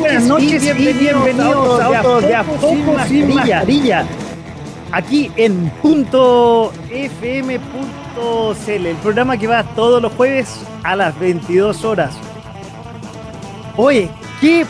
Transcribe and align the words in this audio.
Buenas 0.00 0.24
noches 0.24 0.64
y 0.64 0.72
bienvenidos, 0.72 1.78
a 1.78 1.84
Autos 1.84 2.22
de 2.22 2.34
a 2.34 2.42
poco 2.42 2.96
sin 3.06 3.34
mascarilla. 3.34 4.06
Aquí 4.90 5.30
en 5.36 5.68
punto 5.82 6.72
fm.cl, 6.90 8.86
el 8.86 8.96
programa 8.96 9.36
que 9.36 9.46
va 9.46 9.62
todos 9.62 10.00
los 10.00 10.10
jueves 10.14 10.62
a 10.84 10.96
las 10.96 11.18
22 11.20 11.84
horas. 11.84 12.14
Oye, 13.76 14.08
qué 14.40 14.64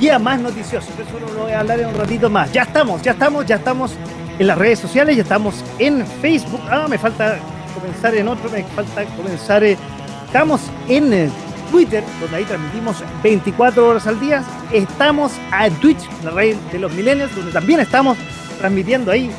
día 0.00 0.18
más 0.18 0.40
noticioso, 0.40 0.88
eso 0.90 1.20
lo 1.20 1.44
voy 1.44 1.52
a 1.52 1.60
hablar 1.60 1.78
en 1.78 1.86
un 1.86 1.94
ratito 1.94 2.28
más. 2.28 2.50
Ya 2.52 2.62
estamos, 2.62 3.00
ya 3.02 3.12
estamos, 3.12 3.46
ya 3.46 3.54
estamos 3.54 3.92
en 4.36 4.46
las 4.48 4.58
redes 4.58 4.80
sociales, 4.80 5.14
ya 5.14 5.22
estamos 5.22 5.64
en 5.78 6.04
Facebook. 6.20 6.60
Ah, 6.68 6.86
me 6.88 6.98
falta 6.98 7.38
comenzar 7.72 8.16
en 8.16 8.26
otro, 8.26 8.50
me 8.50 8.64
falta 8.64 9.04
comenzar. 9.16 9.62
Eh, 9.62 9.78
estamos 10.26 10.60
en 10.88 11.12
eh, 11.12 11.30
Twitter, 11.70 12.02
donde 12.20 12.36
ahí 12.36 12.44
transmitimos 12.44 13.02
24 13.22 13.88
horas 13.88 14.06
al 14.06 14.18
día. 14.20 14.42
Estamos 14.72 15.32
a 15.50 15.68
Twitch, 15.70 16.08
la 16.24 16.30
red 16.30 16.56
de 16.72 16.78
los 16.78 16.92
millennials, 16.92 17.34
donde 17.34 17.52
también 17.52 17.80
estamos 17.80 18.16
transmitiendo 18.58 19.12
ahí 19.12 19.30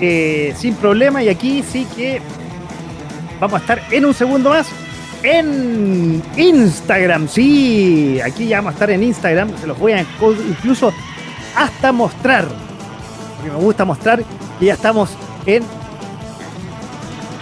eh, 0.00 0.54
sin 0.56 0.74
problema. 0.74 1.22
Y 1.22 1.28
aquí 1.28 1.62
sí 1.62 1.86
que 1.96 2.20
vamos 3.40 3.60
a 3.60 3.62
estar 3.62 3.82
en 3.90 4.04
un 4.04 4.14
segundo 4.14 4.50
más 4.50 4.68
en 5.22 6.22
Instagram. 6.36 7.28
Sí, 7.28 8.20
aquí 8.24 8.46
ya 8.48 8.58
vamos 8.58 8.70
a 8.70 8.74
estar 8.74 8.90
en 8.90 9.02
Instagram. 9.02 9.56
Se 9.58 9.66
los 9.66 9.78
voy 9.78 9.92
a 9.92 10.00
incluso 10.00 10.92
hasta 11.54 11.92
mostrar. 11.92 12.46
Porque 13.36 13.50
me 13.50 13.58
gusta 13.58 13.84
mostrar 13.84 14.22
que 14.58 14.66
ya 14.66 14.74
estamos 14.74 15.10
en. 15.46 15.62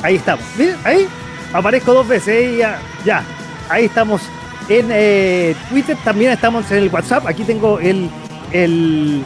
Ahí 0.02 0.16
estamos. 0.16 0.44
Miren, 0.58 0.76
ahí 0.84 1.06
aparezco 1.52 1.94
dos 1.94 2.06
veces. 2.06 2.58
Ya, 2.58 2.78
ya, 3.04 3.22
ahí 3.68 3.86
estamos 3.86 4.22
en 4.68 4.88
eh, 4.90 5.54
Twitter, 5.68 5.96
también 6.04 6.32
estamos 6.32 6.70
en 6.70 6.78
el 6.78 6.88
WhatsApp. 6.88 7.26
Aquí 7.26 7.44
tengo 7.44 7.78
el, 7.78 8.08
el, 8.52 9.24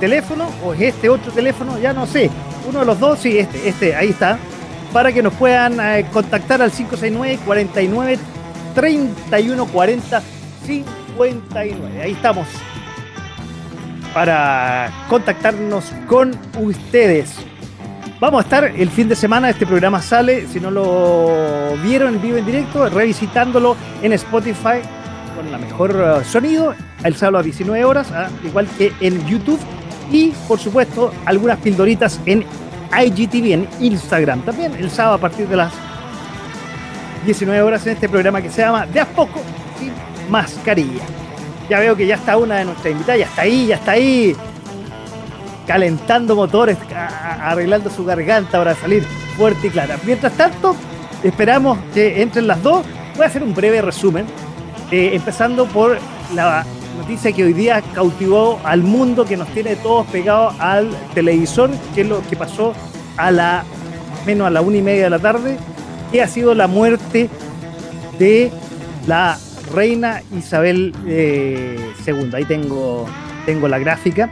teléfono, 0.00 0.48
o 0.64 0.74
es 0.74 0.80
este 0.80 1.08
otro 1.08 1.32
teléfono, 1.32 1.78
ya 1.78 1.92
no 1.92 2.06
sé. 2.06 2.30
Uno 2.68 2.80
de 2.80 2.86
los 2.86 2.98
dos, 2.98 3.18
sí, 3.18 3.38
este, 3.38 3.68
este, 3.68 3.94
ahí 3.94 4.10
está. 4.10 4.38
Para 4.92 5.12
que 5.12 5.22
nos 5.22 5.34
puedan 5.34 5.78
eh, 5.80 6.06
contactar 6.12 6.62
al 6.62 6.70
569 6.70 7.38
49 7.44 8.18
31 8.74 9.66
40 9.66 10.22
59. 10.66 12.02
Ahí 12.02 12.12
estamos. 12.12 12.46
Para 14.12 14.92
contactarnos 15.08 15.92
con 16.06 16.38
ustedes. 16.60 17.34
Vamos 18.24 18.40
a 18.40 18.44
estar 18.44 18.64
el 18.64 18.88
fin 18.88 19.06
de 19.06 19.14
semana, 19.14 19.50
este 19.50 19.66
programa 19.66 20.00
sale, 20.00 20.46
si 20.46 20.58
no 20.58 20.70
lo 20.70 21.76
vieron 21.82 22.14
en 22.14 22.22
vivo 22.22 22.38
en 22.38 22.46
directo, 22.46 22.88
revisitándolo 22.88 23.76
en 24.00 24.14
Spotify 24.14 24.80
con 25.36 25.52
la 25.52 25.58
mejor 25.58 25.94
uh, 25.94 26.24
sonido, 26.24 26.74
el 27.02 27.14
sábado 27.16 27.40
a 27.40 27.42
19 27.42 27.84
horas, 27.84 28.10
ah, 28.12 28.30
igual 28.42 28.66
que 28.78 28.94
en 29.02 29.26
YouTube, 29.26 29.60
y 30.10 30.30
por 30.48 30.58
supuesto 30.58 31.12
algunas 31.26 31.58
pildoritas 31.58 32.18
en 32.24 32.46
IGTV, 32.98 33.52
en 33.52 33.68
Instagram, 33.80 34.40
también 34.40 34.74
el 34.74 34.90
sábado 34.90 35.16
a 35.16 35.18
partir 35.18 35.46
de 35.46 35.56
las 35.56 35.74
19 37.26 37.60
horas 37.60 37.86
en 37.86 37.92
este 37.92 38.08
programa 38.08 38.40
que 38.40 38.48
se 38.48 38.62
llama 38.62 38.86
De 38.86 39.00
a 39.00 39.06
poco 39.06 39.42
sin 39.78 39.92
mascarilla. 40.30 41.04
Ya 41.68 41.78
veo 41.78 41.94
que 41.94 42.06
ya 42.06 42.14
está 42.14 42.38
una 42.38 42.56
de 42.56 42.64
nuestras 42.64 42.90
invitadas, 42.90 43.18
ya 43.18 43.26
está 43.26 43.42
ahí, 43.42 43.66
ya 43.66 43.74
está 43.74 43.90
ahí 43.92 44.34
calentando 45.66 46.36
motores, 46.36 46.76
arreglando 47.40 47.90
su 47.90 48.04
garganta 48.04 48.58
para 48.58 48.74
salir 48.74 49.04
fuerte 49.36 49.68
y 49.68 49.70
clara. 49.70 49.98
Mientras 50.04 50.32
tanto, 50.34 50.76
esperamos 51.22 51.78
que 51.92 52.22
entren 52.22 52.46
las 52.46 52.62
dos. 52.62 52.84
Voy 53.16 53.24
a 53.24 53.28
hacer 53.28 53.42
un 53.42 53.54
breve 53.54 53.80
resumen, 53.80 54.26
eh, 54.90 55.10
empezando 55.14 55.66
por 55.66 55.98
la 56.34 56.64
noticia 56.98 57.32
que 57.32 57.44
hoy 57.44 57.52
día 57.52 57.82
cautivó 57.94 58.60
al 58.64 58.82
mundo, 58.82 59.24
que 59.24 59.36
nos 59.36 59.48
tiene 59.48 59.76
todos 59.76 60.06
pegados 60.08 60.54
al 60.58 60.90
televisor, 61.14 61.70
que 61.94 62.02
es 62.02 62.08
lo 62.08 62.22
que 62.28 62.36
pasó 62.36 62.72
a 63.16 63.30
la 63.30 63.64
menos 64.26 64.46
a 64.46 64.50
la 64.50 64.62
una 64.62 64.78
y 64.78 64.82
media 64.82 65.04
de 65.04 65.10
la 65.10 65.18
tarde, 65.18 65.56
que 66.10 66.22
ha 66.22 66.28
sido 66.28 66.54
la 66.54 66.66
muerte 66.66 67.28
de 68.18 68.50
la 69.06 69.38
reina 69.74 70.22
Isabel 70.36 70.94
II. 71.04 71.08
Eh, 71.08 72.30
Ahí 72.32 72.44
tengo, 72.44 73.06
tengo 73.46 73.68
la 73.68 73.78
gráfica. 73.78 74.30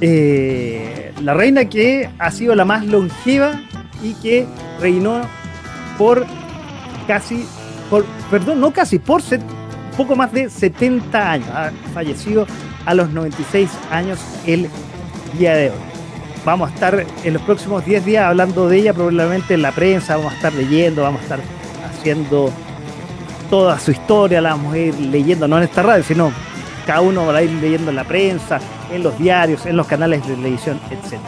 Eh, 0.00 1.12
la 1.22 1.34
reina 1.34 1.66
que 1.66 2.08
ha 2.18 2.30
sido 2.30 2.54
la 2.54 2.64
más 2.64 2.86
longeva 2.86 3.60
y 4.02 4.14
que 4.14 4.46
reinó 4.80 5.22
por 5.98 6.24
casi, 7.06 7.44
por, 7.90 8.04
perdón, 8.30 8.60
no 8.60 8.70
casi, 8.72 8.98
por 8.98 9.22
poco 9.96 10.16
más 10.16 10.32
de 10.32 10.48
70 10.48 11.30
años. 11.32 11.48
Ha 11.48 11.70
fallecido 11.92 12.46
a 12.86 12.94
los 12.94 13.10
96 13.10 13.70
años 13.90 14.18
el 14.46 14.68
día 15.38 15.54
de 15.54 15.70
hoy. 15.70 15.76
Vamos 16.44 16.70
a 16.70 16.74
estar 16.74 17.06
en 17.22 17.34
los 17.34 17.42
próximos 17.42 17.84
10 17.84 18.04
días 18.06 18.24
hablando 18.24 18.68
de 18.68 18.78
ella, 18.78 18.94
probablemente 18.94 19.54
en 19.54 19.62
la 19.62 19.72
prensa, 19.72 20.16
vamos 20.16 20.32
a 20.32 20.36
estar 20.36 20.54
leyendo, 20.54 21.02
vamos 21.02 21.20
a 21.20 21.24
estar 21.24 21.40
haciendo 21.90 22.50
toda 23.50 23.78
su 23.78 23.90
historia, 23.90 24.40
la 24.40 24.50
vamos 24.50 24.72
a 24.72 24.78
ir 24.78 24.98
leyendo, 24.98 25.46
no 25.46 25.58
en 25.58 25.64
esta 25.64 25.82
radio, 25.82 26.02
sino 26.02 26.32
cada 26.90 27.02
uno 27.02 27.26
va 27.26 27.36
a 27.36 27.42
ir 27.42 27.52
leyendo 27.52 27.90
en 27.90 27.94
la 27.94 28.02
prensa, 28.02 28.58
en 28.92 29.04
los 29.04 29.16
diarios, 29.16 29.64
en 29.64 29.76
los 29.76 29.86
canales 29.86 30.26
de 30.26 30.34
televisión, 30.34 30.80
etc. 30.90 31.20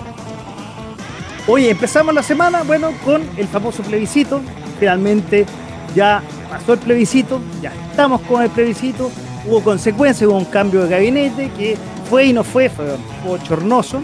Hoy 1.46 1.68
empezamos 1.68 2.12
la 2.12 2.24
semana, 2.24 2.64
bueno, 2.64 2.90
con 3.04 3.22
el 3.36 3.46
famoso 3.46 3.84
plebiscito. 3.84 4.40
Finalmente 4.80 5.46
ya 5.94 6.20
pasó 6.50 6.72
el 6.72 6.80
plebiscito, 6.80 7.40
ya 7.62 7.72
estamos 7.88 8.22
con 8.22 8.42
el 8.42 8.50
plebiscito. 8.50 9.08
Hubo 9.46 9.62
consecuencias, 9.62 10.28
hubo 10.28 10.36
un 10.36 10.46
cambio 10.46 10.82
de 10.82 10.88
gabinete 10.88 11.48
que 11.56 11.76
fue 12.10 12.24
y 12.24 12.32
no 12.32 12.42
fue, 12.42 12.68
fue 12.68 12.96
bochornoso. 13.24 14.02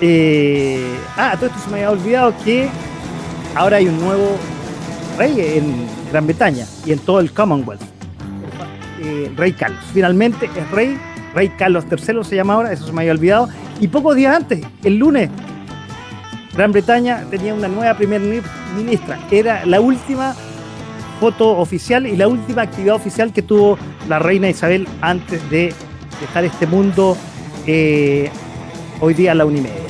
Eh, 0.00 0.96
ah, 1.18 1.34
todo 1.34 1.48
esto 1.48 1.58
se 1.62 1.68
me 1.68 1.84
había 1.84 1.90
olvidado 1.90 2.32
que 2.42 2.70
ahora 3.54 3.76
hay 3.76 3.86
un 3.86 4.00
nuevo 4.00 4.38
rey 5.18 5.58
en 5.58 5.86
Gran 6.10 6.26
Bretaña 6.26 6.64
y 6.86 6.92
en 6.92 7.00
todo 7.00 7.20
el 7.20 7.34
Commonwealth. 7.34 7.93
Eh, 9.04 9.30
rey 9.36 9.52
Carlos. 9.52 9.80
Finalmente 9.92 10.46
es 10.46 10.70
rey 10.70 10.98
Rey 11.34 11.48
Carlos 11.50 11.84
III 11.90 12.22
se 12.22 12.36
llama 12.36 12.54
ahora, 12.54 12.72
eso 12.72 12.86
se 12.86 12.92
me 12.92 13.02
había 13.02 13.12
olvidado. 13.12 13.48
Y 13.80 13.88
pocos 13.88 14.16
días 14.16 14.36
antes, 14.36 14.64
el 14.84 14.96
lunes, 14.96 15.30
Gran 16.54 16.70
Bretaña 16.70 17.24
tenía 17.28 17.52
una 17.52 17.68
nueva 17.68 17.94
primera 17.94 18.24
ministra. 18.76 19.18
Era 19.30 19.66
la 19.66 19.80
última 19.80 20.34
foto 21.18 21.58
oficial 21.58 22.06
y 22.06 22.16
la 22.16 22.28
última 22.28 22.62
actividad 22.62 22.94
oficial 22.94 23.32
que 23.32 23.42
tuvo 23.42 23.78
la 24.08 24.20
reina 24.20 24.48
Isabel 24.48 24.86
antes 25.00 25.48
de 25.50 25.72
dejar 26.20 26.44
este 26.44 26.66
mundo 26.66 27.16
eh, 27.66 28.30
hoy 29.00 29.14
día 29.14 29.32
a 29.32 29.34
la 29.34 29.44
una 29.44 29.58
y 29.58 29.62
media. 29.62 29.80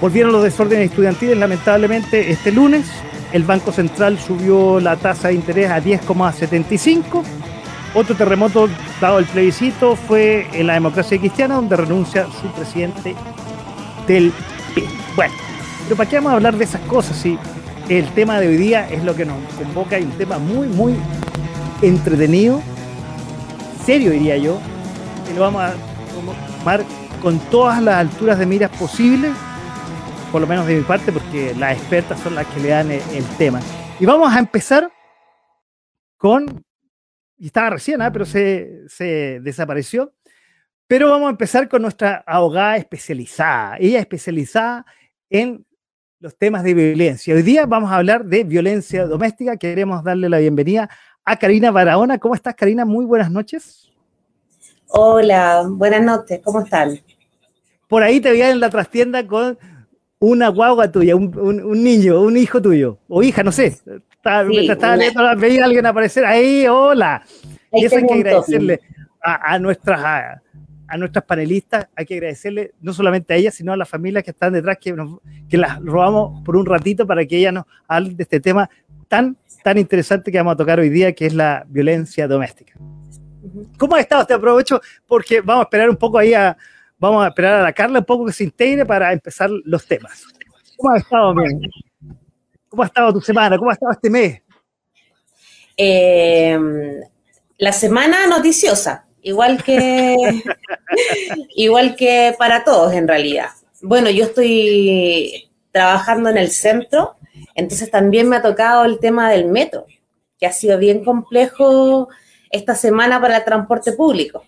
Volvieron 0.00 0.30
los 0.30 0.44
desórdenes 0.44 0.90
estudiantiles, 0.90 1.36
lamentablemente, 1.36 2.30
este 2.30 2.52
lunes. 2.52 2.86
El 3.32 3.42
Banco 3.42 3.72
Central 3.72 4.18
subió 4.18 4.78
la 4.78 4.96
tasa 4.96 5.28
de 5.28 5.34
interés 5.34 5.70
a 5.70 5.82
10,75 5.82 7.24
otro 7.96 8.14
terremoto, 8.14 8.68
dado 9.00 9.18
el 9.18 9.24
plebiscito, 9.24 9.96
fue 9.96 10.46
en 10.52 10.66
la 10.66 10.74
democracia 10.74 11.18
cristiana, 11.18 11.54
donde 11.54 11.76
renuncia 11.76 12.26
su 12.26 12.46
presidente 12.48 13.16
del 14.06 14.32
Bueno, 15.16 15.34
pero 15.84 15.96
¿para 15.96 16.10
qué 16.10 16.16
vamos 16.16 16.32
a 16.32 16.34
hablar 16.34 16.56
de 16.56 16.64
esas 16.64 16.82
cosas 16.82 17.16
si 17.16 17.38
el 17.88 18.06
tema 18.10 18.38
de 18.38 18.48
hoy 18.48 18.58
día 18.58 18.86
es 18.90 19.02
lo 19.02 19.14
que 19.14 19.24
nos 19.24 19.38
convoca 19.54 19.98
y 19.98 20.02
un 20.02 20.10
tema 20.12 20.38
muy, 20.38 20.68
muy 20.68 20.94
entretenido, 21.80 22.60
serio 23.86 24.10
diría 24.10 24.36
yo, 24.36 24.58
y 25.30 25.34
lo 25.34 25.40
vamos 25.40 25.62
a 25.62 25.74
tomar 26.58 26.84
con 27.22 27.38
todas 27.38 27.82
las 27.82 27.94
alturas 27.96 28.38
de 28.38 28.44
miras 28.44 28.70
posibles, 28.72 29.32
por 30.30 30.42
lo 30.42 30.46
menos 30.46 30.66
de 30.66 30.76
mi 30.76 30.82
parte, 30.82 31.12
porque 31.12 31.54
las 31.54 31.78
expertas 31.78 32.20
son 32.20 32.34
las 32.34 32.46
que 32.48 32.60
le 32.60 32.68
dan 32.68 32.90
el 32.90 33.24
tema. 33.38 33.60
Y 33.98 34.04
vamos 34.04 34.30
a 34.34 34.38
empezar 34.38 34.90
con 36.18 36.65
y 37.38 37.46
estaba 37.46 37.70
recién, 37.70 38.00
¿ah? 38.02 38.12
pero 38.12 38.24
se, 38.24 39.40
desapareció. 39.42 40.12
Pero 40.86 41.10
vamos 41.10 41.26
a 41.26 41.30
empezar 41.30 41.68
con 41.68 41.82
nuestra 41.82 42.22
abogada 42.26 42.76
especializada. 42.76 43.76
Ella 43.78 43.98
especializada 43.98 44.86
en 45.28 45.66
los 46.20 46.36
temas 46.36 46.62
de 46.62 46.74
violencia. 46.74 47.34
Hoy 47.34 47.42
día 47.42 47.66
vamos 47.66 47.90
a 47.90 47.96
hablar 47.96 48.24
de 48.24 48.44
violencia 48.44 49.04
doméstica. 49.06 49.56
Queremos 49.56 50.02
darle 50.04 50.28
la 50.28 50.38
bienvenida 50.38 50.88
a 51.24 51.36
Karina 51.36 51.70
Barahona. 51.70 52.18
¿Cómo 52.18 52.34
estás, 52.34 52.54
Karina? 52.54 52.84
Muy 52.84 53.04
buenas 53.04 53.30
noches. 53.30 53.90
Hola, 54.88 55.64
buenas 55.68 56.02
noches, 56.02 56.40
¿cómo 56.44 56.60
están? 56.60 57.00
Por 57.88 58.04
ahí 58.04 58.20
te 58.20 58.30
veía 58.30 58.50
en 58.50 58.60
la 58.60 58.70
trastienda 58.70 59.26
con 59.26 59.58
una 60.20 60.48
guagua 60.48 60.90
tuya, 60.90 61.16
un, 61.16 61.82
niño, 61.82 62.20
un 62.22 62.36
hijo 62.36 62.62
tuyo, 62.62 62.98
o 63.08 63.22
hija, 63.22 63.42
no 63.42 63.52
sé. 63.52 63.76
Estaba, 64.26 64.96
estaba 64.96 65.34
veía 65.34 65.62
a 65.62 65.66
alguien 65.66 65.86
aparecer 65.86 66.24
ahí, 66.24 66.66
hola. 66.66 67.22
y 67.72 67.84
eso 67.84 67.96
hay 67.96 68.06
que 68.06 68.14
agradecerle 68.14 68.80
a, 69.22 69.58
nuestras 69.58 70.00
a, 70.88 70.96
nuestras 70.96 71.24
panelistas, 71.24 71.88
hay 71.96 72.06
que 72.06 72.14
agradecerle 72.14 72.72
no 72.80 72.92
solamente 72.92 73.34
a 73.34 73.36
ellas, 73.36 73.54
sino 73.54 73.72
a 73.72 73.76
las 73.76 73.88
familias 73.88 74.22
que 74.24 74.30
están 74.30 74.52
detrás, 74.52 74.78
que, 74.80 74.94
que 75.48 75.56
las 75.56 75.80
robamos 75.80 76.42
por 76.44 76.56
un 76.56 76.66
ratito 76.66 77.06
para 77.06 77.24
que 77.26 77.38
ellas 77.38 77.54
nos 77.54 77.64
hablen 77.88 78.16
de 78.16 78.22
este 78.22 78.40
tema 78.40 78.68
tan, 79.08 79.36
tan 79.62 79.78
interesante 79.78 80.30
que 80.30 80.38
vamos 80.38 80.54
a 80.54 80.56
tocar 80.56 80.80
hoy 80.80 80.88
día, 80.88 81.12
que 81.12 81.26
es 81.26 81.34
la 81.34 81.64
violencia 81.68 82.28
doméstica. 82.28 82.74
¿Cómo 83.78 83.96
ha 83.96 84.00
estado? 84.00 84.26
Te 84.26 84.34
aprovecho 84.34 84.80
porque 85.06 85.40
vamos 85.40 85.62
a 85.62 85.64
esperar 85.64 85.90
un 85.90 85.96
poco 85.96 86.18
ahí 86.18 86.34
a, 86.34 86.56
vamos 86.98 87.24
a 87.24 87.28
esperar 87.28 87.54
a 87.54 87.62
la 87.62 87.72
Carla 87.72 88.00
un 88.00 88.04
poco 88.04 88.26
que 88.26 88.32
se 88.32 88.44
integre 88.44 88.84
para 88.84 89.12
empezar 89.12 89.50
los 89.64 89.86
temas. 89.86 90.24
¿Cómo 90.76 90.92
ha 90.92 90.98
estado, 90.98 91.34
bien? 91.34 91.60
¿Cómo 92.76 92.82
ha 92.82 92.88
estado 92.88 93.12
tu 93.14 93.22
semana? 93.22 93.56
¿Cómo 93.56 93.70
ha 93.70 93.72
estado 93.72 93.92
este 93.92 94.10
mes? 94.10 94.42
Eh, 95.78 96.58
la 97.56 97.72
semana 97.72 98.26
noticiosa, 98.26 99.06
igual 99.22 99.64
que, 99.64 100.14
igual 101.56 101.96
que 101.96 102.34
para 102.38 102.64
todos 102.64 102.92
en 102.92 103.08
realidad. 103.08 103.48
Bueno, 103.80 104.10
yo 104.10 104.24
estoy 104.24 105.50
trabajando 105.72 106.28
en 106.28 106.36
el 106.36 106.50
centro, 106.50 107.16
entonces 107.54 107.90
también 107.90 108.28
me 108.28 108.36
ha 108.36 108.42
tocado 108.42 108.84
el 108.84 108.98
tema 108.98 109.30
del 109.30 109.46
metro, 109.46 109.86
que 110.38 110.44
ha 110.44 110.52
sido 110.52 110.76
bien 110.76 111.02
complejo 111.02 112.10
esta 112.50 112.74
semana 112.74 113.18
para 113.22 113.38
el 113.38 113.44
transporte 113.44 113.92
público. 113.92 114.44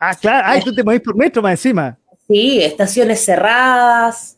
Ah, 0.00 0.16
claro, 0.20 0.48
ay, 0.48 0.62
tú 0.62 0.74
te 0.74 0.82
movís 0.82 1.00
por 1.00 1.14
metro 1.14 1.42
más 1.42 1.52
encima. 1.52 1.96
Sí, 2.26 2.60
estaciones 2.60 3.24
cerradas, 3.24 4.36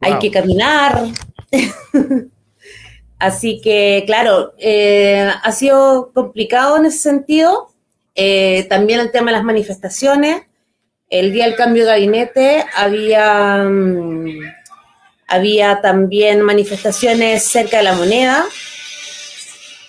hay 0.00 0.18
que 0.18 0.30
caminar. 0.30 1.04
Así 3.18 3.60
que, 3.60 4.02
claro, 4.06 4.54
eh, 4.58 5.30
ha 5.42 5.52
sido 5.52 6.10
complicado 6.12 6.78
en 6.78 6.86
ese 6.86 6.98
sentido. 6.98 7.68
Eh, 8.14 8.66
también 8.68 9.00
el 9.00 9.10
tema 9.10 9.30
de 9.30 9.36
las 9.36 9.44
manifestaciones. 9.44 10.42
El 11.10 11.32
día 11.32 11.44
del 11.44 11.56
cambio 11.56 11.84
de 11.84 11.90
gabinete 11.90 12.64
había, 12.74 13.64
mm, 13.64 14.40
había 15.26 15.80
también 15.80 16.40
manifestaciones 16.40 17.44
cerca 17.44 17.78
de 17.78 17.82
la 17.82 17.94
moneda. 17.94 18.46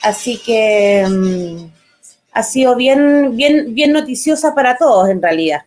Así 0.01 0.37
que 0.43 1.05
mm, 1.07 1.71
ha 2.33 2.43
sido 2.43 2.75
bien, 2.75 3.37
bien, 3.37 3.73
bien 3.73 3.93
noticiosa 3.93 4.53
para 4.53 4.75
todos 4.77 5.09
en 5.09 5.21
realidad. 5.21 5.61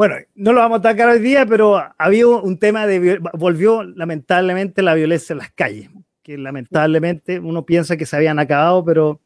Bueno, 0.00 0.14
no 0.34 0.54
lo 0.54 0.60
vamos 0.60 0.76
a 0.76 0.78
atacar 0.78 1.10
hoy 1.10 1.18
día, 1.18 1.44
pero 1.44 1.78
había 1.98 2.26
un 2.26 2.58
tema 2.58 2.86
de, 2.86 3.20
volvió 3.34 3.82
lamentablemente 3.82 4.80
la 4.80 4.94
violencia 4.94 5.34
en 5.34 5.40
las 5.40 5.50
calles, 5.52 5.90
que 6.22 6.38
lamentablemente 6.38 7.38
uno 7.38 7.66
piensa 7.66 7.98
que 7.98 8.06
se 8.06 8.16
habían 8.16 8.38
acabado, 8.38 8.82
pero 8.82 9.20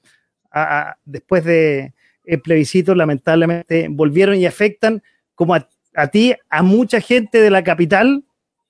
después 1.05 1.45
de 1.45 1.95
el 2.25 2.41
plebiscito, 2.41 2.93
lamentablemente 2.97 3.87
volvieron 3.89 4.35
y 4.35 4.47
afectan 4.47 5.01
como 5.37 5.55
a, 5.55 6.09
ti, 6.09 6.35
a 6.51 6.63
mucha 6.65 7.01
gente 7.01 7.41
de 7.41 7.51
la 7.51 7.63
capital, 7.63 8.25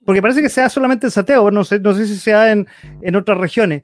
porque 0.04 0.20
parece 0.20 0.42
que 0.42 0.50
sea 0.50 0.68
solamente 0.68 1.06
en 1.06 1.10
Santiago, 1.10 1.50
no 1.50 1.64
sé, 1.64 1.80
no 1.80 1.94
sé 1.94 2.06
si 2.06 2.18
sea 2.18 2.52
en, 2.52 2.68
en 3.00 3.16
otras 3.16 3.38
regiones, 3.38 3.82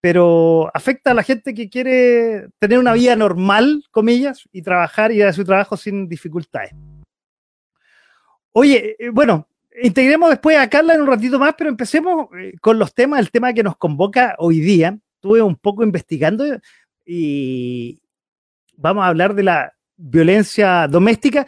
pero 0.00 0.70
afecta 0.72 1.10
a 1.10 1.14
la 1.14 1.24
gente 1.24 1.52
que 1.52 1.68
quiere 1.68 2.46
tener 2.60 2.78
una 2.78 2.92
vida 2.92 3.16
normal, 3.16 3.82
comillas, 3.90 4.48
y 4.52 4.62
trabajar 4.62 5.10
y 5.10 5.20
hacer 5.20 5.34
su 5.34 5.44
trabajo 5.44 5.76
sin 5.76 6.06
dificultades. 6.08 6.72
Oye, 8.58 8.96
eh, 8.98 9.10
bueno, 9.10 9.46
integremos 9.82 10.30
después 10.30 10.56
a 10.56 10.70
Carla 10.70 10.94
en 10.94 11.02
un 11.02 11.06
ratito 11.08 11.38
más, 11.38 11.54
pero 11.58 11.68
empecemos 11.68 12.28
eh, 12.40 12.54
con 12.62 12.78
los 12.78 12.94
temas, 12.94 13.20
el 13.20 13.30
tema 13.30 13.52
que 13.52 13.62
nos 13.62 13.76
convoca 13.76 14.34
hoy 14.38 14.60
día. 14.60 14.98
Estuve 15.16 15.42
un 15.42 15.56
poco 15.56 15.84
investigando 15.84 16.42
y 17.04 18.00
vamos 18.74 19.04
a 19.04 19.08
hablar 19.08 19.34
de 19.34 19.42
la 19.42 19.74
violencia 19.98 20.88
doméstica. 20.88 21.46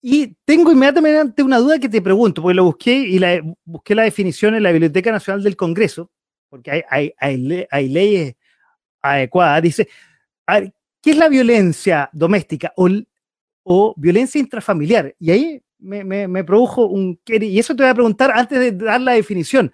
Y 0.00 0.34
tengo 0.46 0.72
inmediatamente 0.72 1.42
una 1.42 1.58
duda 1.58 1.78
que 1.78 1.90
te 1.90 2.00
pregunto, 2.00 2.40
porque 2.40 2.54
lo 2.54 2.64
busqué 2.64 2.94
y 3.00 3.18
la, 3.18 3.38
busqué 3.66 3.94
la 3.94 4.04
definición 4.04 4.54
en 4.54 4.62
la 4.62 4.72
Biblioteca 4.72 5.12
Nacional 5.12 5.42
del 5.42 5.56
Congreso, 5.56 6.10
porque 6.48 6.86
hay, 6.88 7.12
hay, 7.18 7.86
leyes 7.86 8.34
adecuadas. 9.02 9.60
Dice, 9.60 9.88
¿qué 11.02 11.10
es 11.10 11.18
la 11.18 11.28
violencia 11.28 12.08
doméstica 12.14 12.72
o, 12.76 12.88
o 13.62 13.92
violencia 13.98 14.40
intrafamiliar? 14.40 15.14
Y 15.18 15.30
ahí 15.32 15.62
me, 15.78 16.44
produjo 16.44 16.86
un... 16.86 17.20
Y 17.26 17.58
eso 17.58 17.74
te 17.74 17.82
voy 17.82 17.90
a 17.90 17.94
preguntar 17.94 18.32
antes 18.34 18.58
de 18.58 18.72
dar 18.72 19.00
la 19.00 19.12
definición. 19.12 19.72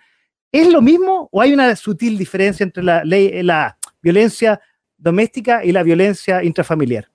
¿Es 0.51 0.71
lo 0.71 0.83
mismo 0.83 1.29
o 1.33 1.41
hay 1.41 1.55
una 1.55 1.75
sutil 1.77 2.19
diferencia 2.19 2.65
entre 2.65 2.83
la, 2.83 3.05
ley, 3.05 3.43
la 3.43 3.79
violencia 4.03 4.61
doméstica 4.99 5.65
y 5.65 5.73
la 5.73 5.83
violencia 5.83 6.45
intrafamiliar? 6.45 7.09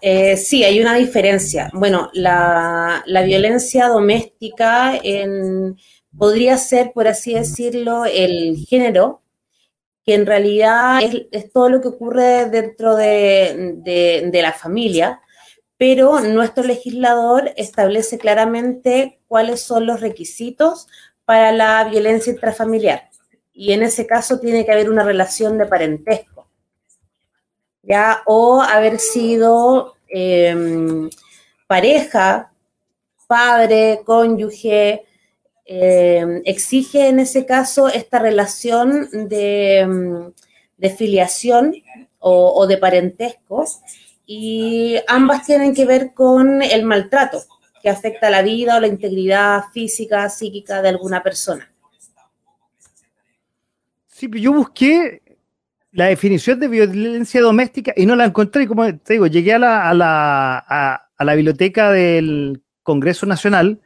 Eh, 0.00 0.36
sí, 0.36 0.64
hay 0.64 0.80
una 0.80 0.96
diferencia. 0.96 1.70
Bueno, 1.72 2.10
la, 2.12 3.04
violencia 3.06 3.86
doméstica 3.88 5.00
podría 6.16 6.56
ser, 6.56 6.92
por 6.92 7.06
así 7.08 7.34
decirlo, 7.34 8.04
el 8.04 8.56
género, 8.68 9.22
que 10.04 10.14
en 10.14 10.26
realidad 10.26 11.00
es, 11.30 11.52
todo 11.52 11.68
lo 11.68 11.80
que 11.80 11.88
ocurre 11.88 12.50
dentro 12.50 12.96
de 12.96 14.30
la 14.32 14.52
familia, 14.52 15.20
pero 15.82 16.20
nuestro 16.20 16.62
legislador 16.62 17.52
establece 17.56 18.16
claramente 18.16 19.18
cuáles 19.26 19.62
son 19.62 19.84
los 19.84 20.00
requisitos 20.00 20.86
para 21.24 21.50
la 21.50 21.82
violencia 21.82 22.32
intrafamiliar. 22.32 23.10
Y 23.52 23.72
en 23.72 23.82
ese 23.82 24.06
caso 24.06 24.38
tiene 24.38 24.64
que 24.64 24.70
haber 24.70 24.88
una 24.88 25.02
relación 25.02 25.58
de 25.58 25.66
parentesco, 25.66 26.46
¿ya? 27.82 28.22
O 28.26 28.62
haber 28.62 29.00
sido 29.00 29.96
em, 30.06 31.10
pareja, 31.66 32.52
padre, 33.26 34.02
cónyuge, 34.04 35.04
em, 35.64 36.42
exige 36.44 37.08
en 37.08 37.18
ese 37.18 37.44
caso 37.44 37.88
esta 37.88 38.20
relación 38.20 39.08
de, 39.28 39.78
em, 39.80 40.32
filiación 40.96 41.74
o, 42.20 42.52
o 42.54 42.68
de 42.68 42.76
parentesco 42.78 43.64
y 44.26 44.96
ambas 45.08 45.46
tienen 45.46 45.74
que 45.74 45.84
ver 45.84 46.12
con 46.14 46.62
el 46.62 46.84
maltrato 46.84 47.42
que 47.82 47.90
afecta 47.90 48.30
la 48.30 48.42
vida 48.42 48.76
o 48.76 48.80
la 48.80 48.86
integridad 48.86 49.64
física, 49.72 50.28
psíquica 50.28 50.80
de 50.82 50.90
alguna 50.90 51.22
persona. 51.22 51.72
Sí, 54.06 54.30
yo 54.34 54.52
busqué 54.52 55.22
la 55.90 56.06
definición 56.06 56.60
de 56.60 56.68
violencia 56.68 57.40
doméstica 57.40 57.92
y 57.96 58.06
no 58.06 58.14
la 58.14 58.24
encontré. 58.24 58.68
Como 58.68 58.84
te 58.98 59.14
digo, 59.14 59.26
llegué 59.26 59.54
a 59.54 59.58
la, 59.58 59.90
a 59.90 59.94
la, 59.94 60.58
a, 60.58 61.24
la 61.24 61.34
biblioteca 61.34 61.90
del 61.90 62.62
Congreso 62.82 63.26
Nacional 63.26 63.80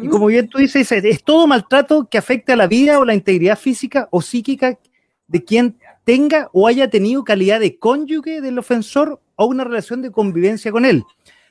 y 0.00 0.08
como 0.08 0.26
bien 0.26 0.48
tú 0.48 0.58
dices, 0.58 0.92
es 0.92 1.24
todo 1.24 1.46
maltrato 1.46 2.08
que 2.08 2.18
afecta 2.18 2.52
a 2.52 2.56
la 2.56 2.66
vida 2.66 2.98
o 2.98 3.04
la 3.04 3.14
integridad 3.14 3.58
física 3.58 4.08
o 4.10 4.20
psíquica 4.20 4.78
de 5.26 5.44
quien 5.44 5.76
tenga 6.08 6.48
o 6.54 6.66
haya 6.66 6.88
tenido 6.88 7.22
calidad 7.22 7.60
de 7.60 7.78
cónyuge 7.78 8.40
del 8.40 8.58
ofensor 8.58 9.20
o 9.36 9.44
una 9.44 9.62
relación 9.62 10.00
de 10.00 10.10
convivencia 10.10 10.72
con 10.72 10.86
él. 10.86 11.04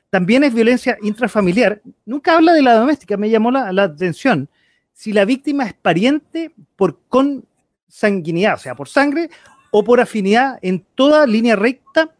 También 0.10 0.44
es 0.44 0.52
violencia 0.52 0.98
intrafamiliar. 1.04 1.80
Nunca 2.08 2.36
habla 2.36 2.54
de 2.54 2.64
la 2.64 2.74
doméstica, 2.74 3.18
me 3.18 3.30
llamó 3.30 3.52
la, 3.52 3.84
atención. 3.84 4.50
Si 4.94 5.14
la 5.14 5.26
víctima 5.26 5.68
es 5.68 5.76
pariente 5.76 6.56
por 6.76 6.98
consanguinidad, 7.08 8.56
o 8.56 8.58
sea, 8.58 8.74
por 8.74 8.90
sangre 8.90 9.30
o 9.70 9.84
por 9.84 10.00
afinidad 10.02 10.58
en 10.64 10.84
toda 10.96 11.28
línea 11.28 11.56
recta 11.56 12.16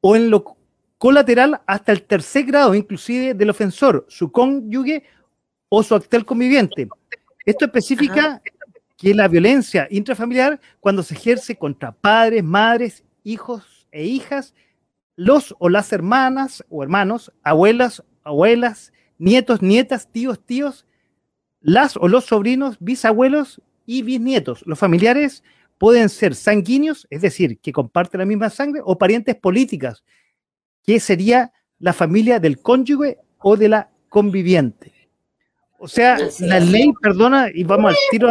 o 0.00 0.16
en 0.16 0.30
lo 0.30 0.56
colateral 0.98 1.60
hasta 1.64 1.92
el 1.92 2.02
tercer 2.02 2.42
grado, 2.46 2.74
inclusive 2.74 3.34
del 3.34 3.50
ofensor, 3.50 4.04
su 4.08 4.32
cónyuge 4.32 5.04
o 5.68 5.84
su 5.84 5.94
actual 5.94 6.24
conviviente. 6.24 6.88
Esto 7.44 7.66
especifica 7.66 8.42
que 8.96 9.14
la 9.14 9.28
violencia 9.28 9.86
intrafamiliar 9.90 10.60
cuando 10.80 11.02
se 11.02 11.14
ejerce 11.14 11.56
contra 11.56 11.92
padres, 11.92 12.42
madres, 12.42 13.04
hijos 13.22 13.86
e 13.90 14.04
hijas 14.04 14.54
los 15.16 15.54
o 15.58 15.68
las 15.68 15.92
hermanas 15.92 16.64
o 16.68 16.82
hermanos, 16.82 17.32
abuelas, 17.42 18.02
abuelas, 18.22 18.92
nietos, 19.18 19.62
nietas, 19.62 20.12
tíos, 20.12 20.44
tíos, 20.44 20.86
las 21.60 21.96
o 21.96 22.06
los 22.06 22.26
sobrinos, 22.26 22.76
bisabuelos 22.80 23.60
y 23.86 24.02
bisnietos. 24.02 24.62
Los 24.66 24.78
familiares 24.78 25.42
pueden 25.78 26.08
ser 26.08 26.34
sanguíneos, 26.34 27.06
es 27.10 27.22
decir, 27.22 27.58
que 27.58 27.72
comparten 27.72 28.20
la 28.20 28.26
misma 28.26 28.50
sangre, 28.50 28.82
o 28.84 28.98
parientes 28.98 29.34
políticas, 29.36 30.04
que 30.82 31.00
sería 31.00 31.52
la 31.78 31.92
familia 31.92 32.38
del 32.38 32.60
cónyuge 32.60 33.18
o 33.38 33.56
de 33.56 33.68
la 33.68 33.90
conviviente. 34.08 34.92
O 35.78 35.88
sea, 35.88 36.18
la 36.40 36.60
ley, 36.60 36.92
perdona, 37.02 37.48
y 37.52 37.64
vamos 37.64 37.90
al 37.90 37.96
tiro, 38.10 38.30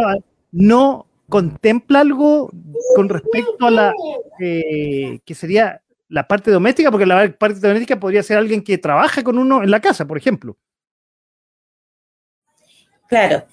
no 0.52 1.06
contempla 1.28 2.00
algo 2.00 2.50
con 2.94 3.08
respecto 3.08 3.66
a 3.66 3.70
la 3.70 3.92
eh, 4.40 5.18
que 5.24 5.34
sería 5.34 5.82
la 6.08 6.26
parte 6.26 6.50
doméstica? 6.50 6.90
Porque 6.90 7.06
la 7.06 7.30
parte 7.32 7.60
doméstica 7.60 7.98
podría 7.98 8.22
ser 8.22 8.38
alguien 8.38 8.62
que 8.62 8.78
trabaja 8.78 9.22
con 9.22 9.38
uno 9.38 9.62
en 9.62 9.70
la 9.70 9.80
casa, 9.80 10.06
por 10.06 10.18
ejemplo. 10.18 10.56
Claro. 13.08 13.44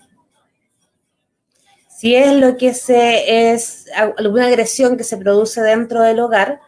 Si 1.88 2.15
es 2.15 2.33
lo 2.33 2.57
que 2.57 2.73
se 2.73 3.53
es 3.53 3.85
alguna 4.17 4.47
agresión 4.47 4.97
que 4.97 5.03
se 5.03 5.17
produce 5.17 5.62
dentro 5.62 6.01
del 6.01 6.19
hogar, 6.19 6.59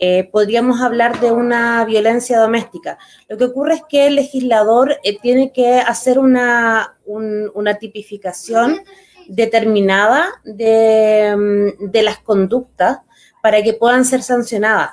eh, 0.00 0.28
podríamos 0.30 0.80
hablar 0.80 1.18
de 1.20 1.32
una 1.32 1.84
violencia 1.84 2.38
doméstica. 2.38 2.98
Lo 3.28 3.36
que 3.36 3.44
ocurre 3.44 3.74
es 3.74 3.82
que 3.88 4.06
el 4.06 4.14
legislador 4.14 4.96
eh, 5.02 5.18
tiene 5.18 5.52
que 5.52 5.80
hacer 5.80 6.20
una, 6.20 6.96
una 7.04 7.74
tipificación 7.74 8.80
determinada 9.28 10.26
de, 10.44 11.34
mm, 11.36 11.90
de, 11.90 12.02
las 12.02 12.18
conductas 12.18 12.98
para 13.42 13.62
que 13.62 13.74
puedan 13.74 14.04
ser 14.04 14.22
sancionadas. 14.22 14.92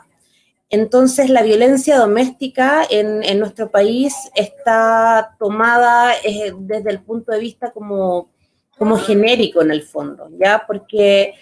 Entonces, 0.69 1.29
la 1.29 1.41
violencia 1.41 1.97
doméstica 1.97 2.85
en, 2.89 3.23
en 3.23 3.39
nuestro 3.39 3.71
país 3.71 4.13
está 4.35 5.35
tomada 5.39 6.13
eh, 6.23 6.53
desde 6.59 6.91
el 6.91 7.01
punto 7.01 7.31
de 7.31 7.39
vista 7.39 7.71
como, 7.71 8.29
como 8.77 8.97
genérico 8.97 9.61
en 9.61 9.71
el 9.71 9.83
fondo, 9.83 10.29
¿ya? 10.39 10.63
Porque 10.67 11.33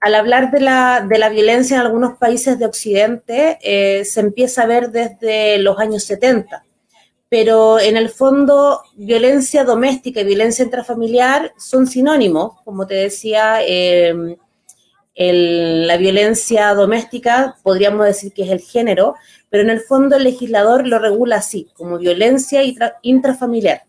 al 0.00 0.14
hablar 0.16 0.50
de 0.50 0.60
la, 0.60 1.06
de 1.08 1.18
la 1.18 1.28
violencia 1.28 1.76
en 1.76 1.82
algunos 1.82 2.18
países 2.18 2.58
de 2.58 2.66
Occidente, 2.66 3.58
eh, 3.62 4.04
se 4.04 4.20
empieza 4.20 4.62
a 4.62 4.66
ver 4.66 4.90
desde 4.90 5.58
los 5.58 5.78
años 5.78 6.04
70. 6.04 6.64
Pero 7.32 7.80
en 7.80 7.96
el 7.96 8.10
fondo, 8.10 8.82
violencia 8.94 9.64
doméstica 9.64 10.20
y 10.20 10.24
violencia 10.24 10.66
intrafamiliar 10.66 11.54
son 11.56 11.86
sinónimos. 11.86 12.60
Como 12.62 12.86
te 12.86 12.92
decía, 12.92 13.60
em, 13.64 14.36
la 15.16 15.96
violencia 15.96 16.74
doméstica 16.74 17.56
podríamos 17.62 18.04
decir 18.04 18.34
que 18.34 18.42
es 18.42 18.50
el 18.50 18.60
género, 18.60 19.14
pero 19.48 19.62
en 19.62 19.70
el 19.70 19.80
fondo 19.80 20.16
el 20.16 20.24
legislador 20.24 20.86
lo 20.86 20.98
regula 20.98 21.36
así, 21.36 21.70
como 21.72 21.96
violencia 21.96 22.60
intrafamiliar. 23.00 23.84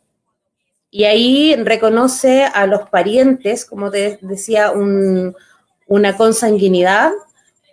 Y 0.89 1.03
ahí 1.03 1.53
reconoce 1.65 2.45
a 2.45 2.65
los 2.65 2.88
parientes, 2.88 3.65
como 3.65 3.91
te 3.91 4.19
decía, 4.21 4.71
un, 4.71 5.35
una 5.88 6.15
consanguinidad 6.15 7.12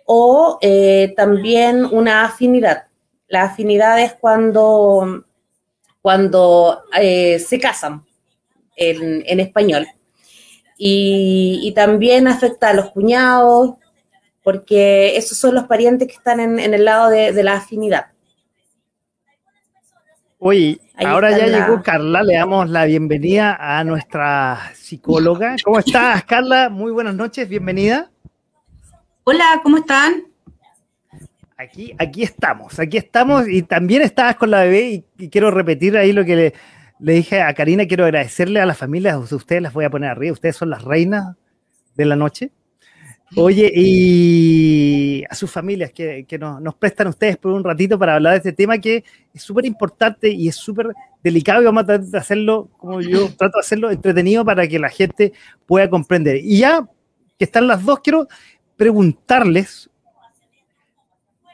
o 0.05 0.59
eh, 0.61 1.13
también 1.15 1.85
una 1.85 2.25
afinidad. 2.25 2.87
La 3.29 3.43
afinidad 3.43 4.01
es 4.01 4.15
cuando, 4.15 5.23
cuando 6.01 6.83
eh, 6.99 7.39
se 7.39 7.59
casan 7.59 8.03
en, 8.75 9.39
español. 9.39 9.87
Y, 10.77 11.71
también 11.75 12.27
afecta 12.27 12.69
a 12.69 12.73
los 12.73 12.89
cuñados, 12.89 13.75
porque 14.43 15.15
esos 15.15 15.37
son 15.37 15.53
los 15.53 15.65
parientes 15.65 16.07
que 16.07 16.15
están 16.15 16.39
en, 16.39 16.59
el 16.59 16.85
lado 16.85 17.09
de, 17.09 17.43
la 17.43 17.57
afinidad. 17.57 18.07
Oye, 20.39 20.81
ahora 20.95 21.37
ya 21.37 21.45
llegó 21.45 21.83
Carla, 21.83 22.23
le 22.23 22.33
damos 22.33 22.67
la 22.67 22.85
bienvenida 22.85 23.55
a 23.59 23.83
nuestra 23.83 24.71
psicóloga. 24.73 25.55
¿Cómo 25.63 25.77
estás, 25.77 26.23
Carla? 26.23 26.69
Muy 26.69 26.91
buenas 26.91 27.13
noches, 27.13 27.47
bienvenida. 27.47 28.09
Hola, 29.23 29.59
¿cómo 29.61 29.77
están? 29.77 30.30
Aquí, 31.61 31.93
aquí 31.99 32.23
estamos, 32.23 32.79
aquí 32.79 32.97
estamos 32.97 33.47
y 33.47 33.61
también 33.61 34.01
estabas 34.01 34.35
con 34.35 34.49
la 34.49 34.63
bebé 34.63 35.05
y, 35.15 35.29
quiero 35.29 35.51
repetir 35.51 35.95
ahí 35.95 36.11
lo 36.11 36.25
que 36.25 36.35
le, 36.35 36.53
le, 36.99 37.13
dije 37.13 37.39
a 37.39 37.53
Karina, 37.53 37.85
quiero 37.85 38.05
agradecerle 38.05 38.59
a 38.59 38.65
las 38.65 38.79
familias, 38.79 39.31
ustedes 39.31 39.61
las 39.61 39.71
voy 39.71 39.85
a 39.85 39.91
poner 39.91 40.09
arriba, 40.09 40.33
ustedes 40.33 40.55
son 40.55 40.71
las 40.71 40.83
reinas 40.83 41.35
de 41.95 42.05
la 42.05 42.15
noche. 42.15 42.49
Oye, 43.35 43.71
y 43.75 45.23
a 45.29 45.35
sus 45.35 45.51
familias 45.51 45.91
que, 45.91 46.25
que 46.27 46.39
nos, 46.39 46.59
nos, 46.59 46.73
prestan 46.73 47.07
ustedes 47.07 47.37
por 47.37 47.51
un 47.51 47.63
ratito 47.63 47.99
para 47.99 48.15
hablar 48.15 48.33
de 48.33 48.37
este 48.37 48.53
tema 48.53 48.79
que 48.79 49.03
es 49.31 49.43
súper 49.43 49.65
importante 49.65 50.29
y 50.29 50.47
es 50.47 50.55
súper 50.55 50.87
delicado 51.21 51.61
y 51.61 51.65
vamos 51.65 51.83
a 51.83 51.85
tratar 51.85 52.07
de 52.07 52.17
hacerlo, 52.17 52.71
como 52.77 53.01
yo 53.01 53.29
trato 53.37 53.57
de 53.57 53.61
hacerlo, 53.61 53.91
entretenido 53.91 54.43
para 54.43 54.67
que 54.67 54.79
la 54.79 54.89
gente 54.89 55.31
pueda 55.67 55.87
comprender. 55.91 56.37
Y 56.37 56.57
ya 56.57 56.89
que 57.37 57.45
están 57.45 57.67
las 57.67 57.85
dos, 57.85 57.99
quiero 57.99 58.27
preguntarles 58.77 59.90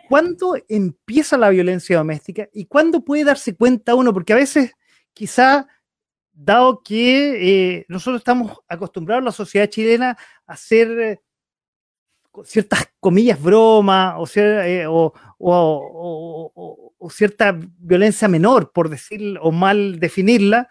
cuándo 0.07 0.55
empieza 0.69 1.37
la 1.37 1.49
violencia 1.49 1.97
doméstica 1.97 2.47
y 2.53 2.65
cuándo 2.65 3.03
puede 3.03 3.23
darse 3.23 3.55
cuenta 3.55 3.95
uno, 3.95 4.13
porque 4.13 4.33
a 4.33 4.37
veces 4.37 4.73
quizá, 5.13 5.67
dado 6.31 6.83
que 6.83 7.77
eh, 7.79 7.85
nosotros 7.89 8.21
estamos 8.21 8.59
acostumbrados, 8.67 9.23
la 9.23 9.31
sociedad 9.31 9.67
chilena, 9.67 10.17
a 10.45 10.53
hacer 10.53 10.99
eh, 10.99 11.21
ciertas 12.43 12.87
comillas 12.99 13.41
bromas 13.41 14.15
eh, 14.35 14.85
o, 14.87 15.13
cierta 17.09 17.57
violencia 17.79 18.27
menor, 18.27 18.71
por 18.71 18.89
decir 18.89 19.39
o 19.41 19.51
mal 19.51 19.99
definirla, 19.99 20.69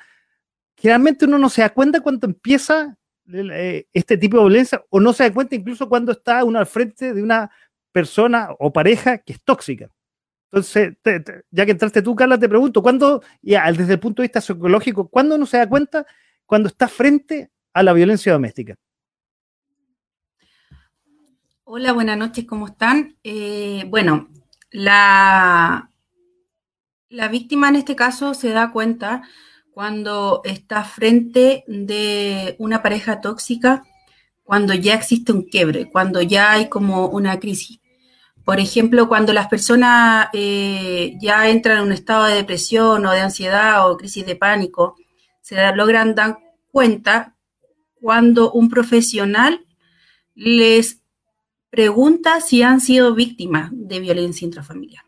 generalmente 0.76 1.24
uno 1.24 1.38
no 1.38 1.48
se 1.48 1.62
da 1.62 1.70
cuenta 1.70 2.00
cuando 2.00 2.26
empieza 2.26 2.96
este 3.92 4.16
tipo 4.16 4.36
de 4.36 4.44
violencia 4.44 4.84
o 4.90 5.00
no 5.00 5.12
se 5.12 5.24
da 5.24 5.34
cuenta 5.34 5.56
incluso 5.56 5.88
cuando 5.88 6.12
está 6.12 6.44
uno 6.44 6.60
al 6.60 6.66
frente 6.66 7.12
de 7.12 7.22
una 7.22 7.50
persona 7.96 8.50
o 8.58 8.74
pareja 8.74 9.16
que 9.16 9.32
es 9.32 9.42
tóxica. 9.42 9.90
Entonces, 10.52 10.98
ya 11.50 11.64
que 11.64 11.72
entraste 11.72 12.02
tú, 12.02 12.14
Carla, 12.14 12.38
te 12.38 12.46
pregunto, 12.46 12.82
¿cuándo, 12.82 13.22
ya, 13.40 13.72
desde 13.72 13.94
el 13.94 14.00
punto 14.00 14.20
de 14.20 14.28
vista 14.28 14.42
psicológico, 14.42 15.08
cuándo 15.08 15.36
uno 15.36 15.46
se 15.46 15.56
da 15.56 15.66
cuenta 15.66 16.04
cuando 16.44 16.68
está 16.68 16.88
frente 16.88 17.50
a 17.72 17.82
la 17.82 17.94
violencia 17.94 18.34
doméstica? 18.34 18.74
Hola, 21.64 21.94
buenas 21.94 22.18
noches, 22.18 22.44
¿cómo 22.44 22.66
están? 22.66 23.16
Eh, 23.24 23.86
bueno, 23.88 24.28
la, 24.70 25.90
la 27.08 27.28
víctima 27.28 27.70
en 27.70 27.76
este 27.76 27.96
caso 27.96 28.34
se 28.34 28.50
da 28.50 28.72
cuenta 28.72 29.22
cuando 29.70 30.42
está 30.44 30.84
frente 30.84 31.64
de 31.66 32.56
una 32.58 32.82
pareja 32.82 33.22
tóxica, 33.22 33.84
cuando 34.42 34.74
ya 34.74 34.92
existe 34.92 35.32
un 35.32 35.44
quiebre, 35.44 35.88
cuando 35.90 36.20
ya 36.20 36.52
hay 36.52 36.68
como 36.68 37.08
una 37.08 37.40
crisis. 37.40 37.80
Por 38.46 38.60
ejemplo, 38.60 39.08
cuando 39.08 39.32
las 39.32 39.48
personas 39.48 40.28
eh, 40.32 41.16
ya 41.20 41.48
entran 41.48 41.78
en 41.78 41.82
un 41.86 41.92
estado 41.92 42.26
de 42.26 42.36
depresión 42.36 43.04
o 43.04 43.10
de 43.10 43.18
ansiedad 43.18 43.90
o 43.90 43.96
crisis 43.96 44.24
de 44.24 44.36
pánico, 44.36 44.94
se 45.40 45.56
logran 45.74 46.14
dar 46.14 46.38
cuenta 46.70 47.34
cuando 48.00 48.52
un 48.52 48.68
profesional 48.68 49.66
les 50.36 51.02
pregunta 51.70 52.40
si 52.40 52.62
han 52.62 52.80
sido 52.80 53.16
víctimas 53.16 53.70
de 53.72 53.98
violencia 53.98 54.44
intrafamiliar. 54.44 55.02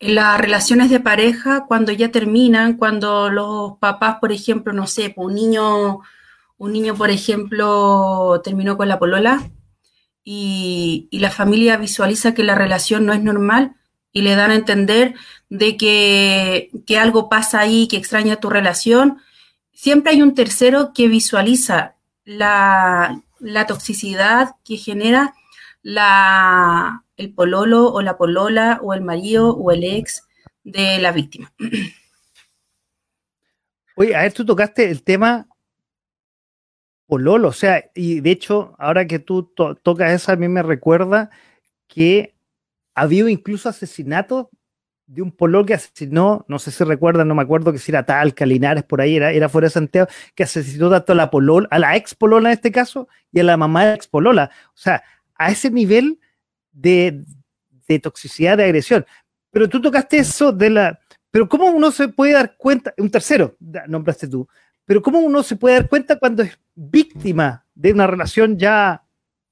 Las 0.00 0.40
relaciones 0.40 0.90
de 0.90 0.98
pareja, 0.98 1.66
cuando 1.68 1.92
ya 1.92 2.10
terminan, 2.10 2.76
cuando 2.76 3.30
los 3.30 3.78
papás, 3.78 4.16
por 4.20 4.32
ejemplo, 4.32 4.72
no 4.72 4.88
sé, 4.88 5.10
pues, 5.10 5.28
un 5.28 5.34
niño, 5.36 6.00
un 6.58 6.72
niño, 6.72 6.96
por 6.96 7.10
ejemplo, 7.10 8.40
terminó 8.42 8.76
con 8.76 8.88
la 8.88 8.98
polola 8.98 9.48
y, 10.24 11.08
la 11.12 11.30
familia 11.30 11.76
visualiza 11.76 12.34
que 12.34 12.44
la 12.44 12.54
relación 12.54 13.06
no 13.06 13.12
es 13.12 13.22
normal 13.22 13.76
y 14.12 14.22
le 14.22 14.36
dan 14.36 14.50
a 14.50 14.56
entender 14.56 15.14
de 15.48 15.76
que, 15.76 16.70
que 16.86 16.98
algo 16.98 17.28
pasa 17.28 17.60
ahí, 17.60 17.88
que 17.88 17.96
extraña 17.96 18.36
tu 18.36 18.50
relación, 18.50 19.18
siempre 19.72 20.12
hay 20.12 20.22
un 20.22 20.34
tercero 20.34 20.92
que 20.94 21.08
visualiza 21.08 21.96
la, 22.24 23.22
la 23.40 23.66
toxicidad 23.66 24.56
que 24.64 24.76
genera 24.76 25.34
la, 25.82 27.04
el 27.16 27.32
pololo 27.32 27.92
o 27.92 28.02
la 28.02 28.16
polola 28.16 28.78
o 28.82 28.94
el 28.94 29.02
marido 29.02 29.50
o 29.50 29.72
el 29.72 29.84
ex 29.84 30.26
de 30.64 30.98
la 30.98 31.12
víctima. 31.12 31.52
Oye, 33.96 34.16
a 34.16 34.22
ver, 34.22 34.32
tú 34.32 34.44
tocaste 34.44 34.90
el 34.90 35.02
tema 35.02 35.46
pololo, 37.06 37.48
o 37.48 37.52
sea, 37.52 37.90
y 37.94 38.20
de 38.20 38.30
hecho, 38.30 38.74
ahora 38.78 39.06
que 39.06 39.18
tú 39.18 39.52
tocas 39.82 40.12
eso, 40.12 40.32
a 40.32 40.36
mí 40.36 40.48
me 40.48 40.62
recuerda 40.62 41.30
que 41.86 42.34
ha 42.94 43.02
habido 43.02 43.28
incluso 43.28 43.68
asesinatos 43.68 44.46
de 45.06 45.20
un 45.20 45.30
pololo 45.30 45.66
que 45.66 45.74
asesinó, 45.74 46.44
no 46.48 46.58
sé 46.58 46.70
si 46.70 46.84
recuerdan, 46.84 47.28
no 47.28 47.34
me 47.34 47.42
acuerdo 47.42 47.70
que 47.72 47.78
si 47.78 47.90
era 47.90 48.06
tal, 48.06 48.34
Calinares, 48.34 48.82
por 48.84 49.00
ahí, 49.00 49.16
era, 49.16 49.30
era 49.32 49.48
fuera 49.48 49.66
de 49.66 49.70
Santiago, 49.70 50.08
que 50.34 50.44
asesinó 50.44 50.88
tanto 50.88 51.12
a 51.12 51.16
la 51.16 51.30
polola, 51.30 51.68
a 51.70 51.78
la 51.78 51.96
ex 51.96 52.14
polola 52.14 52.48
en 52.48 52.54
este 52.54 52.72
caso, 52.72 53.08
y 53.30 53.40
a 53.40 53.44
la 53.44 53.58
mamá 53.58 53.84
de 53.84 53.90
la 53.90 53.94
ex 53.96 54.08
polola. 54.08 54.50
O 54.68 54.78
sea, 54.78 55.02
a 55.34 55.50
ese 55.50 55.70
nivel 55.70 56.18
de, 56.72 57.24
toxicidad, 58.02 58.56
de 58.56 58.64
agresión. 58.64 59.04
Pero 59.50 59.68
tú 59.68 59.82
tocaste 59.82 60.18
eso 60.18 60.50
de 60.50 60.70
la... 60.70 61.00
Pero 61.30 61.48
¿cómo 61.48 61.66
uno 61.66 61.90
se 61.90 62.08
puede 62.08 62.32
dar 62.32 62.56
cuenta? 62.56 62.94
Un 62.96 63.10
tercero, 63.10 63.56
nombraste 63.88 64.28
tú. 64.28 64.48
Pero 64.92 65.00
¿cómo 65.00 65.20
uno 65.20 65.42
se 65.42 65.56
puede 65.56 65.76
dar 65.76 65.88
cuenta 65.88 66.18
cuando 66.18 66.42
es 66.42 66.60
víctima 66.74 67.64
de 67.74 67.94
una 67.94 68.06
relación 68.06 68.58
ya, 68.58 69.02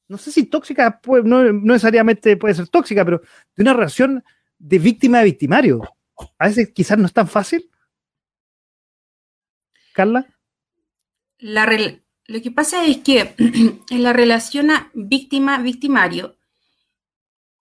no 0.07 0.19
sé 0.19 0.31
si 0.31 0.45
tóxica, 0.45 1.01
pues, 1.01 1.25
no, 1.25 1.51
necesariamente 1.51 2.37
puede 2.37 2.53
ser 2.53 2.69
tóxica, 2.69 3.07
pero 3.07 3.23
de 3.57 3.63
una 3.63 3.73
relación 3.73 4.23
de 4.59 4.79
víctima 4.79 5.21
a 5.21 5.23
victimario? 5.23 5.81
A 6.39 6.49
veces 6.49 6.73
quizás 6.75 6.99
no 6.99 7.07
es 7.07 7.15
tan 7.15 7.27
fácil. 7.27 7.71
Carla. 9.95 10.27
La, 11.39 11.67
Lo 12.27 12.43
que 12.43 12.51
pasa 12.51 12.85
es 12.85 12.99
que 12.99 13.35
en 13.39 14.03
la 14.03 14.13
relación 14.13 14.69
víctima-victimario, 14.93 16.37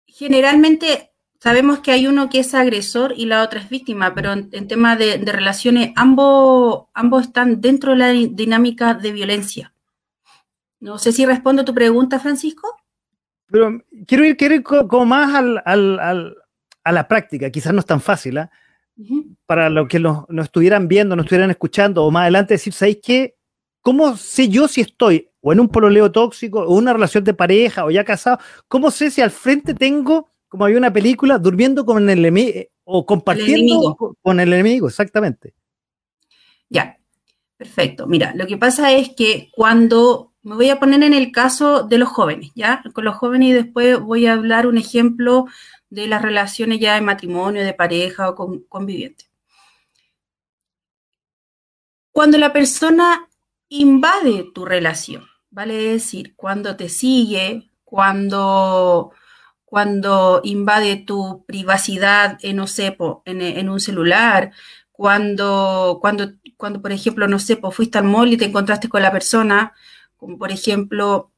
generalmente 0.06 1.13
sabemos 1.44 1.80
que 1.80 1.92
hay 1.92 2.06
uno 2.06 2.30
que 2.30 2.38
es 2.38 2.54
agresor 2.54 3.12
y 3.14 3.26
la 3.26 3.42
otra 3.42 3.60
es 3.60 3.68
víctima, 3.68 4.14
pero 4.14 4.32
en, 4.32 4.66
tema 4.66 4.96
de, 4.96 5.18
relaciones, 5.18 5.92
ambos, 5.94 6.86
ambos 6.94 7.24
están 7.24 7.60
dentro 7.60 7.90
de 7.90 7.98
la 7.98 8.12
dinámica 8.12 8.94
de 8.94 9.12
violencia. 9.12 9.74
No 10.80 10.96
sé 10.96 11.12
si 11.12 11.26
respondo 11.26 11.60
a 11.60 11.64
tu 11.66 11.74
pregunta, 11.74 12.18
Francisco. 12.18 12.74
Pero 13.50 13.78
quiero 14.06 14.24
ir, 14.24 14.38
quiero 14.38 14.88
como 14.88 15.04
más 15.04 15.34
a 15.34 16.92
la 16.92 17.08
práctica, 17.08 17.50
quizás 17.50 17.74
no 17.74 17.80
es 17.80 17.86
tan 17.86 18.00
fácil, 18.00 18.38
¿ah? 18.38 18.50
para 19.44 19.68
los 19.68 19.86
que 19.86 20.00
nos, 20.00 20.24
estuvieran 20.30 20.88
viendo, 20.88 21.14
nos 21.14 21.26
estuvieran 21.26 21.50
escuchando, 21.50 22.04
o 22.04 22.10
más 22.10 22.22
adelante 22.22 22.54
decir, 22.54 22.72
¿sabéis 22.72 23.00
qué? 23.02 23.36
¿Cómo 23.82 24.16
sé 24.16 24.48
yo 24.48 24.66
si 24.66 24.80
estoy 24.80 25.28
o 25.42 25.52
en 25.52 25.60
un 25.60 25.68
pololeo 25.68 26.10
tóxico, 26.10 26.60
o 26.60 26.74
una 26.74 26.94
relación 26.94 27.22
de 27.22 27.34
pareja, 27.34 27.84
o 27.84 27.90
ya 27.90 28.02
casado? 28.02 28.38
¿Cómo 28.66 28.90
sé 28.90 29.10
si 29.10 29.20
al 29.20 29.30
frente 29.30 29.74
tengo 29.74 30.30
como 30.54 30.66
había 30.66 30.78
una 30.78 30.92
película, 30.92 31.36
durmiendo 31.38 31.84
con 31.84 32.08
el 32.08 32.20
enemigo 32.20 32.50
eh, 32.54 32.70
o 32.84 33.04
compartiendo 33.04 33.96
con 34.22 34.38
el 34.38 34.52
enemigo, 34.52 34.86
exactamente. 34.86 35.52
Ya, 36.68 36.96
perfecto. 37.56 38.06
Mira, 38.06 38.32
lo 38.36 38.46
que 38.46 38.56
pasa 38.56 38.92
es 38.92 39.08
que 39.16 39.50
cuando 39.52 40.32
me 40.42 40.54
voy 40.54 40.70
a 40.70 40.78
poner 40.78 41.02
en 41.02 41.12
el 41.12 41.32
caso 41.32 41.82
de 41.82 41.98
los 41.98 42.08
jóvenes, 42.08 42.52
¿ya? 42.54 42.84
Con 42.92 43.04
los 43.04 43.16
jóvenes 43.16 43.48
y 43.48 43.52
después 43.52 43.98
voy 43.98 44.26
a 44.26 44.34
hablar 44.34 44.68
un 44.68 44.78
ejemplo 44.78 45.46
de 45.90 46.06
las 46.06 46.22
relaciones 46.22 46.78
ya 46.78 46.94
de 46.94 47.00
matrimonio, 47.00 47.64
de 47.64 47.74
pareja 47.74 48.30
o 48.30 48.36
con, 48.36 48.60
conviviente. 48.68 49.24
Cuando 52.12 52.38
la 52.38 52.52
persona 52.52 53.28
invade 53.70 54.52
tu 54.54 54.64
relación, 54.64 55.24
vale 55.50 55.74
decir, 55.74 56.36
cuando 56.36 56.76
te 56.76 56.88
sigue, 56.88 57.72
cuando 57.82 59.10
cuando 59.74 60.40
invade 60.44 60.94
tu 60.98 61.44
privacidad 61.46 62.38
en, 62.42 62.58
no 62.58 62.66
en, 63.24 63.68
un 63.68 63.80
celular, 63.80 64.52
cuando, 64.92 65.98
cuando, 66.00 66.30
cuando, 66.56 66.80
por 66.80 66.92
ejemplo, 66.92 67.26
no 67.26 67.40
sé, 67.40 67.58
fuiste 67.72 67.98
al 67.98 68.04
mall 68.04 68.32
y 68.32 68.36
te 68.36 68.44
encontraste 68.44 68.88
con 68.88 69.02
la 69.02 69.10
persona, 69.10 69.72
como 70.16 70.38
por 70.38 70.52
ejemplo, 70.52 71.32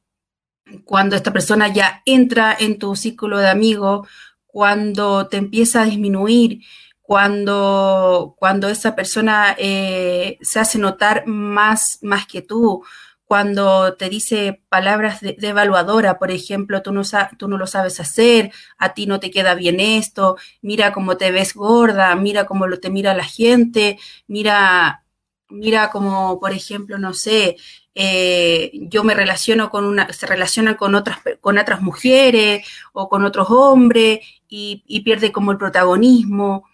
cuando 0.85 1.15
esta 1.15 1.33
persona 1.33 1.69
ya 1.69 2.03
entra 2.05 2.55
en 2.59 2.77
tu 2.77 2.95
círculo 2.95 3.39
de 3.39 3.49
amigos, 3.49 4.07
cuando 4.45 5.27
te 5.27 5.37
empieza 5.37 5.81
a 5.81 5.85
disminuir, 5.85 6.59
cuando, 7.01 8.35
cuando 8.37 8.69
esa 8.69 8.95
persona 8.95 9.55
eh, 9.57 10.37
se 10.41 10.59
hace 10.59 10.77
notar 10.77 11.25
más, 11.25 11.97
más 12.03 12.27
que 12.27 12.43
tú, 12.43 12.83
cuando 13.27 13.95
te 13.95 14.09
dice 14.09 14.63
palabras 14.69 15.19
de, 15.19 15.35
evaluadora, 15.41 16.17
por 16.17 16.31
ejemplo, 16.31 16.81
tú 16.81 16.93
no, 16.93 17.01
tú 17.37 17.49
no 17.49 17.57
lo 17.57 17.67
sabes 17.67 17.99
hacer, 17.99 18.51
a 18.77 18.93
ti 18.93 19.05
no 19.05 19.19
te 19.19 19.31
queda 19.31 19.53
bien 19.53 19.81
esto, 19.81 20.37
mira 20.61 20.93
cómo 20.93 21.17
te 21.17 21.31
ves 21.31 21.53
gorda, 21.53 22.15
mira 22.15 22.45
cómo 22.45 22.67
lo 22.67 22.79
te 22.79 22.89
mira 22.89 23.13
la 23.13 23.25
gente, 23.25 23.99
mira, 24.27 25.03
mira 25.49 25.89
como, 25.91 26.39
por 26.39 26.53
ejemplo, 26.53 26.97
no 26.97 27.13
sé, 27.13 27.57
eh, 27.95 28.71
yo 28.73 29.03
me 29.03 29.13
relaciono 29.13 29.69
con 29.69 29.83
una, 29.83 30.11
se 30.13 30.25
relaciona 30.25 30.77
con 30.77 30.95
otras, 30.95 31.19
con 31.41 31.57
otras 31.57 31.81
mujeres 31.81 32.65
o 32.93 33.09
con 33.09 33.25
otros 33.25 33.47
hombres 33.49 34.19
y, 34.47 35.01
pierde 35.03 35.33
como 35.33 35.51
el 35.51 35.57
protagonismo. 35.57 36.65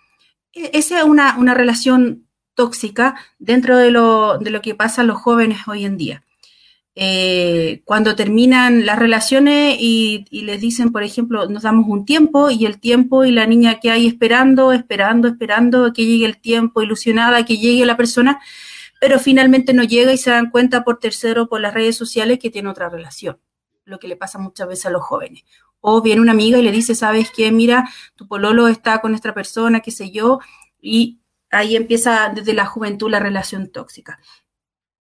E, 0.54 0.70
esa 0.74 1.00
es 1.00 1.04
una, 1.06 1.36
una 1.38 1.56
relación 1.56 2.28
tóxica 2.54 3.16
dentro 3.40 3.78
de 3.78 3.90
lo, 3.92 4.38
de 4.38 4.52
lo 4.52 4.62
que 4.62 4.76
pasa 4.76 5.02
a 5.02 5.06
los 5.06 5.18
jóvenes 5.18 5.68
hoy 5.68 5.86
en 5.86 5.98
día. 5.98 6.24
Eh, 6.96 7.82
cuando 7.86 8.16
terminan 8.16 8.86
las 8.86 9.00
relaciones 9.00 9.78
y, 9.80 10.26
les 10.30 10.62
dicen, 10.62 10.92
por 10.92 11.02
ejemplo, 11.04 11.48
nos 11.50 11.64
damos 11.64 11.88
un 11.88 12.06
tiempo 12.06 12.52
y 12.52 12.66
el 12.66 12.80
tiempo 12.80 13.26
y 13.26 13.32
la 13.32 13.48
niña 13.48 13.80
que 13.80 13.90
hay 13.90 14.06
esperando, 14.06 14.72
esperando, 14.72 15.28
esperando 15.28 15.92
que 15.92 16.06
llegue 16.06 16.26
el 16.26 16.40
tiempo, 16.40 16.84
ilusionada, 16.84 17.46
que 17.46 17.58
llegue 17.58 17.86
la 17.86 17.98
persona, 17.98 18.40
pero 19.00 19.20
finalmente 19.20 19.74
no 19.74 19.84
llega 19.84 20.14
y 20.14 20.18
se 20.18 20.30
dan 20.30 20.52
cuenta 20.52 20.84
por 20.84 21.00
tercero, 21.00 21.50
por 21.50 21.62
las 21.62 21.74
redes 21.74 21.98
sociales, 21.98 22.40
que 22.40 22.52
tiene 22.52 22.70
otra 22.70 22.90
relación, 22.90 23.40
lo 23.86 24.00
que 24.00 24.08
le 24.08 24.16
pasa 24.16 24.38
muchas 24.38 24.68
veces 24.68 24.86
a 24.86 24.92
los 24.92 25.02
jóvenes. 25.04 25.44
O 25.82 26.02
viene 26.02 26.22
una 26.22 26.32
amiga 26.32 26.60
y 26.60 26.62
le 26.62 26.72
dice, 26.72 26.96
¿sabes 26.96 27.32
qué? 27.32 27.52
Mira, 27.52 27.90
tu 28.16 28.28
pololo 28.28 28.68
está 28.68 29.02
con 29.02 29.16
esta 29.16 29.34
persona, 29.34 29.82
qué 29.82 29.92
sé 29.92 30.12
yo, 30.12 30.40
y 30.80 31.20
ahí 31.50 31.76
empieza 31.76 32.32
desde 32.34 32.54
la 32.54 32.66
juventud 32.66 33.10
la 33.10 33.20
relación 33.20 33.72
tóxica. 33.72 34.20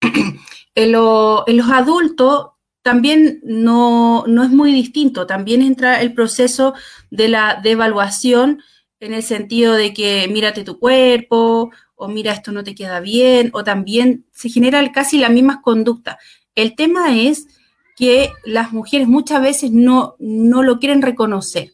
En, 0.78 0.92
los 0.92 1.70
adultos 1.72 2.50
también 2.82 3.40
no, 3.42 4.24
es 4.26 4.50
muy 4.50 4.72
distinto, 4.72 5.26
también 5.26 5.60
entra 5.60 6.00
el 6.00 6.14
proceso 6.14 6.72
de 7.10 7.26
la 7.26 7.58
devaluación 7.60 8.62
en 9.00 9.12
el 9.12 9.24
sentido 9.24 9.74
de 9.74 9.92
que 9.92 10.28
mírate 10.30 10.62
tu 10.62 10.78
cuerpo 10.78 11.72
o 11.96 12.06
mira 12.06 12.32
esto 12.32 12.52
no 12.52 12.62
te 12.62 12.76
queda 12.76 13.00
bien 13.00 13.50
o 13.54 13.64
también 13.64 14.24
se 14.30 14.50
genera 14.50 14.92
casi 14.92 15.18
las 15.18 15.32
mismas 15.32 15.56
conductas. 15.64 16.16
El 16.54 16.76
tema 16.76 17.16
es 17.16 17.48
que 17.96 18.30
las 18.44 18.72
mujeres 18.72 19.08
muchas 19.08 19.42
veces 19.42 19.72
no, 19.72 20.14
no 20.20 20.62
lo 20.62 20.78
quieren 20.78 21.02
reconocer, 21.02 21.72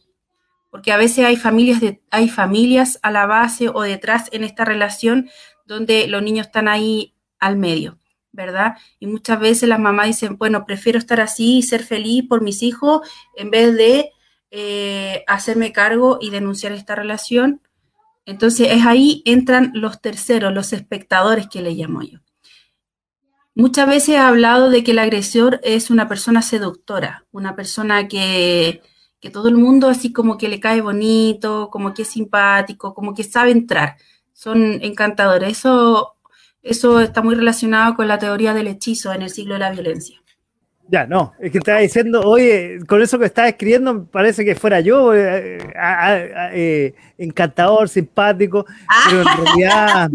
porque 0.71 0.91
a 0.91 0.97
veces 0.97 1.25
hay 1.25 1.35
familias, 1.35 1.79
de, 1.79 2.01
hay 2.09 2.27
familias 2.27 2.97
a 3.03 3.11
la 3.11 3.27
base 3.27 3.69
o 3.69 3.83
detrás 3.83 4.29
en 4.31 4.43
esta 4.43 4.65
relación 4.65 5.29
donde 5.67 6.07
los 6.07 6.23
niños 6.23 6.47
están 6.47 6.67
ahí 6.67 7.13
al 7.37 7.55
medio. 7.55 7.99
¿Verdad? 8.35 8.75
Y 8.99 9.07
muchas 9.07 9.39
veces 9.39 9.67
las 9.67 9.79
mamás 9.79 10.07
dicen, 10.07 10.37
bueno, 10.37 10.65
prefiero 10.65 10.99
estar 10.99 11.21
así 11.21 11.57
y 11.57 11.63
ser 11.63 11.83
feliz 11.83 12.25
por 12.27 12.41
mis 12.41 12.61
hijos 12.61 13.07
en 13.35 13.49
vez 13.49 13.75
de 13.75 14.11
eh, 14.51 15.23
hacerme 15.27 15.71
cargo 15.71 16.19
y 16.21 16.29
denunciar 16.29 16.71
esta 16.71 16.95
relación. 16.95 17.61
Entonces 18.25 18.67
es 18.71 18.85
ahí 18.85 19.21
entran 19.25 19.71
los 19.73 20.01
terceros, 20.01 20.53
los 20.53 20.73
espectadores 20.73 21.47
que 21.47 21.61
le 21.61 21.71
llamo 21.71 22.01
yo. 22.03 22.19
Muchas 23.53 23.87
veces 23.87 24.09
he 24.09 24.17
hablado 24.17 24.69
de 24.69 24.83
que 24.83 24.91
el 24.91 24.99
agresor 24.99 25.61
es 25.63 25.89
una 25.89 26.09
persona 26.09 26.41
seductora, 26.41 27.25
una 27.31 27.55
persona 27.55 28.07
que, 28.07 28.81
que 29.21 29.29
todo 29.29 29.47
el 29.47 29.55
mundo 29.55 29.87
así 29.87 30.11
como 30.11 30.37
que 30.37 30.49
le 30.49 30.59
cae 30.59 30.81
bonito, 30.81 31.69
como 31.71 31.93
que 31.93 32.01
es 32.01 32.09
simpático, 32.09 32.93
como 32.93 33.13
que 33.13 33.23
sabe 33.23 33.51
entrar. 33.51 33.95
Son 34.33 34.83
encantadores. 34.83 35.49
Eso 35.59 36.14
eso 36.65 36.99
está 36.99 37.21
muy 37.21 37.35
relacionado 37.35 37.93
con 37.93 38.07
la 38.07 38.17
teoría 38.17 38.53
del 38.53 38.67
hechizo 38.67 39.13
en 39.13 39.21
el 39.21 39.29
siglo 39.29 39.53
de 39.53 39.59
la 39.59 39.71
violencia. 39.71 40.17
Ya, 40.87 41.05
no, 41.05 41.33
es 41.39 41.51
que 41.51 41.59
estaba 41.59 41.79
diciendo, 41.79 42.21
oye, 42.21 42.79
con 42.87 43.01
eso 43.01 43.17
que 43.17 43.25
estás 43.25 43.49
escribiendo 43.49 44.05
parece 44.05 44.43
que 44.43 44.55
fuera 44.55 44.79
yo, 44.81 45.13
eh, 45.13 45.59
eh, 46.53 46.93
encantador, 47.17 47.87
simpático, 47.87 48.65
pero 49.07 49.21
en 49.21 49.45
realidad... 49.45 50.11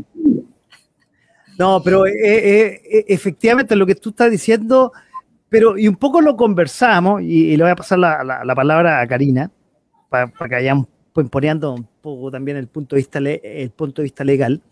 No, 1.58 1.82
pero 1.82 2.06
eh, 2.06 2.80
efectivamente 3.06 3.76
lo 3.76 3.84
que 3.84 3.94
tú 3.94 4.10
estás 4.10 4.30
diciendo, 4.30 4.92
pero 5.48 5.76
y 5.76 5.88
un 5.88 5.96
poco 5.96 6.20
lo 6.20 6.36
conversamos, 6.36 7.22
y, 7.22 7.56
le 7.56 7.62
voy 7.62 7.72
a 7.72 7.76
pasar 7.76 7.98
la, 7.98 8.54
palabra 8.56 9.00
a 9.00 9.06
Karina, 9.06 9.50
para, 10.08 10.28
que 10.30 10.54
vayan 10.54 10.86
poniendo 11.30 11.74
un 11.74 11.86
poco 12.00 12.30
también 12.30 12.56
el 12.56 12.66
punto 12.66 12.96
de 12.96 13.00
vista, 13.00 13.18
el 13.18 13.70
punto 13.70 14.02
de 14.02 14.04
vista 14.04 14.24
legal. 14.24 14.62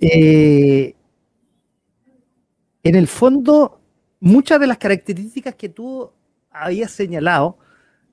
Eh, 0.00 0.94
en 2.82 2.94
el 2.94 3.08
fondo, 3.08 3.80
muchas 4.20 4.60
de 4.60 4.66
las 4.66 4.78
características 4.78 5.54
que 5.54 5.68
tú 5.68 6.10
habías 6.50 6.90
señalado 6.90 7.58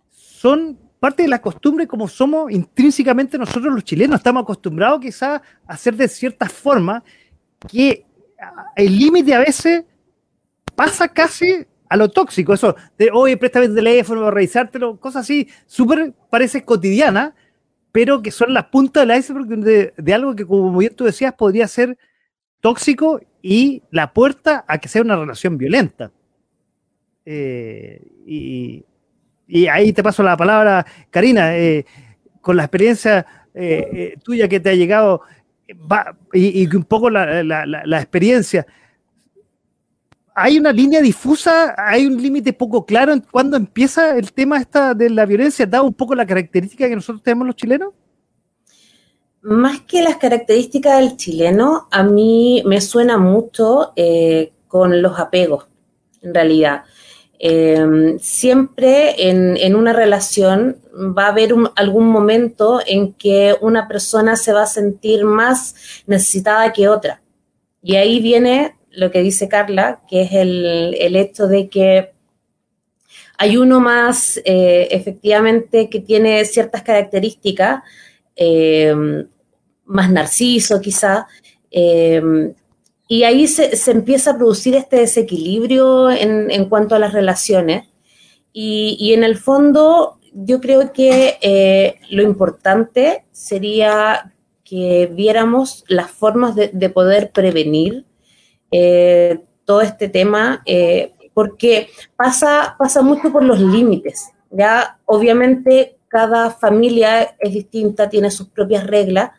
son 0.10 0.78
parte 1.00 1.24
de 1.24 1.30
la 1.30 1.42
costumbre 1.42 1.88
como 1.88 2.08
somos 2.08 2.52
intrínsecamente 2.52 3.38
nosotros 3.38 3.74
los 3.74 3.84
chilenos. 3.84 4.18
Estamos 4.18 4.44
acostumbrados 4.44 5.00
quizás 5.02 5.42
a 5.68 5.74
hacer 5.74 5.96
de 5.96 6.08
cierta 6.08 6.50
forma 6.50 7.04
que 7.68 8.06
el 8.76 8.98
límite 8.98 9.34
a 9.34 9.40
veces 9.40 9.84
pasa 10.76 11.08
casi 11.08 11.66
a 11.90 11.98
lo 11.98 12.10
tóxico. 12.10 12.54
Eso 12.54 12.76
de, 12.98 13.10
oye, 13.12 13.38
préstame 13.38 13.68
el 13.68 13.76
teléfono, 13.76 14.32
revisártelo, 14.32 15.00
cosas 15.00 15.22
así, 15.22 15.48
súper 15.66 16.14
parece 16.30 16.64
cotidiana, 16.64 17.36
pero 17.92 18.22
que 18.22 18.32
son 18.32 18.54
las 18.54 18.66
puntas 18.66 19.08
del 19.08 19.18
iceberg 19.18 19.48
de, 19.48 19.94
de 19.96 20.14
algo 20.14 20.36
que, 20.36 20.46
como 20.46 20.78
bien 20.78 20.96
tú 20.96 21.06
decías, 21.06 21.34
podría 21.34 21.68
ser 21.68 21.98
tóxico 22.60 23.22
y 23.48 23.84
la 23.92 24.12
puerta 24.12 24.66
a 24.68 24.80
que 24.80 24.88
sea 24.88 25.04
una 25.04 25.16
relación 25.16 25.56
violenta. 25.56 26.12
Eh, 27.24 28.02
y, 28.26 28.84
ahí 29.70 29.94
te 29.94 30.02
paso 30.02 30.24
la 30.24 30.36
palabra, 30.36 30.84
Karina, 31.12 31.56
eh, 31.56 31.86
con 32.42 32.58
la 32.58 32.64
experiencia 32.64 33.24
eh, 33.54 34.16
tuya 34.24 34.48
que 34.48 34.60
te 34.60 34.72
ha 34.72 34.74
llegado 34.74 35.22
y, 36.34 36.76
un 36.76 36.86
poco 36.86 37.12
la, 37.12 38.00
experiencia. 38.00 38.66
¿Hay 40.34 40.58
una 40.58 40.72
línea 40.72 41.00
difusa? 41.00 41.76
¿Hay 41.78 42.08
un 42.08 42.20
límite 42.20 42.52
poco 42.52 42.84
claro 42.84 43.14
en 43.14 43.20
cuándo 43.20 43.58
empieza 43.58 44.18
el 44.18 44.34
tema 44.34 44.58
esta 44.58 44.96
de 44.96 45.12
la 45.12 45.28
violencia, 45.28 45.68
dado 45.68 45.84
un 45.84 45.94
poco 45.94 46.16
la 46.16 46.26
característica 46.26 46.90
que 46.90 46.96
nosotros 46.96 47.22
tenemos 47.22 47.46
los 47.46 47.56
chilenos? 47.56 47.94
Más 49.46 49.82
que 49.82 50.02
las 50.02 50.18
características 50.18 50.98
del 50.98 51.18
chileno, 51.18 51.88
a 51.92 52.02
mí 52.02 52.64
me 52.66 52.82
suena 52.82 53.20
mucho 53.20 53.94
eh, 53.96 54.54
con 54.68 55.04
los 55.04 55.20
apegos. 55.20 55.68
en 56.24 56.34
realidad. 56.34 56.84
Em, 57.38 58.18
siempre 58.18 59.30
en, 59.30 59.76
una 59.76 59.94
relación 59.94 60.78
va 60.92 61.26
a 61.26 61.30
haber 61.30 61.54
algún 61.76 62.08
momento 62.08 62.80
en 62.88 63.14
que 63.14 63.56
una 63.62 63.88
persona 63.88 64.36
se 64.36 64.52
va 64.52 64.64
a 64.64 64.68
sentir 64.68 65.26
más 65.26 65.76
necesitada 66.08 66.74
que 66.74 66.88
otra. 66.88 67.22
Y 67.84 67.98
ahí 67.98 68.20
viene 68.22 68.76
lo 68.90 69.12
que 69.12 69.22
dice 69.22 69.48
Carla, 69.48 70.02
que 70.10 70.24
es 70.24 70.32
el, 70.32 71.16
hecho 71.16 71.46
de 71.46 71.70
que 71.70 72.14
hay 73.38 73.58
uno 73.58 73.80
más 73.80 74.42
eh, 74.44 74.88
efectivamente 74.90 75.88
que 75.88 76.00
tiene 76.00 76.44
ciertas 76.46 76.82
características, 76.82 77.84
em, 78.36 79.28
más 79.86 80.12
narciso 80.12 80.82
quizá, 80.82 81.28
em, 81.72 82.54
y 83.08 83.24
ahí 83.24 83.48
se, 83.48 83.72
empieza 83.92 84.32
a 84.32 84.38
producir 84.38 84.76
este 84.76 84.98
desequilibrio 84.98 86.10
en, 86.10 86.66
cuanto 86.70 86.96
a 86.96 87.00
las 87.00 87.14
relaciones. 87.14 87.88
Y, 88.52 89.14
en 89.14 89.24
el 89.24 89.38
fondo, 89.38 90.18
yo 90.34 90.60
creo 90.60 90.92
que 90.92 91.38
eh, 91.42 92.00
lo 92.10 92.24
importante 92.24 93.26
sería 93.32 94.34
que 94.64 95.12
viéramos 95.14 95.84
las 95.88 96.10
formas 96.10 96.56
de, 96.56 96.90
poder 96.90 97.32
prevenir 97.32 98.06
eh, 98.72 99.40
todo 99.66 99.82
este 99.82 100.10
tema, 100.10 100.64
eh, 100.66 101.14
porque 101.34 101.90
pasa, 102.16 102.76
pasa 102.80 103.04
mucho 103.04 103.32
por 103.32 103.44
los 103.44 103.60
límites. 103.60 104.30
Ya, 104.50 104.98
obviamente, 105.06 105.98
cada 106.08 106.50
familia 106.50 107.36
es 107.40 107.54
distinta, 107.54 108.10
tiene 108.10 108.32
sus 108.32 108.48
propias 108.48 108.88
reglas, 108.88 109.32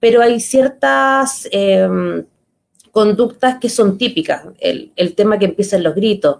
pero 0.00 0.22
hay 0.22 0.40
ciertas 0.40 1.46
em, 1.52 2.24
conductas 2.90 3.58
que 3.60 3.68
son 3.68 3.98
típicas. 3.98 4.42
El, 4.58 5.14
tema 5.14 5.38
que 5.38 5.44
empieza 5.44 5.76
en 5.76 5.84
los 5.84 5.94
gritos, 5.94 6.38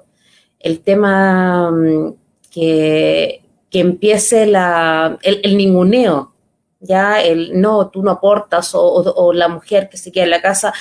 el 0.59 0.81
tema 0.81 1.71
mm, 1.71 2.15
que, 2.51 3.43
empiece 3.73 4.47
la, 4.47 5.19
el, 5.23 5.57
ninguneo, 5.57 6.35
ya 6.81 7.23
el 7.23 7.61
no, 7.61 7.91
tú 7.91 8.03
no 8.03 8.13
aportas, 8.13 8.71
o, 8.75 9.33
la 9.35 9.49
mujer 9.49 9.89
que 9.91 9.99
se 9.99 10.11
queda 10.11 10.25
en 10.25 10.31
la 10.31 10.43
casa. 10.43 10.73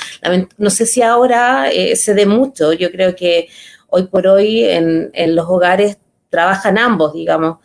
No 0.57 0.69
sé 0.69 0.85
si 0.85 1.01
ahora 1.01 1.69
eh, 1.69 1.95
se 1.97 2.13
dé 2.13 2.25
mucho, 2.25 2.73
yo 2.73 2.91
creo 2.91 3.15
que 3.15 3.49
hoy 3.89 4.03
por 4.03 4.25
hoy 4.27 4.63
en, 4.63 5.11
en 5.13 5.35
los 5.35 5.47
hogares 5.49 5.97
trabajan 6.29 6.77
ambos, 6.77 7.13
digamos, 7.13 7.57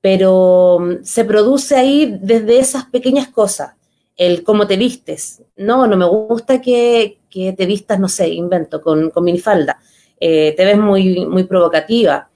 pero 0.00 0.78
mm, 0.80 1.04
se 1.04 1.24
produce 1.24 1.74
ahí 1.76 2.18
desde 2.20 2.58
esas 2.60 2.84
pequeñas 2.86 3.28
cosas 3.28 3.74
el 4.16 4.42
cómo 4.42 4.66
te 4.66 4.76
vistes. 4.76 5.42
No, 5.56 5.86
no 5.86 5.96
me 5.96 6.06
gusta 6.06 6.60
que, 6.60 7.18
te 7.30 7.66
vistas, 7.66 7.98
no 7.98 8.08
sé, 8.08 8.28
invento, 8.28 8.80
con, 8.80 9.10
con 9.10 9.24
minifalda. 9.24 9.78
Eh, 10.20 10.54
te 10.56 10.64
ves 10.64 10.78
muy, 10.78 11.26
muy 11.26 11.44
provocativa. 11.44 12.28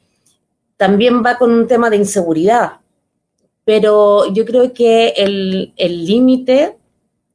También 0.77 1.23
va 1.25 1.39
con 1.39 1.53
un 1.53 1.67
tema 1.67 1.91
de 1.91 1.97
inseguridad. 1.97 2.81
Pero 3.65 4.33
yo 4.33 4.45
creo 4.45 4.73
que 4.73 5.09
el 5.17 6.07
límite 6.07 6.77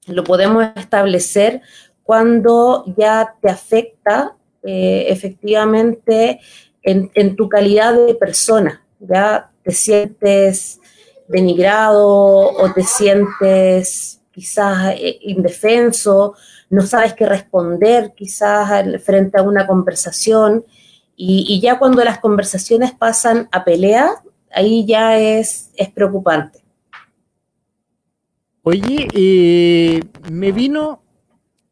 lo 0.08 0.24
podemos 0.24 0.66
establecer 0.76 1.62
cuando 2.04 2.86
ya 2.98 3.36
te 3.42 3.50
afecta 3.50 4.36
eh, 4.64 5.06
efectivamente 5.08 6.40
en, 6.84 7.12
en, 7.14 7.36
tu 7.36 7.50
calidad 7.50 7.94
de 7.94 8.16
persona. 8.16 8.86
Ya 9.00 9.52
te 9.64 9.72
sientes 9.72 10.80
denigrado 11.28 12.08
o 12.08 12.74
te 12.74 12.84
sientes 12.84 14.21
quizás 14.32 14.96
eh, 14.98 15.20
indefenso, 15.22 16.36
no 16.70 16.82
sabes 16.84 17.14
qué 17.14 17.26
responder 17.26 18.14
quizás 18.16 18.86
frente 19.04 19.38
a 19.38 19.44
una 19.44 19.68
conversación 19.68 20.66
y, 21.24 21.60
ya 21.62 21.78
cuando 21.78 22.04
las 22.04 22.18
conversaciones 22.18 22.94
pasan 22.94 23.48
a 23.52 23.64
pelea, 23.64 24.10
ahí 24.52 24.86
ya 24.88 25.20
es, 25.20 25.70
es 25.76 25.90
preocupante. 25.90 26.64
Oye, 28.64 29.08
eh, 29.14 30.00
me 30.32 30.52
vino 30.52 31.04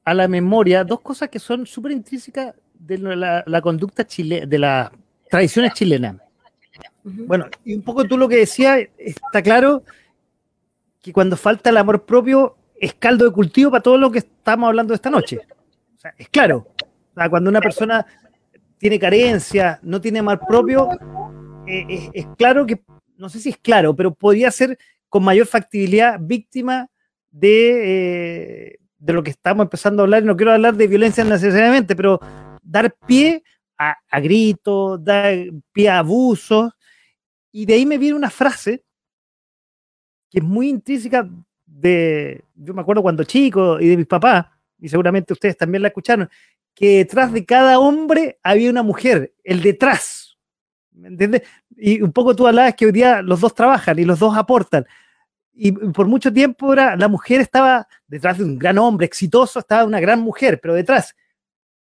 a 0.03 0.13
la 0.13 0.27
memoria 0.27 0.83
dos 0.83 1.01
cosas 1.01 1.29
que 1.29 1.39
son 1.39 1.65
súper 1.65 1.93
intrínsecas 1.93 2.53
de 2.77 2.97
la, 2.97 3.61
conducta 3.61 4.05
chilena, 4.05 4.45
de 4.45 4.59
las 4.59 4.91
tradiciones 5.29 5.73
chilenas. 5.73 6.17
Bueno, 7.03 7.45
y 7.65 7.73
un 7.73 7.81
poco 7.81 8.03
tú 8.05 8.17
lo 8.17 8.29
que 8.29 8.37
decías, 8.37 8.81
está 8.97 9.41
claro 9.41 9.83
que 11.01 11.13
cuando 11.13 11.37
falta 11.37 11.69
el 11.69 11.77
amor 11.77 12.05
propio 12.05 12.57
es 12.75 12.93
caldo 12.93 13.25
de 13.25 13.31
cultivo 13.31 13.71
para 13.71 13.83
todo 13.83 13.97
lo 13.97 14.11
que 14.11 14.19
estamos 14.19 14.67
hablando 14.67 14.93
esta 14.93 15.09
noche. 15.09 15.39
O 15.95 15.99
sea, 15.99 16.13
es 16.17 16.29
claro. 16.29 16.67
cuando 17.29 17.49
una 17.49 17.61
persona 17.61 18.05
tiene 18.77 18.99
carencia, 18.99 19.79
no 19.83 19.99
tiene 19.99 20.19
amor 20.19 20.39
propio, 20.47 20.89
eh, 21.67 22.09
es, 22.13 22.27
claro 22.37 22.65
que, 22.65 22.81
no 23.17 23.29
sé 23.29 23.39
si 23.39 23.49
es 23.49 23.57
claro, 23.57 23.95
pero 23.95 24.13
podría 24.13 24.49
ser 24.51 24.77
con 25.09 25.23
mayor 25.23 25.45
factibilidad 25.45 26.17
víctima 26.19 26.87
de, 27.29 28.71
eh, 28.71 28.79
de 28.97 29.13
lo 29.13 29.23
que 29.23 29.31
estamos 29.31 29.65
empezando 29.65 30.01
a 30.01 30.05
hablar. 30.05 30.23
No 30.23 30.37
quiero 30.37 30.53
hablar 30.53 30.75
de 30.75 30.87
violencia 30.87 31.23
necesariamente, 31.23 31.95
pero 31.95 32.19
dar 32.63 32.95
pie 33.05 33.43
a, 33.77 33.97
a 34.09 34.19
gritos, 34.19 35.03
dar 35.03 35.35
pie 35.73 35.89
a 35.89 35.99
abusos. 35.99 36.71
Y 37.51 37.65
de 37.65 37.73
ahí 37.73 37.85
me 37.85 37.97
viene 37.97 38.15
una 38.15 38.29
frase 38.29 38.83
que 40.29 40.39
es 40.39 40.43
muy 40.43 40.69
intrínseca 40.69 41.27
de, 41.65 42.43
yo 42.55 42.73
me 42.73 42.81
acuerdo 42.81 43.01
cuando 43.01 43.23
chico 43.23 43.79
y 43.79 43.87
de 43.87 43.97
mis 43.97 44.05
papás, 44.05 44.45
y 44.79 44.89
seguramente 44.89 45.33
ustedes 45.33 45.57
también 45.57 45.81
la 45.81 45.89
escucharon, 45.89 46.29
que 46.73 46.97
detrás 46.97 47.33
de 47.33 47.45
cada 47.45 47.79
hombre 47.79 48.39
había 48.43 48.69
una 48.69 48.83
mujer, 48.83 49.33
el 49.43 49.61
detrás. 49.61 50.37
¿Me 50.91 51.09
entiendes? 51.09 51.43
Y 51.75 52.01
un 52.01 52.11
poco 52.11 52.35
tú 52.35 52.47
hablabas 52.47 52.75
que 52.75 52.85
hoy 52.85 52.91
día 52.91 53.21
los 53.21 53.41
dos 53.41 53.53
trabajan 53.53 53.97
y 53.99 54.05
los 54.05 54.19
dos 54.19 54.37
aportan. 54.37 54.85
Y 55.53 55.71
por 55.71 56.07
mucho 56.07 56.31
tiempo 56.31 56.71
era, 56.71 56.95
la 56.95 57.07
mujer 57.07 57.41
estaba 57.41 57.87
detrás 58.07 58.37
de 58.37 58.45
un 58.45 58.57
gran 58.57 58.77
hombre 58.77 59.05
exitoso, 59.05 59.59
estaba 59.59 59.83
una 59.83 59.99
gran 59.99 60.21
mujer, 60.21 60.59
pero 60.61 60.73
detrás, 60.73 61.15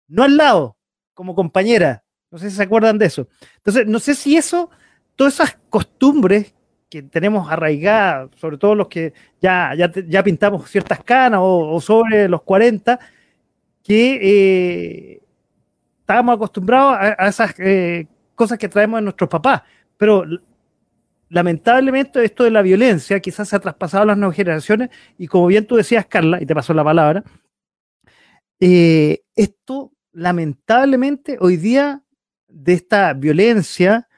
no 0.08 0.24
al 0.24 0.36
lado, 0.36 0.76
como 1.14 1.34
compañera. 1.34 2.04
No 2.30 2.38
sé 2.38 2.50
si 2.50 2.56
se 2.56 2.62
acuerdan 2.62 2.98
de 2.98 3.06
eso. 3.06 3.28
Entonces, 3.56 3.86
no 3.86 3.98
sé 3.98 4.14
si 4.14 4.36
eso, 4.36 4.70
todas 5.16 5.34
esas 5.34 5.58
costumbres 5.68 6.54
que 6.92 7.02
tenemos 7.02 7.50
arraigada, 7.50 8.28
sobre 8.36 8.58
todo 8.58 8.74
los 8.74 8.88
que 8.88 9.14
ya, 9.40 9.74
ya, 9.74 10.22
pintamos 10.22 10.70
ciertas 10.70 11.02
canas 11.02 11.40
o, 11.42 11.80
sobre 11.80 12.28
los 12.28 12.42
40, 12.42 13.00
que 13.82 14.18
eh, 14.20 15.22
estábamos 16.00 16.36
acostumbrados 16.36 16.98
a, 17.00 17.28
esas 17.28 17.58
eh, 17.60 18.06
cosas 18.34 18.58
que 18.58 18.68
traemos 18.68 18.98
de 18.98 19.04
nuestros 19.04 19.30
papás. 19.30 19.62
Pero 19.96 20.26
lamentablemente 21.30 22.22
esto 22.22 22.44
de 22.44 22.50
la 22.50 22.60
violencia 22.60 23.20
quizás 23.20 23.48
se 23.48 23.56
ha 23.56 23.60
traspasado 23.60 24.02
a 24.02 24.06
las 24.08 24.18
nuevas 24.18 24.36
generaciones 24.36 24.90
y 25.16 25.28
como 25.28 25.46
bien 25.46 25.66
tú 25.66 25.76
decías, 25.76 26.04
Carla, 26.04 26.42
y 26.42 26.44
te 26.44 26.54
pasó 26.54 26.74
la 26.74 26.84
palabra, 26.84 27.24
eh, 28.60 29.22
esto 29.34 29.92
lamentablemente 30.12 31.38
hoy 31.40 31.56
día 31.56 32.02
de 32.48 32.74
esta 32.74 33.14
violencia 33.14 34.08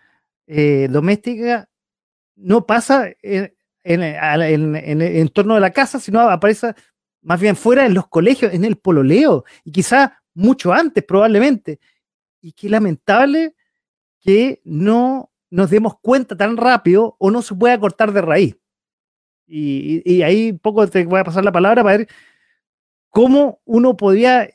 doméstica 0.90 1.68
no 2.36 2.66
pasa 2.66 3.10
en, 3.22 3.52
en, 3.84 5.28
torno 5.28 5.54
de 5.54 5.60
la 5.60 5.70
casa, 5.70 6.00
sino 6.00 6.20
aparece 6.20 6.74
más 7.22 7.40
bien 7.40 7.56
fuera 7.56 7.86
en 7.86 7.94
los 7.94 8.08
colegios, 8.08 8.52
en 8.52 8.64
el 8.64 8.76
pololeo, 8.76 9.44
y 9.64 9.72
quizá 9.72 10.22
mucho 10.34 10.72
antes 10.72 11.04
probablemente. 11.04 11.80
Y 12.40 12.52
qué 12.52 12.68
lamentable 12.68 13.54
que 14.20 14.60
no 14.64 15.30
nos 15.50 15.70
demos 15.70 15.98
cuenta 16.00 16.36
tan 16.36 16.56
rápido 16.56 17.16
o 17.18 17.30
no 17.30 17.42
se 17.42 17.54
pueda 17.54 17.78
cortar 17.78 18.12
de 18.12 18.20
raíz. 18.20 18.56
Y, 19.46 20.02
y, 20.10 20.22
ahí 20.22 20.52
poco 20.54 20.86
te 20.88 21.04
voy 21.04 21.20
a 21.20 21.24
pasar 21.24 21.44
la 21.44 21.52
palabra 21.52 21.82
para 21.82 21.98
ver 21.98 22.08
cómo 23.10 23.60
uno 23.64 23.96
podría 23.96 24.48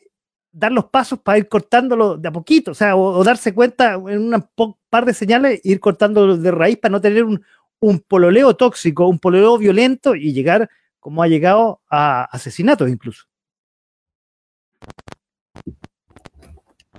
dar 0.51 0.71
los 0.71 0.85
pasos 0.85 1.19
para 1.19 1.37
ir 1.37 1.47
cortándolo 1.47 2.17
de 2.17 2.27
a 2.27 2.31
poquito, 2.31 2.71
o 2.71 2.73
sea, 2.73 2.95
o, 2.95 3.23
darse 3.23 3.53
cuenta 3.53 3.93
en 3.93 4.33
un 4.33 4.45
par 4.89 5.05
de 5.05 5.13
señales, 5.13 5.61
ir 5.63 5.79
cortándolo 5.79 6.37
de 6.37 6.51
raíz 6.51 6.77
para 6.77 6.91
no 6.91 7.01
tener 7.01 7.23
un, 7.23 7.43
un 7.79 7.99
pololeo 7.99 8.55
tóxico, 8.55 9.07
un 9.07 9.19
pololeo 9.19 9.57
violento 9.57 10.15
y 10.15 10.33
llegar 10.33 10.69
como 10.99 11.23
ha 11.23 11.27
llegado 11.27 11.81
a 11.89 12.23
asesinatos 12.25 12.89
incluso. 12.89 13.25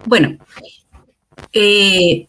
Bueno, 0.06 0.38
eh, 1.52 2.28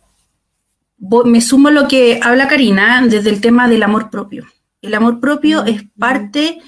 me 1.25 1.41
sumo 1.41 1.69
a 1.69 1.71
lo 1.71 1.87
que 1.87 2.19
habla 2.21 2.47
Karina 2.47 3.05
desde 3.07 3.29
el 3.29 3.41
tema 3.41 3.67
del 3.67 3.83
amor 3.83 4.09
propio. 4.09 4.45
El 4.81 4.93
amor 4.93 5.19
propio 5.19 5.63
es 5.63 5.83
parte 5.97 6.59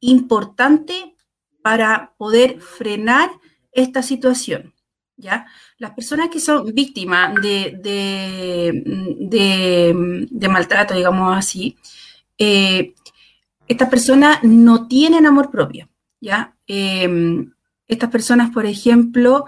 importante 0.00 1.14
para 1.62 2.14
poder 2.16 2.60
frenar 2.60 3.30
esta 3.72 4.02
situación. 4.02 4.74
¿Ya? 5.18 5.46
Las 5.78 5.90
personas 5.90 6.30
que 6.30 6.40
son 6.40 6.72
víctimas 6.74 7.34
de, 7.34 7.78
de, 9.20 10.48
maltrato, 10.48 10.94
digamos 10.94 11.36
así, 11.36 11.76
eh, 12.38 12.94
estas 13.66 13.90
personas 13.90 14.42
no 14.42 14.88
tienen 14.88 15.26
amor 15.26 15.50
propio, 15.50 15.90
¿ya? 16.20 16.56
Em, 16.66 17.52
estas 17.86 18.10
personas, 18.10 18.50
por 18.50 18.64
ejemplo, 18.64 19.44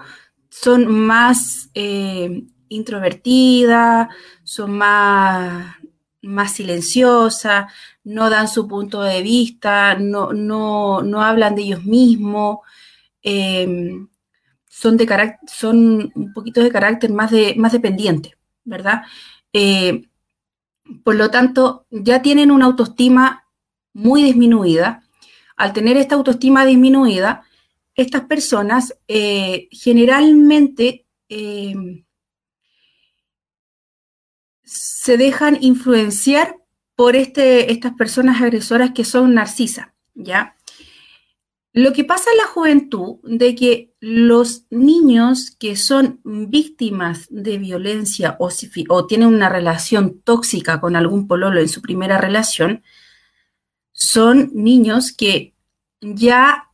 son 0.49 0.87
más 0.91 1.69
eh, 1.73 2.43
introvertidas, 2.69 4.09
son 4.43 4.77
más, 4.77 5.75
más 6.21 6.53
silenciosas, 6.53 7.71
no 8.03 8.29
dan 8.29 8.47
su 8.47 8.67
punto 8.67 9.01
de 9.01 9.21
vista, 9.21 9.95
no, 9.95 10.33
no, 10.33 11.21
hablan 11.21 11.55
de 11.55 11.63
ellos 11.63 11.85
mismos, 11.85 12.59
son, 14.71 14.95
de 14.95 15.35
son 15.47 16.11
un 16.15 16.33
poquito 16.33 16.63
de 16.63 16.71
carácter 16.71 17.11
más, 17.11 17.29
de, 17.29 17.55
más 17.57 17.73
dependiente, 17.73 18.37
¿verdad? 18.63 19.01
Eh, 19.51 20.07
por 21.03 21.15
lo 21.15 21.29
tanto, 21.29 21.85
ya 21.91 22.21
tienen 22.21 22.51
una 22.51 22.67
autoestima 22.67 23.45
muy 23.91 24.23
disminuida. 24.23 25.03
Al 25.57 25.73
tener 25.73 25.97
esta 25.97 26.15
autoestima 26.15 26.65
disminuida, 26.65 27.43
estas 27.95 28.21
personas 28.21 28.97
eh, 29.09 29.67
generalmente 29.71 31.05
em, 31.27 32.05
se 34.63 35.17
dejan 35.17 35.57
influenciar 35.61 36.55
por 36.95 37.17
este, 37.17 37.73
estas 37.73 37.93
personas 37.95 38.41
agresoras 38.41 38.91
que 38.91 39.03
son 39.03 39.33
narcisas, 39.33 39.89
¿ya? 40.13 40.55
Lo 41.73 41.93
que 41.93 42.03
pasa 42.03 42.29
en 42.31 42.37
la 42.37 42.47
juventud 42.47 43.19
de 43.23 43.55
que 43.55 43.93
los 44.01 44.65
niños 44.69 45.51
que 45.51 45.77
son 45.77 46.19
víctimas 46.23 47.27
de 47.29 47.57
violencia 47.57 48.35
o, 48.39 49.07
tienen 49.07 49.29
una 49.29 49.47
relación 49.47 50.21
tóxica 50.21 50.81
con 50.81 50.97
algún 50.97 51.27
pololo 51.27 51.61
en 51.61 51.69
su 51.69 51.81
primera 51.81 52.17
relación, 52.17 52.83
son 53.93 54.51
niños 54.53 55.13
que 55.13 55.53
ya 56.01 56.69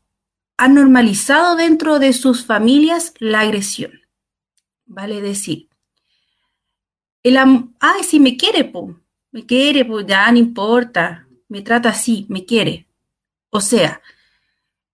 han 0.58 0.74
normalizado 0.74 1.56
dentro 1.56 2.00
de 2.00 2.14
sus 2.14 2.44
familias 2.44 3.14
la 3.20 3.42
agresión. 3.42 3.92
Vale 4.86 5.22
decir, 5.22 5.70
el 7.22 7.38
ay, 7.38 8.04
si 8.04 8.20
me 8.20 8.36
quiere, 8.36 8.72
me 9.32 9.46
quiere, 9.46 9.86
pues 9.86 10.08
ya 10.08 10.32
no 10.32 10.40
importa, 10.40 11.28
me 11.50 11.62
trata 11.62 11.90
así, 11.90 12.26
me 12.30 12.46
quiere. 12.46 12.88
O 13.50 13.62
sea, 13.62 14.02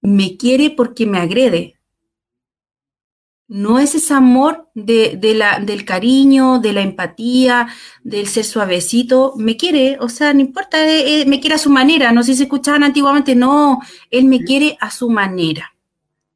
me 0.03 0.37
quiere 0.37 0.69
porque 0.69 1.07
me 1.07 1.17
agrede. 1.17 1.79
No 3.47 3.79
es 3.79 3.95
ese 3.95 4.13
amor 4.13 4.69
de, 4.73 5.19
la, 5.35 5.59
del 5.59 5.85
cariño, 5.85 6.59
de 6.59 6.73
la 6.73 6.81
empatía, 6.81 7.67
del 8.03 8.27
ser 8.27 8.45
suavecito. 8.45 9.33
Me 9.37 9.57
quiere, 9.57 9.97
o 9.99 10.09
sea, 10.09 10.33
no 10.33 10.39
importa, 10.39 10.85
eh, 10.85 11.21
eh, 11.21 11.25
me 11.25 11.39
quiere 11.39 11.55
a 11.55 11.59
su 11.59 11.69
manera. 11.69 12.11
No 12.11 12.23
sé 12.23 12.33
si 12.33 12.37
se 12.37 12.43
escuchaban 12.43 12.83
antiguamente, 12.83 13.35
no, 13.35 13.79
él 14.11 14.25
me 14.25 14.43
quiere 14.43 14.77
a 14.79 14.89
su 14.91 15.09
manera. 15.09 15.73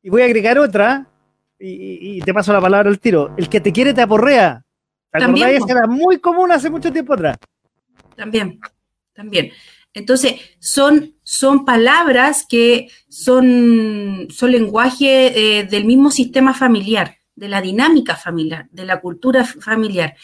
Y 0.02 0.10
voy 0.10 0.22
a 0.22 0.26
agregar 0.26 0.58
otra, 0.60 1.08
y, 1.60 2.22
te 2.22 2.34
paso 2.34 2.54
la 2.54 2.62
palabra 2.62 2.90
al 2.90 3.00
tiro. 3.00 3.34
El 3.36 3.50
que 3.50 3.60
te 3.60 3.74
quiere 3.74 3.94
te 3.94 4.02
aporrea. 4.02 4.64
También. 5.12 5.60
era 5.68 5.88
muy 5.88 6.20
común 6.20 6.52
hace 6.52 6.70
mucho 6.70 6.92
tiempo 6.92 7.14
atrás. 7.14 7.38
También, 8.16 8.60
también. 9.14 9.52
Entonces, 9.98 10.36
son, 10.60 11.16
son 11.24 11.66
palabras 11.66 12.46
que 12.48 12.90
son, 13.10 14.28
son 14.30 14.52
lenguaje 14.52 15.60
eh, 15.60 15.64
del 15.64 15.86
mismo 15.86 16.12
sistema 16.12 16.54
familiar, 16.54 17.18
de 17.36 17.48
la 17.48 17.62
dinámica 17.62 18.16
familiar, 18.16 18.68
de 18.72 18.86
la 18.86 19.02
cultura 19.02 19.44
familiar. 19.44 20.16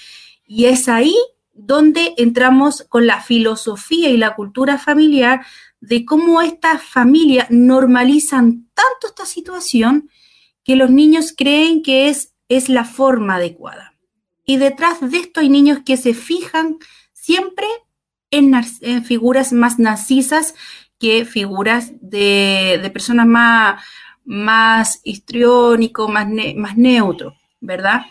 Y 0.46 0.66
es 0.66 0.88
ahí 0.88 1.16
donde 1.54 2.14
entramos 2.18 2.86
con 2.88 3.08
la 3.08 3.20
filosofía 3.22 4.10
y 4.10 4.18
la 4.18 4.36
cultura 4.36 4.78
familiar 4.78 5.44
de 5.82 6.06
cómo 6.06 6.44
estas 6.44 6.84
familias 6.84 7.48
normalizan 7.50 8.70
tanto 8.76 9.08
esta 9.08 9.26
situación 9.26 10.08
que 10.64 10.76
los 10.76 10.92
niños 10.92 11.34
creen 11.36 11.82
que 11.82 12.10
es, 12.10 12.36
es 12.48 12.70
la 12.70 12.86
forma 12.86 13.38
adecuada. 13.38 13.96
Y 14.46 14.58
detrás 14.58 15.00
de 15.02 15.18
esto 15.18 15.40
hay 15.40 15.50
niños 15.50 15.80
que 15.84 15.98
se 15.98 16.14
fijan 16.14 16.78
siempre 17.12 17.66
en, 18.34 19.04
figuras 19.04 19.54
más 19.54 19.80
narcisas 19.80 20.56
que 21.00 21.26
figuras 21.26 21.92
de, 22.02 22.90
personas 22.94 23.28
más, 23.28 23.84
más 24.26 25.00
histriónico, 25.04 26.08
más, 26.08 26.28
más 26.56 26.78
neutro, 26.78 27.36
¿verdad? 27.62 28.02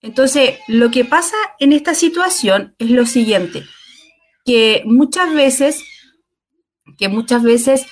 Entonces, 0.00 0.58
lo 0.68 0.90
que 0.90 1.04
pasa 1.04 1.36
en 1.58 1.72
esta 1.72 1.94
situación 1.94 2.74
es 2.78 2.90
lo 2.90 3.04
siguiente, 3.06 3.64
que 4.44 4.82
muchas 4.86 5.34
veces, 5.34 5.82
que 6.96 7.08
muchas 7.08 7.42
veces 7.42 7.86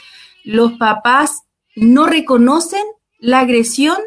los 0.45 0.75
papás 0.75 1.43
no 1.75 2.07
reconocen 2.07 2.85
la 3.19 3.41
agresión 3.41 3.99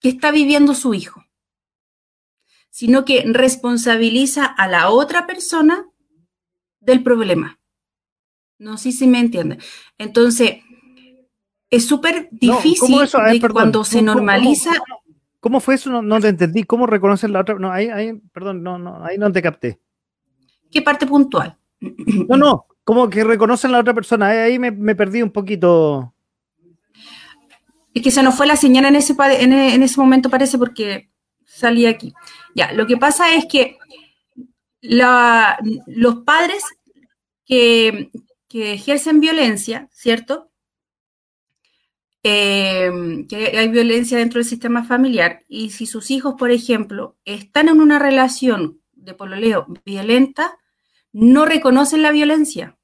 que 0.00 0.08
está 0.08 0.30
viviendo 0.30 0.74
su 0.74 0.94
hijo 0.94 1.26
sino 2.76 3.06
que 3.06 3.24
responsabiliza 3.26 4.44
a 4.44 4.68
la 4.68 4.90
otra 4.90 5.26
persona 5.26 5.88
del 6.86 7.02
problema. 7.02 7.58
No 8.58 8.78
sé 8.78 8.92
si 8.92 9.06
me 9.06 9.18
entiende. 9.20 9.58
Entonces, 9.98 10.60
es 11.70 11.86
súper 11.86 12.28
difícil 12.30 12.96
cuando 13.52 13.84
se 13.84 14.00
normaliza. 14.00 14.70
¿cómo, 15.40 15.60
fue 15.60 15.74
eso? 15.74 16.00
No, 16.02 16.20
te 16.20 16.28
entendí. 16.28 16.62
¿Cómo 16.64 16.86
reconocen 16.86 17.32
la 17.32 17.40
otra? 17.40 17.56
No, 17.56 17.70
ahí, 17.70 17.88
ahí, 17.88 18.14
perdón, 18.32 18.62
no, 18.62 18.78
no, 18.78 19.04
ahí 19.04 19.18
no 19.18 19.30
te 19.30 19.42
capté. 19.42 19.78
¿Qué 20.70 20.80
parte 20.82 21.06
puntual? 21.06 21.56
No, 22.28 22.36
no, 22.36 22.66
como 22.84 23.10
que 23.10 23.22
reconocen 23.22 23.72
la 23.72 23.80
otra 23.80 23.94
persona. 23.94 24.28
Ahí 24.28 24.58
me, 24.58 24.70
me 24.70 24.94
perdí 24.94 25.22
un 25.22 25.30
poquito. 25.30 26.14
Es 27.92 28.02
que 28.02 28.10
se 28.10 28.22
nos 28.22 28.34
fue 28.34 28.46
la 28.46 28.56
señal 28.56 28.84
en 28.86 28.96
ese, 28.96 29.14
en, 29.40 29.52
en 29.52 29.82
ese 29.82 30.00
momento, 30.00 30.30
parece, 30.30 30.58
porque 30.58 31.10
salí 31.44 31.86
aquí. 31.86 32.14
Ya, 32.54 32.72
lo 32.72 32.86
que 32.86 32.96
pasa 32.96 33.34
es 33.34 33.46
que 33.46 33.78
los 34.80 36.16
padres 36.24 36.62
que, 37.46 38.10
ejercen 38.50 39.20
violencia, 39.20 39.88
¿cierto? 39.92 40.50
Eh, 42.22 42.90
que 43.28 43.56
hay 43.56 43.68
violencia 43.68 44.18
dentro 44.18 44.38
del 44.38 44.48
sistema 44.48 44.82
familiar 44.82 45.44
y 45.46 45.70
si 45.70 45.86
sus 45.86 46.10
hijos, 46.10 46.34
por 46.38 46.50
ejemplo, 46.50 47.16
están 47.24 47.68
en 47.68 47.80
una 47.80 47.98
relación 47.98 48.80
de 48.92 49.14
pololeo 49.14 49.66
violenta, 49.84 50.58
no 51.12 51.44
reconocen 51.44 52.02
la 52.02 52.10
violencia 52.10 52.76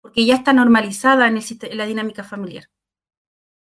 porque 0.00 0.24
ya 0.24 0.34
está 0.34 0.52
normalizada 0.52 1.28
en 1.28 1.38
la 1.76 1.86
dinámica 1.86 2.24
familiar. 2.24 2.64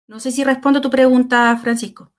No 0.08 0.20
sé 0.20 0.32
si 0.32 0.44
respondo 0.44 0.80
a 0.80 0.82
tu 0.82 0.90
pregunta, 0.90 1.58
Francisco. 1.58 2.14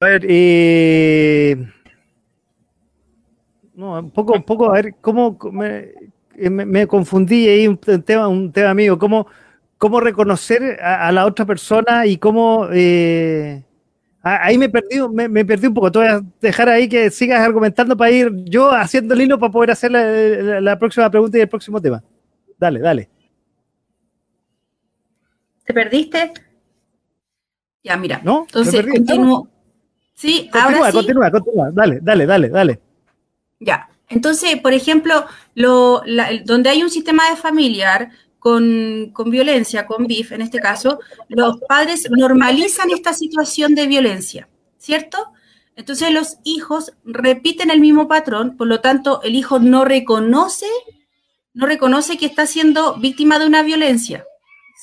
A 0.00 0.06
ver, 0.06 0.26
eh, 0.28 1.56
no, 3.80 3.98
un 3.98 4.10
poco, 4.10 4.34
un 4.34 4.42
poco, 4.42 4.70
a 4.70 4.74
ver, 4.74 4.96
cómo 5.00 5.38
eh, 5.64 6.50
me, 6.50 6.86
confundí 6.86 7.48
ahí 7.48 7.66
un, 7.66 7.78
tema, 7.78 8.28
un 8.28 8.52
tema 8.52 8.74
mío, 8.74 8.98
cómo, 8.98 9.26
cómo 9.78 10.00
reconocer 10.00 10.78
a, 10.82 11.10
la 11.12 11.24
otra 11.24 11.46
persona 11.46 12.04
y 12.04 12.18
cómo 12.18 12.68
eh, 12.70 13.64
ahí 14.20 14.58
me 14.58 14.68
perdí, 14.68 15.00
me, 15.08 15.44
perdí 15.46 15.68
un 15.68 15.72
poco. 15.72 15.90
Te 15.90 15.98
voy 15.98 16.08
a 16.08 16.20
dejar 16.42 16.68
ahí 16.68 16.90
que 16.90 17.10
sigas 17.10 17.40
argumentando 17.40 17.96
para 17.96 18.10
ir 18.10 18.30
yo 18.44 18.70
haciendo 18.70 19.14
el 19.14 19.22
hilo 19.22 19.38
para 19.38 19.50
poder 19.50 19.70
hacer 19.70 19.90
la, 19.92 20.78
próxima 20.78 21.10
pregunta 21.10 21.38
y 21.38 21.40
el 21.40 21.48
próximo 21.48 21.80
tema. 21.80 22.04
Dale, 22.58 22.80
dale. 22.80 23.08
¿Te 25.64 25.72
perdiste? 25.72 26.34
Ya, 27.82 27.96
mira. 27.96 28.20
¿No? 28.22 28.42
Entonces, 28.42 28.86
continúo. 28.86 29.48
Sí, 30.12 30.50
ahora 30.52 30.90
sí. 30.90 30.98
Continúa, 30.98 31.30
continúa, 31.30 31.70
dale, 31.72 32.00
dale, 32.02 32.26
dale, 32.26 32.48
dale. 32.50 32.89
Ya, 33.60 33.90
entonces, 34.08 34.60
por 34.60 34.72
ejemplo, 34.72 35.26
lo, 35.54 36.02
donde 36.44 36.70
hay 36.70 36.82
un 36.82 36.90
sistema 36.90 37.30
de 37.30 37.36
familiar 37.36 38.10
con, 38.40 39.12
violencia, 39.26 39.86
con 39.86 40.06
BIF 40.06 40.32
en 40.32 40.42
este 40.42 40.58
caso, 40.58 40.98
los 41.28 41.60
padres 41.68 42.08
normalizan 42.10 42.90
esta 42.90 43.12
situación 43.12 43.74
de 43.74 43.86
violencia, 43.86 44.48
¿cierto? 44.78 45.32
Entonces 45.76 46.10
los 46.10 46.38
hijos 46.42 46.94
repiten 47.04 47.70
el 47.70 47.80
mismo 47.80 48.08
patrón, 48.08 48.56
por 48.56 48.66
lo 48.66 48.80
tanto 48.80 49.22
el 49.22 49.36
hijo 49.36 49.60
no 49.60 49.84
reconoce, 49.84 50.66
no 51.52 51.66
reconoce 51.66 52.18
que 52.18 52.26
está 52.26 52.46
siendo 52.46 52.96
víctima 52.96 53.38
de 53.38 53.46
una 53.46 53.62
violencia, 53.62 54.24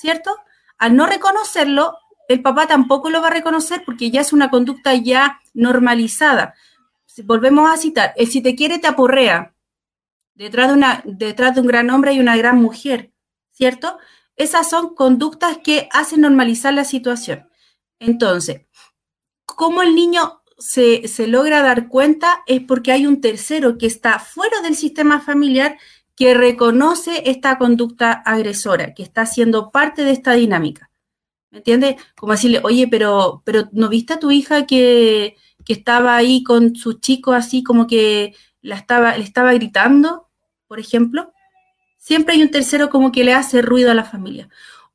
¿cierto? 0.00 0.36
Al 0.78 0.96
no 0.96 1.06
reconocerlo, 1.06 1.98
el 2.28 2.42
papá 2.42 2.66
tampoco 2.66 3.10
lo 3.10 3.20
va 3.20 3.26
a 3.26 3.32
reconocer 3.32 3.82
porque 3.84 4.10
ya 4.10 4.20
es 4.20 4.32
una 4.32 4.50
conducta 4.50 4.94
ya 4.94 5.40
normalizada. 5.52 6.54
Volvemos 7.24 7.70
a 7.70 7.76
citar, 7.76 8.12
el 8.16 8.28
si 8.28 8.40
te 8.40 8.54
quiere 8.54 8.78
te 8.78 8.86
aporrea. 8.86 9.54
Detrás 10.34 10.68
de, 10.68 10.74
una, 10.74 11.02
detrás 11.04 11.54
de 11.54 11.60
un 11.60 11.66
gran 11.66 11.90
hombre 11.90 12.12
y 12.12 12.20
una 12.20 12.36
gran 12.36 12.60
mujer, 12.60 13.12
¿cierto? 13.50 13.98
Esas 14.36 14.70
son 14.70 14.94
conductas 14.94 15.58
que 15.58 15.88
hacen 15.92 16.20
normalizar 16.20 16.72
la 16.72 16.84
situación. 16.84 17.48
Entonces, 17.98 18.66
¿cómo 19.44 19.82
el 19.82 19.96
niño 19.96 20.42
se, 20.56 21.08
se 21.08 21.26
logra 21.26 21.62
dar 21.62 21.88
cuenta? 21.88 22.44
Es 22.46 22.60
porque 22.62 22.92
hay 22.92 23.06
un 23.06 23.20
tercero 23.20 23.78
que 23.78 23.86
está 23.86 24.20
fuera 24.20 24.60
del 24.60 24.76
sistema 24.76 25.20
familiar 25.20 25.76
que 26.14 26.34
reconoce 26.34 27.30
esta 27.30 27.58
conducta 27.58 28.12
agresora, 28.12 28.94
que 28.94 29.02
está 29.02 29.26
siendo 29.26 29.70
parte 29.70 30.04
de 30.04 30.12
esta 30.12 30.32
dinámica. 30.32 30.90
¿Me 31.50 31.58
entiendes? 31.58 31.96
Como 32.16 32.32
decirle, 32.32 32.60
oye, 32.62 32.86
pero, 32.88 33.42
pero 33.44 33.68
¿no 33.72 33.88
viste 33.88 34.14
a 34.14 34.18
tu 34.18 34.30
hija 34.30 34.66
que, 34.66 35.36
que 35.68 35.74
estaba 35.74 36.16
ahí 36.16 36.42
con 36.42 36.74
su 36.74 36.94
chico 36.94 37.34
así 37.34 37.62
como 37.62 37.86
que 37.86 38.34
estaba, 38.62 39.14
le 39.18 39.22
estaba 39.22 39.52
gritando, 39.52 40.30
por 40.66 40.80
ejemplo. 40.80 41.34
Siempre 41.98 42.34
hay 42.34 42.42
un 42.42 42.50
tercero 42.50 42.88
como 42.88 43.12
que 43.12 43.22
le 43.22 43.34
hace 43.34 43.60
ruido 43.60 43.90
a 43.90 43.94
la 43.94 44.04
familia. 44.04 44.48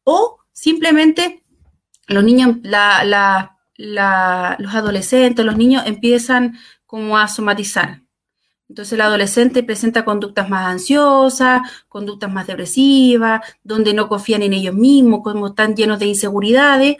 O 0.03 0.39
simplemente 0.51 1.43
los 2.07 2.23
niños, 2.23 2.57
los 3.77 4.73
adolescentes, 4.73 5.45
los 5.45 5.57
niños 5.57 5.83
empiezan 5.86 6.57
como 6.88 7.19
a 7.19 7.27
somatizar. 7.27 8.01
Entonces 8.73 8.93
el 8.93 9.01
adolescente 9.01 9.62
presenta 9.62 10.03
conductas 10.03 10.49
más 10.49 10.65
ansiosas, 10.65 11.62
conductas 11.88 12.33
más 12.33 12.47
depresivas, 12.47 13.41
donde 13.63 13.93
no 13.93 14.09
confían 14.09 14.41
en 14.41 14.53
ellos 14.53 14.73
mismos, 14.73 15.21
como 15.23 15.49
están 15.49 15.75
llenos 15.75 15.99
de 15.99 16.07
inseguridades. 16.07 16.97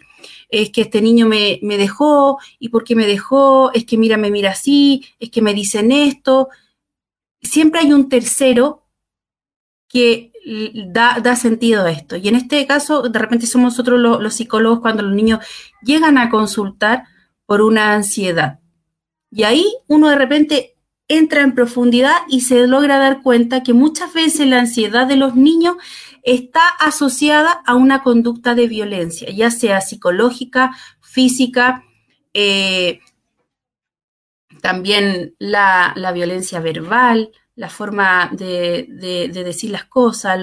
Es 0.50 0.70
que 0.70 0.82
este 0.82 1.02
niño 1.02 1.26
me, 1.26 1.58
dejó, 1.64 2.38
¿y 2.60 2.70
por 2.70 2.84
qué 2.84 2.96
me 2.96 3.08
dejó? 3.08 3.72
Es 3.74 3.86
que 3.86 3.98
mira, 3.98 4.18
me 4.18 4.30
mira 4.30 4.52
así, 4.52 5.04
es 5.20 5.32
que 5.32 5.42
me 5.42 5.56
dicen 5.56 5.92
esto. 5.92 6.50
Siempre 7.42 7.80
hay 7.80 7.92
un 7.92 8.08
tercero 8.08 8.84
que 9.88 10.32
da, 10.92 11.36
sentido 11.36 11.86
a 11.86 11.92
esto. 11.92 12.18
Y 12.18 12.28
en 12.28 12.36
este 12.36 12.68
caso, 12.68 13.02
de 13.02 13.18
repente 13.18 13.48
somos 13.48 13.74
nosotros 13.74 14.00
los 14.00 14.34
psicólogos 14.36 14.80
cuando 14.80 15.02
los 15.02 15.16
niños 15.16 15.40
llegan 15.82 16.20
a 16.20 16.30
consultar 16.30 17.06
por 17.48 17.64
una 17.64 17.96
ansiedad. 17.96 18.60
Y 19.32 19.42
ahí 19.42 19.66
uno 19.88 20.10
de 20.10 20.16
repente 20.16 20.73
entra 21.08 21.42
en 21.42 21.54
profundidad 21.54 22.16
y 22.30 22.42
se 22.42 22.68
logra 22.68 22.98
dar 22.98 23.22
cuenta 23.22 23.64
que 23.64 23.74
muchas 23.74 24.14
veces 24.14 24.48
la 24.48 24.60
ansiedad 24.60 25.08
de 25.08 25.18
los 25.18 25.36
niños 25.36 25.76
está 26.24 26.68
asociada 26.80 27.62
a 27.66 27.76
una 27.76 28.02
conducta 28.02 28.56
de 28.56 28.68
violencia, 28.68 29.30
ya 29.30 29.52
sea 29.52 29.82
psicológica, 29.82 30.76
física, 31.02 31.84
eh, 32.34 33.02
también 34.62 35.36
la, 35.40 35.94
violencia 36.14 36.62
verbal, 36.62 37.32
la 37.56 37.70
forma 37.70 38.30
de, 38.32 38.88
decir 39.34 39.72
las 39.72 39.86
cosas, 39.86 40.40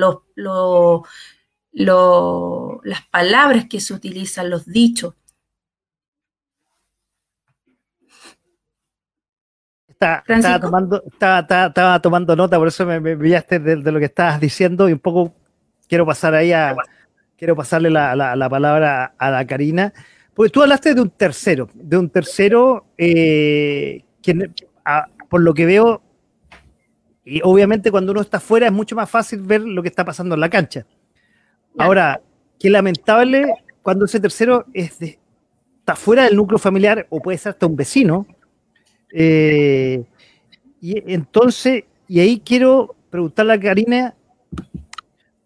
las 1.73 3.03
palabras 3.11 3.66
que 3.68 3.81
se 3.81 3.94
utilizan, 3.94 4.51
los 4.51 4.66
dichos. 4.66 5.14
Estaba, 10.00 10.58
tomando, 10.58 11.02
estaba, 11.04 12.00
tomando 12.00 12.34
nota, 12.34 12.56
por 12.58 12.68
eso 12.68 12.86
me, 12.86 13.00
me 13.00 13.14
de, 13.16 13.92
lo 13.92 13.98
que 13.98 14.06
estabas 14.06 14.40
diciendo 14.40 14.88
y 14.88 14.92
un 14.94 14.98
poco 14.98 15.34
quiero 15.88 16.06
pasar 16.06 16.34
ahí 16.34 16.52
a, 16.52 16.74
quiero 17.36 17.54
pasarle 17.54 17.90
la, 17.90 18.48
palabra 18.48 19.14
a 19.18 19.30
la 19.30 19.46
Karina, 19.46 19.92
porque 20.32 20.50
tú 20.50 20.62
hablaste 20.62 20.94
de 20.94 21.02
un 21.02 21.10
tercero, 21.10 21.68
de 21.74 21.98
un 21.98 22.08
tercero 22.08 22.86
eh, 22.96 24.04
que 24.22 24.50
por 25.28 25.42
lo 25.42 25.52
que 25.52 25.66
veo, 25.66 26.02
y 27.24 27.42
obviamente 27.44 27.90
cuando 27.90 28.12
uno 28.12 28.22
está 28.22 28.40
fuera 28.40 28.66
es 28.66 28.72
mucho 28.72 28.96
más 28.96 29.10
fácil 29.10 29.42
ver 29.42 29.60
lo 29.60 29.82
que 29.82 29.88
está 29.88 30.04
pasando 30.04 30.34
en 30.34 30.40
la 30.40 30.48
cancha. 30.48 30.86
Ahora, 31.78 32.20
qué 32.58 32.70
lamentable 32.70 33.52
cuando 33.82 34.06
ese 34.06 34.18
tercero 34.18 34.64
es 34.72 34.98
está 35.00 35.94
fuera 35.94 36.24
del 36.24 36.36
núcleo 36.36 36.58
familiar 36.58 37.06
o 37.10 37.20
puede 37.20 37.36
ser 37.36 37.50
hasta 37.50 37.66
un 37.66 37.76
vecino, 37.76 38.26
eh, 39.12 40.05
y 40.81 41.12
entonces, 41.12 41.85
y 42.09 42.20
ahí 42.20 42.40
quiero 42.44 42.94
preguntarle 43.11 43.55
a 43.55 43.61
Karina, 43.61 44.14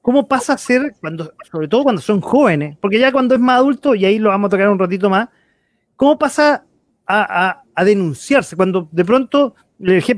¿cómo 0.00 0.28
pasa 0.28 0.52
a 0.52 0.58
ser, 0.58 0.94
cuando, 1.00 1.32
sobre 1.50 1.68
todo 1.68 1.82
cuando 1.82 2.02
son 2.02 2.20
jóvenes, 2.20 2.76
porque 2.80 2.98
ya 2.98 3.10
cuando 3.10 3.34
es 3.34 3.40
más 3.40 3.58
adulto, 3.58 3.94
y 3.94 4.04
ahí 4.04 4.18
lo 4.18 4.28
vamos 4.28 4.48
a 4.48 4.50
tocar 4.50 4.68
un 4.68 4.78
ratito 4.78 5.10
más, 5.10 5.28
¿cómo 5.96 6.18
pasa 6.18 6.64
a, 7.06 7.62
denunciarse? 7.84 8.56
Cuando 8.56 8.88
de 8.92 9.04
pronto, 9.04 9.54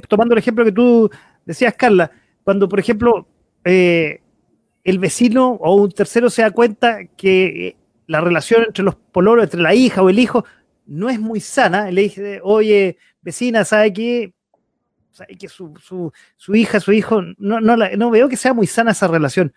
tomando 0.08 0.34
el 0.34 0.38
ejemplo 0.38 0.64
que 0.64 0.72
tú 0.72 1.10
decías, 1.44 1.74
Carla, 1.74 2.10
cuando 2.44 2.68
por 2.68 2.78
ejemplo 2.78 3.26
eh, 3.64 4.20
el 4.84 4.98
vecino 4.98 5.50
o 5.52 5.76
un 5.76 5.90
tercero 5.90 6.30
se 6.30 6.42
da 6.42 6.50
cuenta 6.50 7.06
que 7.16 7.68
eh, 7.68 7.76
la 8.06 8.20
relación 8.20 8.64
entre 8.64 8.84
los 8.84 8.94
pololos, 8.94 9.44
entre 9.44 9.60
la 9.60 9.74
hija 9.74 10.02
o 10.02 10.10
el 10.10 10.18
hijo, 10.18 10.44
no 10.86 11.08
es 11.10 11.20
muy 11.20 11.40
sana, 11.40 11.90
le 11.90 12.02
dije, 12.02 12.40
oye, 12.42 12.96
vecina, 13.20 13.64
¿sabe 13.64 13.92
qué? 13.92 14.32
¿Sabe 15.10 15.36
que 15.36 15.48
su, 15.48 16.12
hija, 16.54 16.78
su 16.80 16.92
hijo, 16.92 17.22
no, 17.38 17.60
no, 17.60 18.10
veo 18.10 18.28
que 18.28 18.36
sea 18.36 18.54
muy 18.54 18.66
sana 18.66 18.92
esa 18.92 19.08
relación? 19.08 19.52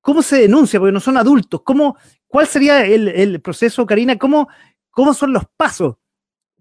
¿Cómo 0.00 0.22
se 0.22 0.36
denuncia? 0.36 0.78
Porque 0.78 0.92
no 0.92 1.00
son 1.00 1.16
adultos. 1.16 1.62
¿Cómo, 1.62 1.96
¿Cuál 2.26 2.46
sería 2.46 2.84
el, 2.84 3.40
proceso, 3.40 3.86
Karina? 3.86 4.18
¿Cómo, 4.18 4.48
¿Cómo 4.90 5.14
son 5.14 5.32
los 5.32 5.44
pasos? 5.56 5.96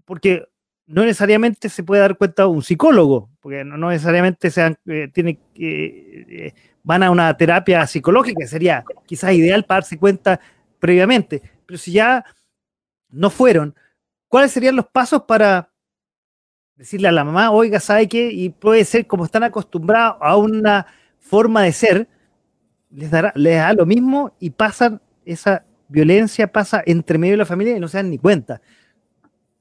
Porque 0.05 0.45
no 0.85 1.03
necesariamente 1.03 1.69
se 1.69 1.83
puede 1.83 2.01
dar 2.01 2.17
cuenta 2.17 2.47
un 2.47 2.63
psicólogo, 2.63 3.29
porque 3.39 3.63
no, 3.63 3.89
necesariamente 3.89 4.49
sean, 4.49 4.77
eh, 4.85 5.09
tiene, 5.13 5.39
eh, 5.55 6.53
van 6.83 7.03
a 7.03 7.11
una 7.11 7.35
terapia 7.35 7.85
psicológica, 7.87 8.45
sería 8.47 8.83
quizás 9.05 9.33
ideal 9.33 9.65
para 9.65 9.81
darse 9.81 9.97
cuenta 9.97 10.39
previamente. 10.79 11.41
Pero 11.65 11.77
si 11.77 11.91
ya 11.91 12.25
no 13.09 13.29
fueron, 13.29 13.75
¿cuáles 14.31 14.53
serían 14.53 14.77
los 14.77 14.87
pasos 14.87 15.23
para 15.23 15.69
decirle 16.77 17.09
a 17.09 17.11
la 17.11 17.25
mamá, 17.25 17.51
oiga, 17.51 17.81
¿sabe 17.81 18.07
qué? 18.07 18.31
Y 18.31 18.49
puede 18.49 18.85
ser 18.85 19.05
como 19.05 19.25
están 19.25 19.43
acostumbrados 19.43 20.15
a 20.21 20.37
una 20.37 20.87
forma 21.19 21.63
de 21.63 21.73
ser, 21.73 22.07
les, 22.89 23.11
dará, 23.11 23.33
les 23.35 23.57
da 23.57 23.73
lo 23.73 23.85
mismo 23.85 24.33
y 24.39 24.51
pasan 24.51 25.01
esa 25.25 25.65
violencia, 25.89 26.49
pasa 26.49 26.81
entre 26.85 27.17
medio 27.17 27.33
de 27.33 27.39
la 27.39 27.45
familia 27.45 27.75
y 27.75 27.81
no 27.81 27.89
se 27.89 27.97
dan 27.97 28.09
ni 28.09 28.17
cuenta. 28.17 28.61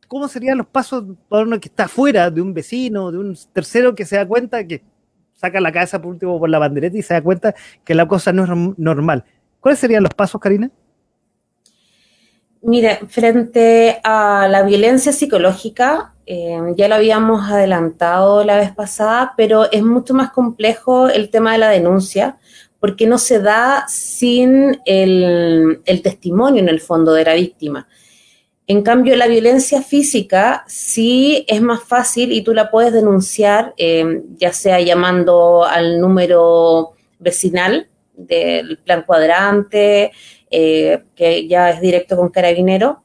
¿Cómo 0.06 0.28
serían 0.28 0.58
los 0.58 0.68
pasos 0.68 1.04
para 1.28 1.42
uno 1.42 1.58
que 1.58 1.68
está 1.68 1.88
fuera 1.88 2.30
de 2.30 2.40
un 2.40 2.54
vecino, 2.54 3.10
de 3.10 3.18
un 3.18 3.36
tercero 3.52 3.96
que 3.96 4.06
se 4.06 4.16
da 4.16 4.26
cuenta 4.26 4.64
que 4.64 4.84
saca 5.32 5.60
la 5.60 5.72
cabeza 5.72 6.00
por 6.00 6.12
último 6.12 6.38
por 6.38 6.48
la 6.48 6.60
bandereta 6.60 6.96
y 6.96 7.02
se 7.02 7.14
da 7.14 7.22
cuenta 7.22 7.56
que 7.84 7.96
la 7.96 8.06
cosa 8.06 8.32
no 8.32 8.44
es 8.44 8.78
normal? 8.78 9.24
¿Cuáles 9.58 9.80
serían 9.80 10.04
los 10.04 10.14
pasos, 10.14 10.40
Karina? 10.40 10.70
Mire, 12.62 13.00
frente 13.08 14.00
a 14.04 14.46
la 14.46 14.62
violencia 14.62 15.12
psicológica, 15.12 16.14
eh, 16.26 16.60
ya 16.76 16.88
lo 16.88 16.96
habíamos 16.96 17.50
adelantado 17.50 18.44
la 18.44 18.58
vez 18.58 18.72
pasada, 18.72 19.32
pero 19.34 19.70
es 19.72 19.82
mucho 19.82 20.12
más 20.12 20.30
complejo 20.30 21.08
el 21.08 21.30
tema 21.30 21.52
de 21.52 21.58
la 21.58 21.70
denuncia, 21.70 22.36
porque 22.78 23.06
no 23.06 23.16
se 23.16 23.40
da 23.40 23.86
sin 23.88 24.78
el, 24.84 25.80
testimonio 26.02 26.62
en 26.62 26.68
el 26.68 26.80
fondo 26.80 27.14
de 27.14 27.24
la 27.24 27.34
víctima. 27.34 27.88
En 28.66 28.82
cambio, 28.82 29.16
la 29.16 29.26
violencia 29.26 29.80
física 29.82 30.64
sí 30.68 31.44
es 31.48 31.62
más 31.62 31.82
fácil 31.82 32.30
y 32.30 32.42
tú 32.42 32.52
la 32.52 32.70
puedes 32.70 32.92
denunciar, 32.92 33.74
eh, 33.78 34.22
ya 34.36 34.52
sea 34.52 34.80
llamando 34.80 35.64
al 35.64 35.98
número 35.98 36.92
vecinal 37.18 37.88
del 38.14 38.78
plan 38.78 39.02
cuadrante, 39.06 40.12
eh, 40.50 41.04
que 41.14 41.46
ya 41.46 41.70
es 41.70 41.80
directo 41.80 42.16
con 42.16 42.30
carabinero. 42.30 43.04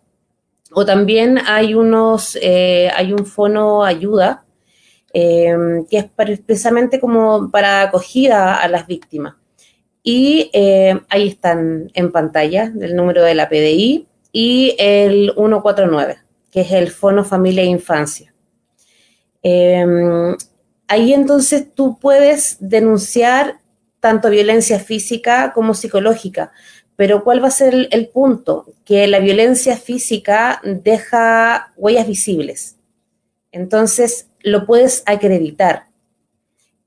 O 0.71 0.85
también 0.85 1.39
hay 1.45 1.75
unos, 1.75 2.37
eh, 2.41 2.89
hay 2.95 3.13
un 3.13 3.25
fono 3.25 3.85
ayuda, 3.85 4.45
eh, 5.13 5.55
que 5.89 5.97
es 5.97 6.05
precisamente 6.45 6.99
como 6.99 7.51
para 7.51 7.83
acogida 7.83 8.55
a 8.55 8.67
las 8.67 8.87
víctimas. 8.87 9.35
Y 10.03 10.51
ahí 11.09 11.29
están 11.29 11.89
en 11.93 12.11
pantalla 12.11 12.71
el 12.79 12.95
número 12.95 13.23
de 13.23 13.33
la 13.33 13.49
PDI 13.49 14.07
y 14.31 14.75
el 14.77 15.33
149, 15.35 16.17
que 16.51 16.61
es 16.61 16.71
el 16.71 16.91
Fono 16.91 17.23
Familia 17.23 17.63
e 17.63 17.67
Infancia. 17.67 18.33
ahí 20.87 21.13
entonces 21.13 21.73
tú 21.73 21.97
puedes 21.99 22.57
denunciar 22.59 23.59
tanto 24.05 24.29
violencia 24.29 24.77
física 24.79 25.51
como 25.51 25.73
psicológica, 25.73 26.51
pero 26.95 27.23
¿cuál 27.23 27.43
va 27.43 27.49
a 27.49 27.51
ser 27.51 27.87
el, 27.91 28.07
punto? 28.07 28.65
Que 28.85 29.07
la 29.07 29.19
violencia 29.19 29.75
física 29.77 30.61
deja 30.63 31.73
huellas 31.75 32.07
visibles. 32.07 32.77
Entonces, 33.51 34.29
lo 34.41 34.65
puedes 34.65 35.03
acreditar. 35.05 35.87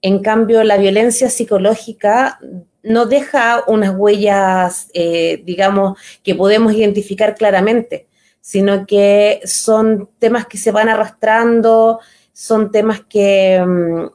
En 0.00 0.20
cambio, 0.20 0.64
la 0.64 0.78
violencia 0.78 1.28
psicológica 1.28 2.38
no 2.82 3.06
deja 3.06 3.64
unas 3.66 3.94
huellas, 3.94 4.88
eh, 4.94 5.42
digamos, 5.44 5.98
que 6.22 6.34
podemos 6.34 6.72
identificar 6.72 7.34
claramente, 7.34 8.06
sino 8.40 8.86
que 8.86 9.40
son 9.44 10.08
temas 10.18 10.46
que 10.46 10.56
se 10.56 10.70
van 10.70 10.88
arrastrando, 10.88 12.00
son 12.32 12.70
temas 12.70 13.02
que, 13.02 13.62
mm, 13.66 14.06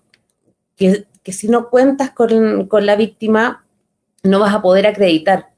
que, 0.76 1.32
si 1.32 1.48
no 1.50 1.70
cuentas 1.70 2.12
con, 2.12 2.68
con 2.68 2.86
la 2.86 2.96
víctima, 2.96 3.66
no 4.24 4.39
vas 4.39 4.54
a 4.56 4.62
poder 4.62 4.88
acreditar. 4.88 5.53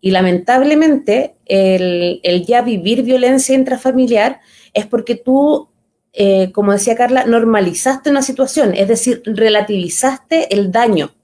Y 0.00 0.10
lamentablemente, 0.10 1.36
el, 1.46 2.20
ya 2.46 2.62
vivir 2.62 3.02
violencia 3.02 3.54
intrafamiliar 3.54 4.40
es 4.72 4.86
porque 4.86 5.16
tú, 5.16 5.68
eh, 6.12 6.52
como 6.52 6.72
decía 6.72 6.96
Carla, 6.96 7.24
normalizaste 7.24 8.10
una 8.10 8.22
situación, 8.22 8.74
es 8.74 8.88
decir, 8.88 9.22
relativizaste 9.24 10.54
el 10.54 10.70
daño. 10.70 11.14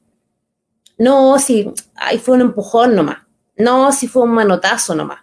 No 0.98 1.38
si 1.38 1.70
ahí 1.94 2.18
fue 2.18 2.36
un 2.36 2.42
empujón 2.42 2.94
nomás, 2.94 3.18
no 3.56 3.92
si 3.92 4.08
fue 4.08 4.22
un 4.22 4.32
manotazo 4.32 4.94
nomás. 4.94 5.20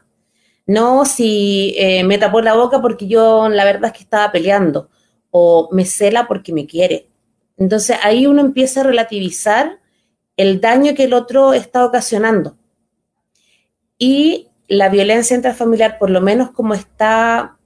No, 0.69 1.03
si 1.03 1.73
eh, 1.79 2.03
me 2.03 2.19
tapó 2.19 2.41
la 2.41 2.53
boca 2.53 2.79
porque 2.79 3.07
yo 3.07 3.49
la 3.49 3.65
verdad 3.65 3.85
es 3.85 3.93
que 3.93 4.03
estaba 4.03 4.31
peleando 4.31 4.91
o 5.31 5.67
me 5.71 5.83
cela 5.83 6.27
porque 6.27 6.53
me 6.53 6.67
quiere. 6.67 7.09
Entonces 7.57 7.97
ahí 8.03 8.27
uno 8.27 8.41
empieza 8.41 8.81
a 8.81 8.83
relativizar 8.83 9.79
el 10.37 10.61
daño 10.61 10.93
que 10.93 11.05
el 11.05 11.13
otro 11.13 11.53
está 11.53 11.83
ocasionando. 11.83 12.58
Y 13.99 14.47
la 14.67 14.89
violencia 14.89 15.35
intrafamiliar, 15.35 15.99
por 15.99 16.09
lo 16.09 16.21
menos 16.21 16.49
como 16.51 16.73
está 16.73 17.57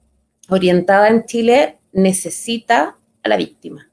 orientada 0.50 1.08
en 1.08 1.24
Chile, 1.24 1.78
necesita 1.92 2.98
a 3.22 3.28
la 3.28 3.36
víctima. 3.36 3.90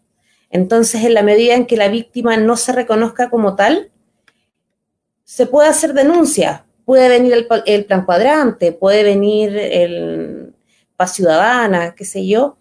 Entonces, 0.50 1.06
en 1.06 1.14
la 1.14 1.24
medida 1.24 1.56
en 1.56 1.66
que 1.66 1.78
la 1.78 1.88
víctima 1.88 2.36
no 2.36 2.58
se 2.58 2.74
reconozca 2.74 3.30
como 3.30 3.56
tal, 3.56 3.92
se 5.24 5.46
puede 5.46 5.70
hacer 5.70 5.94
denuncia. 5.94 6.66
Puede 6.84 7.08
venir 7.08 7.48
el, 7.66 7.86
plan 7.86 8.06
cuadrante, 8.06 8.74
puede 8.74 9.04
venir 9.04 9.56
el 9.56 10.54
paz 10.98 11.14
ciudadana, 11.14 11.96
qué 11.96 12.04
sé 12.04 12.28
yo, 12.28 12.58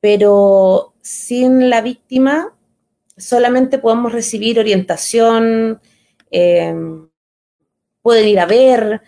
pero 0.00 0.94
sin 1.02 1.70
la 1.70 1.80
víctima 1.82 2.52
solamente 3.16 3.78
podemos 3.78 4.12
recibir 4.12 4.58
orientación, 4.58 5.80
eh, 6.30 6.74
pueden 8.02 8.28
ir 8.28 8.40
a 8.40 8.46
ver, 8.46 9.02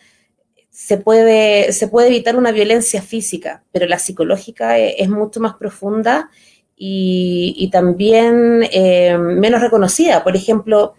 se 0.70 0.96
puede, 0.96 1.72
se 1.72 1.88
puede 1.88 2.08
evitar 2.08 2.34
una 2.36 2.50
violencia 2.50 3.02
física, 3.02 3.62
pero 3.72 3.86
la 3.86 3.98
psicológica 3.98 4.78
e, 4.78 4.96
es, 5.02 5.08
mucho 5.08 5.38
más 5.38 5.54
profunda 5.54 6.30
y, 6.74 7.68
también 7.70 8.62
eh, 8.72 9.16
menos 9.18 9.60
reconocida. 9.60 10.24
Por 10.24 10.34
ejemplo, 10.34 10.94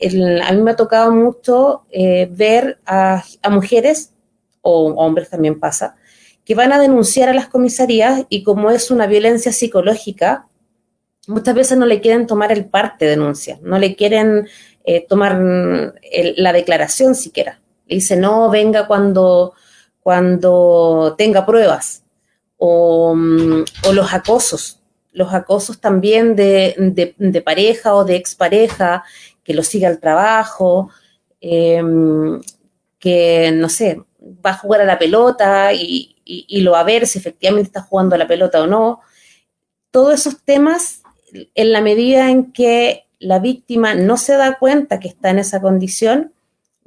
a 0.00 0.52
mí 0.52 0.62
me 0.62 0.70
ha 0.70 0.76
tocado 0.76 1.10
mucho 1.10 1.86
eh, 1.90 2.28
ver 2.30 2.78
a, 2.86 3.24
mujeres, 3.50 4.12
o 4.60 4.92
hombres 4.94 5.30
también 5.30 5.58
pasa, 5.58 5.96
que 6.44 6.54
van 6.54 6.72
a 6.72 6.78
denunciar 6.78 7.28
a 7.28 7.34
las 7.34 7.48
comisarías 7.48 8.24
y 8.28 8.42
como 8.42 8.70
es 8.70 8.90
una 8.90 9.06
violencia 9.06 9.50
psicológica, 9.50 10.46
muchas 11.26 11.54
veces 11.54 11.78
no 11.78 11.86
le 11.86 12.00
quieren 12.00 12.26
tomar 12.26 12.52
el 12.52 12.66
parte 12.66 13.04
de 13.04 13.12
denuncia, 13.12 13.58
no 13.62 13.78
le 13.78 13.96
quieren 13.96 14.48
eh, 14.84 15.06
tomar 15.08 15.38
la 15.38 16.52
declaración 16.52 17.14
siquiera. 17.14 17.60
Le 17.86 17.96
dice, 17.96 18.16
no, 18.16 18.50
venga 18.50 18.86
cuando, 18.86 19.54
cuando 20.00 21.14
tenga 21.18 21.44
pruebas. 21.44 22.04
O, 22.58 23.14
mm, 23.14 23.64
los 23.92 24.12
acosos, 24.12 24.80
los 25.12 25.32
acosos 25.34 25.80
también 25.80 26.36
de, 26.36 27.42
pareja 27.44 27.94
o 27.94 28.04
de 28.04 28.16
expareja, 28.16 29.04
que 29.42 29.54
lo 29.54 29.62
siga 29.62 29.88
al 29.88 30.00
trabajo, 30.00 30.90
em, 31.40 32.40
que, 32.98 33.52
no 33.52 33.68
sé, 33.68 34.02
va 34.44 34.50
a 34.50 34.58
jugar 34.58 34.80
a 34.80 34.84
la 34.84 34.98
pelota 34.98 35.72
y, 35.72 36.12
lo 36.60 36.72
va 36.72 36.80
a 36.80 36.84
ver 36.84 37.06
si 37.06 37.18
efectivamente 37.18 37.68
está 37.68 37.82
jugando 37.82 38.14
a 38.14 38.18
la 38.18 38.26
pelota 38.26 38.62
o 38.62 38.66
no. 38.66 39.00
Todos 39.90 40.14
esos 40.14 40.42
temas, 40.42 41.02
en 41.54 41.72
la 41.72 41.80
medida 41.80 42.30
en 42.30 42.52
que 42.52 43.06
la 43.18 43.38
víctima 43.38 43.94
no 43.94 44.16
se 44.16 44.34
da 44.34 44.58
cuenta 44.58 45.00
que 45.00 45.08
está 45.08 45.30
en 45.30 45.38
esa 45.38 45.60
condición, 45.60 46.32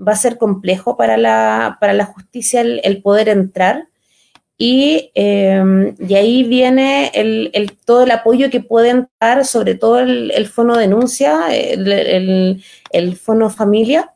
va 0.06 0.14
a 0.14 0.18
ser 0.18 0.38
complejo 0.38 0.98
para 0.98 1.18
la, 1.18 1.78
para 1.80 1.94
la 1.94 2.06
justicia 2.06 2.62
el, 2.62 3.02
poder 3.02 3.30
entrar. 3.30 3.88
Y, 4.58 5.12
eh, 5.16 5.94
ahí 6.10 6.44
viene 6.44 7.12
el, 7.14 7.78
todo 7.86 8.04
el 8.04 8.12
apoyo 8.12 8.50
que 8.50 8.60
pueden 8.60 9.08
dar, 9.20 9.46
sobre 9.46 9.76
todo 9.76 10.00
el, 10.00 10.32
el 10.32 10.48
fono 10.48 10.78
denuncia, 10.78 11.48
el, 11.56 12.62
el, 12.92 13.16
fono 13.16 13.50
familia, 13.50 14.14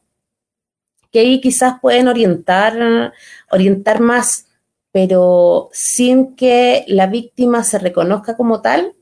que 1.12 1.20
ahí 1.20 1.40
quizás 1.40 1.80
pueden 1.82 2.08
orientar, 2.08 3.14
orientar 3.52 4.00
más, 4.02 4.48
pero 4.92 5.70
sin 5.72 6.36
que 6.36 6.84
la 6.88 7.08
víctima 7.08 7.64
se 7.64 7.80
reconozca 7.80 8.36
como 8.36 8.62
tal, 8.62 8.94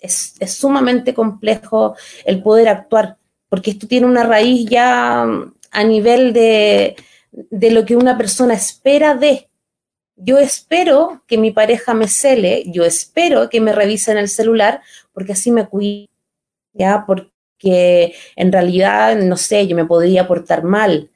es, 0.00 0.34
sumamente 0.46 1.14
complejo 1.14 1.96
el 2.24 2.42
poder 2.42 2.68
actuar, 2.68 3.16
porque 3.48 3.70
esto 3.70 3.86
tiene 3.86 4.06
una 4.06 4.24
raíz 4.24 4.68
ya 4.68 5.26
a 5.70 5.84
nivel 5.84 6.32
de, 6.32 6.96
lo 7.50 7.84
que 7.84 7.96
una 7.96 8.16
persona 8.16 8.54
espera 8.54 9.14
de. 9.14 9.48
Yo 10.16 10.38
espero 10.38 11.22
que 11.26 11.38
mi 11.38 11.52
pareja 11.52 11.94
me 11.94 12.08
cele, 12.08 12.64
yo 12.66 12.84
espero 12.84 13.48
que 13.48 13.60
me 13.60 13.72
revisen 13.72 14.18
el 14.18 14.28
celular, 14.28 14.82
porque 15.12 15.32
así 15.32 15.50
me 15.52 15.66
cuido, 15.66 16.08
¿ya? 16.72 17.04
Porque 17.06 18.14
en 18.34 18.50
realidad, 18.50 19.16
no 19.16 19.36
sé, 19.36 19.66
yo 19.68 19.76
me 19.76 19.84
podría 19.84 20.26
portar 20.26 20.64
mal. 20.64 21.10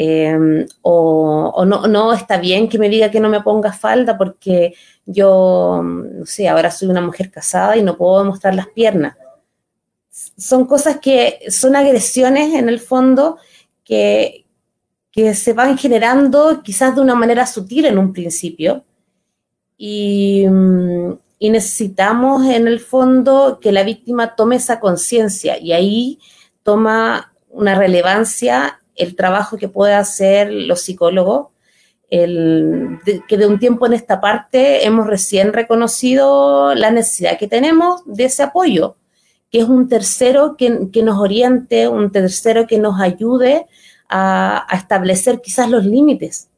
Em, 0.00 0.64
o, 0.82 1.64
no, 1.66 2.12
está 2.12 2.38
bien 2.38 2.68
que 2.68 2.78
me 2.78 2.88
diga 2.88 3.10
que 3.10 3.18
no 3.18 3.28
me 3.28 3.40
ponga 3.40 3.72
falda 3.72 4.16
porque 4.16 4.74
yo, 5.04 5.82
no 5.82 6.24
sé, 6.24 6.48
ahora 6.48 6.70
soy 6.70 6.86
una 6.88 7.00
mujer 7.00 7.32
casada 7.32 7.76
y 7.76 7.82
no 7.82 7.96
puedo 7.96 8.24
mostrar 8.24 8.54
las 8.54 8.68
piernas. 8.68 9.16
Son 10.36 10.66
cosas 10.66 11.00
que 11.00 11.40
son 11.50 11.74
agresiones 11.74 12.54
en 12.54 12.68
el 12.68 12.78
fondo 12.78 13.38
que, 13.82 14.46
que 15.10 15.34
se 15.34 15.52
van 15.52 15.76
generando 15.76 16.62
quizás 16.62 16.94
de 16.94 17.00
una 17.00 17.16
manera 17.16 17.44
sutil 17.44 17.86
en 17.86 17.98
un 17.98 18.12
principio. 18.12 18.84
Y, 19.76 20.44
y, 21.40 21.50
necesitamos 21.50 22.46
en 22.46 22.68
el 22.68 22.78
fondo 22.78 23.58
que 23.60 23.72
la 23.72 23.82
víctima 23.82 24.36
tome 24.36 24.56
esa 24.56 24.78
conciencia 24.78 25.58
y 25.58 25.72
ahí 25.72 26.18
toma 26.62 27.32
una 27.50 27.74
relevancia 27.74 28.80
el 28.98 29.16
trabajo 29.16 29.56
que 29.56 29.68
puede 29.68 29.94
hacer 29.94 30.52
los 30.52 30.82
psicólogos 30.82 31.48
el, 32.10 32.98
que 33.28 33.36
de 33.36 33.46
un 33.46 33.58
tiempo 33.58 33.86
en 33.86 33.92
esta 33.92 34.20
parte 34.20 34.86
hemos 34.86 35.06
recién 35.06 35.52
reconocido 35.52 36.74
la 36.74 36.90
necesidad 36.90 37.38
que 37.38 37.48
tenemos 37.48 38.02
de 38.06 38.24
ese 38.24 38.42
apoyo, 38.42 38.96
que 39.50 39.60
es 39.60 39.68
un 39.68 39.88
tercero 39.88 40.56
que, 40.56 40.88
que 40.92 41.02
nos 41.02 41.18
oriente, 41.18 41.88
un 41.88 42.10
tercero 42.10 42.66
que 42.66 42.78
nos 42.78 43.00
ayude 43.00 43.66
a, 44.08 44.66
a, 44.72 44.76
establecer 44.76 45.40
quizás 45.42 45.68
los 45.68 45.84
límites. 45.84 46.48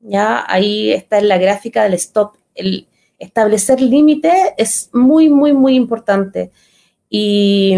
Ya 0.00 0.44
ahí 0.48 0.92
está 0.92 1.18
en 1.18 1.28
la 1.28 1.38
gráfica 1.38 1.84
del 1.84 1.94
stop. 1.94 2.36
El 2.54 2.88
establecer 3.18 3.80
límites 3.80 4.32
es 4.56 4.90
muy, 4.92 5.28
muy, 5.28 5.52
muy 5.52 5.74
importante. 5.74 6.50
Y 7.10 7.74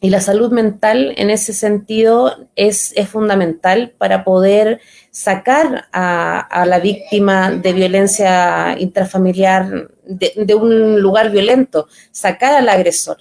y 0.00 0.10
la 0.10 0.20
salud 0.20 0.52
mental 0.52 1.14
en 1.16 1.30
ese 1.30 1.52
sentido 1.54 2.48
es, 2.54 2.94
fundamental 3.10 3.94
para 3.96 4.24
poder 4.24 4.80
sacar 5.10 5.86
a, 5.92 6.64
la 6.66 6.78
víctima 6.80 7.50
de 7.50 7.72
violencia 7.72 8.78
intrafamiliar 8.78 9.90
de, 10.04 10.54
un 10.54 11.00
lugar 11.00 11.30
violento, 11.30 11.88
sacar 12.10 12.54
al 12.54 12.68
agresor. 12.68 13.18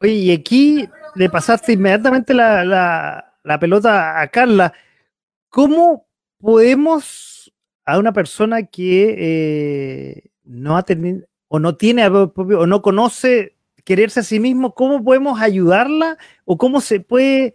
Oye, 0.00 0.12
y 0.12 0.32
aquí 0.32 0.88
le 1.14 1.28
pasaste 1.28 1.72
inmediatamente 1.72 2.32
la, 2.32 3.34
pelota 3.60 4.20
a 4.20 4.28
Carla. 4.28 4.72
¿Cómo 5.50 6.06
podemos 6.40 7.52
a 7.84 7.98
una 7.98 8.12
persona 8.12 8.62
que 8.62 9.14
eh, 9.18 10.30
no 10.44 10.76
ha 10.76 10.82
tenido 10.82 11.26
o 11.48 11.58
no 11.58 11.76
tiene 11.76 12.06
o 12.06 12.66
no 12.66 12.82
conoce 12.82 13.57
quererse 13.88 14.20
a 14.20 14.22
sí 14.22 14.38
mismo, 14.38 14.74
¿cómo 14.74 15.02
podemos 15.02 15.40
ayudarla 15.40 16.18
o 16.44 16.58
cómo 16.58 16.82
se 16.82 17.00
puede, 17.00 17.54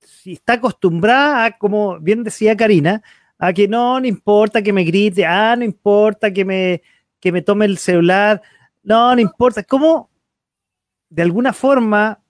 si 0.00 0.32
está 0.32 0.54
acostumbrada 0.54 1.44
a, 1.44 1.56
como 1.56 2.00
bien 2.00 2.24
decía 2.24 2.56
Karina, 2.56 3.00
a 3.38 3.52
que 3.52 3.68
no, 3.68 4.00
no 4.00 4.06
importa 4.08 4.60
que 4.60 4.72
me 4.72 4.82
grite, 4.82 5.24
ah, 5.24 5.54
no 5.56 5.64
importa 5.64 6.32
que 6.32 6.44
me, 6.44 6.82
que 7.20 7.30
me 7.30 7.42
tome 7.42 7.64
el 7.64 7.78
celular, 7.78 8.42
no, 8.82 9.14
no 9.14 9.20
importa, 9.20 9.62
¿cómo 9.62 10.10
de 11.10 11.22
alguna 11.22 11.52
forma 11.52 12.24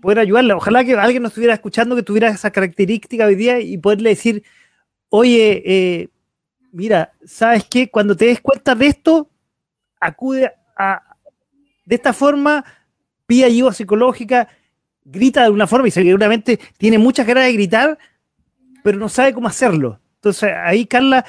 poder 0.00 0.20
ayudarla? 0.20 0.56
Ojalá 0.56 0.82
que 0.82 0.94
alguien 0.94 1.24
nos 1.24 1.32
estuviera 1.32 1.52
escuchando 1.52 1.94
que 1.94 2.02
tuviera 2.02 2.28
esa 2.28 2.50
característica 2.50 3.26
hoy 3.26 3.34
día 3.34 3.60
y 3.60 3.76
poderle 3.76 4.08
decir, 4.08 4.42
oye, 5.10 5.62
eh, 5.66 6.08
mira, 6.72 7.12
¿sabes 7.26 7.66
qué? 7.68 7.90
Cuando 7.90 8.16
te 8.16 8.24
des 8.24 8.40
cuenta 8.40 8.74
de 8.74 8.86
esto, 8.86 9.28
acude 10.00 10.50
a, 10.74 11.02
de 11.86 11.94
esta 11.94 12.12
forma, 12.12 12.64
pide 13.26 13.44
ayuda 13.44 13.72
psicológica, 13.72 14.48
grita 15.04 15.44
de 15.44 15.50
una 15.50 15.66
forma 15.66 15.88
y 15.88 15.92
seguramente 15.92 16.58
tiene 16.76 16.98
muchas 16.98 17.26
ganas 17.26 17.44
de 17.44 17.52
gritar, 17.52 17.98
pero 18.82 18.98
no 18.98 19.08
sabe 19.08 19.32
cómo 19.32 19.48
hacerlo. 19.48 20.00
Entonces, 20.16 20.50
ahí, 20.64 20.84
Carla, 20.84 21.24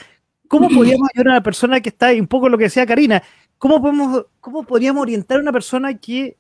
¿cómo 0.48 0.68
podríamos 0.76 1.08
ayudar 1.14 1.28
a 1.28 1.32
una 1.38 1.44
persona 1.44 1.80
que 1.80 1.90
está, 1.90 2.12
un 2.12 2.28
poco 2.28 2.50
lo 2.50 2.58
que 2.58 2.66
decía 2.66 2.86
Karina, 2.86 3.22
¿cómo, 3.58 3.82
podemos, 3.82 4.26
cómo 4.42 4.64
podríamos 4.64 5.04
orientar 5.04 5.38
a 5.38 5.42
una 5.42 5.52
persona 5.52 5.96
que, 5.98 6.38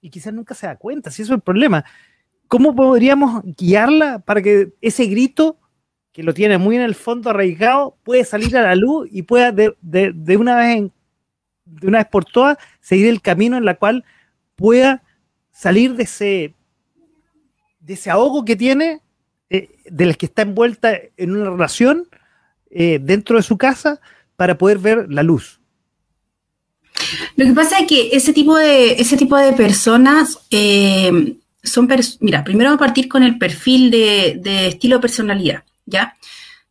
y 0.00 0.10
quizás 0.10 0.32
nunca 0.32 0.54
se 0.54 0.68
da 0.68 0.76
cuenta, 0.76 1.10
si 1.10 1.22
eso 1.22 1.32
es 1.32 1.38
el 1.38 1.42
problema, 1.42 1.84
¿cómo 2.46 2.74
podríamos 2.74 3.42
guiarla 3.44 4.20
para 4.20 4.40
que 4.40 4.72
ese 4.80 5.06
grito, 5.06 5.58
que 6.12 6.22
lo 6.22 6.34
tiene 6.34 6.56
muy 6.58 6.76
en 6.76 6.82
el 6.82 6.94
fondo 6.94 7.30
arraigado, 7.30 7.96
pueda 8.04 8.24
salir 8.24 8.56
a 8.56 8.62
la 8.62 8.76
luz 8.76 9.08
y 9.10 9.22
pueda 9.22 9.50
de, 9.50 9.74
de 9.80 10.36
una 10.36 10.56
vez 10.56 10.76
en 10.76 10.92
de 11.70 11.86
una 11.86 11.98
vez 11.98 12.08
por 12.08 12.24
todas 12.24 12.58
seguir 12.80 13.08
el 13.08 13.20
camino 13.22 13.56
en 13.56 13.64
la 13.64 13.74
cual 13.74 14.04
pueda 14.56 15.02
salir 15.52 15.94
de 15.94 16.02
ese, 16.04 16.54
de 17.80 17.94
ese 17.94 18.10
ahogo 18.10 18.44
que 18.44 18.56
tiene 18.56 19.00
de 19.48 20.06
las 20.06 20.16
que 20.16 20.26
está 20.26 20.42
envuelta 20.42 20.96
en 21.16 21.34
una 21.34 21.50
relación 21.50 22.06
dentro 22.70 23.36
de 23.36 23.42
su 23.42 23.58
casa 23.58 24.00
para 24.36 24.56
poder 24.56 24.78
ver 24.78 25.06
la 25.10 25.24
luz. 25.24 25.60
Lo 27.36 27.44
que 27.46 27.52
pasa 27.52 27.80
es 27.80 27.86
que 27.86 28.10
ese 28.12 28.32
tipo 28.32 28.56
de, 28.56 28.92
ese 28.92 29.16
tipo 29.16 29.36
de 29.36 29.52
personas 29.52 30.38
son, 31.62 31.88
mira, 32.20 32.44
primero 32.44 32.70
vamos 32.70 32.82
a 32.82 32.86
partir 32.86 33.08
con 33.08 33.22
el 33.22 33.38
perfil 33.38 33.90
de, 33.90 34.38
de 34.42 34.68
estilo 34.68 34.96
de 34.96 35.02
personalidad, 35.02 35.64
¿ya? 35.86 36.14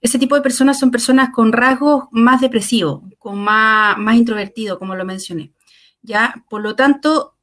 Ese 0.01 0.17
tipo 0.17 0.35
de 0.35 0.41
personas 0.41 0.79
son 0.79 0.91
personas 0.91 1.29
con 1.33 1.51
rasgos 1.51 2.05
más 2.11 2.41
depresivos, 2.41 3.01
con 3.17 3.37
más, 3.39 3.97
más 3.97 4.15
introvertidos, 4.15 4.77
como 4.77 4.95
lo 4.95 5.05
mencioné. 5.05 5.53
¿ya? 6.01 6.45
Por 6.49 6.61
lo 6.61 6.75
tanto, 6.75 7.35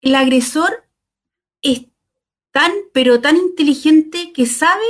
el 0.00 0.14
agresor 0.14 0.84
es 1.62 1.86
tan, 2.50 2.72
pero 2.92 3.20
tan 3.20 3.36
inteligente 3.36 4.32
que 4.32 4.46
sabe 4.46 4.84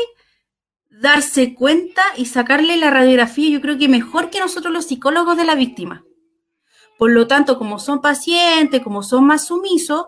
darse 0.89 1.55
cuenta 1.55 2.03
y 2.17 2.27
sacarle 2.27 2.77
la 2.77 2.91
radiografía, 2.91 3.51
yo 3.51 3.61
creo 3.61 3.79
que 3.79 3.89
mejor 3.89 4.31
que 4.31 4.41
nosotros 4.41 4.73
los 4.73 4.87
psicólogos 4.87 5.37
de 5.37 5.45
la 5.45 5.55
víctima. 5.55 6.05
Por 6.99 7.13
lo 7.13 7.27
tanto, 7.27 7.59
como 7.59 7.79
son 7.79 8.01
pacientes, 8.01 8.83
como 8.83 9.03
son 9.03 9.27
más 9.27 9.47
sumisos, 9.47 10.07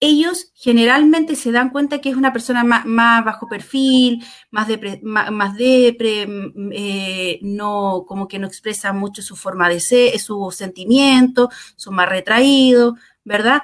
ellos 0.00 0.50
generalmente 0.54 1.36
se 1.36 1.52
dan 1.52 1.70
cuenta 1.70 2.00
que 2.00 2.08
es 2.08 2.16
una 2.16 2.32
persona 2.32 2.64
más, 2.64 2.84
bajo 3.24 3.48
perfil, 3.48 4.24
más 4.50 4.66
de 4.66 5.00
más, 5.02 5.54
depre, 5.56 6.26
mm, 6.26 6.70
eh, 6.72 7.38
no, 7.42 8.04
como 8.08 8.26
que 8.26 8.38
no 8.38 8.46
expresa 8.46 8.92
mucho 8.94 9.22
su 9.22 9.36
forma 9.36 9.68
de 9.68 9.80
ser, 9.80 10.18
su 10.18 10.50
sentimiento, 10.50 11.50
son 11.76 11.94
más 11.94 12.08
retraídos, 12.08 12.94
¿verdad? 13.24 13.62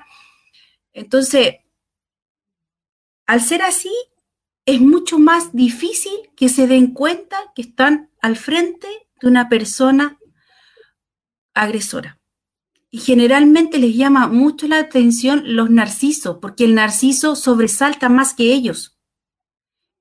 Entonces, 0.93 1.57
al 3.26 3.41
ser 3.41 3.62
así, 3.62 3.93
es 4.66 4.80
mucho 4.80 5.18
más 5.18 5.53
difícil 5.55 6.30
que 6.37 6.49
se 6.49 6.66
den 6.66 6.93
cuenta 6.93 7.37
que 7.55 7.62
están 7.62 8.11
al 8.20 8.37
frente 8.37 8.89
de 9.20 9.28
una 9.28 9.49
persona 9.49 10.18
agresora. 11.55 12.18
Y 12.97 13.01
generalmente 13.01 13.78
les 13.78 13.94
llama 13.94 14.26
mucho 14.26 14.66
la 14.68 14.78
atención 14.78 15.42
los 15.55 15.68
narcisos, 15.68 16.38
porque 16.40 16.64
el 16.64 16.74
narciso 16.74 17.36
sobresalta 17.36 18.09
más 18.09 18.32
que 18.32 18.55
ellos. 18.55 18.97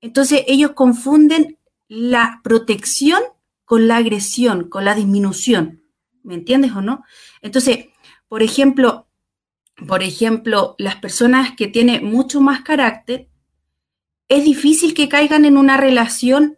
Entonces 0.00 0.44
ellos 0.46 0.70
confunden 0.70 1.58
la 1.88 2.40
protección 2.42 3.20
con 3.66 3.86
la 3.86 3.98
agresión, 3.98 4.70
con 4.70 4.86
la 4.86 4.94
disminución. 4.94 5.82
¿Me 6.22 6.32
entiendes 6.32 6.72
o 6.72 6.80
no? 6.80 7.04
Entonces, 7.42 7.88
por 8.28 8.42
ejemplo, 8.42 9.06
por 9.86 10.02
ejemplo, 10.02 10.74
las 10.78 10.96
personas 10.96 11.54
que 11.54 11.68
tienen 11.68 12.02
mucho 12.02 12.40
más 12.40 12.62
carácter, 12.62 13.28
es 14.26 14.42
difícil 14.42 14.94
que 14.94 15.10
caigan 15.10 15.44
en 15.44 15.58
una 15.58 15.76
relación 15.76 16.56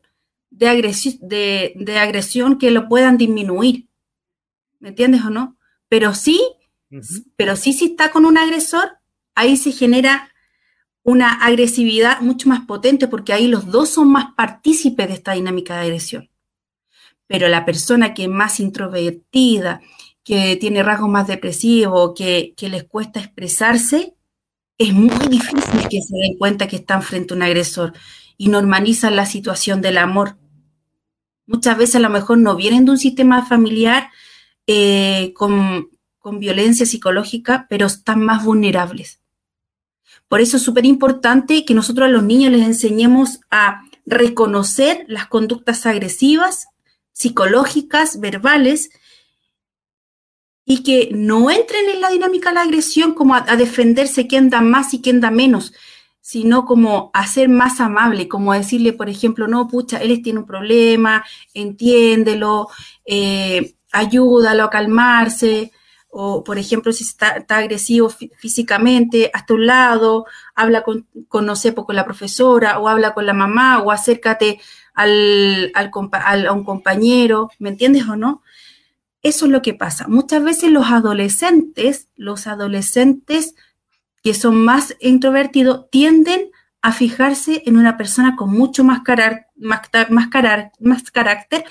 de, 0.51 1.73
de 1.75 1.99
agresión 1.99 2.59
que 2.59 2.71
lo 2.71 2.89
puedan 2.89 3.19
disminuir. 3.19 3.89
¿Me 4.79 4.91
entiendes 4.91 5.23
o 5.25 5.31
no? 5.31 5.58
Pero 5.89 6.15
sí, 6.15 6.41
pero 7.37 7.57
sí 7.57 7.73
si 7.73 7.87
está 7.87 8.11
con 8.11 8.25
un 8.25 8.39
agresor, 8.39 8.99
ahí 9.35 9.57
se 9.57 9.73
genera 9.73 10.33
una 11.03 11.33
agresividad 11.33 12.21
mucho 12.21 12.49
más 12.49 12.67
potente 12.67 13.09
porque 13.09 13.33
ahí 13.33 13.49
los 13.49 13.67
dos 13.67 13.89
son 13.89 14.11
más 14.11 14.35
partícipes 14.37 15.09
de 15.09 15.15
esta 15.15 15.33
dinámica 15.33 15.75
de 15.77 15.83
agresión. 15.83 16.31
Pero 17.27 17.49
la 17.49 17.65
persona 17.65 18.15
que 18.15 18.25
es 18.25 18.29
más 18.29 18.61
introvertida, 18.61 19.81
que 20.23 20.57
tiene 20.57 20.83
rasgos 20.83 21.09
más 21.09 21.27
depresivos, 21.27 22.13
que, 22.15 22.55
que 22.57 22.69
les 22.69 22.85
cuesta 22.85 23.21
expresarse, 23.21 24.15
es 24.77 24.93
muy 24.93 25.29
difícil 25.29 25.89
que 25.91 26.03
se 26.03 26.17
den 26.17 26.37
cuenta 26.39 26.69
que 26.69 26.77
están 26.77 27.03
frente 27.03 27.33
a 27.33 27.37
un 27.37 27.43
agresor 27.43 27.93
y 28.37 28.49
normalizan 28.49 29.17
la 29.17 29.27
situación 29.27 29.83
del 29.83 29.99
amor. 29.99 30.37
Muchas 31.47 31.77
veces 31.77 31.97
a 31.97 32.01
lo 32.01 32.11
mejor 32.11 32.39
no 32.39 32.55
vienen 32.55 32.85
de 32.85 32.93
un 32.93 32.99
sistema 32.99 33.45
familiar 33.47 34.11
eh, 34.71 35.33
con, 35.35 35.89
violencia 36.31 36.85
psicológica, 36.85 37.67
pero 37.71 37.87
están 37.87 38.21
más 38.23 38.45
vulnerables. 38.45 39.23
Por 40.29 40.43
eso 40.43 40.59
es 40.59 40.63
súper 40.63 40.85
importante 40.85 41.65
que 41.65 41.73
nosotros 41.73 42.07
a 42.07 42.11
los 42.11 42.23
niños 42.23 42.53
les 42.53 42.67
enseñemos 42.67 43.41
a 43.51 43.81
reconocer 44.05 45.07
las 45.09 45.27
conductas 45.27 45.87
agresivas, 45.87 46.67
psicológicas, 47.13 48.21
verbales, 48.21 48.91
y 50.67 50.83
que 50.83 51.09
no 51.13 51.51
entren 51.51 51.89
en 51.89 52.03
la 52.03 52.11
dinámica 52.11 52.51
de 52.51 52.57
la 52.57 52.63
agresión 52.63 53.15
como 53.15 53.35
a, 53.35 53.47
a, 53.49 53.57
defenderse 53.57 54.27
quién 54.27 54.51
da 54.51 54.61
más 54.61 54.93
y 54.93 55.01
quién 55.01 55.23
da 55.23 55.31
menos, 55.31 55.73
sino 56.21 56.67
como 56.67 57.11
a 57.15 57.27
ser 57.27 57.49
más 57.49 57.81
amable, 57.81 58.29
como 58.29 58.53
decirle, 58.53 58.93
por 58.93 59.09
ejemplo, 59.09 59.49
no, 59.49 59.67
pucha, 59.67 59.97
él 59.97 60.21
tiene 60.23 60.41
un 60.41 60.47
problema, 60.47 61.25
entiéndelo, 61.55 62.69
eh, 63.07 63.77
ayúdalo 63.93 64.65
a 64.65 64.71
calmarse, 64.71 65.73
o 66.11 66.43
por 66.43 66.59
ejemplo, 66.59 66.93
si 66.93 67.05
está, 67.05 67.45
agresivo 67.49 68.09
físicamente, 68.09 69.31
hasta 69.33 69.55
un 69.55 69.67
lado, 69.67 70.27
habla 70.55 70.83
con, 70.83 71.07
no 71.33 71.57
sé, 71.57 71.75
con 71.75 71.95
la 71.95 72.05
profesora, 72.05 72.79
o 72.79 72.89
habla 72.89 73.15
con 73.15 73.27
la 73.27 73.35
mamá, 73.35 73.81
o 73.83 73.91
acércate 73.91 74.61
al, 74.95 75.71
al, 75.75 76.47
a 76.47 76.53
un 76.53 76.65
compañero, 76.65 77.51
¿me 77.59 77.69
entiendes 77.69 78.09
o 78.09 78.17
no? 78.17 78.43
Eso 79.23 79.47
es 79.47 79.53
lo 79.53 79.63
que 79.63 79.75
pasa. 79.75 80.09
Muchas 80.09 80.43
veces 80.43 80.71
los 80.71 80.91
adolescentes, 80.91 82.09
los 82.17 82.47
adolescentes 82.47 83.55
que 84.23 84.35
son 84.35 84.57
más 84.65 84.97
introvertidos, 85.01 85.91
tienden 85.91 86.51
a 86.81 86.93
fijarse 86.93 87.63
en 87.67 87.77
una 87.77 87.97
persona 87.97 88.37
con 88.37 88.51
mucho 88.51 88.85
más, 88.85 89.03
más, 89.57 89.83
más 90.81 91.11
carácter 91.11 91.65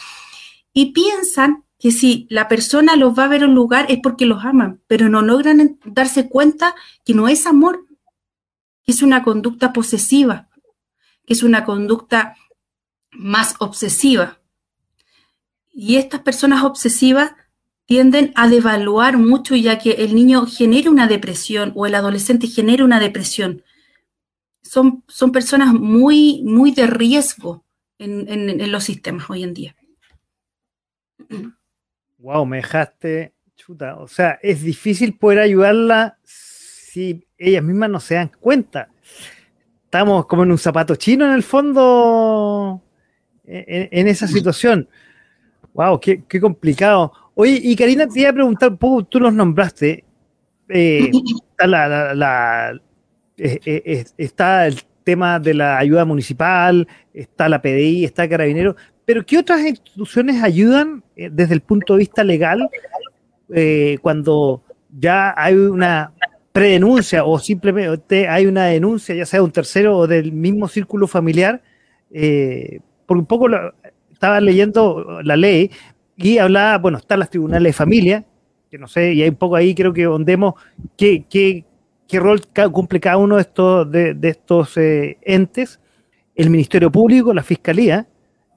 y 0.73 0.91
piensan 0.91 1.63
que 1.79 1.91
si 1.91 2.27
la 2.29 2.47
persona 2.47 2.95
los 2.95 3.17
va 3.17 3.25
a 3.25 3.27
ver 3.27 3.43
en 3.43 3.49
un 3.49 3.55
lugar 3.55 3.85
es 3.89 3.99
porque 4.01 4.25
los 4.25 4.43
aman, 4.43 4.81
pero 4.87 5.09
no 5.09 5.21
logran 5.21 5.79
darse 5.85 6.27
cuenta 6.27 6.75
que 7.05 7.13
no 7.13 7.27
es 7.27 7.45
amor, 7.45 7.85
que 8.83 8.91
es 8.91 9.01
una 9.01 9.23
conducta 9.23 9.73
posesiva, 9.73 10.49
que 11.25 11.33
es 11.33 11.43
una 11.43 11.65
conducta 11.65 12.35
más 13.11 13.55
obsesiva. 13.59 14.39
Y 15.71 15.97
estas 15.97 16.21
personas 16.21 16.63
obsesivas 16.63 17.33
tienden 17.85 18.33
a 18.35 18.47
devaluar 18.47 19.17
mucho 19.17 19.55
ya 19.55 19.77
que 19.77 19.91
el 19.91 20.15
niño 20.15 20.47
genera 20.47 20.89
una 20.89 21.07
depresión 21.07 21.71
o 21.75 21.85
el 21.85 21.95
adolescente 21.95 22.47
genera 22.47 22.83
una 22.83 22.99
depresión. 22.99 23.63
Son, 24.63 25.03
son 25.07 25.31
personas 25.31 25.73
muy, 25.73 26.41
muy 26.43 26.71
de 26.71 26.87
riesgo 26.87 27.63
en 27.99 28.71
los 28.71 28.83
sistemas 28.83 29.29
hoy 29.29 29.43
en 29.43 29.53
día. 29.53 29.75
Wow, 32.19 32.45
me 32.45 32.57
dejaste 32.57 33.33
chuta. 33.55 33.97
O 33.97 34.07
sea, 34.07 34.39
es 34.41 34.61
difícil 34.63 35.17
poder 35.17 35.39
ayudarla 35.39 36.17
si 36.23 37.27
ellas 37.37 37.63
mismas 37.63 37.89
no 37.89 37.99
se 37.99 38.15
dan 38.15 38.31
cuenta. 38.39 38.89
Estamos 39.83 40.25
como 40.25 40.43
en 40.43 40.51
un 40.51 40.57
zapato 40.57 40.95
chino 40.95 41.25
en 41.25 41.31
el 41.31 41.43
fondo 41.43 42.81
en, 43.47 44.07
esa 44.07 44.27
situación. 44.27 44.89
Wow, 45.73 45.99
qué, 45.99 46.23
complicado. 46.41 47.13
Oye, 47.35 47.59
y 47.63 47.75
Karina, 47.75 48.07
te 48.07 48.19
iba 48.19 48.29
a 48.29 48.33
preguntar 48.33 48.69
un 48.69 48.77
poco, 48.77 49.05
tú 49.05 49.19
los 49.19 49.33
nombraste. 49.33 50.03
Eh, 50.69 51.09
eh, 53.37 53.59
eh, 53.63 54.05
está, 54.17 54.67
el 54.67 54.81
tema 55.03 55.39
de 55.39 55.53
la 55.53 55.77
ayuda 55.77 56.03
municipal, 56.03 56.87
está 57.13 57.47
la 57.47 57.61
PDI, 57.61 58.05
está 58.05 58.27
Carabinero, 58.27 58.75
pero 59.07 59.25
¿qué 59.25 59.37
otras 59.37 59.61
instituciones 59.61 60.43
ayudan 60.43 61.01
eh, 61.15 61.29
desde 61.31 61.53
el 61.53 61.61
punto 61.61 61.93
de 61.93 61.99
vista 61.99 62.25
legal 62.25 62.69
eh, 63.55 63.97
cuando 64.01 64.61
ya 64.99 65.33
hay 65.37 65.55
una 65.55 66.11
predenuncia 66.51 67.23
o 67.23 67.39
simplemente 67.39 68.27
hay 68.27 68.47
una 68.47 68.65
denuncia, 68.65 69.15
ya 69.15 69.25
sea 69.25 69.39
de 69.39 69.45
un 69.45 69.51
tercero 69.53 69.97
o 69.97 70.07
del 70.07 70.33
mismo 70.33 70.67
círculo 70.67 71.07
familiar? 71.07 71.61
Eh, 72.11 72.81
porque 73.05 73.19
un 73.21 73.25
poco 73.27 73.47
estaba 74.11 74.41
leyendo 74.41 75.21
la 75.23 75.37
ley 75.37 75.71
y 76.17 76.39
hablaba, 76.39 76.77
bueno, 76.77 76.97
están 76.97 77.19
las 77.19 77.29
tribunales 77.29 77.69
de 77.69 77.73
familia, 77.77 78.25
que 78.69 78.77
no 78.77 78.89
sé, 78.89 79.13
y 79.13 79.23
hay 79.23 79.29
un 79.29 79.35
poco 79.35 79.55
ahí 79.55 79.73
creo 79.73 79.93
que 79.93 80.05
ondemos 80.05 80.55
qué, 80.97 81.23
qué, 81.29 81.63
rol 82.19 82.41
cumple 82.73 82.99
cada 82.99 83.15
uno 83.15 83.35
de 83.37 83.41
estos, 83.43 83.89
de, 83.89 84.17
estos 84.23 84.73
entes, 84.75 85.79
el 86.35 86.49
Ministerio 86.49 86.91
Público, 86.91 87.33
la 87.33 87.43
Fiscalía, 87.43 88.05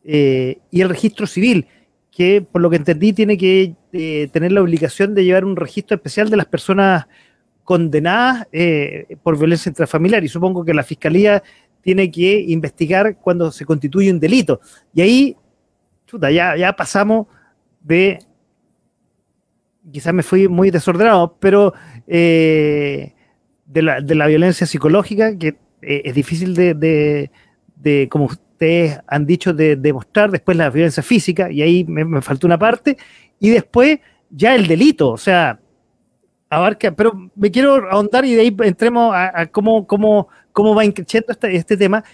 eh, 0.05 0.59
y 0.71 0.81
el 0.81 0.89
registro 0.89 1.27
civil, 1.27 1.67
que 2.11 2.43
por 2.43 2.61
lo 2.61 2.71
que 2.71 2.77
entendí 2.77 3.13
tiene 3.13 3.37
que 3.37 3.75
eh, 3.93 4.29
tener 4.33 4.53
la 4.53 4.63
obligación 4.63 5.15
de 5.15 5.25
llevar 5.25 5.45
un 5.45 5.57
registro 5.57 5.97
especial 5.97 6.31
de 6.31 6.37
las 6.37 6.47
personas 6.47 7.07
condenadas 7.65 8.49
eh, 8.53 9.17
por 9.23 9.39
violencia 9.39 9.69
intrafamiliar 9.69 10.25
y 10.25 10.29
supongo 10.29 10.65
que 10.65 10.75
la 10.75 10.83
fiscalía 10.83 11.43
tiene 11.83 12.11
que 12.11 12.41
investigar 12.49 13.17
cuando 13.19 13.53
se 13.53 13.65
constituye 13.65 14.11
un 14.11 14.21
delito. 14.21 14.61
Y 14.93 15.03
ahí, 15.03 15.37
chuta, 16.07 16.31
ya, 16.31 16.57
ya 16.57 16.75
pasamos 16.75 17.27
de, 17.81 18.19
quizás 19.91 20.13
me 20.13 20.23
fui 20.23 20.49
muy 20.49 20.71
desordenado, 20.71 21.37
pero 21.39 21.73
de 22.07 23.13
la, 23.67 24.01
de, 24.01 24.15
la, 24.15 24.27
violencia 24.27 24.67
psicológica, 24.67 25.39
que 25.39 25.57
es 25.81 26.15
difícil 26.15 26.55
de, 26.55 27.31
de, 27.77 28.09
como 28.09 28.29
ustedes 28.61 29.01
han 29.07 29.25
dicho, 29.25 29.55
de 29.55 29.75
demostrar 29.75 30.31
después 30.31 30.55
la 30.55 30.69
violencia 30.69 31.03
física, 31.03 31.51
y 31.51 31.63
ahí 31.63 31.85
me, 31.85 32.21
faltó 32.21 32.47
una 32.47 32.59
parte, 32.59 32.99
y 33.39 33.49
después 33.49 34.01
ya 34.29 34.55
el 34.55 34.67
delito, 34.67 35.11
o 35.11 35.17
sea, 35.17 35.59
abarca, 36.51 36.93
pero 36.93 37.31
me 37.35 37.51
quiero 37.51 37.91
ahondar 37.91 38.25
y 38.27 38.35
de 38.35 38.43
ahí 38.43 38.57
entremos 38.65 39.15
a, 39.15 39.47
cómo, 39.47 39.87
cómo, 39.87 40.29
cómo 40.53 40.75
va 40.75 40.83
creciendo 40.93 41.33
este, 41.33 41.57
este 41.57 41.77
tema. 41.77 42.05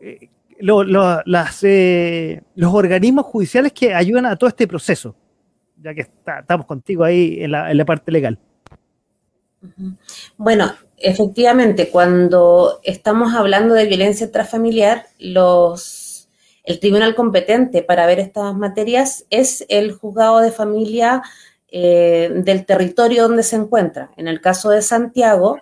Eh, 0.00 0.30
las, 0.58 1.62
eh, 1.62 2.42
los 2.54 2.72
organismos 2.72 3.26
judiciales 3.26 3.72
que 3.72 3.94
ayudan 3.94 4.26
a 4.26 4.36
todo 4.36 4.48
este 4.48 4.66
proceso, 4.66 5.14
ya 5.76 5.94
que 5.94 6.00
estamos 6.00 6.66
contigo 6.66 7.04
ahí 7.04 7.38
en 7.40 7.52
la, 7.52 7.70
en 7.70 7.76
la 7.76 7.84
parte 7.84 8.10
legal. 8.10 8.38
Bueno, 10.36 10.72
efectivamente, 10.96 11.90
cuando 11.90 12.80
estamos 12.82 13.34
hablando 13.34 13.74
de 13.74 13.86
violencia 13.86 14.26
intrafamiliar, 14.26 15.06
los, 15.18 16.28
el 16.64 16.80
tribunal 16.80 17.14
competente 17.14 17.82
para 17.82 18.06
ver 18.06 18.20
estas 18.20 18.54
materias 18.54 19.24
es 19.30 19.64
el 19.68 19.92
juzgado 19.92 20.40
de 20.40 20.52
familia 20.52 21.22
eh, 21.68 22.30
del 22.32 22.64
territorio 22.66 23.24
donde 23.28 23.42
se 23.42 23.56
encuentra. 23.56 24.10
En 24.16 24.28
el 24.28 24.40
caso 24.40 24.70
de 24.70 24.82
Santiago, 24.82 25.58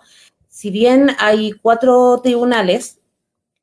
si 0.47 0.69
bien 0.69 1.09
hay 1.17 1.51
cuatro 1.53 2.21
tribunales, 2.21 2.99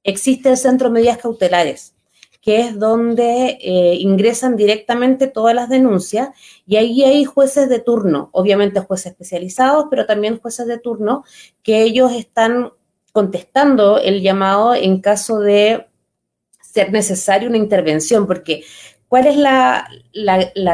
existe 0.02 0.50
el 0.50 0.56
Centro 0.56 0.88
de 0.88 0.94
Medidas 0.94 1.18
Cautelares, 1.18 1.94
que 2.40 2.60
es 2.60 2.78
donde 2.78 3.58
eh, 3.60 3.96
ingresan 4.00 4.56
directamente 4.56 5.26
todas 5.26 5.54
las 5.54 5.68
denuncias 5.68 6.30
y 6.66 6.76
ahí 6.76 7.04
hay 7.04 7.24
jueces 7.24 7.68
de 7.68 7.80
turno, 7.80 8.30
obviamente 8.32 8.80
jueces 8.80 9.12
especializados, 9.12 9.86
pero 9.90 10.06
también 10.06 10.40
jueces 10.40 10.66
de 10.66 10.78
turno 10.78 11.24
que 11.62 11.82
ellos 11.82 12.12
están 12.12 12.72
contestando 13.12 13.98
el 13.98 14.22
llamado 14.22 14.74
en 14.74 15.00
caso 15.00 15.40
de 15.40 15.86
ser 16.62 16.92
necesaria 16.92 17.48
una 17.48 17.58
intervención, 17.58 18.26
porque 18.26 18.64
¿cuál 19.08 19.26
es 19.26 19.36
la, 19.36 19.88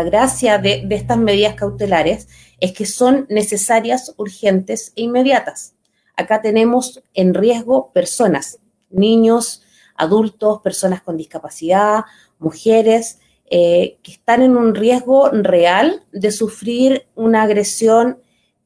gracia 0.04 0.58
de, 0.58 0.82
de 0.86 0.94
estas 0.94 1.18
medidas 1.18 1.54
cautelares? 1.54 2.28
Es 2.60 2.72
que 2.72 2.86
son 2.86 3.26
necesarias, 3.28 4.14
urgentes 4.18 4.92
e 4.94 5.02
inmediatas. 5.02 5.74
Acá 6.14 6.42
tenemos 6.42 7.02
en 7.12 7.34
riesgo 7.34 7.90
personas, 7.92 8.58
niños, 8.90 9.62
adultos, 9.97 10.61
personas 10.61 11.03
con 11.03 11.16
discapacidad, 11.16 12.05
mujeres, 12.38 13.18
eh, 13.49 13.99
que 14.03 14.12
están 14.12 14.42
en 14.42 14.57
un 14.57 14.74
riesgo 14.74 15.30
real 15.30 16.03
de 16.12 16.32
sufrir 16.32 17.07
una 17.14 17.42
agresión 17.42 18.18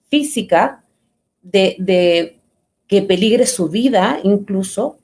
física, 0.08 0.84
de, 1.42 2.38
que 2.86 3.02
peligre 3.02 3.46
su 3.46 3.68
vida 3.68 4.20
incluso. 4.22 4.98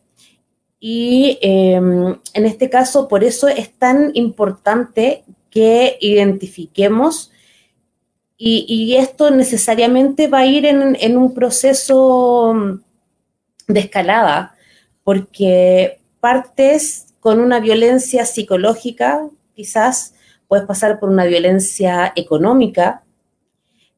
Y 0.81 1.39
em, 1.43 2.17
en 2.35 2.47
este 2.47 2.69
caso, 2.71 3.09
por 3.09 3.25
eso 3.25 3.49
es 3.49 3.73
tan 3.73 4.11
importante 4.15 5.25
que 5.51 5.97
identifiquemos 6.01 7.31
y, 8.39 8.97
esto 8.97 9.31
necesariamente 9.31 10.29
va 10.29 10.41
a 10.41 10.47
ir 10.47 10.67
en, 10.67 11.17
un 11.17 11.33
proceso 11.33 12.55
de 13.67 13.81
escalada, 13.81 14.55
porque 15.05 16.01
partes 16.21 17.15
con 17.21 17.41
una 17.41 17.61
violencia 17.61 18.25
psicológica, 18.25 19.29
quizás 19.55 20.15
puedes 20.49 20.67
pasar 20.67 21.01
por 21.01 21.09
una 21.09 21.25
violencia 21.25 22.13
económica, 22.15 23.03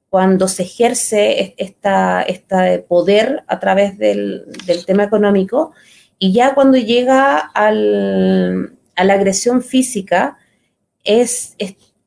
cuando 0.08 0.48
se 0.48 0.62
ejerce 0.62 1.54
esta, 1.58 2.22
este 2.22 2.78
poder 2.78 3.44
a 3.46 3.60
través 3.60 3.98
del, 3.98 4.46
tema 4.86 5.04
económico, 5.04 5.72
y 6.18 6.32
ya 6.32 6.54
cuando 6.54 6.78
llega 6.78 7.38
a 7.38 7.70
la 7.70 9.14
agresión 9.14 9.62
física, 9.62 10.38
es, 11.04 11.56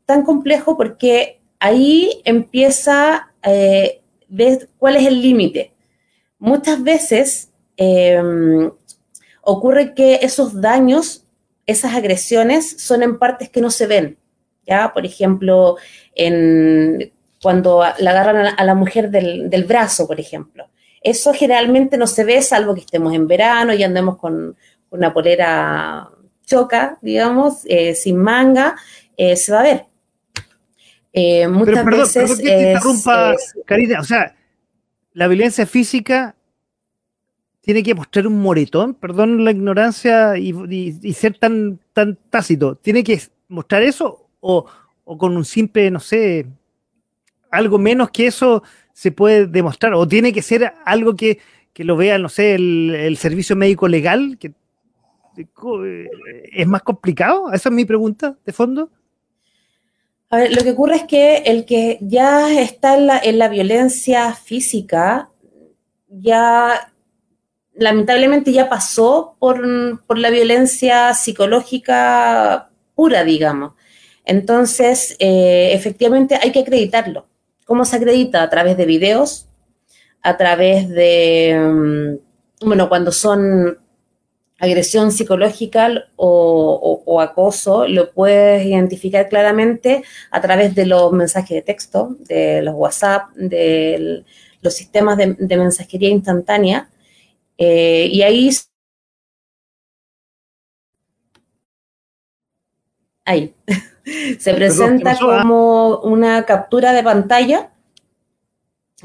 tan 0.05 0.23
complejo 0.23 0.75
porque 0.75 1.39
ahí 1.59 2.21
empieza 2.25 3.31
eh, 3.43 4.01
ver 4.27 4.67
cuál 4.77 4.97
es 4.97 5.05
el 5.05 5.21
límite. 5.21 5.73
Muchas 6.37 6.83
veces 6.83 7.51
em, 7.77 8.71
ocurre 9.41 9.93
que 9.93 10.19
esos 10.21 10.61
daños, 10.61 11.25
esas 11.65 11.95
agresiones, 11.95 12.81
son 12.81 13.03
en 13.03 13.19
partes 13.19 13.49
que 13.49 13.61
no 13.61 13.71
se 13.71 13.87
ven. 13.87 14.17
¿ya? 14.65 14.93
Por 14.93 15.05
ejemplo, 15.05 15.77
en, 16.15 17.11
cuando 17.41 17.83
la 17.99 18.11
agarran 18.11 18.53
a 18.57 18.63
la, 18.63 18.75
mujer 18.75 19.09
del, 19.09 19.65
brazo, 19.65 20.07
por 20.07 20.19
ejemplo. 20.19 20.67
Eso 21.01 21.33
generalmente 21.33 21.97
no 21.97 22.05
se 22.05 22.23
ve, 22.23 22.41
salvo 22.41 22.75
que 22.75 22.81
estemos 22.81 23.13
en 23.13 23.27
verano 23.27 23.73
y 23.73 23.83
andemos 23.83 24.17
con 24.17 24.55
una 24.91 25.13
polera 25.13 26.09
choca, 26.45 26.99
digamos, 27.01 27.61
eh, 27.65 27.95
sin 27.95 28.17
manga, 28.17 28.75
eh, 29.17 29.35
se 29.35 29.51
va 29.51 29.61
a 29.61 29.63
ver. 29.63 29.85
Eh, 31.13 31.47
muchas 31.47 31.83
veces. 31.85 32.13
Perdón 32.13 32.37
que 32.37 32.71
interrumpa, 32.71 33.35
o 33.99 34.03
sea, 34.03 34.35
la 35.13 35.27
violencia 35.27 35.65
física 35.65 36.35
tiene 37.61 37.83
que 37.83 37.93
mostrar 37.93 38.27
un 38.27 38.41
moretón, 38.41 38.95
perdón 38.95 39.45
la 39.45 39.51
ignorancia 39.51 40.37
y, 40.37 41.13
ser 41.13 41.37
tan, 41.37 41.79
tan 41.93 42.17
tácito. 42.29 42.75
¿Tiene 42.75 43.03
que 43.03 43.21
mostrar 43.47 43.83
eso 43.83 44.27
o, 44.39 44.65
con 45.05 45.37
un 45.37 45.45
simple, 45.45 45.91
no 45.91 45.99
sé, 45.99 46.47
algo 47.51 47.77
menos 47.77 48.09
que 48.09 48.25
eso 48.25 48.63
se 48.93 49.11
puede 49.11 49.45
demostrar? 49.45 49.93
¿O 49.93 50.07
tiene 50.07 50.33
que 50.33 50.41
ser 50.41 50.73
algo 50.85 51.15
que, 51.15 51.39
lo 51.75 51.95
vea, 51.95 52.17
no 52.17 52.29
sé, 52.29 52.55
el, 52.55 53.15
servicio 53.17 53.55
médico 53.55 53.87
legal? 53.87 54.37
Que, 54.39 54.53
eh, 55.37 56.09
¿Es 56.51 56.67
más 56.67 56.81
complicado? 56.81 57.53
Esa 57.53 57.69
es 57.69 57.75
mi 57.75 57.85
pregunta, 57.85 58.35
de 58.43 58.53
fondo. 58.53 58.89
A 60.31 60.37
ver, 60.37 60.55
lo 60.55 60.63
que 60.63 60.71
ocurre 60.71 60.95
es 60.95 61.03
que 61.03 61.37
el 61.37 61.65
que 61.65 61.99
ya 62.01 62.59
está 62.59 62.97
en 62.97 63.05
la, 63.05 63.19
en 63.19 63.37
la 63.37 63.49
violencia 63.49 64.33
física, 64.33 65.29
ya 66.07 66.90
lamentablemente 67.81 68.53
ya 68.53 68.69
pasó 68.69 69.35
por, 69.39 69.59
la 70.17 70.29
violencia 70.29 71.13
psicológica 71.13 72.69
pura, 72.95 73.23
digamos. 73.23 73.73
Entonces, 74.23 75.15
eh, 75.19 75.71
efectivamente 75.73 76.37
hay 76.41 76.51
que 76.51 76.59
acreditarlo. 76.59 77.27
¿Cómo 77.65 77.83
se 77.85 77.95
acredita? 77.95 78.43
A 78.43 78.49
través 78.49 78.77
de 78.77 78.85
videos, 78.85 79.49
a 80.21 80.37
través 80.37 80.89
de, 80.89 81.57
mm, 81.59 82.67
bueno, 82.67 82.87
cuando 82.87 83.11
son 83.11 83.79
agresión 84.59 85.11
psicológica 85.11 85.89
o, 86.17 87.19
acoso, 87.19 87.87
lo 87.87 88.11
puedes 88.11 88.63
identificar 88.63 89.27
claramente 89.27 90.03
a 90.29 90.39
través 90.39 90.75
de 90.75 90.85
los 90.85 91.11
mensajes 91.13 91.55
de 91.55 91.61
texto, 91.63 92.15
de 92.19 92.61
los 92.61 92.75
WhatsApp, 92.75 93.31
de 93.35 94.23
los 94.61 94.73
sistemas 94.75 95.17
de 95.17 95.57
mensajería 95.57 96.09
instantánea, 96.09 96.90
eh, 97.57 98.07
y 98.11 98.21
ahí, 98.21 98.49
ahí, 103.25 103.53
se 104.39 104.53
presenta 104.53 105.17
como 105.17 105.99
una 105.99 106.45
captura 106.45 106.93
de 106.93 107.03
pantalla 107.03 107.71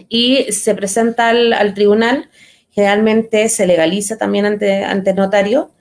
y 0.08 0.52
se 0.52 0.74
presenta 0.74 1.28
al, 1.30 1.74
tribunal. 1.74 2.30
Generalmente 2.70 3.48
se 3.48 3.66
legaliza 3.66 4.18
también 4.18 4.44
ante, 4.44 4.84
ante 4.84 5.14
notario, 5.14 5.72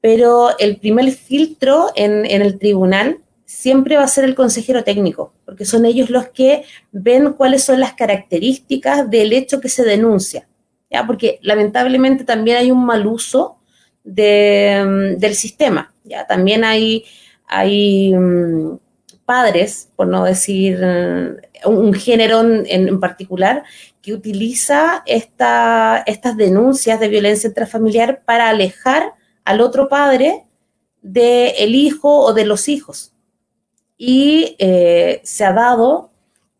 pero 0.00 0.58
el 0.58 0.78
primer 0.78 1.10
filtro 1.12 1.90
en, 1.94 2.26
en 2.26 2.42
el 2.42 2.58
tribunal 2.58 3.20
siempre 3.44 3.96
va 3.96 4.04
a 4.04 4.08
ser 4.08 4.24
el 4.24 4.36
consejero 4.36 4.84
técnico, 4.84 5.34
porque 5.44 5.64
son 5.64 5.84
ellos 5.84 6.08
los 6.08 6.28
que 6.28 6.64
ven 6.92 7.32
cuáles 7.32 7.64
son 7.64 7.80
las 7.80 7.94
características 7.94 9.10
del 9.10 9.32
hecho 9.32 9.60
que 9.60 9.68
se 9.68 9.84
denuncia. 9.84 10.46
¿Ya? 10.90 11.06
porque 11.06 11.38
lamentablemente 11.42 12.24
también 12.24 12.58
hay 12.58 12.70
un 12.70 12.84
mal 12.84 13.06
uso 13.06 13.58
mm, 14.04 15.16
del 15.16 15.34
sistema. 15.34 15.94
¿ya? 16.04 16.26
También 16.26 16.64
hay, 16.64 17.04
hay 17.46 18.14
mm, 18.14 18.78
padres, 19.24 19.90
por 19.96 20.08
no 20.08 20.24
decir 20.24 20.78
mm, 20.78 21.68
un, 21.68 21.94
género 21.94 22.40
en, 22.42 23.00
particular, 23.00 23.62
que 24.02 24.12
utiliza 24.12 25.02
esta, 25.06 26.02
estas 26.06 26.36
denuncias 26.36 26.98
de 26.98 27.08
violencia 27.08 27.48
intrafamiliar 27.48 28.22
para 28.24 28.48
alejar 28.48 29.14
al 29.44 29.60
otro 29.60 29.88
padre 29.88 30.46
del 31.02 31.74
hijo 31.74 32.20
o 32.20 32.32
de 32.32 32.44
los 32.44 32.68
hijos. 32.68 33.12
Y 33.96 34.56
eh, 34.58 35.20
se 35.24 35.44
ha 35.44 35.52
dado 35.52 36.10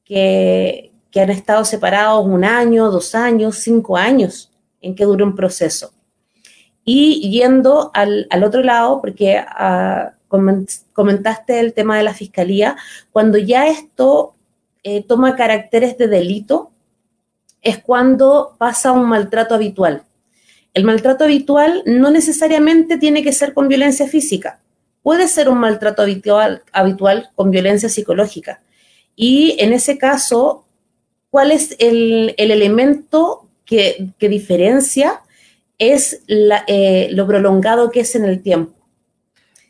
que, 0.05 0.90
que 1.11 1.21
han 1.21 1.31
estado 1.31 1.65
separados 1.65 2.25
un 2.25 2.45
año, 2.45 2.91
dos 2.91 3.15
años, 3.15 3.57
cinco 3.57 3.97
años 3.97 4.51
en 4.81 4.95
que 4.95 5.05
dura 5.05 5.25
un 5.25 5.35
proceso. 5.35 5.93
Y 6.85 7.31
yendo 7.31 7.91
al, 7.95 8.27
otro 8.43 8.63
lado, 8.63 9.01
porque 9.01 9.39
ah, 9.39 10.15
comentaste 10.93 11.61
el 11.61 11.75
tema 11.75 11.97
de 11.97 12.05
la 12.05 12.15
fiscalía, 12.15 12.77
cuando 13.13 13.39
ya 13.39 13.67
esto 13.67 14.35
eh, 14.83 15.03
toma 15.03 15.37
caracteres 15.37 15.99
de 15.99 16.09
delito, 16.09 16.71
es 17.63 17.79
cuando 17.79 18.57
pasa 18.59 18.93
un 18.93 19.09
maltrato 19.09 19.55
habitual. 19.55 20.05
El 20.73 20.85
maltrato 20.85 21.25
habitual 21.25 21.83
no 21.85 22.11
necesariamente 22.11 22.97
tiene 22.97 23.23
que 23.23 23.33
ser 23.33 23.53
con 23.53 23.69
violencia 23.69 24.07
física. 24.07 24.61
Puede 25.03 25.29
ser 25.29 25.49
un 25.49 25.59
maltrato 25.59 26.03
habitual, 26.03 26.63
habitual 26.73 27.31
con 27.35 27.51
violencia 27.51 27.89
psicológica. 27.89 28.63
Y 29.17 29.57
en 29.59 29.73
ese 29.73 29.99
caso, 29.99 30.67
¿cuál 31.31 31.53
es 31.53 31.77
el, 31.79 32.35
elemento 32.37 33.49
que, 33.65 34.13
diferencia? 34.19 35.21
Es 35.79 36.23
eh, 36.29 37.09
lo 37.13 37.27
prolongado 37.27 37.91
que 37.91 38.01
es 38.01 38.15
en 38.15 38.25
el 38.27 38.43
tiempo. 38.43 38.75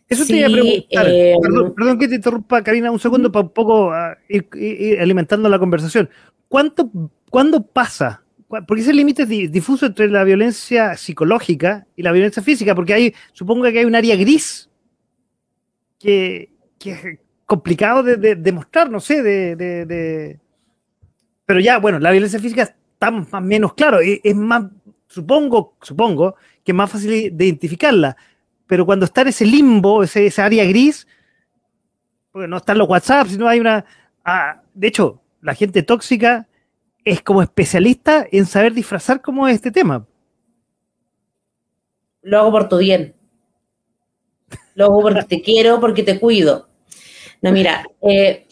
Eso 0.09 0.27
te 0.27 0.37
iba 0.39 0.49
a 0.49 0.51
preguntar. 0.51 1.07
Eh, 1.09 1.37
perdón, 1.77 1.99
que 1.99 2.09
te 2.09 2.17
interrumpa, 2.17 2.65
Karina, 2.65 2.91
un 2.91 2.99
segundo 2.99 3.31
para 3.31 3.45
un 3.45 3.53
poco 3.53 3.93
ah, 3.93 4.19
ir, 4.29 4.99
alimentando 5.01 5.49
la 5.49 5.61
conversación. 5.61 6.11
¿Cuánto, 6.49 6.91
¿Cuándo 7.31 7.65
pasa? 7.65 8.25
Porque 8.49 8.83
ese 8.83 8.93
límite 8.93 9.23
es 9.23 9.53
difuso 9.53 9.87
entre 9.87 10.09
la 10.09 10.25
violencia 10.25 10.97
psicológica 10.97 11.87
y 11.95 12.03
la 12.03 12.11
violencia 12.11 12.43
física, 12.43 12.75
porque 12.75 12.95
hay, 12.95 13.15
supongo 13.33 13.63
que 13.71 13.79
hay 13.79 13.85
un 13.85 13.95
área 13.95 14.17
gris 14.17 14.69
que, 16.01 16.51
es 16.85 17.19
complicado 17.47 18.03
de, 18.03 18.35
demostrar, 18.35 18.91
no 18.91 18.99
sé, 18.99 19.23
de, 19.23 20.41
Pero 21.51 21.59
ya, 21.59 21.79
bueno, 21.79 21.99
la 21.99 22.13
violencia 22.13 22.39
física 22.39 22.63
está 22.63 23.11
más 23.11 23.43
menos 23.43 23.75
claro, 23.75 23.99
es, 23.99 24.21
es 24.23 24.37
más, 24.37 24.65
supongo, 25.09 25.75
supongo 25.83 26.37
que 26.63 26.71
es 26.71 26.77
más 26.77 26.89
fácil 26.89 27.37
de 27.37 27.45
identificarla 27.45 28.17
pero 28.71 28.87
cuando 28.87 29.05
está 29.05 29.23
en 29.23 29.29
ese 29.29 29.45
limbo, 29.45 30.05
ese, 30.05 30.27
esa 30.27 30.45
área 30.45 30.65
gris, 30.65 31.09
porque 32.31 32.47
no 32.47 32.59
están 32.59 32.79
los 32.79 32.89
WhatsApp, 32.89 33.27
sino 33.27 33.49
hay 33.49 33.59
una... 33.59 33.85
Ah, 34.25 34.63
de 34.75 34.87
hecho, 34.87 35.21
la 35.41 35.57
gente 35.57 35.83
tóxica 35.83 36.47
es 37.05 37.21
como 37.21 37.43
especialista 37.43 38.25
en 38.31 38.47
saber 38.47 38.73
disfrazar 38.73 39.23
cómo 39.23 39.49
es 39.49 39.57
este 39.57 39.73
tema. 39.73 40.07
Lo 42.23 42.39
hago 42.39 42.53
por 42.53 42.69
tu 42.69 42.79
bien. 42.79 43.17
Lo 44.77 44.85
hago 44.85 45.01
porque 45.03 45.25
te 45.25 45.43
quiero, 45.43 45.81
porque 45.81 46.05
te 46.05 46.21
cuido. 46.21 46.69
No, 47.43 47.51
mira, 47.51 47.85
eh, 48.03 48.47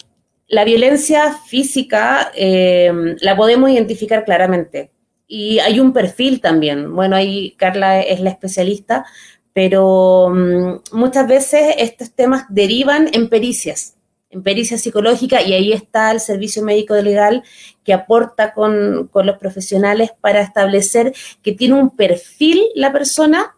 la 0.49 0.65
violencia 0.65 1.33
física 1.33 2.31
eh, 2.35 2.91
la 3.21 3.37
podemos 3.37 3.69
identificar 3.69 4.25
claramente. 4.25 4.91
Y 5.27 5.59
hay 5.59 5.79
un 5.79 5.93
perfil 5.93 6.41
también. 6.41 6.93
Bueno, 6.93 7.15
ahí 7.15 7.51
Carla 7.51 8.01
es 8.01 8.19
la 8.19 8.31
especialista, 8.31 9.05
pero 9.53 10.29
mm, 10.29 10.97
muchas 10.97 11.27
veces 11.27 11.75
estos 11.77 12.11
temas 12.13 12.45
derivan 12.49 13.09
en 13.13 13.29
pericias, 13.29 13.95
en 14.31 14.41
pericia 14.41 14.79
psicológica, 14.79 15.43
y 15.43 15.53
ahí 15.53 15.71
está 15.71 16.11
el 16.11 16.19
servicio 16.19 16.63
médico 16.63 16.95
legal 16.95 17.43
que 17.83 17.93
aporta 17.93 18.53
con, 18.53 19.11
los 19.13 19.37
profesionales 19.37 20.11
para 20.19 20.41
establecer 20.41 21.13
que 21.43 21.53
tiene 21.53 21.75
un 21.75 21.95
perfil 21.95 22.63
la 22.73 22.91
persona 22.91 23.55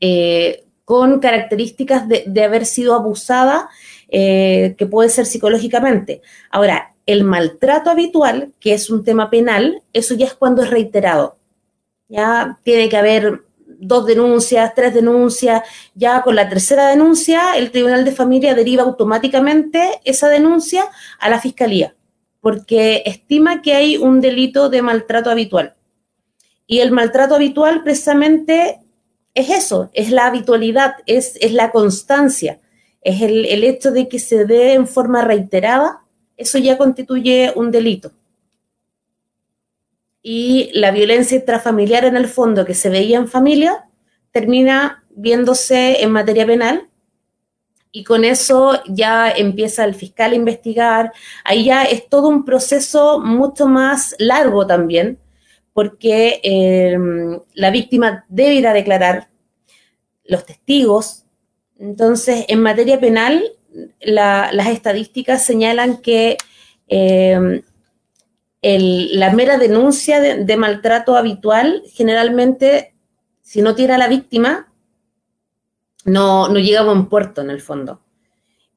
eh, 0.00 0.64
con 0.84 1.20
características 1.20 2.08
de, 2.08 2.44
haber 2.44 2.66
sido 2.66 2.94
abusada, 2.94 3.68
eh, 4.14 4.74
que 4.76 4.84
puede 4.84 5.08
ser 5.08 5.24
psicológicamente. 5.24 6.20
Ahora, 6.50 6.94
el 7.06 7.24
maltrato 7.24 7.88
habitual, 7.88 8.52
que 8.60 8.74
es 8.74 8.90
un 8.90 9.04
tema 9.04 9.30
penal, 9.30 9.82
eso 9.94 10.14
ya 10.14 10.26
es 10.26 10.34
cuando 10.34 10.62
es 10.62 10.68
reiterado. 10.68 11.38
Ya 12.08 12.58
tiene 12.62 12.90
que 12.90 12.98
haber 12.98 13.40
dos 13.66 14.04
denuncias, 14.04 14.74
tres 14.74 14.92
denuncias, 14.92 15.62
ya 15.94 16.20
con 16.20 16.36
la 16.36 16.46
tercera 16.50 16.88
denuncia, 16.88 17.56
el 17.56 17.70
Tribunal 17.70 18.04
de 18.04 18.12
Familia 18.12 18.54
deriva 18.54 18.82
automáticamente 18.82 20.00
esa 20.04 20.28
denuncia 20.28 20.84
a 21.18 21.30
la 21.30 21.40
Fiscalía, 21.40 21.96
porque 22.42 23.02
estima 23.06 23.62
que 23.62 23.72
hay 23.72 23.96
un 23.96 24.20
delito 24.20 24.68
de 24.68 24.82
maltrato 24.82 25.30
habitual. 25.30 25.74
Y 26.66 26.80
el 26.80 26.92
maltrato 26.92 27.34
habitual 27.34 27.82
precisamente 27.82 28.78
es 29.32 29.48
eso, 29.48 29.88
es 29.94 30.10
la 30.10 30.26
habitualidad, 30.26 30.96
es, 31.06 31.38
es 31.40 31.54
la 31.54 31.70
constancia, 31.70 32.60
es 33.02 33.20
el, 33.22 33.44
el 33.46 33.64
hecho 33.64 33.90
de 33.90 34.08
que 34.08 34.18
se 34.18 34.44
dé 34.44 34.74
en 34.74 34.86
forma 34.86 35.22
reiterada, 35.22 36.04
eso 36.36 36.58
ya 36.58 36.78
constituye 36.78 37.52
un 37.54 37.70
delito 37.70 38.12
y 40.22 40.70
la 40.72 40.92
violencia 40.92 41.36
intrafamiliar 41.36 42.04
en 42.04 42.16
el 42.16 42.28
fondo 42.28 42.64
que 42.64 42.74
se 42.74 42.88
veía 42.88 43.18
en 43.18 43.28
familia 43.28 43.88
termina 44.30 45.04
viéndose 45.10 46.02
en 46.02 46.12
materia 46.12 46.46
penal 46.46 46.88
y 47.90 48.04
con 48.04 48.24
eso 48.24 48.80
ya 48.86 49.30
empieza 49.30 49.84
el 49.84 49.94
fiscal 49.94 50.32
a 50.32 50.36
investigar. 50.36 51.12
Ahí 51.44 51.66
ya 51.66 51.84
es 51.84 52.08
todo 52.08 52.28
un 52.28 52.44
proceso 52.44 53.20
mucho 53.20 53.66
más 53.66 54.16
largo 54.18 54.66
también, 54.66 55.18
porque 55.74 56.40
em, 56.42 57.38
la 57.52 57.70
víctima 57.70 58.24
debe 58.30 58.54
ir 58.54 58.66
a 58.66 58.72
declarar 58.72 59.28
los 60.24 60.46
testigos. 60.46 61.21
Entonces, 61.82 62.44
en 62.46 62.60
materia 62.62 63.00
penal, 63.00 63.42
las 64.00 64.68
estadísticas 64.68 65.44
señalan 65.44 65.96
que 65.96 66.36
em, 66.86 67.62
la 68.62 69.32
mera 69.32 69.58
denuncia 69.58 70.20
de, 70.20 70.56
maltrato 70.56 71.16
habitual, 71.16 71.82
generalmente, 71.92 72.94
si 73.40 73.62
no 73.62 73.74
tiene 73.74 73.94
a 73.94 73.98
la 73.98 74.06
víctima, 74.06 74.72
no, 76.04 76.48
no 76.48 76.60
llega 76.60 76.80
a 76.80 76.84
buen 76.84 77.08
puerto 77.08 77.40
en 77.40 77.50
el 77.50 77.60
fondo. 77.60 78.00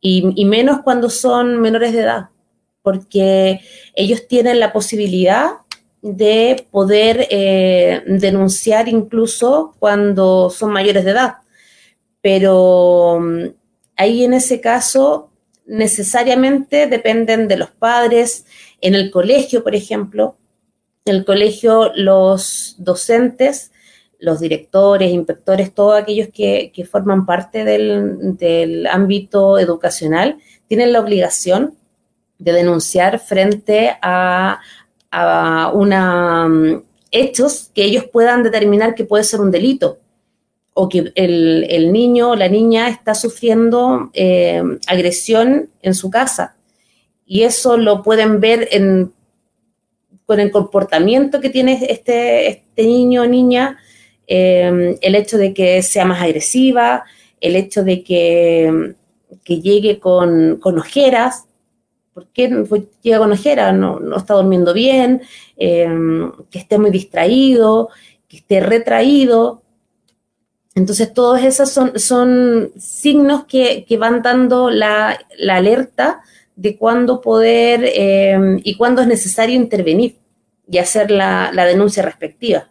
Y, 0.02 0.44
menos 0.46 0.82
cuando 0.84 1.12
son 1.12 1.62
menores 1.62 1.94
de 1.94 2.02
edad, 2.02 2.30
porque 2.82 3.60
ellos 3.94 4.28
tienen 4.28 4.60
la 4.60 4.74
posibilidad 4.74 5.52
de 6.02 6.68
poder 6.72 7.28
eh, 7.30 8.04
denunciar 8.08 8.88
incluso 8.88 9.76
cuando 9.78 10.50
son 10.50 10.72
mayores 10.72 11.06
de 11.06 11.12
edad. 11.12 11.36
Pero 12.26 13.20
mm, 13.22 13.54
ahí 13.98 14.24
en 14.24 14.34
ese 14.34 14.60
caso 14.60 15.30
necesariamente 15.68 16.88
dependen 16.88 17.48
de 17.48 17.56
los 17.56 17.70
padres, 17.70 18.48
en 18.82 18.96
el 18.96 19.12
colegio, 19.12 19.64
por 19.64 19.76
ejemplo, 19.76 20.36
en 21.06 21.18
el 21.18 21.24
colegio 21.26 21.92
los 21.94 22.78
docentes, 22.80 23.72
los 24.18 24.40
directores, 24.40 25.12
inspectores, 25.12 25.72
todos 25.72 26.02
aquellos 26.02 26.30
que, 26.34 26.72
forman 26.90 27.28
parte 27.28 27.64
del, 27.64 28.88
ámbito 28.92 29.60
educacional, 29.60 30.40
tienen 30.68 30.94
la 30.94 31.02
obligación 31.02 31.76
de 32.40 32.54
denunciar 32.54 33.20
frente 33.20 33.98
a, 34.02 34.62
a 35.12 35.72
una, 35.76 36.48
mm, 36.48 36.84
hechos 37.12 37.70
que 37.76 37.84
ellos 37.84 38.06
puedan 38.12 38.42
determinar 38.42 38.96
que 38.96 39.06
puede 39.06 39.24
ser 39.24 39.42
un 39.42 39.52
delito 39.52 40.00
o 40.78 40.90
que 40.90 41.12
el, 41.16 41.92
niño 41.92 42.32
o 42.32 42.36
la 42.36 42.50
niña 42.50 42.90
está 42.90 43.16
sufriendo 43.16 44.12
eh, 44.14 44.62
agresión 44.88 45.70
en 45.82 45.96
su 45.96 46.10
casa 46.10 46.56
y 47.26 47.44
eso 47.44 47.78
lo 47.78 48.04
pueden 48.04 48.40
ver 48.40 48.68
en, 48.72 49.14
con 50.26 50.40
el 50.40 50.52
comportamiento 50.52 51.42
que 51.42 51.50
tiene 51.50 51.80
este, 51.90 52.48
este 52.48 52.84
niño 52.84 53.24
o 53.24 53.26
niña, 53.26 53.78
em, 54.28 54.98
el 55.02 55.16
hecho 55.16 55.38
de 55.38 55.54
que 55.54 55.82
sea 55.82 56.06
más 56.06 56.22
agresiva, 56.22 57.04
el 57.40 57.56
hecho 57.56 57.84
de 57.84 58.04
que, 58.04 58.96
que 59.44 59.62
llegue 59.62 60.00
con, 60.00 60.60
ojeras, 60.64 61.46
¿por 62.14 62.28
qué 62.28 62.50
llega 63.02 63.20
con 63.20 63.32
ojeras? 63.32 63.74
No, 63.74 64.00
no 64.00 64.18
está 64.18 64.36
durmiendo 64.36 64.74
bien, 64.74 65.22
em, 65.58 66.32
que 66.50 66.60
esté 66.60 66.78
muy 66.78 66.92
distraído, 66.92 67.90
que 68.28 68.38
esté 68.38 68.60
retraído. 68.60 69.62
Entonces, 70.76 71.14
todos 71.14 71.42
esos 71.42 71.72
son, 71.72 71.98
son 71.98 72.72
signos 72.78 73.46
que, 73.46 73.86
que 73.86 73.98
van 73.98 74.22
dando 74.22 74.70
la, 74.70 75.18
la 75.38 75.56
alerta 75.56 76.22
de 76.56 76.78
cuándo 76.78 77.22
poder 77.22 77.82
eh, 77.84 78.60
y 78.64 78.76
cuándo 78.76 79.02
es 79.02 79.08
necesario 79.08 79.56
intervenir 79.56 80.18
y 80.68 80.78
hacer 80.78 81.12
la, 81.12 81.52
denuncia 81.54 82.04
respectiva. 82.04 82.70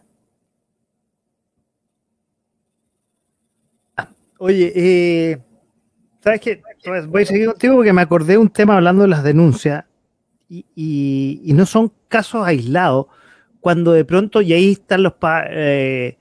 Oye, 4.37 4.73
eh, 4.75 5.37
¿sabes 6.21 6.41
qué? 6.41 6.61
Voy 7.07 7.23
a 7.23 7.25
seguir 7.25 7.47
contigo 7.47 7.75
porque 7.75 7.93
me 7.93 8.01
acordé 8.01 8.33
de 8.33 8.37
un 8.37 8.49
tema 8.49 8.75
hablando 8.75 9.03
de 9.03 9.09
las 9.09 9.23
denuncias 9.23 9.85
y, 10.49 11.51
no 11.55 11.65
son 11.65 11.91
casos 12.07 12.45
aislados 12.45 13.07
cuando 13.61 13.93
de 13.93 14.05
pronto, 14.05 14.41
y 14.41 14.53
ahí 14.53 14.73
están 14.73 15.03
los 15.03 15.13
eh, 15.49 16.17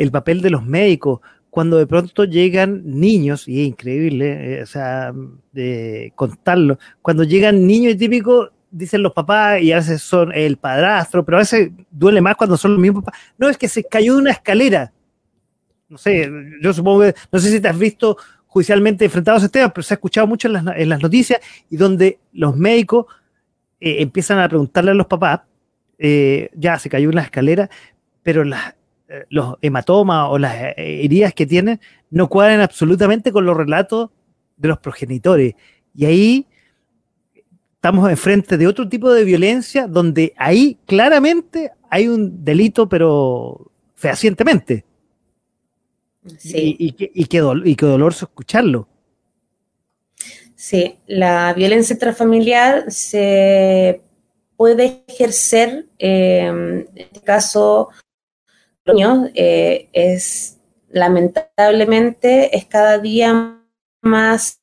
el 0.00 0.10
papel 0.10 0.40
de 0.40 0.48
los 0.48 0.64
médicos, 0.64 1.20
cuando 1.50 1.76
de 1.76 1.86
pronto 1.86 2.24
llegan 2.24 2.82
niños, 2.84 3.46
y 3.46 3.60
es 3.60 3.68
increíble, 3.68 4.54
eh, 4.54 4.62
o 4.62 4.66
sea, 4.66 5.12
de 5.52 6.12
contarlo, 6.16 6.78
cuando 7.02 7.22
llegan 7.22 7.66
niños 7.66 7.98
típicos, 7.98 8.50
dicen 8.70 9.02
los 9.02 9.12
papás, 9.12 9.60
y 9.60 9.72
a 9.72 9.76
veces 9.76 10.00
son 10.00 10.32
el 10.32 10.56
padrastro, 10.56 11.22
pero 11.22 11.36
a 11.36 11.40
veces 11.40 11.70
duele 11.90 12.22
más 12.22 12.36
cuando 12.36 12.56
son 12.56 12.72
los 12.72 12.80
mismos 12.80 13.04
papás. 13.04 13.20
No, 13.36 13.50
es 13.50 13.58
que 13.58 13.68
se 13.68 13.84
cayó 13.84 14.16
una 14.16 14.30
escalera. 14.30 14.90
No 15.88 15.98
sé, 15.98 16.30
yo 16.62 16.72
supongo 16.72 17.00
que, 17.00 17.14
no 17.30 17.38
sé 17.38 17.50
si 17.50 17.60
te 17.60 17.68
has 17.68 17.78
visto 17.78 18.16
judicialmente 18.46 19.04
enfrentado 19.04 19.36
a 19.36 19.40
ese 19.40 19.50
tema, 19.50 19.68
pero 19.68 19.82
se 19.82 19.92
ha 19.92 19.96
escuchado 19.96 20.26
mucho 20.26 20.48
en 20.48 20.88
las, 20.88 21.02
noticias 21.02 21.40
y 21.68 21.76
donde 21.76 22.20
los 22.32 22.56
médicos 22.56 23.04
eh, 23.80 23.96
empiezan 24.00 24.38
a 24.38 24.48
preguntarle 24.48 24.92
a 24.92 24.94
los 24.94 25.06
papás, 25.06 25.42
eh, 25.98 26.48
ya 26.54 26.78
se 26.78 26.88
cayó 26.88 27.10
una 27.10 27.22
escalera, 27.22 27.68
pero 28.22 28.44
las 28.44 28.74
los 29.28 29.56
hematomas 29.60 30.28
o 30.30 30.38
las 30.38 30.54
eh, 30.54 30.74
heridas 30.76 31.34
que 31.34 31.46
tienen 31.46 31.80
no 32.10 32.28
cuadran 32.28 32.60
absolutamente 32.60 33.32
con 33.32 33.44
los 33.44 33.56
relatos 33.56 34.10
de 34.56 34.68
los 34.68 34.78
progenitores. 34.78 35.54
Y 35.94 36.04
ahí 36.04 36.46
estamos 37.74 38.08
enfrente 38.10 38.56
de 38.56 38.66
otro 38.66 38.88
tipo 38.88 39.12
de 39.12 39.24
violencia 39.24 39.86
donde 39.86 40.34
ahí 40.36 40.78
claramente 40.86 41.72
hay 41.88 42.08
un 42.08 42.44
delito, 42.44 42.88
pero 42.88 43.70
fehacientemente. 43.94 44.84
Sí. 46.38 46.76
Y, 46.78 46.86
y, 46.86 46.88
y, 46.88 46.92
qué, 47.26 47.40
y 47.64 47.74
qué 47.76 47.86
doloroso 47.86 48.26
escucharlo. 48.26 48.86
Sí, 50.54 50.98
la 51.06 51.54
violencia 51.54 51.94
intrafamiliar 51.94 52.92
se 52.92 54.02
puede 54.58 55.02
ejercer, 55.08 55.86
eh, 55.98 56.44
en 56.44 56.88
este 56.94 57.20
caso, 57.22 57.88
eh, 58.86 59.88
es 59.92 60.58
lamentablemente 60.88 62.56
es 62.56 62.66
cada 62.66 62.98
día 62.98 63.62
más 64.02 64.60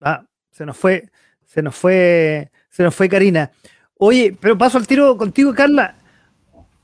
Ah, 0.00 0.24
se 0.50 0.64
nos 0.64 0.76
fue, 0.76 1.10
se 1.44 1.62
nos 1.62 1.76
fue, 1.76 2.50
se 2.70 2.82
nos 2.82 2.94
fue 2.94 3.08
Karina. 3.08 3.50
Oye, 3.98 4.36
pero 4.40 4.56
paso 4.56 4.78
al 4.78 4.86
tiro 4.86 5.16
contigo, 5.16 5.54
Carla. 5.54 5.94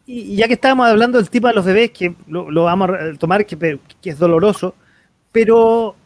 Y 0.04 0.36
ya 0.36 0.46
que 0.46 0.54
estábamos 0.54 0.86
hablando 0.86 1.18
del 1.18 1.30
tipo 1.30 1.48
de 1.48 1.54
los 1.54 1.64
bebés, 1.64 1.90
que 1.90 2.14
lo, 2.28 2.64
vamos 2.64 2.90
a 2.90 3.18
tomar, 3.18 3.44
que, 3.46 3.80
es 4.04 4.18
doloroso, 4.18 4.74
pero 5.32 5.96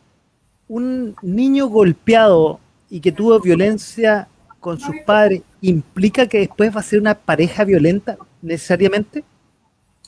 un 0.69 1.17
niño 1.23 1.67
golpeado 1.67 2.61
y 2.89 3.01
que 3.01 3.13
tuvo 3.13 3.41
violencia 3.41 4.29
con 4.61 4.79
sus 4.79 4.95
padres, 5.07 5.43
¿implica 5.63 6.27
que 6.27 6.39
después 6.39 6.75
va 6.75 6.81
a 6.81 6.85
ser 6.85 7.01
una 7.01 7.15
pareja 7.15 7.65
violenta 7.65 8.19
necesariamente? 8.43 9.25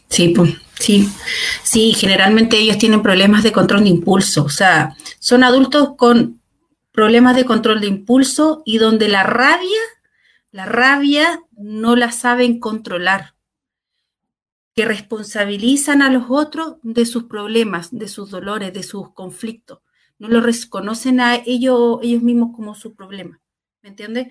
Sí, 0.08 0.28
pues, 0.28 0.54
sí. 0.78 1.08
Sí, 1.62 1.94
generalmente 1.94 2.58
ellos 2.58 2.76
tienen 2.76 3.02
problemas 3.02 3.42
de 3.42 3.50
control 3.50 3.84
de 3.84 3.88
impulso. 3.90 4.44
O 4.44 4.50
sea, 4.50 4.94
son 5.18 5.42
adultos 5.42 5.96
con 5.96 6.40
problemas 6.92 7.34
de 7.34 7.46
control 7.46 7.80
de 7.80 7.86
impulso 7.86 8.62
y 8.66 8.76
donde 8.76 9.08
la 9.08 9.22
rabia, 9.22 9.80
la 10.50 10.66
rabia 10.66 11.40
no 11.56 11.96
la 11.96 12.12
saben 12.12 12.60
controlar, 12.60 13.34
que 14.74 14.84
responsabilizan 14.84 16.02
a 16.02 16.10
los 16.10 16.24
otros 16.28 16.76
de 16.82 17.06
sus 17.06 17.24
problemas, 17.24 17.88
de 17.90 18.08
sus 18.08 18.30
dolores, 18.30 18.72
de 18.72 18.82
sus 18.82 19.12
conflictos. 19.14 19.80
No 20.18 20.28
lo 20.28 20.40
reconocen 20.40 21.20
a 21.20 21.36
ellos, 21.36 21.98
ellos 22.02 22.22
mismos 22.22 22.54
como 22.54 22.74
su 22.74 22.94
problema. 22.94 23.41
¿Me 23.82 23.90
entiendes? 23.90 24.28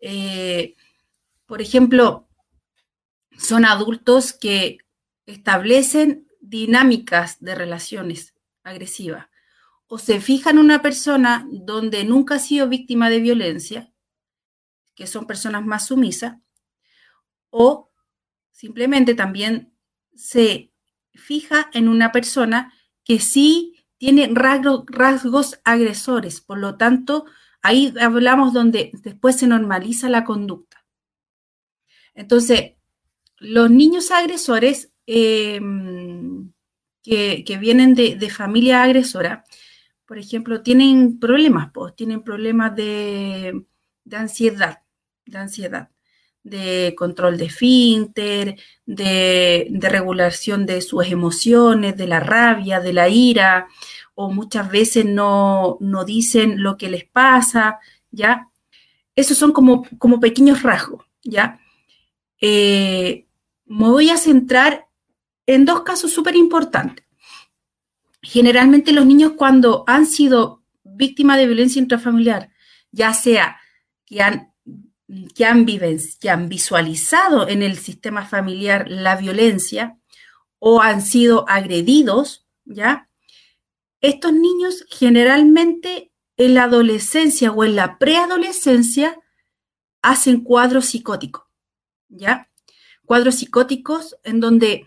Eh, 0.00 0.76
por 1.46 1.62
ejemplo, 1.62 2.28
son 3.38 3.64
adultos 3.64 4.32
que 4.32 4.78
establecen 5.26 6.28
dinámicas 6.40 7.38
de 7.40 7.54
relaciones 7.54 8.34
agresivas 8.62 9.30
o 9.92 9.98
se 9.98 10.20
fijan 10.20 10.56
en 10.56 10.64
una 10.64 10.82
persona 10.82 11.46
donde 11.50 12.04
nunca 12.04 12.36
ha 12.36 12.38
sido 12.38 12.68
víctima 12.68 13.10
de 13.10 13.18
violencia, 13.18 13.92
que 14.94 15.08
son 15.08 15.26
personas 15.26 15.66
más 15.66 15.88
sumisas, 15.88 16.36
o 17.50 17.90
simplemente 18.52 19.14
también 19.14 19.74
se 20.14 20.72
fija 21.12 21.70
en 21.72 21.88
una 21.88 22.12
persona 22.12 22.72
que 23.04 23.18
sí 23.18 23.84
tiene 23.98 24.30
rasgos, 24.32 25.60
agresores, 25.64 26.40
por 26.40 26.58
lo 26.58 26.76
tanto, 26.76 27.26
ahí 27.62 27.94
hablamos 28.00 28.52
donde 28.52 28.90
después 29.02 29.36
se 29.36 29.46
normaliza 29.46 30.08
la 30.08 30.24
conducta. 30.24 30.84
Entonces, 32.14 32.72
los 33.38 33.70
niños 33.70 34.10
agresores 34.10 34.92
em, 35.06 36.52
que, 37.02 37.58
vienen 37.60 37.94
de, 37.94 38.16
de 38.16 38.30
familia 38.30 38.82
agresora, 38.82 39.44
por 40.10 40.18
ejemplo, 40.18 40.60
tienen 40.60 41.20
problemas, 41.20 41.70
pues, 41.72 41.94
tienen 41.94 42.22
problemas 42.24 42.74
de, 42.74 43.64
ansiedad, 44.10 44.82
de 45.24 45.38
ansiedad, 45.38 45.90
de 46.42 46.96
control 46.98 47.38
de 47.38 47.48
finter, 47.48 48.56
de, 48.84 49.68
de, 49.70 49.88
regulación 49.88 50.66
de 50.66 50.80
sus 50.82 51.06
emociones, 51.06 51.96
de 51.96 52.08
la 52.08 52.18
rabia, 52.18 52.80
de 52.80 52.92
la 52.92 53.08
ira, 53.08 53.68
o 54.14 54.30
muchas 54.30 54.70
veces 54.70 55.04
no, 55.04 55.78
dicen 56.06 56.62
lo 56.62 56.76
que 56.76 56.90
les 56.90 57.04
pasa, 57.04 57.78
¿ya? 58.10 58.48
Esos 59.14 59.38
son 59.38 59.52
como, 59.52 59.86
como 59.98 60.20
pequeños 60.20 60.62
rasgos, 60.62 61.04
¿ya? 61.22 61.60
Eh, 62.40 63.26
me 63.66 63.88
voy 63.88 64.10
a 64.10 64.16
centrar 64.16 64.86
en 65.46 65.64
dos 65.64 65.82
casos 65.82 66.12
súper 66.12 66.36
importantes 66.36 67.04
generalmente 68.22 68.92
los 68.92 69.06
niños 69.06 69.32
cuando 69.36 69.84
han 69.86 70.06
sido 70.06 70.62
víctimas 70.84 71.38
de 71.38 71.46
violencia 71.46 71.80
intrafamiliar, 71.80 72.50
ya 72.90 73.14
sea 73.14 73.58
que 74.04 74.22
han, 74.22 74.52
que 75.34 75.44
han, 75.44 75.66
que 75.66 76.30
han 76.30 76.48
visualizado 76.48 77.48
en 77.48 77.62
el 77.62 77.78
sistema 77.78 78.26
familiar 78.26 78.86
la 78.88 79.16
violencia 79.16 79.98
o 80.58 80.80
han 80.80 81.00
sido 81.02 81.48
agredidos, 81.48 82.46
¿ya? 82.64 83.08
Estos 84.00 84.32
niños 84.32 84.84
generalmente 84.88 86.12
en 86.36 86.54
la 86.54 86.64
adolescencia 86.64 87.52
o 87.52 87.64
en 87.64 87.76
la 87.76 87.98
preadolescencia 87.98 89.18
hacen 90.02 90.42
cuadros 90.42 90.86
psicóticos, 90.86 91.44
¿ya? 92.08 92.48
Cuadros 93.04 93.36
psicóticos 93.36 94.16
en 94.24 94.40
donde 94.40 94.86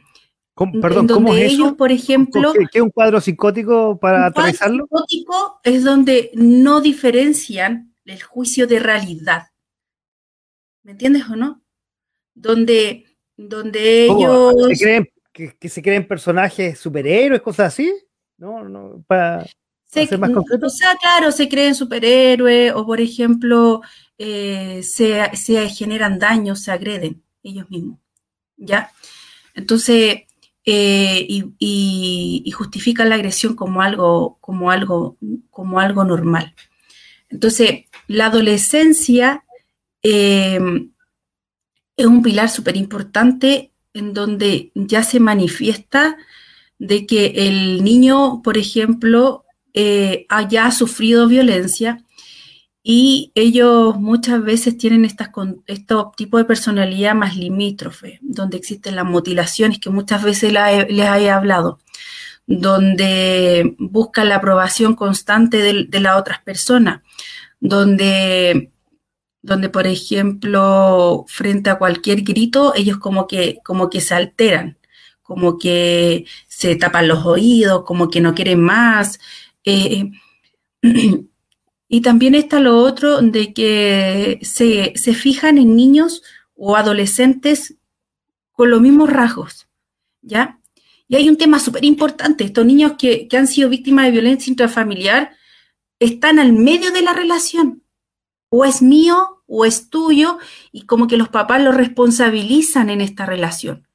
perdón, 0.82 1.08
¿cómo 1.08 1.34
es 1.34 1.54
ellos, 1.54 1.74
por 1.74 1.92
ejemplo... 1.92 2.54
¿Qué, 2.54 2.68
es 2.78 2.82
un 2.82 2.92
cuadro 2.92 3.20
psicótico 3.20 4.00
para 4.00 4.28
un 4.28 4.34
Cuadro 4.34 4.54
psicótico 4.54 5.60
es 5.64 5.84
donde 5.84 6.32
no 6.36 6.80
diferencian 6.80 7.96
el 8.06 8.22
juicio 8.22 8.68
de 8.68 8.80
realidad. 8.80 9.48
¿Me 10.84 10.92
entiendes 10.92 11.24
o 11.30 11.36
no? 11.36 11.64
Sea, 12.36 13.04
donde 13.36 14.06
ellos... 14.06 14.54
¿Se 14.70 14.84
creen, 14.84 15.10
que, 15.32 15.70
se 15.70 15.82
creen 15.82 16.08
personajes 16.08 16.78
superhéroes, 16.78 17.42
cosas 17.42 17.74
así? 17.74 17.92
¿No? 18.44 18.68
no 18.68 19.04
para... 19.08 19.46
ser 19.86 20.20
más 20.20 20.32
concreto. 20.32 20.68
O 20.68 20.70
sea, 20.70 20.96
claro, 21.00 21.32
se 21.32 21.48
creen 21.48 21.76
superhéroes 21.76 22.74
o, 22.74 22.86
por 22.86 23.00
ejemplo, 23.00 23.82
eh, 24.18 24.82
se, 24.84 25.34
se 25.36 25.70
generan 25.70 26.20
daños, 26.20 26.62
se 26.62 26.72
agreden 26.72 27.24
ellos 27.42 27.70
mismos. 27.70 28.00
¿Ya? 28.58 28.92
Entonces, 29.56 30.24
eh, 30.66 31.26
y, 31.30 32.52
justifican 32.52 33.10
la 33.10 33.16
agresión 33.16 33.56
como 33.56 33.82
algo, 33.82 34.38
como 34.42 34.72
algo, 34.72 35.18
como 35.50 35.80
algo 35.80 36.04
normal. 36.04 36.54
Entonces, 37.30 37.86
la 38.08 38.26
adolescencia 38.26 39.46
em, 40.02 40.92
es 41.96 42.06
un 42.06 42.22
pilar 42.22 42.50
súper 42.50 42.76
importante 42.76 43.72
en 43.94 44.14
donde 44.14 44.72
ya 44.76 45.04
se 45.04 45.20
manifiesta 45.22 46.18
de 46.84 47.06
que 47.06 47.48
el 47.48 47.84
niño, 47.84 48.42
por 48.44 48.58
ejemplo, 48.58 49.46
eh, 49.74 50.26
haya 50.28 50.70
sufrido 50.72 51.28
violencia 51.28 52.04
y 52.84 53.32
ellos 53.36 53.96
muchas 53.98 54.44
veces 54.44 54.78
tienen 54.78 55.06
estas, 55.06 55.30
estos 55.66 56.14
tipos 56.18 56.42
de 56.42 56.46
personalidad 56.46 57.16
más 57.16 57.38
limítrofe, 57.38 58.20
donde 58.22 58.58
existen 58.58 58.98
las 58.98 59.06
mutilaciones 59.06 59.80
que 59.80 59.90
muchas 59.90 60.24
veces 60.24 60.52
les 60.52 60.90
he 60.90 61.30
hablado, 61.32 61.80
donde 62.46 63.76
buscan 63.80 64.28
la 64.28 64.36
aprobación 64.36 64.96
constante 64.96 65.58
de, 65.60 66.00
las 66.02 66.18
otras 66.18 66.42
personas, 66.42 67.02
donde, 67.62 68.74
donde, 69.42 69.70
por 69.70 69.88
ejemplo, 69.88 71.24
frente 71.30 71.70
a 71.70 71.78
cualquier 71.78 72.24
grito, 72.24 72.74
ellos 72.76 72.98
como 72.98 73.26
que, 73.28 73.60
como 73.64 73.90
que 73.90 74.02
se 74.02 74.16
alteran, 74.16 74.78
como 75.24 75.58
que 75.58 76.26
se 76.48 76.76
tapan 76.76 77.08
los 77.08 77.26
oídos, 77.26 77.84
como 77.86 78.10
que 78.10 78.22
no 78.22 78.36
quieren 78.36 78.62
más. 78.62 79.20
Eh, 79.64 80.12
Y 81.94 82.02
también 82.02 82.34
está 82.34 82.60
lo 82.60 82.80
otro 82.80 83.22
de 83.22 83.54
que 83.54 84.40
se, 84.42 84.96
fijan 85.14 85.60
en 85.60 85.76
niños 85.76 86.24
o 86.56 86.76
adolescentes 86.76 87.76
con 88.52 88.72
los 88.72 88.82
mismos 88.82 89.12
rasgos, 89.12 89.68
¿ya? 90.24 90.60
Y 91.08 91.18
hay 91.18 91.30
un 91.30 91.38
tema 91.38 91.60
súper 91.60 91.86
importante, 91.86 92.46
estos 92.46 92.66
niños 92.66 92.94
que, 92.98 93.28
han 93.38 93.46
sido 93.46 93.70
víctimas 93.70 94.06
de 94.06 94.12
violencia 94.12 94.50
intrafamiliar 94.50 95.36
están 96.00 96.40
al 96.40 96.54
medio 96.54 96.90
de 96.90 97.04
la 97.04 97.14
relación, 97.14 97.84
o 98.50 98.66
es 98.66 98.82
mío 98.82 99.44
o 99.46 99.64
es 99.64 99.92
tuyo, 99.92 100.40
y 100.72 100.88
como 100.88 101.06
que 101.06 101.18
los 101.18 101.30
papás 101.30 101.62
lo 101.62 101.72
responsabilizan 101.72 102.90
en 102.90 103.02
esta 103.02 103.28
relación. 103.28 103.88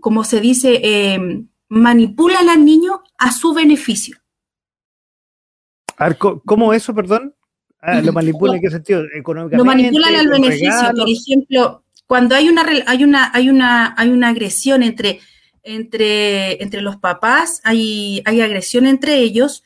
Como 0.00 0.24
se 0.24 0.40
dice, 0.40 0.80
eh, 0.82 1.44
manipulan 1.68 2.48
al 2.48 2.64
niño 2.64 3.02
a 3.18 3.32
su 3.32 3.52
beneficio. 3.52 4.18
¿cómo 6.44 6.72
eso, 6.72 6.94
perdón? 6.94 7.34
Ah, 7.80 8.00
¿Lo 8.00 8.12
manipulan 8.12 8.56
en 8.56 8.62
qué 8.62 8.70
sentido? 8.70 9.04
Económicamente. 9.14 9.56
Lo 9.56 9.64
manipulan 9.64 10.14
al 10.14 10.28
beneficio. 10.28 10.92
Por 10.96 11.08
ejemplo, 11.08 11.84
cuando 12.06 12.34
hay 12.34 12.48
una, 12.48 12.66
hay 12.86 13.04
una, 13.04 13.30
hay 13.32 13.50
una, 13.50 13.94
hay 13.96 14.08
una 14.10 14.28
agresión 14.28 14.82
entre, 14.82 15.20
entre, 15.62 16.62
entre 16.62 16.80
los 16.80 16.96
papás, 16.96 17.60
hay, 17.64 18.22
hay 18.24 18.40
agresión 18.40 18.86
entre 18.86 19.18
ellos, 19.18 19.64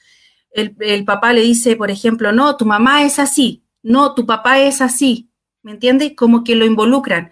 el, 0.53 0.75
el, 0.81 1.05
papá 1.05 1.33
le 1.33 1.43
dice, 1.43 1.77
por 1.77 1.91
ejemplo, 1.91 2.33
no, 2.33 2.57
tu 2.57 2.67
mamá 2.67 3.05
es 3.05 3.19
así, 3.19 3.63
no, 3.83 4.15
tu 4.15 4.27
papá 4.27 4.59
es 4.61 4.81
así, 4.81 5.31
¿me 5.63 5.73
entiendes? 5.73 6.15
Como 6.17 6.43
que 6.43 6.57
lo 6.57 6.65
involucran. 6.65 7.31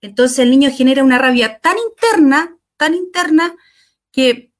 Entonces 0.00 0.38
el 0.38 0.50
niño 0.50 0.70
genera 0.70 1.04
una 1.04 1.18
rabia 1.18 1.58
tan 1.58 1.76
interna, 1.78 2.56
tan 2.76 2.94
interna, 2.94 3.54
que 4.12 4.52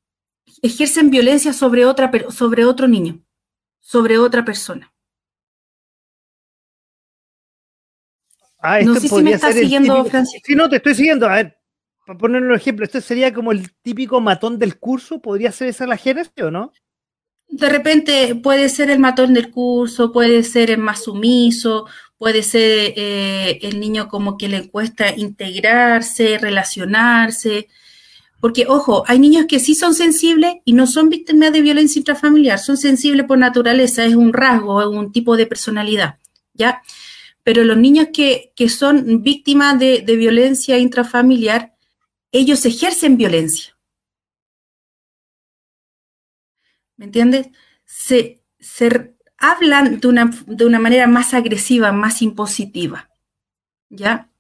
ejercen 0.63 1.11
violencia 1.11 1.53
sobre, 1.53 1.85
otra, 1.85 2.11
sobre 2.31 2.65
otro 2.65 2.87
niño, 2.87 3.21
sobre 3.81 4.19
otra 4.19 4.45
persona. 4.45 4.93
Ah, 8.63 8.81
no 8.83 8.95
sé 8.95 9.09
si 9.09 9.23
me 9.23 9.33
estás 9.33 9.55
siguiendo, 9.55 10.05
Francisco. 10.05 10.45
Sí, 10.47 10.55
no, 10.55 10.69
te 10.69 10.77
estoy 10.77 10.95
siguiendo. 10.95 11.27
A 11.27 11.37
ver, 11.37 11.59
para 12.07 12.19
poner 12.19 12.43
un 12.43 12.55
ejemplo, 12.55 12.85
¿esto 12.85 13.01
sería 13.01 13.33
como 13.33 13.53
el 13.53 13.73
típico 13.81 14.21
matón 14.21 14.59
del 14.59 14.79
curso? 14.79 15.23
¿Podría 15.23 15.51
ser 15.51 15.69
esa 15.69 15.87
la 15.87 15.97
génesis 15.97 16.33
o 16.43 16.51
no? 16.51 16.73
De 17.49 17.69
repente 17.69 18.35
puede 18.37 18.69
ser 18.69 18.91
el 18.91 18.99
matón 18.99 19.33
del 19.35 19.51
curso, 19.51 20.13
puede 20.13 20.43
ser 20.43 20.71
el 20.71 20.79
más 20.79 21.05
sumiso, 21.05 21.87
puede 22.21 22.43
ser 22.43 22.93
eh, 22.97 23.59
el 23.63 23.81
niño 23.81 24.07
como 24.07 24.37
que 24.37 24.47
le 24.51 24.69
cuesta 24.69 25.17
integrarse, 25.17 26.37
relacionarse. 26.37 27.69
Porque, 28.41 28.67
ojo, 28.69 29.05
hay 29.07 29.19
niños 29.19 29.47
que 29.49 29.59
sí 29.59 29.75
son 29.75 29.95
sensibles 29.95 30.57
y 30.67 30.75
no 30.75 30.87
son 30.87 31.09
víctimas 31.09 31.51
de 31.51 31.63
violencia 31.63 31.99
intrafamiliar, 31.99 32.59
son 32.59 32.77
sensibles 32.77 33.25
por 33.25 33.39
naturaleza, 33.39 34.05
es 34.05 34.15
un 34.17 34.35
rasgo, 34.35 34.83
es 34.83 34.89
un 34.89 35.13
tipo 35.13 35.35
de 35.35 35.47
personalidad, 35.47 36.19
¿ya? 36.53 36.83
Pero 37.43 37.65
los 37.65 37.79
niños 37.79 38.09
que, 38.13 38.53
son 38.69 39.23
víctimas 39.23 39.79
de, 39.79 40.05
violencia 40.05 40.77
intrafamiliar, 40.77 41.75
ellos 42.33 42.67
ejercen 42.67 43.17
violencia. 43.17 43.75
¿Me 46.99 47.07
entiendes? 47.07 47.49
Se, 47.87 48.43
hablan 49.41 49.99
de 50.01 50.09
una, 50.09 50.31
de 50.47 50.65
una 50.65 50.79
manera 50.79 51.07
más 51.09 51.35
agresiva, 51.35 51.91
más 51.93 52.23
impositiva. 52.23 53.09
¿Ya? 53.89 54.31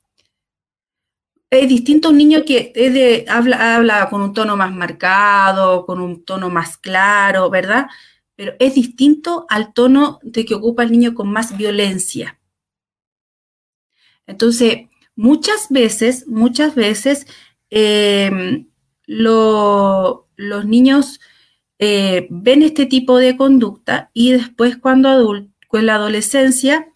es 1.51 1.69
distinto 1.69 2.11
un 2.11 2.17
niño 2.17 2.45
que 2.47 2.73
es 2.75 2.95
de, 2.95 3.27
habla, 3.29 3.77
habla 3.77 4.09
con 4.09 4.23
un 4.23 4.33
tono 4.33 4.57
más 4.57 4.73
marcado, 4.73 5.85
con 5.85 6.01
un 6.01 6.25
tono 6.25 6.49
más 6.49 6.79
claro, 6.79 7.51
¿verdad? 7.51 7.89
Pero 8.37 8.55
es 8.61 8.75
distinto 8.75 9.47
al 9.49 9.73
tono 9.75 10.21
de 10.23 10.45
que 10.45 10.55
ocupa 10.55 10.85
el 10.85 10.93
niño 10.93 11.15
con 11.15 11.31
más 11.31 11.57
violencia. 11.57 12.39
Entonces, 14.27 14.89
muchas 15.17 15.69
veces, 15.71 16.27
muchas 16.29 16.77
veces, 16.77 17.27
em, 17.71 18.69
los 19.07 20.65
niños 20.65 21.21
eh, 21.83 22.27
ven 22.29 22.63
este 22.63 22.85
tipo 22.85 23.17
de 23.17 23.39
conducta 23.39 24.11
y 24.13 24.33
después 24.33 24.77
cuando 24.77 25.47
con 25.67 25.87
la 25.87 25.95
adolescencia 25.95 26.87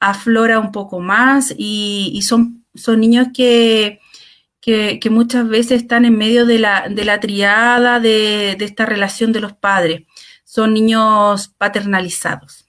aflora 0.00 0.58
un 0.58 0.72
poco 0.72 0.98
más 0.98 1.54
y, 1.58 2.18
son, 2.22 2.64
son 2.74 3.00
niños 3.00 3.28
que, 3.34 4.00
que, 4.62 4.98
muchas 5.10 5.46
veces 5.46 5.82
están 5.82 6.06
en 6.06 6.16
medio 6.16 6.46
de 6.46 6.58
la, 6.58 6.88
de 6.88 7.04
la 7.04 7.20
triada 7.20 8.00
de, 8.00 8.56
de 8.58 8.64
esta 8.64 8.86
relación 8.86 9.30
de 9.32 9.40
los 9.40 9.52
padres. 9.52 10.04
Son 10.44 10.72
niños 10.72 11.48
paternalizados. 11.58 12.64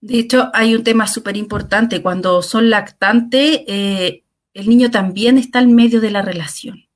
De 0.00 0.18
hecho, 0.18 0.50
hay 0.52 0.74
un 0.74 0.82
tema 0.82 1.06
súper 1.06 1.36
importante. 1.36 2.02
Cuando 2.02 2.42
son 2.42 2.70
lactantes, 2.70 3.60
eh, 3.68 4.24
el 4.52 4.68
niño 4.68 4.90
también 4.90 5.38
está 5.38 5.60
en 5.60 5.76
medio 5.76 6.00
de 6.00 6.10
la 6.10 6.22
relación. 6.22 6.88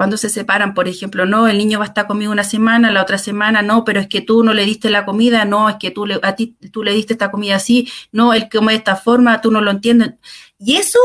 Cuando 0.00 0.16
se 0.16 0.30
separan, 0.30 0.72
por 0.72 0.88
ejemplo, 0.88 1.26
no, 1.26 1.46
el 1.46 1.58
niño 1.58 1.78
va 1.78 1.84
a 1.84 1.88
estar 1.88 2.06
conmigo 2.06 2.32
una 2.32 2.42
semana, 2.42 2.90
la 2.90 3.02
otra 3.02 3.18
semana, 3.18 3.60
no, 3.60 3.84
pero 3.84 4.00
es 4.00 4.08
que 4.08 4.22
tú 4.22 4.42
no 4.42 4.54
le 4.54 4.64
diste 4.64 4.88
la 4.88 5.04
comida, 5.04 5.44
no, 5.44 5.68
es 5.68 5.76
que 5.76 5.90
tú 5.90 6.06
le, 6.06 6.18
a 6.22 6.34
ti 6.34 6.56
tú 6.72 6.82
le 6.82 6.94
diste 6.94 7.12
esta 7.12 7.30
comida 7.30 7.56
así, 7.56 7.86
no, 8.10 8.32
él 8.32 8.48
come 8.50 8.72
de 8.72 8.78
esta 8.78 8.96
forma, 8.96 9.42
tú 9.42 9.50
no 9.50 9.60
lo 9.60 9.70
entiendes. 9.70 10.14
Y 10.58 10.76
eso 10.76 10.98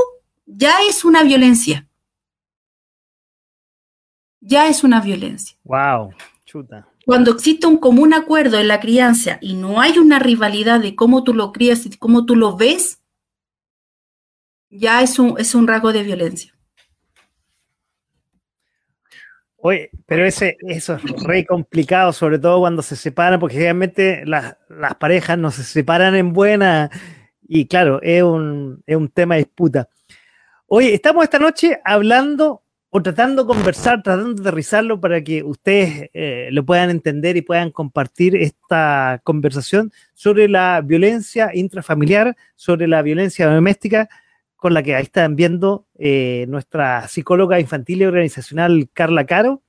ya 0.46 0.76
es 0.88 1.04
una 1.04 1.24
violencia. 1.24 1.90
Ya 4.40 4.70
es 4.70 4.82
una 4.82 5.02
violencia. 5.02 5.58
Wow, 5.66 6.14
chuta. 6.46 6.88
Cuando 7.06 7.32
existe 7.32 7.68
un 7.68 7.80
común 7.80 8.14
acuerdo 8.14 8.58
en 8.60 8.70
la 8.70 8.80
crianza 8.80 9.40
y 9.42 9.56
no 9.56 9.82
hay 9.82 9.98
una 9.98 10.20
rivalidad 10.20 10.80
de 10.80 10.96
cómo 10.96 11.26
tú 11.26 11.34
lo 11.34 11.52
crías 11.52 11.86
y 11.86 11.98
cómo 11.98 12.26
tú 12.26 12.38
lo 12.38 12.56
ves, 12.56 13.02
ya 14.70 15.02
es 15.02 15.20
un, 15.20 15.36
es 15.38 15.54
un 15.54 15.68
rasgo 15.68 15.92
de 15.92 16.04
violencia. 16.04 16.55
Oye, 19.68 19.90
pero 20.06 20.24
ese, 20.24 20.58
eso 20.68 20.94
es 20.94 21.02
re 21.24 21.44
complicado, 21.44 22.14
sobre 22.14 22.38
todo 22.38 22.60
cuando 22.60 22.84
se 22.84 22.96
separan, 22.96 23.40
porque 23.40 23.56
generalmente 23.56 24.24
las, 24.24 24.56
las 24.70 24.94
parejas 24.94 25.40
no 25.40 25.50
se 25.50 25.64
separan 25.64 26.14
en 26.14 26.34
buena 26.34 26.92
y 27.48 27.66
claro, 27.66 28.00
es 28.04 28.22
un, 28.22 28.84
es 28.86 28.96
un 28.96 29.10
tema 29.10 29.34
de 29.34 29.46
disputa. 29.46 29.90
Oye, 30.68 30.94
estamos 30.94 31.24
esta 31.24 31.40
noche 31.40 31.80
hablando 31.84 32.62
o 32.92 33.02
tratando 33.02 33.42
de 33.42 33.48
conversar, 33.48 34.04
tratando 34.04 34.36
de 34.36 34.42
aterrizarlo 34.48 35.02
para 35.02 35.24
que 35.24 35.42
ustedes 35.42 36.12
eh, 36.14 36.50
lo 36.52 36.64
puedan 36.64 36.92
entender 36.92 37.36
y 37.36 37.42
puedan 37.42 37.72
compartir 37.72 38.36
esta 38.36 39.20
conversación 39.24 39.92
sobre 40.14 40.48
la 40.48 40.80
violencia 40.82 41.50
intrafamiliar, 41.56 42.38
sobre 42.56 42.88
la 42.88 43.02
violencia 43.02 43.48
doméstica, 43.48 44.10
con 44.66 44.74
la 44.74 44.82
que 44.82 44.96
ahí 44.96 45.04
están 45.04 45.36
viendo 45.36 45.86
eh, 46.00 46.48
nuestra 46.48 47.08
psicóloga 47.08 47.60
infantil 47.60 48.02
y 48.02 48.06
organizacional 48.06 48.90
Carla 48.94 49.28
Caro, 49.28 49.62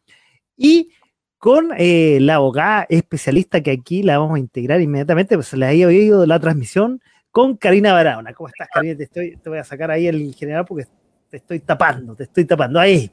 y 0.56 0.88
con 1.36 1.68
eh, 1.76 2.16
la 2.22 2.36
abogada 2.36 2.86
especialista 2.88 3.62
que 3.62 3.72
aquí 3.72 4.02
la 4.02 4.16
vamos 4.16 4.36
a 4.36 4.38
integrar 4.38 4.80
inmediatamente, 4.80 5.34
pues 5.34 5.48
se 5.48 5.58
les 5.58 5.84
ha 5.84 5.86
oído 5.86 6.24
la 6.24 6.40
transmisión, 6.40 7.02
con 7.30 7.58
Karina 7.58 7.92
Barahona. 7.92 8.32
¿Cómo 8.32 8.48
estás, 8.48 8.68
Karina? 8.72 8.96
Te, 8.96 9.02
estoy, 9.02 9.36
te 9.36 9.50
voy 9.50 9.58
a 9.58 9.64
sacar 9.64 9.90
ahí 9.90 10.06
el 10.06 10.34
general 10.34 10.64
porque 10.64 10.86
te 11.28 11.36
estoy 11.36 11.60
tapando, 11.60 12.14
te 12.14 12.22
estoy 12.22 12.46
tapando. 12.46 12.80
Ahí. 12.80 13.10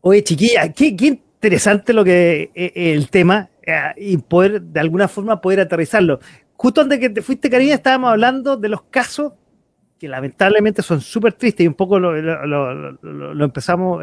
Oye, 0.00 0.22
chiquilla, 0.22 0.72
qué, 0.72 0.94
interesante 0.94 1.92
lo 1.92 2.04
que 2.04 2.52
eh, 2.54 2.72
el 2.94 3.10
tema 3.10 3.50
eh, 3.66 3.80
y 3.96 4.16
poder, 4.18 4.62
de 4.62 4.78
alguna 4.78 5.08
forma, 5.08 5.40
poder 5.40 5.58
aterrizarlo. 5.58 6.20
Justo 6.52 6.82
antes 6.82 7.00
que 7.00 7.10
te 7.10 7.20
fuiste, 7.20 7.50
Karina, 7.50 7.74
estábamos 7.74 8.10
hablando 8.10 8.56
de 8.56 8.68
los 8.68 8.82
casos 8.82 9.32
que 9.98 10.08
lamentablemente 10.08 10.82
son 10.82 11.00
súper 11.00 11.32
tristes 11.32 11.64
y 11.64 11.68
un 11.68 11.74
poco 11.74 11.98
lo, 11.98 13.44
empezamos 13.44 14.02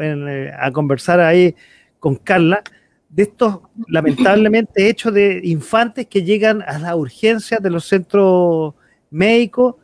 a 0.58 0.70
conversar 0.72 1.20
ahí 1.20 1.54
con 1.98 2.16
Carla, 2.16 2.62
de 3.08 3.22
estos 3.22 3.60
lamentablemente 3.88 4.88
hechos 4.88 5.14
de 5.14 5.40
infantes 5.44 6.06
que 6.06 6.22
llegan 6.22 6.62
a 6.62 6.78
las 6.78 6.94
urgencias 6.94 7.62
de 7.62 7.70
los 7.70 7.86
centros 7.86 8.74
médicos 9.10 9.76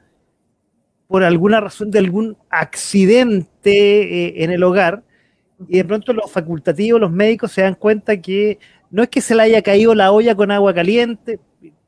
por 1.09 1.25
alguna 1.25 1.61
razón 1.61 1.91
de 1.91 1.99
algún 1.99 2.37
accidente 2.49 4.27
eh, 4.27 4.45
en 4.45 4.51
el 4.51 4.63
hogar 4.63 5.03
y 5.69 5.77
de 5.77 5.85
pronto 5.85 6.13
los 6.13 6.31
facultativos, 6.31 7.01
los 7.01 7.11
médicos 7.11 7.53
se 7.53 7.63
dan 7.63 7.75
cuenta 7.75 8.21
que 8.21 8.59
no 8.91 9.03
es 9.03 9.09
que 9.09 9.21
se 9.21 9.35
le 9.35 9.43
haya 9.43 9.63
caído 9.63 9.95
la 9.95 10.13
olla 10.13 10.35
con 10.35 10.51
agua 10.51 10.75
caliente, 10.75 11.39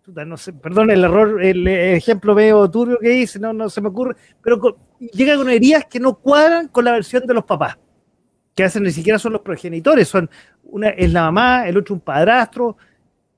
no 0.07 0.37
sé, 0.37 0.53
perdón 0.53 0.91
el 0.91 1.05
error, 1.05 1.43
el, 1.43 1.67
ejemplo 1.67 2.35
veo 2.35 2.71
turbio 2.71 2.99
que 2.99 3.15
hice, 3.15 3.39
no, 3.39 3.53
no 3.53 3.71
se 3.71 3.81
me 3.81 3.89
ocurre, 3.89 4.17
pero 4.43 4.77
llega 4.99 5.37
con 5.37 5.49
heridas 5.49 5.87
que 5.87 5.99
no 5.99 6.15
cuadran 6.15 6.69
con 6.69 6.85
la 6.85 6.93
versión 6.93 7.27
de 7.27 7.35
los 7.35 7.45
papás, 7.45 7.79
que 8.55 8.63
veces 8.63 8.83
ni 8.83 8.91
siquiera 8.91 9.19
son 9.19 9.33
los 9.33 9.43
progenitores, 9.43 10.09
son 10.09 10.29
una 10.65 10.91
es 10.91 11.13
la 11.13 11.23
mamá, 11.23 11.67
el 11.67 11.77
otro 11.77 11.95
un 11.95 12.01
padrastro 12.01 12.77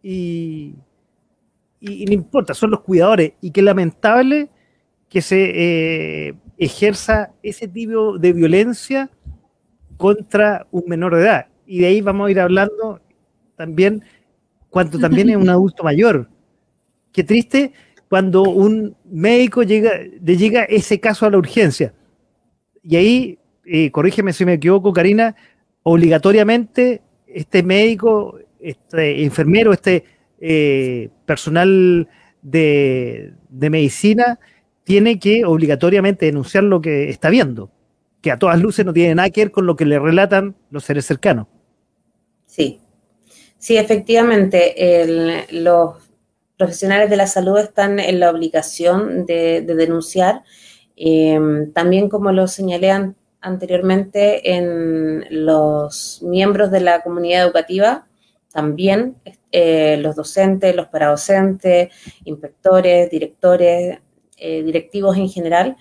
y, 0.02 0.74
y, 1.80 2.02
y 2.02 2.06
no 2.06 2.12
importa, 2.12 2.54
son 2.54 2.70
los 2.70 2.80
cuidadores 2.80 3.32
y 3.40 3.50
qué 3.50 3.62
lamentable 3.62 4.50
que 5.08 5.22
se 5.22 6.28
eh, 6.28 6.34
ejerza 6.58 7.32
ese 7.42 7.68
tipo 7.68 8.18
de 8.18 8.32
violencia 8.32 9.10
contra 9.96 10.66
un 10.70 10.84
menor 10.86 11.14
de 11.14 11.22
edad. 11.22 11.46
Y 11.66 11.80
de 11.80 11.86
ahí 11.86 12.00
vamos 12.00 12.28
a 12.28 12.30
ir 12.30 12.40
hablando 12.40 13.00
también 13.56 14.02
cuando 14.68 14.98
también 14.98 15.30
es 15.30 15.36
un 15.36 15.48
adulto 15.48 15.84
mayor. 15.84 16.28
Qué 17.16 17.24
triste 17.24 17.72
cuando 18.10 18.42
un 18.42 18.94
médico 19.10 19.62
llega, 19.62 19.92
le 20.22 20.36
llega 20.36 20.64
ese 20.64 21.00
caso 21.00 21.24
a 21.24 21.30
la 21.30 21.38
urgencia. 21.38 21.94
Y 22.82 22.96
ahí, 22.96 23.38
eh, 23.64 23.90
corrígeme 23.90 24.34
si 24.34 24.44
me 24.44 24.52
equivoco, 24.52 24.92
Karina, 24.92 25.34
obligatoriamente 25.82 27.00
este 27.26 27.62
médico, 27.62 28.38
este 28.60 29.24
enfermero, 29.24 29.72
este 29.72 30.04
eh, 30.42 31.08
personal 31.24 32.06
de, 32.42 33.32
de 33.48 33.70
medicina, 33.70 34.38
tiene 34.84 35.18
que 35.18 35.46
obligatoriamente 35.46 36.26
denunciar 36.26 36.64
lo 36.64 36.82
que 36.82 37.08
está 37.08 37.30
viendo, 37.30 37.70
que 38.20 38.30
a 38.30 38.38
todas 38.38 38.60
luces 38.60 38.84
no 38.84 38.92
tiene 38.92 39.14
nada 39.14 39.30
que 39.30 39.40
ver 39.40 39.52
con 39.52 39.64
lo 39.64 39.74
que 39.74 39.86
le 39.86 39.98
relatan 39.98 40.54
los 40.70 40.84
seres 40.84 41.06
cercanos. 41.06 41.46
Sí, 42.44 42.78
sí, 43.56 43.78
efectivamente, 43.78 45.46
los, 45.50 46.05
profesionales 46.56 47.10
de 47.10 47.16
la 47.16 47.26
salud 47.26 47.58
están 47.58 48.00
en 48.00 48.20
la 48.20 48.30
obligación 48.30 49.26
de, 49.26 49.62
denunciar. 49.62 50.42
Eh, 50.96 51.38
también, 51.74 52.08
como 52.08 52.32
lo 52.32 52.46
señalé 52.48 53.12
anteriormente, 53.40 54.54
en 54.56 55.26
los 55.30 56.22
miembros 56.22 56.70
de 56.70 56.80
la 56.80 57.02
comunidad 57.02 57.44
educativa, 57.44 58.06
también 58.52 59.16
eh, 59.52 59.98
los 59.98 60.16
docentes, 60.16 60.74
los 60.74 60.88
paradocentes, 60.88 61.90
inspectores, 62.24 63.10
directores, 63.10 63.98
eh, 64.38 64.62
directivos 64.62 65.16
en 65.16 65.28
general, 65.28 65.76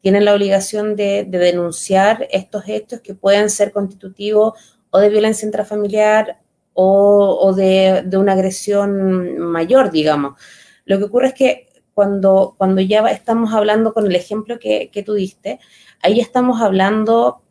tienen 0.00 0.24
la 0.24 0.34
obligación 0.34 0.96
de, 0.96 1.26
denunciar 1.28 2.28
estos 2.30 2.68
hechos 2.68 3.00
que 3.00 3.14
pueden 3.14 3.50
ser 3.50 3.72
constitutivos 3.72 4.54
o 4.90 4.98
de 4.98 5.08
violencia 5.08 5.46
intrafamiliar 5.46 6.40
o, 6.74 7.52
de, 7.54 8.04
una 8.16 8.32
agresión 8.32 9.38
mayor, 9.38 9.90
digamos. 9.90 10.40
Lo 10.84 10.98
que 10.98 11.04
ocurre 11.04 11.28
es 11.28 11.34
que 11.34 11.68
cuando, 11.94 12.54
cuando 12.56 12.80
ya 12.80 13.06
estamos 13.10 13.52
hablando 13.52 13.92
con 13.92 14.06
el 14.06 14.14
ejemplo 14.14 14.58
que, 14.58 15.02
tú 15.04 15.14
diste, 15.14 15.60
ahí 16.02 16.20
estamos 16.20 16.60
hablando 16.60 17.42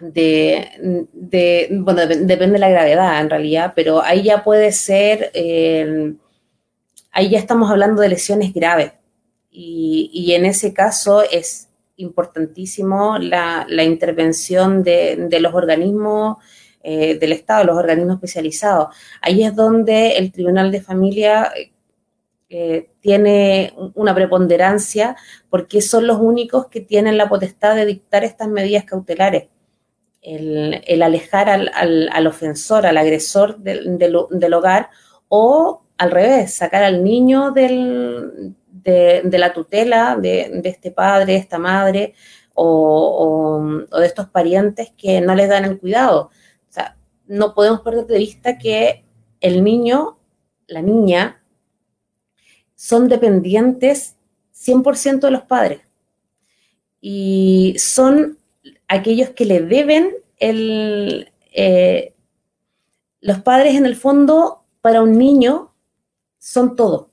de, 0.00 1.08
bueno, 1.72 2.06
depende 2.06 2.52
de 2.52 2.58
la 2.58 2.70
gravedad 2.70 3.20
en 3.20 3.30
realidad, 3.30 3.72
pero 3.74 4.02
ahí 4.02 4.22
ya 4.22 4.44
puede 4.44 4.72
ser, 4.72 5.32
ahí 7.12 7.28
ya 7.28 7.38
estamos 7.38 7.70
hablando 7.70 8.00
de 8.00 8.08
lesiones 8.08 8.54
graves. 8.54 8.92
Y, 9.50 10.32
en 10.34 10.46
ese 10.46 10.72
caso 10.72 11.22
es 11.22 11.68
importantísimo 11.96 13.18
la, 13.18 13.66
intervención 13.82 14.84
de, 14.84 15.38
los 15.40 15.52
organismos 15.52 16.36
eh, 16.90 17.18
del 17.18 17.32
Estado, 17.32 17.64
los 17.64 17.76
organismos 17.76 18.14
especializados. 18.14 18.96
Ahí 19.20 19.44
es 19.44 19.54
donde 19.54 20.16
el 20.16 20.32
Tribunal 20.32 20.72
de 20.72 20.80
Familia 20.80 21.52
eh, 22.48 22.88
tiene 23.00 23.74
una 23.94 24.14
preponderancia 24.14 25.14
porque 25.50 25.82
son 25.82 26.06
los 26.06 26.18
únicos 26.18 26.68
que 26.68 26.80
tienen 26.80 27.18
la 27.18 27.28
potestad 27.28 27.76
de 27.76 27.84
dictar 27.84 28.24
estas 28.24 28.48
medidas 28.48 28.84
cautelares. 28.84 29.48
El, 30.22 31.02
alejar 31.02 31.50
al, 31.50 32.26
ofensor, 32.26 32.86
al 32.86 32.96
agresor 32.96 33.58
del 33.58 34.54
hogar 34.54 34.88
o 35.28 35.82
al 35.98 36.10
revés, 36.10 36.54
sacar 36.54 36.84
al 36.84 37.04
niño 37.04 37.50
del, 37.50 38.54
de, 38.66 39.38
la 39.38 39.52
tutela 39.52 40.16
de, 40.16 40.62
este 40.64 40.90
padre, 40.90 41.36
esta 41.36 41.58
madre 41.58 42.14
o, 42.54 43.62
de 43.92 44.06
estos 44.06 44.30
parientes 44.30 44.90
que 44.96 45.20
no 45.20 45.34
les 45.34 45.50
dan 45.50 45.66
el 45.66 45.78
cuidado. 45.78 46.30
No 47.28 47.54
podemos 47.54 47.82
perder 47.82 48.06
de 48.06 48.18
vista 48.18 48.58
que 48.58 49.04
el 49.40 49.62
niño, 49.62 50.18
la 50.66 50.82
niña, 50.82 51.40
son 52.74 53.08
dependientes 53.08 54.16
100% 54.52 55.20
de 55.20 55.30
los 55.30 55.42
padres 55.42 55.82
y 57.00 57.76
son 57.78 58.38
aquellos 58.88 59.30
que 59.30 59.44
le 59.44 59.60
deben 59.60 60.12
el... 60.38 61.32
Eh, 61.52 62.14
los 63.20 63.40
padres 63.42 63.76
en 63.76 63.86
el 63.86 63.94
fondo 63.94 64.64
para 64.80 65.02
un 65.02 65.16
niño 65.16 65.72
son 66.38 66.76
todo 66.76 67.08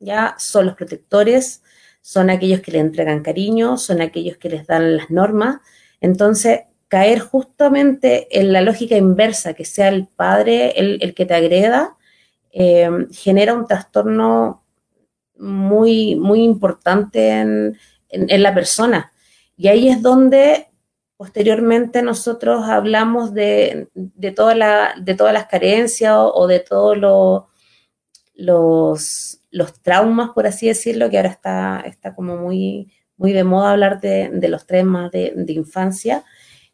ya 0.00 0.34
son 0.38 0.66
los 0.66 0.74
protectores, 0.74 1.62
son 2.00 2.30
aquellos 2.30 2.60
que 2.60 2.72
le 2.72 2.78
entregan 2.78 3.22
cariño, 3.22 3.78
son 3.78 4.00
aquellos 4.00 4.36
que 4.36 4.48
les 4.48 4.66
dan 4.66 4.96
las 4.96 5.10
normas. 5.10 5.60
Entonces, 6.00 6.60
caer 6.88 7.18
justamente 7.18 8.28
en 8.38 8.52
la 8.52 8.62
lógica 8.62 8.96
inversa, 8.96 9.54
que 9.54 9.64
sea 9.64 9.88
el 9.88 10.06
padre 10.06 10.74
el, 10.76 11.14
que 11.14 11.26
te 11.26 11.34
agreda, 11.34 11.96
eh, 12.52 12.88
genera 13.12 13.54
un 13.54 13.66
trastorno 13.66 14.64
muy, 15.38 16.16
muy 16.16 16.42
importante 16.42 17.30
en, 17.30 17.78
la 18.10 18.54
persona. 18.54 19.12
Y 19.56 19.68
ahí 19.68 19.88
es 19.88 20.00
donde 20.00 20.68
posteriormente 21.16 22.02
nosotros 22.02 22.68
hablamos 22.68 23.34
de, 23.34 23.88
de, 23.94 24.30
toda 24.30 24.54
la, 24.54 24.94
de 24.98 25.14
todas 25.14 25.32
las 25.32 25.46
carencias 25.46 26.14
o, 26.16 26.46
de 26.46 26.60
todos 26.60 26.96
los, 26.96 29.38
los 29.50 29.82
traumas, 29.82 30.30
por 30.30 30.46
así 30.46 30.68
decirlo, 30.68 31.10
que 31.10 31.16
ahora 31.16 31.30
está, 31.30 31.82
está 31.84 32.14
como 32.14 32.36
muy, 32.36 32.92
muy 33.16 33.32
de 33.32 33.44
moda 33.44 33.72
hablar 33.72 34.00
de, 34.00 34.30
los 34.48 34.66
traumas 34.66 35.10
de, 35.10 35.32
infancia, 35.48 36.24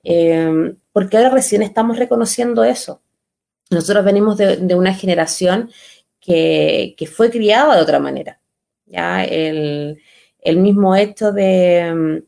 eh, 0.04 0.74
porque 0.92 1.16
ahora 1.16 1.30
recién 1.30 1.62
estamos 1.62 1.98
reconociendo 1.98 2.64
eso. 2.64 3.02
Nosotros 3.70 4.04
venimos 4.04 4.36
de, 4.36 4.74
una 4.74 4.94
generación 4.94 5.70
que, 6.20 6.94
fue 7.10 7.30
criada 7.30 7.76
de 7.76 7.82
otra 7.82 7.98
manera. 7.98 8.40
¿ya? 8.86 9.24
El, 9.24 9.98
mismo 10.44 10.94
hecho 10.94 11.32
de, 11.32 12.22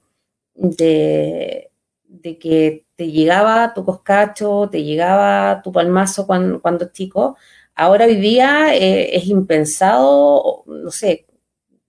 que 2.22 2.86
te 2.96 3.10
llegaba 3.10 3.74
tu 3.74 3.84
coscacho, 3.84 4.68
te 4.70 4.82
llegaba 4.82 5.60
tu 5.62 5.72
palmazo 5.72 6.26
cuando, 6.26 6.62
cuando 6.62 6.90
chico, 6.92 7.36
Ahora 7.76 8.04
hoy 8.06 8.16
día 8.16 8.74
eh, 8.74 9.16
es 9.16 9.26
impensado, 9.26 10.62
no 10.66 10.90
sé, 10.92 11.26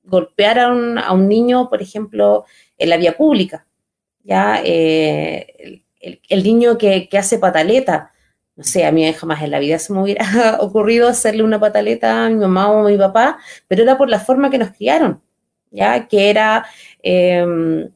golpear 0.04 0.60
a 0.60 0.72
un, 1.14 1.28
niño, 1.28 1.70
por 1.70 1.82
ejemplo, 1.82 2.46
en 2.78 2.90
la 2.90 2.98
vía 2.98 3.16
pública. 3.16 3.68
Ya 4.26 4.60
eh, 4.64 5.84
el, 6.02 6.44
niño 6.44 6.80
que, 6.80 7.08
hace 7.14 7.38
pataleta, 7.38 8.12
no 8.56 8.64
sé, 8.64 8.84
a 8.84 8.92
mí 8.92 9.12
jamás 9.14 9.44
en 9.44 9.52
la 9.52 9.60
vida 9.60 9.78
se 9.78 9.94
me 9.94 10.02
hubiera 10.02 10.58
ocurrido 10.62 11.08
hacerle 11.08 11.44
una 11.44 11.60
pataleta 11.60 12.26
a 12.26 12.30
mi 12.30 12.36
mamá 12.36 12.72
o 12.72 12.86
a 12.86 12.90
mi 12.90 12.98
papá, 12.98 13.38
pero 13.68 13.84
era 13.84 13.98
por 13.98 14.10
la 14.10 14.20
forma 14.20 14.50
que 14.50 14.58
nos 14.58 14.72
criaron, 14.72 15.22
ya 15.70 16.08
que 16.08 16.32
era, 16.32 16.66
em, 17.04 17.92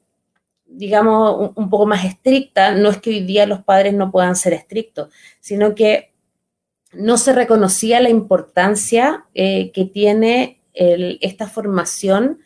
digamos, 0.67 1.51
un, 1.55 1.69
poco 1.69 1.87
más 1.87 2.05
estricta. 2.05 2.73
No 2.75 2.89
es 2.89 2.97
que 2.97 3.09
hoy 3.09 3.21
día 3.21 3.47
los 3.47 3.63
padres 3.63 3.95
no 3.95 4.11
puedan 4.11 4.35
ser 4.35 4.53
estrictos, 4.53 5.09
sino 5.39 5.73
que 5.73 6.13
no 6.93 7.17
se 7.17 7.33
reconocía 7.33 8.01
la 8.01 8.09
importancia 8.09 9.25
eh, 9.33 9.71
que 9.71 9.85
tiene 9.85 10.57
esta 10.73 11.47
formación 11.47 12.39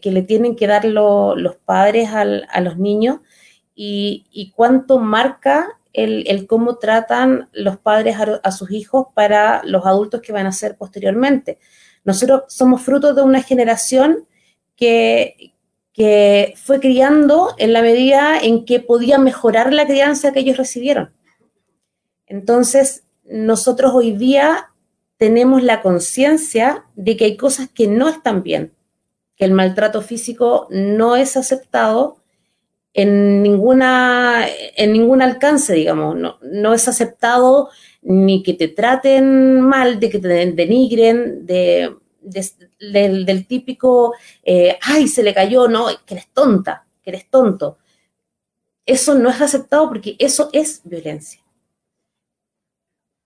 que, 0.00 0.10
le 0.10 0.22
tienen 0.22 0.56
que 0.56 0.66
dar 0.66 0.84
los 0.84 1.56
padres 1.64 2.08
a 2.10 2.60
los 2.60 2.78
niños 2.78 3.18
y, 3.74 4.52
cuánto 4.56 4.98
marca 4.98 5.78
el, 5.92 6.46
cómo 6.46 6.76
tratan 6.78 7.48
los 7.52 7.76
padres 7.76 8.16
a, 8.42 8.52
sus 8.52 8.70
hijos 8.70 9.08
para 9.14 9.62
los 9.64 9.84
adultos 9.84 10.20
que 10.20 10.32
van 10.32 10.46
a 10.46 10.52
ser 10.52 10.76
posteriormente. 10.76 11.58
Nosotros 12.04 12.44
somos 12.48 12.82
fruto 12.82 13.14
de 13.14 13.22
una 13.22 13.42
generación 13.42 14.26
que, 14.76 15.52
que 15.92 16.54
fue 16.56 16.80
criando 16.80 17.54
en 17.58 17.72
la 17.72 17.82
medida 17.82 18.38
en 18.40 18.64
que 18.64 18.80
podía 18.80 19.18
mejorar 19.18 19.72
la 19.72 19.86
crianza 19.86 20.32
que 20.32 20.40
ellos 20.40 20.56
recibieron. 20.56 21.12
Entonces, 22.26 23.04
nosotros 23.24 23.92
hoy 23.94 24.12
día 24.12 24.70
tenemos 25.18 25.62
la 25.62 25.82
conciencia 25.82 26.84
de 26.94 27.16
que 27.16 27.26
hay 27.26 27.36
cosas 27.36 27.68
que 27.68 27.88
no 27.88 28.08
están 28.08 28.42
bien, 28.42 28.72
que 29.38 29.44
el 29.44 29.52
maltrato 29.52 30.02
físico 30.02 30.66
no 30.70 31.14
es 31.16 31.36
aceptado 31.36 32.18
en, 32.92 33.42
ninguna, 33.42 34.46
en 34.48 34.92
ningún 34.92 35.22
alcance, 35.22 35.72
digamos, 35.74 36.16
no, 36.42 36.74
es 36.74 36.88
aceptado 36.88 37.68
ni 38.02 38.42
que 38.42 38.54
te 38.54 38.66
traten 38.66 39.60
mal, 39.60 40.00
de 40.00 40.10
que 40.10 40.18
te 40.18 40.28
denigren, 40.28 41.46
de, 41.46 41.94
del, 42.20 43.46
típico, 43.46 44.14
eh, 44.42 44.76
ay, 44.82 45.06
se 45.06 45.22
le 45.22 45.32
cayó, 45.32 45.68
no, 45.68 45.86
que 46.04 46.14
eres 46.14 46.28
tonta, 46.32 46.84
que 47.00 47.10
eres 47.10 47.30
tonto. 47.30 47.78
Eso 48.84 49.14
no 49.14 49.30
es 49.30 49.40
aceptado 49.40 49.88
porque 49.88 50.16
eso 50.18 50.50
es 50.52 50.80
violencia. 50.82 51.40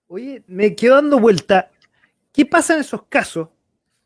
Oye, 0.07 0.43
me 0.45 0.75
quedo 0.75 0.95
dando 0.95 1.19
vuelta. 1.19 1.71
¿Qué 2.31 2.45
pasa 2.45 2.75
en 2.75 2.81
esos 2.81 3.03
casos 3.03 3.47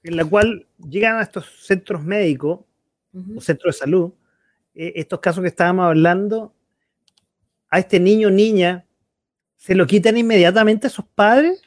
en 0.03 0.17
la 0.17 0.25
cual 0.25 0.67
llegan 0.89 1.17
a 1.17 1.23
estos 1.23 1.45
centros 1.65 2.03
médicos 2.03 2.59
o 3.35 3.41
centros 3.41 3.75
de 3.75 3.79
salud, 3.79 4.11
eh, 4.75 4.93
estos 4.95 5.19
casos 5.19 5.41
que 5.41 5.47
estábamos 5.47 5.85
hablando, 5.85 6.53
a 7.69 7.79
este 7.79 7.99
niño 7.99 8.27
o 8.27 8.31
niña, 8.31 8.85
se 9.55 9.75
lo 9.75 9.87
quitan 9.87 10.17
inmediatamente 10.17 10.87
a 10.87 10.91
sus 10.91 11.05
padres 11.05 11.61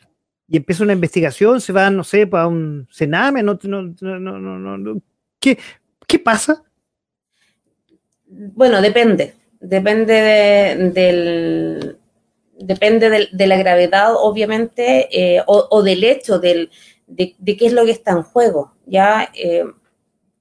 y 0.49 0.57
empieza 0.57 0.85
una 0.85 0.93
investigación, 0.93 1.61
se 1.61 1.73
van, 1.73 1.97
no 1.97 2.05
sé, 2.05 2.27
para 2.27 2.47
un 2.47 2.89
cename, 2.91 3.43
no, 3.43 3.59
no, 3.63 3.83
no, 3.83 4.39
no, 4.79 5.03
¿Qué, 5.39 5.59
¿Qué 6.07 6.19
pasa? 6.19 6.63
Bueno, 8.27 8.81
depende. 8.81 9.35
Depende 9.61 10.15
del, 10.95 11.99
depende 12.59 13.29
de, 13.31 13.47
la 13.47 13.57
gravedad, 13.59 14.15
obviamente, 14.17 15.09
eh, 15.13 15.43
o, 15.47 15.83
del 15.83 16.03
hecho 16.03 16.39
de, 17.11 17.57
qué 17.57 17.67
es 17.67 17.73
lo 17.73 17.85
que 17.85 17.91
está 17.91 18.13
en 18.13 18.23
juego. 18.23 18.73
Ya, 18.87 19.31
eh, 19.35 19.65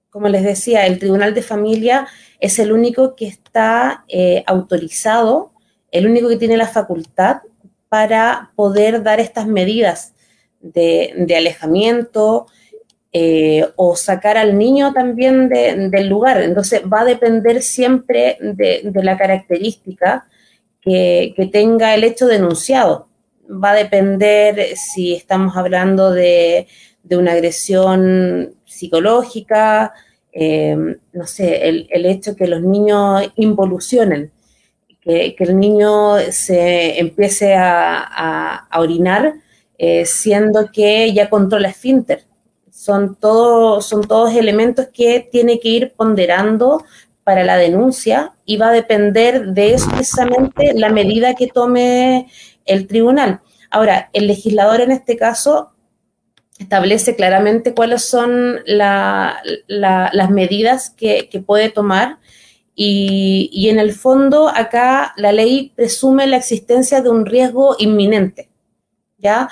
como 0.10 0.30
les 0.30 0.44
decía, 0.44 0.86
el 0.86 1.00
Tribunal 1.00 1.34
de 1.34 1.42
Familia 1.42 2.08
es 2.40 2.60
el 2.60 2.72
único 2.72 3.16
que 3.16 3.28
está 3.28 4.06
eh, 4.08 4.44
autorizado, 4.48 5.52
el 5.92 6.08
único 6.08 6.30
que 6.30 6.38
tiene 6.38 6.58
la 6.58 6.68
facultad 6.68 7.42
para 7.90 8.52
poder 8.56 9.04
dar 9.04 9.20
estas 9.20 9.48
medidas 9.48 10.14
de, 10.62 11.26
alejamiento 11.36 12.48
eh, 13.12 13.66
o 13.76 13.96
sacar 13.96 14.38
al 14.38 14.58
niño 14.58 14.94
también 14.94 15.50
del 15.50 16.08
lugar. 16.08 16.42
Entonces 16.42 16.82
va 16.82 17.02
a 17.02 17.06
depender 17.06 17.62
siempre 17.62 18.38
de, 18.40 18.92
la 18.94 19.18
característica 19.18 20.28
que, 20.82 21.34
tenga 21.52 21.96
el 21.96 22.04
hecho 22.04 22.28
denunciado. 22.28 23.09
Va 23.50 23.72
a 23.72 23.76
depender 23.76 24.76
si 24.76 25.16
estamos 25.16 25.58
hablando 25.58 26.12
de, 26.12 26.68
una 27.10 27.32
agresión 27.32 28.56
psicológica, 28.66 29.94
eh, 30.32 30.78
no 31.14 31.26
sé, 31.26 31.68
el, 31.68 32.06
hecho 32.06 32.36
que 32.36 32.46
los 32.46 32.62
niños 32.62 33.32
involucionen, 33.36 34.32
que, 35.02 35.36
el 35.40 35.58
niño 35.58 36.20
se 36.30 37.00
empiece 37.00 37.56
a, 37.56 38.68
orinar, 38.78 39.34
eh, 39.78 40.06
siendo 40.06 40.72
que 40.72 41.12
ya 41.14 41.30
controla 41.30 41.70
esfínter. 41.70 42.26
Son, 42.70 43.16
todo, 43.16 43.82
son 43.82 44.04
todos 44.04 44.34
elementos 44.36 44.88
que 44.94 45.28
tiene 45.32 45.60
que 45.60 45.70
ir 45.70 45.94
ponderando 45.96 46.84
para 47.30 47.44
la 47.44 47.58
denuncia 47.58 48.34
y 48.44 48.58
va 48.58 48.70
a 48.70 48.74
depender 48.74 49.48
de 49.54 49.76
eso 49.76 49.88
precisamente 49.92 50.74
la 50.74 50.90
medida 50.90 51.36
que 51.36 51.46
tome 51.46 52.28
el 52.70 52.88
tribunal. 52.88 53.42
Ahora, 53.70 54.10
el 54.14 54.28
legislador 54.28 54.82
en 54.82 54.92
este 54.92 55.18
caso 55.18 55.72
establece 56.60 57.16
claramente 57.16 57.74
cuáles 57.74 58.04
son 58.04 58.60
las 58.66 60.30
medidas 60.30 60.90
que, 60.90 61.44
puede 61.46 61.70
tomar 61.70 62.18
y, 62.76 63.68
en 63.70 63.80
el 63.80 63.94
fondo 63.94 64.50
acá 64.50 65.14
la 65.18 65.32
ley 65.32 65.72
presume 65.76 66.28
la 66.28 66.38
existencia 66.38 67.02
de 67.02 67.10
un 67.10 67.26
riesgo 67.26 67.76
inminente, 67.80 68.50
¿ya? 69.18 69.50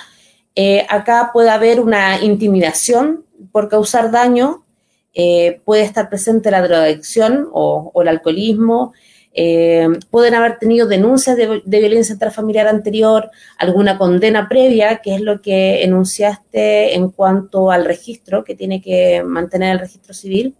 Eh, 0.56 0.85
acá 0.89 1.30
puede 1.31 1.49
haber 1.49 1.80
una 1.80 2.22
intimidación 2.22 3.26
por 3.52 3.69
causar 3.69 4.11
daño, 4.11 4.65
eh, 5.14 5.61
puede 5.65 5.84
estar 5.84 6.10
presente 6.10 6.52
la 6.52 6.61
drogadicción 6.61 7.48
o, 7.53 7.91
el 8.02 8.07
alcoholismo, 8.07 8.94
eh, 9.38 9.88
pueden 10.12 10.34
haber 10.34 10.58
tenido 10.58 10.88
denuncias 10.88 11.38
de, 11.38 11.62
violencia 11.64 12.14
intrafamiliar 12.14 12.68
anterior, 12.68 13.30
alguna 13.58 13.98
condena 13.98 14.50
previa, 14.50 14.98
que 14.98 15.16
es 15.16 15.22
lo 15.22 15.42
que 15.42 15.84
enunciaste 15.84 16.96
en 16.96 17.12
cuanto 17.12 17.72
al 17.72 17.86
registro, 17.86 18.44
que 18.44 18.56
tiene 18.56 18.82
que 18.82 19.24
mantener 19.24 19.74
el 19.74 19.80
registro 19.80 20.14
civil. 20.14 20.56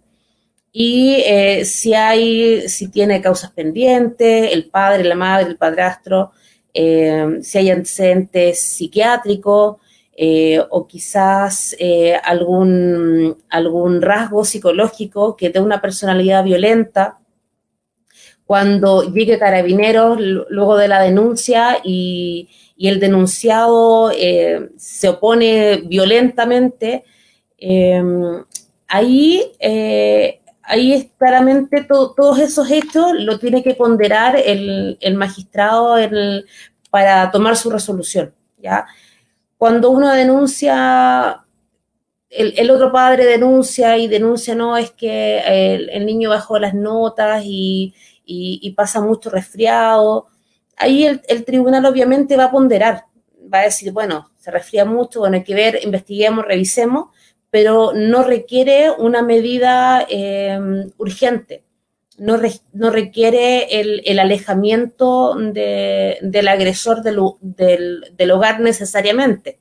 Y 0.72 1.24
si 1.64 1.94
hay, 1.94 2.68
si 2.68 2.88
tiene 2.88 3.20
causas 3.20 3.50
pendientes, 3.50 4.52
el 4.52 4.70
padre, 4.70 5.02
la 5.04 5.16
madre, 5.16 5.48
el 5.48 5.56
padrastro, 5.56 6.30
si 6.72 7.58
hay 7.58 7.70
antecedentes 7.70 8.60
psiquiátricos, 8.62 9.76
eh, 10.20 10.58
o 10.70 10.88
quizás 10.88 11.76
eh, 11.78 12.16
algún, 12.24 13.36
algún 13.50 14.02
rasgo 14.02 14.44
psicológico 14.44 15.36
que 15.36 15.50
de 15.50 15.60
una 15.60 15.80
personalidad 15.80 16.42
violenta, 16.42 17.20
cuando 18.48 19.12
llegue 19.12 19.38
carabineros 19.38 20.18
luego 20.18 20.76
de 20.76 20.88
la 20.88 21.02
denuncia 21.02 21.78
y, 21.84 22.48
el 22.80 23.00
denunciado 23.00 24.12
eh, 24.12 24.70
se 24.76 25.08
opone 25.08 25.82
violentamente, 25.86 27.04
ahí, 28.86 29.42
ahí 30.62 30.92
es 30.92 31.06
claramente 31.18 31.82
todos 31.88 32.38
esos 32.38 32.70
hechos 32.70 33.14
lo 33.14 33.40
tiene 33.40 33.64
que 33.64 33.74
ponderar 33.74 34.36
el, 34.36 34.96
magistrado 35.16 35.96
para 36.88 37.30
tomar 37.32 37.56
su 37.56 37.68
resolución. 37.68 38.32
¿ya? 38.58 38.86
cuando 39.58 39.90
uno 39.90 40.12
denuncia, 40.12 41.44
el, 42.30 42.70
otro 42.70 42.92
padre 42.92 43.26
denuncia 43.26 43.98
y 43.98 44.06
denuncia, 44.06 44.54
no, 44.54 44.76
es 44.76 44.92
que 44.92 45.40
el, 45.92 46.06
niño 46.06 46.30
bajó 46.30 46.60
las 46.60 46.74
notas 46.74 47.42
y, 47.44 47.92
pasa 48.76 49.00
mucho 49.00 49.30
resfriado, 49.30 50.26
ahí 50.76 51.04
el, 51.04 51.44
tribunal 51.44 51.86
obviamente 51.86 52.36
va 52.36 52.44
a 52.44 52.50
ponderar, 52.50 53.04
va 53.52 53.60
a 53.60 53.64
decir, 53.64 53.92
bueno, 53.92 54.30
se 54.36 54.50
resfría 54.50 54.84
mucho, 54.84 55.20
bueno, 55.20 55.36
hay 55.36 55.44
que 55.44 55.54
ver, 55.54 55.80
investiguemos, 55.82 56.44
revisemos, 56.44 57.08
pero 57.50 57.92
no 57.94 58.22
requiere 58.22 58.90
una 58.90 59.22
medida 59.22 60.06
eh, 60.08 60.58
urgente 60.98 61.64
no, 62.18 62.90
requiere 62.90 63.80
el, 63.80 64.18
alejamiento 64.18 65.36
del 65.36 66.48
agresor 66.48 67.02
del, 67.02 68.30
hogar 68.30 68.60
necesariamente. 68.60 69.58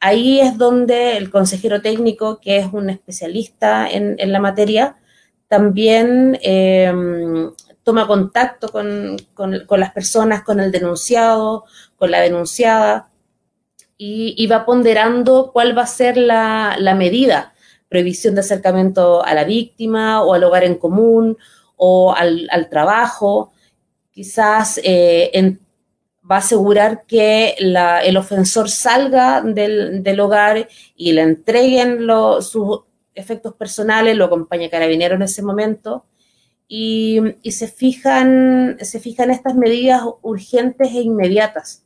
Ahí 0.00 0.40
es 0.40 0.58
donde 0.58 1.16
el 1.16 1.30
consejero 1.30 1.80
técnico, 1.82 2.40
que 2.40 2.58
es 2.58 2.66
un 2.72 2.90
especialista 2.90 3.88
en, 3.88 4.32
la 4.32 4.40
materia, 4.40 4.96
también 5.48 6.38
em, 6.42 7.52
toma 7.82 8.06
contacto 8.06 8.68
con, 8.68 9.16
las 9.68 9.92
personas, 9.92 10.42
con 10.42 10.60
el 10.60 10.70
denunciado, 10.70 11.64
con 11.96 12.10
la 12.10 12.20
denunciada, 12.20 13.08
y, 13.96 14.46
va 14.48 14.64
ponderando 14.64 15.50
cuál 15.52 15.76
va 15.76 15.82
a 15.82 15.86
ser 15.86 16.16
la, 16.16 16.76
la 16.78 16.94
medida, 16.94 17.54
prohibición 17.88 18.34
de 18.34 18.40
acercamiento 18.40 19.24
a 19.24 19.34
la 19.34 19.44
víctima 19.44 20.22
o 20.24 20.34
al 20.34 20.42
hogar 20.42 20.64
en 20.64 20.74
común 20.76 21.36
o 21.76 22.14
al, 22.14 22.68
trabajo, 22.70 23.52
quizás 24.10 24.80
eh, 24.82 25.58
va 26.28 26.36
a 26.36 26.38
asegurar 26.38 27.04
que 27.06 27.56
el 27.58 28.16
ofensor 28.16 28.70
salga 28.70 29.42
del, 29.42 30.20
hogar 30.20 30.68
y 30.96 31.12
le 31.12 31.22
entreguen 31.22 32.06
sus 32.40 32.82
efectos 33.14 33.54
personales, 33.54 34.16
lo 34.16 34.26
acompaña 34.26 34.70
carabinero 34.70 35.16
en 35.16 35.22
ese 35.22 35.42
momento, 35.42 36.06
y, 36.74 37.50
se, 37.50 37.68
fijan, 37.68 38.78
se 38.80 38.98
fijan 38.98 39.30
estas 39.30 39.54
medidas 39.54 40.02
urgentes 40.22 40.88
e 40.92 41.02
inmediatas. 41.02 41.84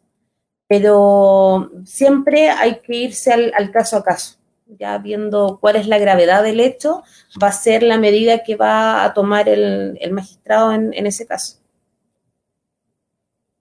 Pero 0.68 1.70
siempre 1.84 2.50
hay 2.50 2.80
que 2.80 2.94
irse 2.96 3.32
al 3.32 3.70
caso 3.72 3.96
a 3.96 4.04
caso 4.04 4.38
ya 4.66 4.98
viendo 4.98 5.58
cuál 5.60 5.76
es 5.76 5.86
la 5.86 5.98
gravedad 5.98 6.42
del 6.42 6.60
hecho, 6.60 7.02
va 7.42 7.48
a 7.48 7.52
ser 7.52 7.82
la 7.82 7.98
medida 7.98 8.42
que 8.42 8.56
va 8.56 9.04
a 9.04 9.14
tomar 9.14 9.48
el, 9.48 9.98
magistrado 10.12 10.72
en, 10.72 11.06
ese 11.06 11.26
caso. 11.26 11.58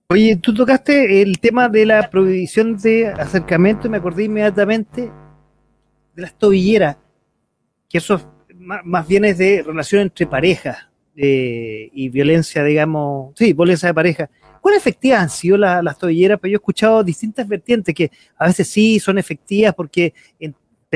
Oye, 0.10 0.36
tú 0.36 0.54
tocaste 0.54 1.22
el 1.22 1.40
tema 1.40 1.70
de 1.70 1.86
la 1.86 2.10
prohibición 2.10 2.78
de 2.78 3.08
acercamiento 3.08 3.88
y 3.88 3.90
me 3.90 3.98
acordé 3.98 4.24
inmediatamente 4.26 5.12
de 6.16 6.22
las 6.22 6.34
tobilleras, 6.38 6.98
que 7.90 7.98
eso 7.98 8.20
más, 8.54 9.08
bien 9.08 9.26
es 9.26 9.38
de 9.38 9.64
relación 9.64 10.04
entre 10.04 10.26
parejas 10.26 10.88
eh, 11.16 11.90
y 11.94 12.10
violencia, 12.10 12.64
digamos, 12.64 13.34
sí, 13.38 13.54
violencia 13.54 13.88
de 13.88 13.94
pareja. 13.94 14.30
¿Cuán 14.62 14.76
efectivas 14.76 15.22
han 15.22 15.30
sido 15.30 15.58
las 15.58 15.98
tobilleras? 15.98 16.40
Pues 16.40 16.52
yo 16.52 16.56
he 16.56 16.58
escuchado 16.58 17.04
distintas 17.04 17.48
vertientes 17.48 17.94
que 17.94 18.12
a 18.38 18.48
veces 18.48 18.68
sí 18.68 19.00
son 19.00 19.18
efectivas 19.18 19.76
porque 19.76 20.14
en 20.40 20.56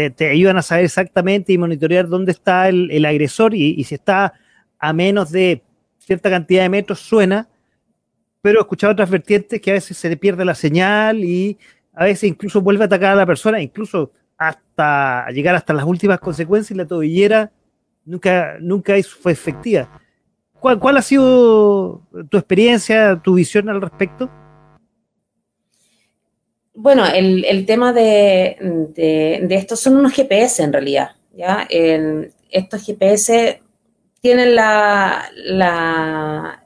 te, 0.10 0.30
ayudan 0.30 0.58
a 0.58 0.62
saber 0.62 0.86
exactamente 0.86 1.52
y 1.52 1.58
monitorear 1.58 2.08
dónde 2.08 2.32
está 2.32 2.70
el, 2.70 3.06
agresor 3.06 3.54
y, 3.54 3.84
si 3.84 3.96
está 3.96 4.34
a 4.78 4.94
menos 4.94 5.32
de 5.32 5.62
cierta 5.98 6.30
cantidad 6.30 6.64
de 6.64 6.70
metros 6.70 7.00
suena, 7.00 7.50
pero 8.42 8.60
he 8.60 8.62
escuchado 8.62 8.94
otras 8.94 9.10
vertientes 9.10 9.60
que 9.60 9.72
a 9.72 9.74
veces 9.74 9.98
se 9.98 10.10
le 10.10 10.16
pierde 10.16 10.46
la 10.46 10.56
señal 10.56 11.24
y 11.24 11.58
a 11.94 12.06
veces 12.06 12.30
incluso 12.30 12.62
vuelve 12.62 12.84
a 12.84 12.86
atacar 12.86 13.12
a 13.12 13.16
la 13.16 13.26
persona, 13.26 13.62
incluso 13.62 14.12
hasta 14.38 15.30
llegar 15.32 15.56
hasta 15.56 15.74
las 15.74 15.84
últimas 15.84 16.20
consecuencias 16.20 16.72
y 16.72 16.76
la 16.76 16.88
tobillera 16.88 17.52
nunca, 18.06 18.58
nunca 18.62 18.94
fue 19.04 19.34
efectiva. 19.34 20.02
¿Cuál, 20.60 20.80
¿Cuál 20.80 20.98
ha 20.98 21.02
sido 21.02 22.02
tu 22.30 22.38
experiencia, 22.38 23.22
tu 23.24 23.36
visión 23.36 23.70
al 23.70 23.82
respecto? 23.82 24.30
Bueno, 26.74 27.06
el, 27.06 27.66
tema 27.66 27.92
de, 27.92 28.58
de, 28.96 29.56
estos 29.56 29.82
son 29.82 29.98
unos 29.98 30.14
GPS 30.14 30.64
en 30.64 30.72
realidad, 30.72 31.10
estos 32.50 32.86
GPS 32.86 33.62
tienen 34.22 34.56
la, 34.56 35.30
la 35.36 36.64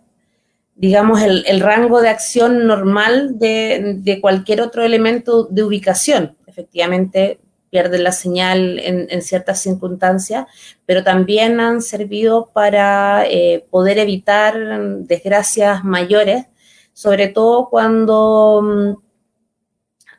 digamos, 0.75 1.21
el, 1.21 1.59
rango 1.61 2.01
de 2.01 2.09
acción 2.09 2.67
normal 2.67 3.39
de, 3.39 4.19
cualquier 4.21 4.61
otro 4.61 4.83
elemento 4.83 5.45
de 5.45 5.63
ubicación. 5.63 6.35
Efectivamente, 6.47 7.39
pierden 7.73 8.03
la 8.03 8.11
señal 8.11 8.77
en, 8.77 9.21
ciertas 9.23 9.59
circunstancias, 9.59 10.45
pero 10.85 11.03
también 11.03 11.59
han 11.59 11.81
servido 11.81 12.51
para 12.53 13.25
eh, 13.25 13.65
poder 13.71 13.97
evitar 13.97 14.53
desgracias 14.99 15.83
mayores, 15.83 16.45
sobre 16.93 17.29
todo 17.29 17.69
cuando 17.71 18.61
mm, 18.61 19.03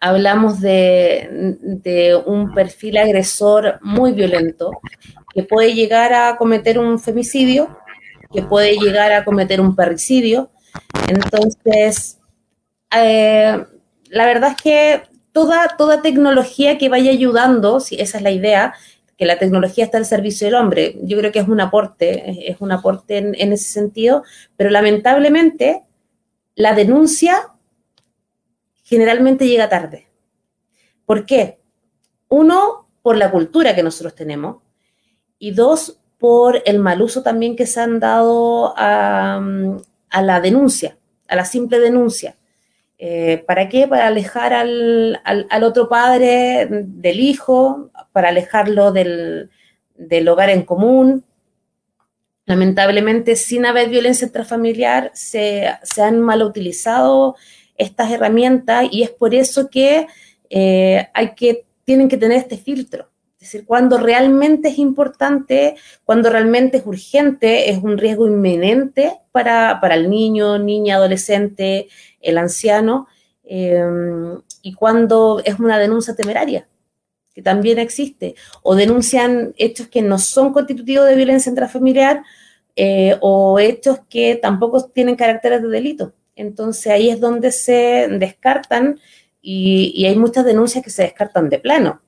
hablamos 0.00 0.60
de, 0.60 2.20
un 2.26 2.52
perfil 2.52 2.96
agresor 2.96 3.78
muy 3.82 4.10
violento 4.10 4.72
que 5.32 5.44
puede 5.44 5.74
llegar 5.74 6.12
a 6.12 6.36
cometer 6.36 6.80
un 6.80 6.98
femicidio, 6.98 7.78
que 8.32 8.42
puede 8.42 8.76
llegar 8.78 9.12
a 9.12 9.24
cometer 9.24 9.60
un 9.60 9.76
parricidio. 9.76 10.50
Entonces, 11.06 12.18
eh, 12.90 13.64
la 14.08 14.26
verdad 14.26 14.56
es 14.56 14.60
que 14.60 15.13
toda, 15.34 15.76
toda 15.76 16.00
tecnología 16.00 16.78
que 16.78 16.88
vaya 16.88 17.10
ayudando, 17.10 17.80
si 17.80 17.96
esa 17.96 18.16
es 18.16 18.22
la 18.22 18.30
idea, 18.30 18.74
que 19.18 19.26
la 19.26 19.38
tecnología 19.38 19.84
está 19.84 19.98
al 19.98 20.06
servicio 20.06 20.46
del 20.46 20.54
hombre. 20.54 20.96
Yo 21.02 21.18
creo 21.18 21.30
que 21.30 21.40
es 21.40 21.48
un 21.48 21.60
aporte, 21.60 22.50
es 22.50 22.56
un 22.60 22.72
aporte 22.72 23.18
en, 23.18 23.34
en 23.38 23.52
ese 23.52 23.70
sentido, 23.70 24.22
pero 24.56 24.70
lamentablemente 24.70 25.82
la 26.54 26.74
denuncia 26.74 27.50
generalmente 28.84 29.46
llega 29.46 29.68
tarde. 29.68 30.06
¿Por 31.04 31.26
qué? 31.26 31.58
Uno, 32.28 32.88
por 33.02 33.16
la 33.16 33.30
cultura 33.30 33.74
que 33.74 33.82
nosotros 33.82 34.14
tenemos 34.14 34.62
y 35.38 35.50
dos, 35.50 35.98
por 36.18 36.62
el 36.64 36.78
mal 36.78 37.02
uso 37.02 37.22
también 37.22 37.54
que 37.54 37.66
se 37.66 37.80
han 37.80 38.00
dado 38.00 38.72
a, 38.78 39.40
la 40.22 40.40
denuncia, 40.40 40.96
a 41.28 41.36
la 41.36 41.44
simple 41.44 41.80
denuncia. 41.80 42.36
Eh, 42.98 43.42
¿Para 43.46 43.68
qué? 43.68 43.88
Para 43.88 44.06
alejar 44.06 44.52
al, 44.52 45.20
otro 45.62 45.88
padre 45.88 46.66
del 46.70 47.20
hijo, 47.20 47.90
para 48.12 48.28
alejarlo 48.28 48.92
del, 48.92 49.50
hogar 50.28 50.50
en 50.50 50.62
común. 50.62 51.24
Lamentablemente, 52.46 53.36
sin 53.36 53.66
haber 53.66 53.88
violencia 53.88 54.26
intrafamiliar, 54.26 55.10
se, 55.14 55.68
se 55.82 56.02
han 56.02 56.20
mal 56.20 56.42
utilizado 56.42 57.36
estas 57.76 58.10
herramientas 58.10 58.86
y 58.90 59.02
es 59.02 59.10
por 59.10 59.34
eso 59.34 59.68
que 59.70 60.06
eh, 60.50 61.08
hay 61.12 61.34
que, 61.34 61.64
tienen 61.84 62.08
que 62.08 62.16
tener 62.16 62.38
este 62.38 62.56
filtro. 62.56 63.08
Es 63.44 63.52
decir, 63.52 63.66
cuando 63.66 63.98
realmente 63.98 64.70
es 64.70 64.78
importante, 64.78 65.76
cuando 66.04 66.30
realmente 66.30 66.78
es 66.78 66.86
urgente, 66.86 67.68
es 67.68 67.76
un 67.76 67.98
riesgo 67.98 68.26
inminente 68.26 69.20
para, 69.32 69.78
el 69.92 70.08
niño, 70.08 70.58
niña, 70.58 70.96
adolescente, 70.96 71.88
el 72.22 72.38
anciano, 72.38 73.06
em, 73.42 74.40
y 74.62 74.72
cuando 74.72 75.42
es 75.44 75.58
una 75.60 75.78
denuncia 75.78 76.16
temeraria, 76.16 76.66
que 77.34 77.42
también 77.42 77.78
existe, 77.78 78.34
o 78.62 78.74
denuncian 78.74 79.52
hechos 79.58 79.88
que 79.88 80.00
no 80.00 80.18
son 80.18 80.54
constitutivos 80.54 81.06
de 81.06 81.14
violencia 81.14 81.50
intrafamiliar 81.50 82.22
eh, 82.76 83.18
o 83.20 83.58
hechos 83.58 83.98
que 84.08 84.36
tampoco 84.36 84.86
tienen 84.86 85.16
caracteres 85.16 85.60
de 85.60 85.68
delito. 85.68 86.14
Entonces 86.34 86.86
ahí 86.86 87.10
es 87.10 87.20
donde 87.20 87.52
se 87.52 88.08
descartan 88.08 88.98
y 89.42 90.06
hay 90.06 90.16
muchas 90.16 90.46
denuncias 90.46 90.82
que 90.82 90.88
se 90.88 91.02
descartan 91.02 91.50
de 91.50 91.58
plano 91.58 92.00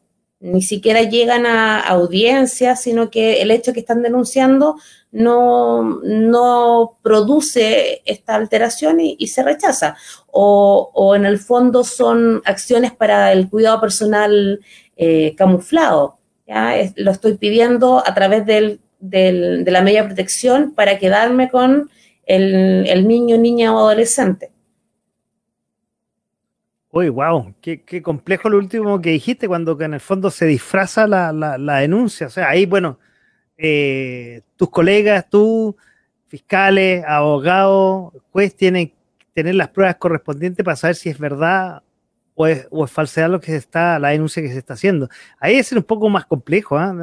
ni 0.46 0.62
siquiera 0.62 1.02
llegan 1.02 1.44
a 1.46 1.80
audiencia, 1.80 2.76
sino 2.76 3.10
que 3.10 3.42
el 3.42 3.50
hecho 3.50 3.72
que 3.72 3.80
están 3.80 4.02
denunciando 4.02 4.76
no, 5.12 6.00
no 6.02 6.98
produce 7.02 8.02
esta 8.04 8.34
alteración 8.34 9.00
y, 9.00 9.26
se 9.26 9.42
rechaza. 9.42 9.96
O, 10.26 11.14
en 11.16 11.24
el 11.26 11.38
fondo 11.38 11.84
son 11.84 12.42
acciones 12.44 12.92
para 12.92 13.32
el 13.32 13.48
cuidado 13.48 13.80
personal 13.80 14.60
eh, 14.96 15.34
camuflado. 15.36 16.18
¿ya? 16.46 16.74
lo 16.96 17.10
estoy 17.10 17.34
pidiendo 17.34 18.02
a 18.06 18.14
través 18.14 18.46
del, 18.46 18.80
de 19.00 19.70
la 19.70 19.82
media 19.82 20.06
protección 20.06 20.72
para 20.74 20.98
quedarme 20.98 21.50
con 21.50 21.90
el, 22.24 22.86
el 22.86 23.08
niño, 23.08 23.36
niña 23.38 23.74
o 23.74 23.78
adolescente. 23.78 24.52
Uy, 26.96 27.10
wow, 27.10 27.54
qué, 27.60 28.02
complejo 28.02 28.48
lo 28.48 28.56
último 28.56 29.02
que 29.02 29.10
dijiste, 29.10 29.46
cuando 29.48 29.78
en 29.82 29.92
el 29.92 30.00
fondo 30.00 30.30
se 30.30 30.46
disfraza 30.46 31.06
la, 31.06 31.78
denuncia. 31.78 32.28
O 32.28 32.30
sea, 32.30 32.48
ahí, 32.48 32.64
bueno, 32.64 32.98
eh, 33.58 34.40
tus 34.56 34.70
colegas, 34.70 35.28
tú, 35.28 35.76
fiscales, 36.26 37.04
abogados, 37.06 38.14
juez, 38.32 38.56
tienen 38.56 38.88
que 38.88 39.26
tener 39.34 39.56
las 39.56 39.68
pruebas 39.68 39.96
correspondientes 39.96 40.64
para 40.64 40.76
saber 40.76 40.96
si 40.96 41.10
es 41.10 41.18
verdad 41.18 41.82
o 42.34 42.46
es, 42.46 42.66
o 42.70 42.86
falsedad 42.86 43.28
lo 43.28 43.40
que 43.42 43.48
se 43.52 43.58
está, 43.58 43.98
la 43.98 44.08
denuncia 44.08 44.42
que 44.42 44.48
se 44.48 44.58
está 44.58 44.72
haciendo. 44.72 45.10
Ahí 45.38 45.56
es 45.56 45.70
un 45.72 45.82
poco 45.82 46.08
más 46.08 46.24
complejo. 46.24 46.78
¿ah? 46.78 46.94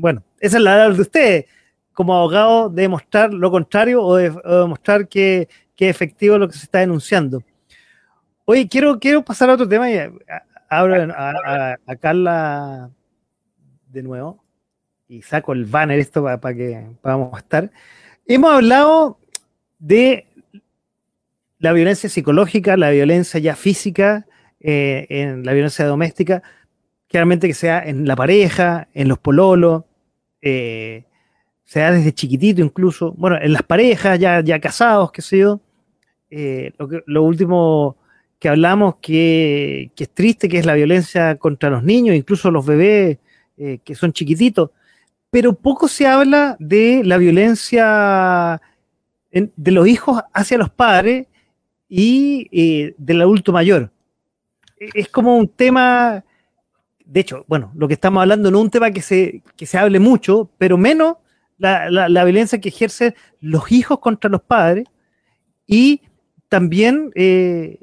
bueno, 0.00 0.22
esa 0.38 0.58
es 0.58 0.62
la 0.62 0.90
de 0.90 1.00
ustedes, 1.00 1.46
como 1.94 2.14
abogado, 2.14 2.68
de 2.68 2.82
demostrar 2.82 3.32
lo 3.32 3.50
contrario 3.50 4.02
o 4.02 4.16
de, 4.16 4.28
demostrar 4.44 5.08
que, 5.08 5.48
que 5.74 5.88
es 5.88 5.96
efectivo 5.96 6.36
lo 6.36 6.46
que 6.46 6.58
se 6.58 6.64
está 6.64 6.80
denunciando. 6.80 7.42
Oye, 8.46 8.68
quiero, 8.68 8.98
quiero 8.98 9.24
pasar 9.24 9.48
a 9.48 9.54
otro 9.54 9.66
tema 9.66 9.90
y 9.90 9.98
abro 10.68 11.14
a, 11.16 11.96
Carla 11.98 12.90
de 13.88 14.02
nuevo 14.02 14.44
y 15.08 15.22
saco 15.22 15.54
el 15.54 15.64
banner 15.64 15.98
esto 15.98 16.22
para, 16.22 16.54
que 16.54 16.86
podamos 17.00 17.38
estar. 17.38 17.70
Hemos 18.26 18.52
hablado 18.52 19.18
de 19.78 20.26
la 21.58 21.72
violencia 21.72 22.10
psicológica, 22.10 22.76
la 22.76 22.90
violencia 22.90 23.40
ya 23.40 23.56
física, 23.56 24.26
eh, 24.60 25.06
en 25.08 25.46
la 25.46 25.54
violencia 25.54 25.86
doméstica, 25.86 26.42
claramente 27.08 27.48
que 27.48 27.54
sea 27.54 27.82
en 27.82 28.06
la 28.06 28.14
pareja, 28.14 28.88
en 28.92 29.08
los 29.08 29.18
pololos, 29.18 29.84
eh, 30.42 31.04
sea 31.64 31.92
desde 31.92 32.12
chiquitito 32.12 32.60
incluso, 32.60 33.12
bueno, 33.12 33.38
en 33.40 33.54
las 33.54 33.62
parejas 33.62 34.18
ya, 34.18 34.42
ya 34.42 34.60
casados, 34.60 35.12
qué 35.12 35.22
sé 35.22 35.38
yo. 35.38 35.62
Eh, 36.28 36.72
lo, 36.78 36.88
lo 37.06 37.22
último 37.22 37.96
que 38.38 38.48
hablamos 38.48 38.96
que, 39.00 39.90
es 39.96 40.10
triste, 40.10 40.48
que 40.48 40.58
es 40.58 40.66
la 40.66 40.74
violencia 40.74 41.36
contra 41.36 41.70
los 41.70 41.82
niños, 41.82 42.16
incluso 42.16 42.50
los 42.50 42.66
bebés 42.66 43.18
eh, 43.56 43.78
que 43.84 43.94
son 43.94 44.12
chiquititos, 44.12 44.70
pero 45.30 45.54
poco 45.54 45.88
se 45.88 46.06
habla 46.06 46.56
de 46.58 47.02
la 47.04 47.18
violencia 47.18 48.60
de 49.32 49.72
los 49.72 49.88
hijos 49.88 50.22
hacia 50.32 50.58
los 50.58 50.70
padres 50.70 51.26
y 51.88 52.48
eh, 52.52 52.94
del 52.98 53.20
adulto 53.20 53.52
mayor. 53.52 53.90
E, 54.78 54.90
es 54.94 55.08
como 55.08 55.36
un 55.36 55.48
tema, 55.48 56.24
de 57.04 57.20
hecho, 57.20 57.44
bueno, 57.48 57.72
lo 57.74 57.88
que 57.88 57.94
estamos 57.94 58.20
hablando 58.20 58.50
no 58.50 58.58
es 58.58 58.64
un 58.64 58.70
tema 58.70 58.90
que 58.90 59.02
se, 59.02 59.42
se 59.56 59.78
hable 59.78 59.98
mucho, 59.98 60.50
pero 60.58 60.78
menos 60.78 61.16
la, 61.58 62.24
violencia 62.24 62.60
que 62.60 62.68
ejercen 62.68 63.14
los 63.40 63.70
hijos 63.72 63.98
contra 64.00 64.30
los 64.30 64.42
padres 64.42 64.86
y 65.66 66.02
también 66.48 67.10
eh, 67.14 67.80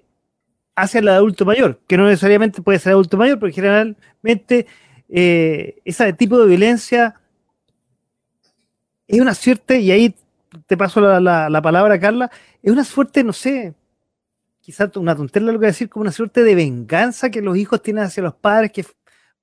hacia 0.81 0.99
el 0.99 1.07
adulto 1.07 1.45
mayor, 1.45 1.79
que 1.87 1.97
no 1.97 2.05
necesariamente 2.07 2.61
puede 2.61 2.79
ser 2.79 2.93
adulto 2.93 3.17
mayor, 3.17 3.39
porque 3.39 3.53
generalmente 3.53 4.65
eh, 5.09 5.79
ese 5.85 6.11
tipo 6.13 6.39
de 6.39 6.47
violencia 6.47 7.15
es 9.07 9.19
una 9.19 9.35
suerte, 9.35 9.79
y 9.79 9.91
ahí 9.91 10.15
te 10.65 10.77
paso 10.77 10.99
la, 11.01 11.61
palabra, 11.61 11.99
Carla, 11.99 12.31
es 12.63 12.71
una 12.71 12.83
suerte, 12.83 13.23
no 13.23 13.33
sé, 13.33 13.75
quizás 14.61 14.95
una 14.97 15.15
tontería 15.15 15.51
lo 15.51 15.59
que 15.59 15.67
decir, 15.67 15.89
como 15.89 16.01
una 16.01 16.11
suerte 16.11 16.43
de 16.43 16.55
venganza 16.55 17.29
que 17.29 17.41
los 17.41 17.57
hijos 17.57 17.81
tienen 17.81 18.03
hacia 18.05 18.23
los 18.23 18.33
padres, 18.33 18.71
que 18.71 18.85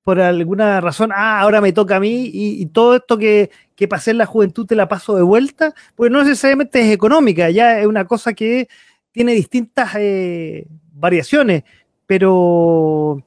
por 0.02 0.20
alguna 0.20 0.81
razón, 0.81 1.12
ah, 1.15 1.40
ahora 1.40 1.60
me 1.60 1.73
toca 1.73 1.97
a 1.97 2.01
mí, 2.01 2.31
y, 2.32 2.66
todo 2.66 2.97
esto 2.97 3.16
que, 3.16 3.51
que, 3.77 3.86
pasé 3.86 4.10
en 4.10 4.19
la 4.19 4.27
juventud 4.27 4.66
te 4.66 4.74
la 4.74 4.89
paso 4.89 5.15
de 5.15 5.23
vuelta, 5.23 5.74
pues 5.94 6.10
no 6.10 6.24
necesariamente 6.24 6.81
es 6.81 6.93
económica, 6.93 7.51
ya 7.51 7.78
es 7.78 7.86
una 7.86 8.06
cosa 8.06 8.32
que 8.32 8.69
tiene 9.12 9.32
distintas 9.32 9.94
eh, 9.98 10.66
variaciones, 10.99 11.65
pero 12.07 13.23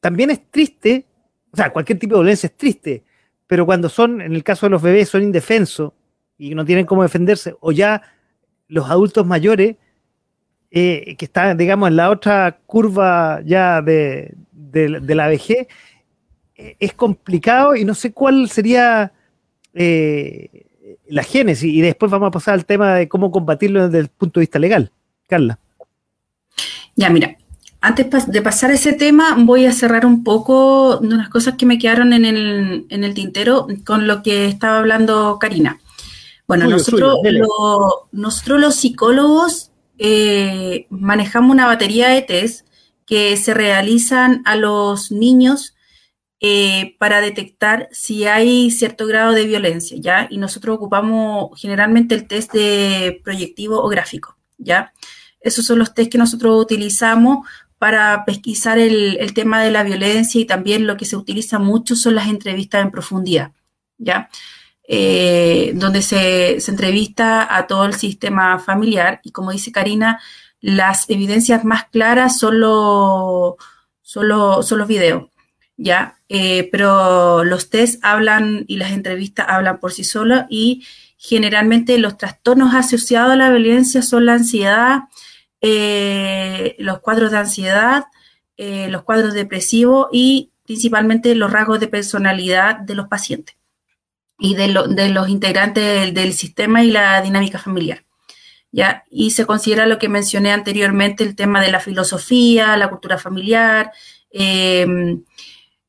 también 0.00 0.30
es 0.30 0.50
triste, 0.50 1.06
o 1.52 1.56
sea, 1.56 1.70
cualquier 1.72 1.98
tipo 1.98 2.14
de 2.14 2.20
violencia 2.20 2.46
es 2.46 2.56
triste, 2.56 3.04
pero 3.46 3.66
cuando 3.66 3.88
son, 3.88 4.20
en 4.20 4.34
el 4.34 4.44
caso 4.44 4.66
de 4.66 4.70
los 4.70 4.82
bebés, 4.82 5.08
son 5.08 5.22
indefensos 5.22 5.92
y 6.38 6.54
no 6.54 6.64
tienen 6.64 6.86
cómo 6.86 7.02
defenderse, 7.02 7.54
o 7.60 7.72
ya 7.72 8.02
los 8.68 8.88
adultos 8.88 9.26
mayores, 9.26 9.76
eh, 10.70 11.16
que 11.18 11.24
están, 11.24 11.56
digamos, 11.58 11.88
en 11.88 11.96
la 11.96 12.10
otra 12.10 12.60
curva 12.64 13.42
ya 13.44 13.82
de, 13.82 14.36
la 14.72 15.26
vejez, 15.26 15.66
eh, 16.54 16.76
es 16.78 16.94
complicado 16.94 17.74
y 17.74 17.84
no 17.84 17.94
sé 17.94 18.12
cuál 18.12 18.48
sería 18.48 19.12
eh, 19.74 20.66
la 21.08 21.24
génesis. 21.24 21.72
Y 21.72 21.80
después 21.80 22.10
vamos 22.10 22.28
a 22.28 22.30
pasar 22.30 22.54
al 22.54 22.66
tema 22.66 22.94
de 22.94 23.08
cómo 23.08 23.32
combatirlo 23.32 23.88
desde 23.88 23.98
el 23.98 24.08
punto 24.08 24.38
de 24.38 24.42
vista 24.42 24.60
legal. 24.60 24.92
Carla. 25.26 25.58
Ya, 27.00 27.08
mira, 27.08 27.38
antes 27.80 28.30
de 28.30 28.42
pasar 28.42 28.70
a 28.70 28.74
ese 28.74 28.92
tema, 28.92 29.34
voy 29.38 29.64
a 29.64 29.72
cerrar 29.72 30.04
un 30.04 30.22
poco 30.22 30.98
de 30.98 31.08
unas 31.08 31.30
cosas 31.30 31.54
que 31.54 31.64
me 31.64 31.78
quedaron 31.78 32.12
en 32.12 32.26
el, 32.26 33.14
tintero 33.14 33.66
con 33.86 34.06
lo 34.06 34.22
que 34.22 34.44
estaba 34.44 34.80
hablando 34.80 35.38
Karina. 35.40 35.80
Bueno, 36.46 36.66
nosotros, 36.66 37.16
nosotros 38.12 38.60
los 38.60 38.74
psicólogos 38.74 39.70
eh, 39.96 40.88
manejamos 40.90 41.52
una 41.52 41.64
batería 41.64 42.10
de 42.10 42.20
test 42.20 42.66
que 43.06 43.38
se 43.38 43.54
realizan 43.54 44.42
a 44.44 44.56
los 44.56 45.10
niños 45.10 45.74
eh, 46.38 46.96
para 46.98 47.22
detectar 47.22 47.88
si 47.92 48.26
hay 48.26 48.70
cierto 48.70 49.06
grado 49.06 49.32
de 49.32 49.46
violencia, 49.46 49.96
¿ya? 49.98 50.28
Y 50.30 50.36
nosotros 50.36 50.76
ocupamos 50.76 51.58
generalmente 51.58 52.14
el 52.14 52.28
test 52.28 52.52
de 52.52 53.22
proyectivo 53.24 53.82
o 53.82 53.88
gráfico, 53.88 54.36
¿ya? 54.58 54.92
Esos 55.40 55.64
son 55.64 55.78
los 55.78 55.94
test 55.94 56.12
que 56.12 56.18
nosotros 56.18 56.60
utilizamos 56.60 57.46
para 57.78 58.24
pesquisar 58.26 58.78
el, 58.78 59.32
tema 59.34 59.62
de 59.62 59.70
la 59.70 59.82
violencia 59.82 60.40
y 60.40 60.44
también 60.44 60.86
lo 60.86 60.96
que 60.98 61.06
se 61.06 61.16
utiliza 61.16 61.58
mucho 61.58 61.96
son 61.96 62.14
las 62.14 62.28
entrevistas 62.28 62.82
en 62.82 62.90
profundidad, 62.90 63.52
¿ya? 63.96 64.28
Eh, 64.86 65.72
donde 65.76 66.02
se, 66.02 66.58
entrevista 66.68 67.56
a 67.56 67.66
todo 67.66 67.86
el 67.86 67.94
sistema 67.94 68.58
familiar 68.58 69.20
y 69.22 69.30
como 69.30 69.52
dice 69.52 69.72
Karina, 69.72 70.20
las 70.60 71.08
evidencias 71.08 71.64
más 71.64 71.84
claras 71.84 72.38
son, 72.38 72.60
son, 74.02 74.28
los 74.28 74.88
videos. 74.88 75.30
¿ya? 75.78 76.18
Eh, 76.28 76.68
pero 76.70 77.44
los 77.44 77.70
test 77.70 78.04
hablan 78.04 78.64
y 78.68 78.76
las 78.76 78.92
entrevistas 78.92 79.46
hablan 79.48 79.80
por 79.80 79.92
sí 79.92 80.04
solos 80.04 80.42
y 80.50 80.84
generalmente 81.16 81.96
los 81.98 82.18
trastornos 82.18 82.74
asociados 82.74 83.32
a 83.32 83.36
la 83.36 83.50
violencia 83.50 84.02
son 84.02 84.26
la 84.26 84.34
ansiedad, 84.34 85.00
eh, 85.60 86.76
los 86.78 87.00
cuadros 87.00 87.30
de 87.30 87.38
ansiedad, 87.38 88.04
eh, 88.56 88.88
los 88.88 89.02
cuadros 89.02 89.34
depresivos 89.34 90.08
y 90.12 90.50
principalmente 90.64 91.34
los 91.34 91.52
rasgos 91.52 91.80
de 91.80 91.88
personalidad 91.88 92.76
de 92.76 92.94
los 92.94 93.08
pacientes 93.08 93.56
y 94.38 94.54
de, 94.54 94.68
los 94.68 95.28
integrantes 95.28 96.14
del, 96.14 96.32
sistema 96.32 96.82
y 96.82 96.90
la 96.90 97.20
dinámica 97.20 97.58
familiar. 97.58 98.04
¿ya? 98.72 99.04
Y 99.10 99.32
se 99.32 99.44
considera 99.44 99.86
lo 99.86 99.98
que 99.98 100.08
mencioné 100.08 100.52
anteriormente, 100.52 101.24
el 101.24 101.36
tema 101.36 101.60
de 101.60 101.70
la 101.70 101.80
filosofía, 101.80 102.76
la 102.76 102.88
cultura 102.88 103.18
familiar, 103.18 103.92
em, 104.30 105.24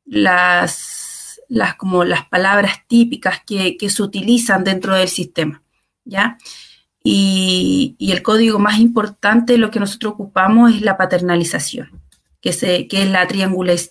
las, 0.04 1.40
como 1.78 2.04
las 2.04 2.26
palabras 2.26 2.86
típicas 2.86 3.40
que, 3.46 3.76
se 3.88 4.02
utilizan 4.02 4.64
dentro 4.64 4.94
del 4.94 5.08
sistema. 5.08 5.62
¿ya? 6.04 6.36
Y, 7.04 7.96
el 7.98 8.22
código 8.22 8.58
más 8.58 8.78
importante, 8.78 9.58
lo 9.58 9.70
que 9.70 9.80
nosotros 9.80 10.14
ocupamos 10.14 10.74
es 10.74 10.82
la 10.82 10.96
paternalización, 10.96 12.00
que, 12.40 12.52
se, 12.52 12.86
que 12.88 13.02
es 13.02 13.10
la, 13.10 13.26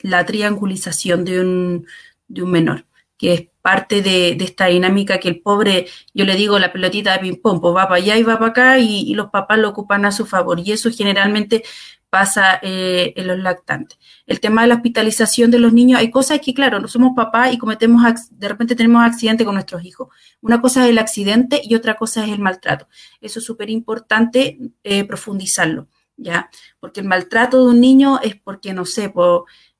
la 0.03 0.25
triangulización 0.25 1.25
de 1.25 1.41
un, 1.41 1.85
de 2.27 2.43
un 2.43 2.51
menor 2.51 2.85
que 3.21 3.33
es 3.33 3.47
parte 3.61 4.01
de, 4.01 4.31
esta 4.31 4.65
dinámica 4.65 5.19
que 5.19 5.29
el 5.29 5.41
pobre, 5.41 5.85
yo 6.11 6.25
le 6.25 6.35
digo 6.35 6.57
la 6.57 6.73
pelotita 6.73 7.13
de 7.13 7.19
ping-pong, 7.19 7.61
pues 7.61 7.75
va 7.75 7.87
para 7.87 8.01
allá 8.01 8.17
y 8.17 8.23
va 8.23 8.39
para 8.39 8.49
acá 8.49 8.79
y, 8.79 9.13
los 9.13 9.29
papás 9.29 9.59
lo 9.59 9.69
ocupan 9.69 10.05
a 10.05 10.11
su 10.11 10.25
favor. 10.25 10.59
Y 10.59 10.71
eso 10.71 10.89
generalmente 10.89 11.63
pasa 12.11 12.59
eh, 12.61 13.13
en 13.15 13.25
los 13.25 13.39
lactantes. 13.39 13.97
El 14.27 14.41
tema 14.41 14.61
de 14.61 14.67
la 14.67 14.75
hospitalización 14.75 15.49
de 15.49 15.59
los 15.59 15.71
niños, 15.71 15.97
hay 15.97 16.11
cosas 16.11 16.41
que, 16.41 16.53
claro, 16.53 16.81
no 16.81 16.89
somos 16.89 17.13
papás 17.15 17.53
y 17.53 17.57
cometemos, 17.57 18.03
de 18.31 18.49
repente 18.49 18.75
tenemos 18.75 19.01
accidente 19.01 19.45
con 19.45 19.53
nuestros 19.53 19.85
hijos. 19.85 20.09
Una 20.41 20.61
cosa 20.61 20.83
es 20.83 20.89
el 20.89 20.99
accidente 20.99 21.61
y 21.63 21.73
otra 21.73 21.95
cosa 21.95 22.25
es 22.25 22.33
el 22.33 22.39
maltrato. 22.39 22.89
Eso 23.21 23.39
es 23.39 23.45
súper 23.45 23.69
importante 23.69 24.59
eh, 24.83 25.05
profundizarlo, 25.05 25.87
¿ya? 26.17 26.49
Porque 26.81 26.99
el 26.99 27.07
maltrato 27.07 27.63
de 27.63 27.71
un 27.71 27.79
niño 27.79 28.19
es 28.21 28.35
porque, 28.35 28.73
no 28.73 28.83
sé, 28.83 29.13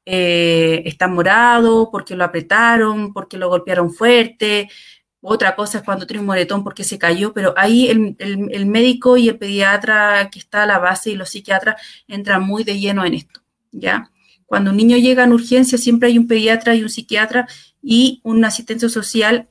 eh, 0.06 0.84
está 0.86 1.10
morado, 1.10 1.90
porque 1.92 2.16
lo 2.16 2.24
apretaron, 2.24 3.12
porque 3.12 3.38
lo 3.38 3.50
golpearon 3.50 3.92
fuerte. 3.92 4.70
Otra 5.22 5.56
cosa 5.56 5.78
es 5.78 5.84
cuando 5.84 6.08
tiene 6.08 6.22
un 6.22 6.26
moretón 6.26 6.64
porque 6.64 6.84
se 6.84 6.98
cayó, 6.98 7.32
pero 7.32 7.54
ahí 7.56 7.88
el, 7.90 8.66
médico 8.66 9.18
y 9.18 9.30
el 9.30 9.38
pediatra 9.38 10.30
que 10.32 10.40
está 10.40 10.64
a 10.64 10.66
la 10.66 10.80
base 10.80 11.12
y 11.12 11.16
los 11.16 11.30
psiquiatras 11.30 11.80
entran 12.08 12.44
muy 12.44 12.64
de 12.64 12.80
lleno 12.80 13.06
en 13.06 13.14
esto, 13.14 13.42
¿ya? 13.72 14.12
Cuando 14.48 14.72
un 14.72 14.78
niño 14.78 14.98
llega 14.98 15.24
en 15.24 15.34
urgencia, 15.34 15.78
siempre 15.78 16.10
hay 16.10 16.18
un 16.18 16.28
pediatra 16.28 16.76
y 16.76 16.82
un 16.82 16.90
psiquiatra 16.90 17.48
y 17.84 18.20
un 18.24 18.44
asistente 18.44 18.90
social 18.90 19.48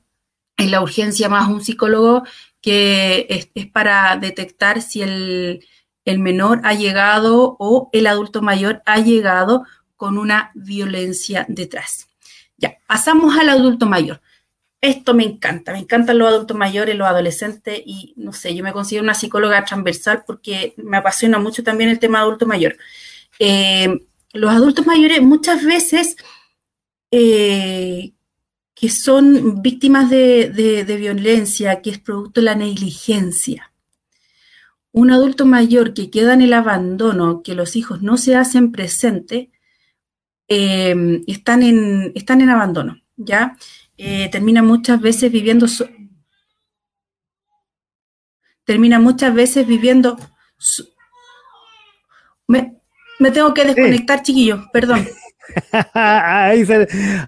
en 0.57 0.71
la 0.71 0.81
urgencia 0.81 1.29
más 1.29 1.47
un 1.47 1.63
psicólogo 1.63 2.23
que 2.61 3.49
es, 3.55 3.65
para 3.67 4.17
detectar 4.17 4.81
si 4.81 5.01
el, 5.01 5.65
el 6.03 6.19
menor 6.19 6.59
ha 6.65 6.73
llegado 6.73 7.55
o 7.59 7.89
el 7.93 8.07
adulto 8.07 8.41
mayor 8.41 8.83
ha 8.85 8.99
llegado 8.99 9.63
con 9.95 10.17
una 10.17 10.51
violencia 10.53 11.45
detrás. 11.47 12.09
Ya, 12.57 12.77
pasamos 12.87 13.37
al 13.37 13.49
adulto 13.49 13.85
mayor. 13.85 14.21
Esto 14.81 15.13
me 15.13 15.23
encanta, 15.23 15.73
me 15.73 15.79
encantan 15.79 16.17
los 16.17 16.27
adultos 16.27 16.57
mayores, 16.57 16.95
los 16.95 17.07
adolescentes 17.07 17.79
y 17.85 18.13
no 18.17 18.33
sé, 18.33 18.55
yo 18.55 18.63
me 18.63 18.73
considero 18.73 19.03
una 19.03 19.13
psicóloga 19.13 19.63
transversal 19.63 20.23
porque 20.25 20.73
me 20.77 20.97
apasiona 20.97 21.37
mucho 21.37 21.63
también 21.63 21.91
el 21.91 21.99
tema 21.99 22.19
adulto 22.19 22.47
mayor. 22.47 22.77
Eh, 23.37 23.99
los 24.33 24.51
adultos 24.51 24.87
mayores 24.87 25.21
muchas 25.21 25.63
veces 25.63 26.15
eh, 27.11 28.13
que 28.73 28.89
son 28.89 29.61
víctimas 29.61 30.09
de, 30.09 30.49
de, 30.49 30.97
violencia, 30.97 31.81
que 31.81 31.91
es 31.91 31.99
producto 31.99 32.41
de 32.41 32.45
la 32.45 32.55
negligencia. 32.55 33.71
Un 34.91 35.11
adulto 35.11 35.45
mayor 35.45 35.93
que 35.93 36.09
queda 36.09 36.33
en 36.33 36.41
el 36.41 36.53
abandono, 36.53 37.43
que 37.43 37.53
los 37.53 37.75
hijos 37.75 38.01
no 38.01 38.17
se 38.17 38.35
hacen 38.35 38.71
presentes, 38.71 39.49
eh, 40.47 41.21
están, 41.27 41.63
en, 41.63 42.11
están 42.15 42.41
en 42.41 42.49
abandono, 42.49 43.01
¿ya? 43.17 43.55
Eh, 43.97 44.29
termina 44.31 44.63
muchas 44.63 44.99
veces 44.99 45.31
viviendo, 45.31 45.67
termina 48.63 48.99
muchas 48.99 49.33
veces 49.33 49.67
viviendo, 49.67 50.17
me, 52.47 53.31
tengo 53.31 53.53
que 53.53 53.65
desconectar, 53.65 54.23
chiquillo, 54.23 54.63
perdón. 54.73 55.07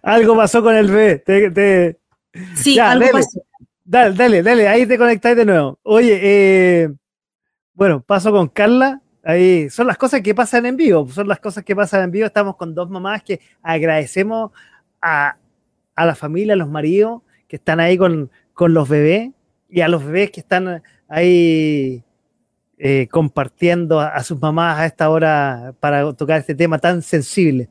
algo 0.03 0.35
pasó 0.35 0.63
con 0.63 0.75
el 0.75 0.89
bebé. 0.89 1.99
Sí, 2.55 2.79
algo 2.79 3.07
pasó. 3.11 3.41
Dale, 3.85 4.15
dale, 4.15 4.43
dale, 4.43 4.67
ahí 4.67 4.85
te 4.85 4.97
conectáis 4.97 5.35
de 5.35 5.45
nuevo. 5.45 5.79
Oye, 5.83 6.19
eh, 6.21 6.89
bueno, 7.73 8.01
paso 8.01 8.31
con 8.31 8.47
Carla. 8.47 9.01
Ahí 9.25 9.69
son 9.69 9.87
las 9.87 9.97
cosas 9.97 10.21
que 10.21 10.35
pasan 10.35 10.65
en 10.65 10.75
vivo, 10.75 11.07
son 11.07 11.27
las 11.29 11.39
cosas 11.39 11.63
que 11.63 11.75
pasan 11.75 12.03
en 12.03 12.11
vivo. 12.11 12.25
Estamos 12.25 12.57
con 12.57 12.75
dos 12.75 12.89
mamás 12.89 13.23
que 13.23 13.39
agradecemos 13.61 14.51
a, 15.01 15.37
la 15.95 16.15
familia, 16.15 16.53
a 16.53 16.57
los 16.57 16.69
maridos 16.69 17.21
que 17.47 17.57
están 17.57 17.79
ahí 17.79 17.97
con, 17.97 18.29
los 18.57 18.89
bebés 18.89 19.31
y 19.69 19.81
a 19.81 19.87
los 19.87 20.05
bebés 20.05 20.31
que 20.31 20.39
están 20.39 20.81
ahí 21.07 22.03
eh, 22.77 23.07
compartiendo 23.11 23.99
a, 23.99 24.23
sus 24.23 24.39
mamás 24.39 24.79
a 24.79 24.85
esta 24.85 25.09
hora 25.09 25.73
para 25.79 26.13
tocar 26.13 26.39
este 26.39 26.55
tema 26.55 26.79
tan 26.79 27.01
sensible. 27.01 27.69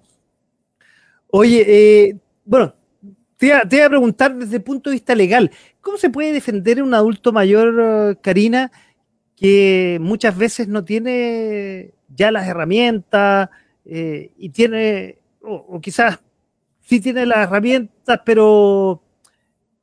Oye, 1.29 1.65
eh, 1.67 2.17
bueno, 2.45 2.75
te 3.37 3.47
iba, 3.47 3.61
te 3.63 3.77
iba, 3.77 3.87
a 3.87 3.91
preguntar 3.91 4.35
desde 4.35 4.57
el 4.57 4.63
punto 4.63 4.91
de 4.91 4.95
vista 4.95 5.15
legal, 5.15 5.51
¿cómo 5.81 5.97
se 5.97 6.11
puede 6.11 6.33
defender 6.33 6.83
un 6.83 6.95
adulto 6.95 7.33
mayor, 7.33 8.19
Karina? 8.21 8.71
que 9.43 9.99
muchas 10.01 10.39
veces 10.39 10.69
no 10.69 10.85
tiene 10.85 11.95
ya 12.15 12.31
las 12.31 12.47
herramientas 12.47 13.51
eh, 13.85 14.31
y 14.39 14.51
tiene, 14.51 15.19
o, 15.43 15.81
quizás 15.81 16.21
sí 16.83 17.01
tiene 17.01 17.27
las 17.27 17.49
herramientas, 17.49 18.21
pero 18.25 19.03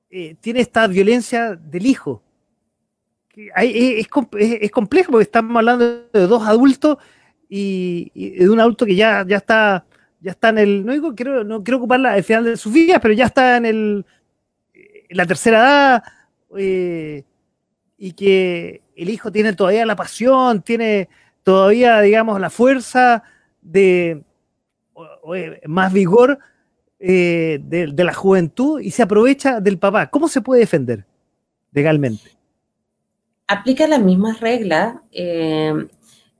eh, 0.09 0.35
tiene 0.39 0.61
esta 0.61 0.87
violencia 0.87 1.55
del 1.55 1.85
hijo. 1.85 2.21
es, 3.35 4.07
es, 4.41 4.71
complejo 4.71 5.11
porque 5.11 5.23
estamos 5.23 5.55
hablando 5.55 6.03
de 6.11 6.27
dos 6.27 6.45
adultos 6.47 6.97
y, 7.47 8.11
de 8.37 8.49
un 8.49 8.59
adulto 8.59 8.85
que 8.85 8.95
ya, 8.95 9.25
ya 9.27 9.37
está 9.37 9.85
ya 10.21 10.31
está 10.31 10.49
en 10.49 10.57
el, 10.57 10.85
no 10.85 10.91
digo, 10.91 11.15
quiero, 11.15 11.45
no 11.45 11.63
quiero 11.63 11.77
ocuparla 11.77 12.11
al 12.13 12.23
final 12.23 12.43
de 12.43 12.57
sus 12.57 12.73
vidas, 12.73 12.99
pero 13.01 13.13
ya 13.13 13.25
está 13.25 13.55
en 13.55 13.65
el 13.65 14.05
en 14.73 15.17
la 15.17 15.25
tercera 15.25 15.59
edad 15.59 16.03
eh, 16.57 17.23
y 17.97 18.13
que 18.13 18.81
el 18.95 19.09
hijo 19.09 19.31
tiene 19.31 19.53
todavía 19.53 19.85
la 19.85 19.95
pasión, 19.95 20.61
tiene 20.61 21.09
todavía, 21.43 21.99
digamos, 22.01 22.39
la 22.39 22.49
fuerza 22.49 23.23
de 23.61 24.23
eh, 25.35 25.61
más 25.65 25.91
vigor 25.91 26.39
eh, 26.99 27.59
de, 27.63 28.03
la 28.03 28.13
juventud 28.13 28.81
y 28.81 28.91
se 28.91 29.03
aprovecha 29.03 29.59
del 29.59 29.77
papá. 29.77 30.09
¿Cómo 30.09 30.27
se 30.27 30.41
puede 30.41 30.61
defender 30.61 31.05
legalmente? 31.71 32.37
Aplica 33.47 33.87
las 33.87 34.01
mismas 34.01 34.39
reglas. 34.39 34.95
Eh, 35.11 35.73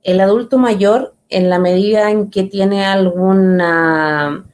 el 0.02 0.20
adulto 0.20 0.58
mayor, 0.58 1.14
en 1.28 1.48
la 1.48 1.58
medida 1.58 2.10
en 2.10 2.30
que 2.30 2.44
tiene 2.44 2.84
alguna 2.84 4.44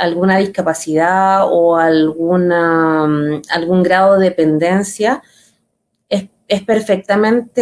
alguna 0.00 0.38
discapacidad 0.38 1.42
o 1.44 1.76
alguna, 1.76 3.04
algún 3.50 3.82
grado 3.82 4.18
de 4.18 4.30
dependencia, 4.30 5.22
es 6.50 6.64
perfectamente 6.64 7.60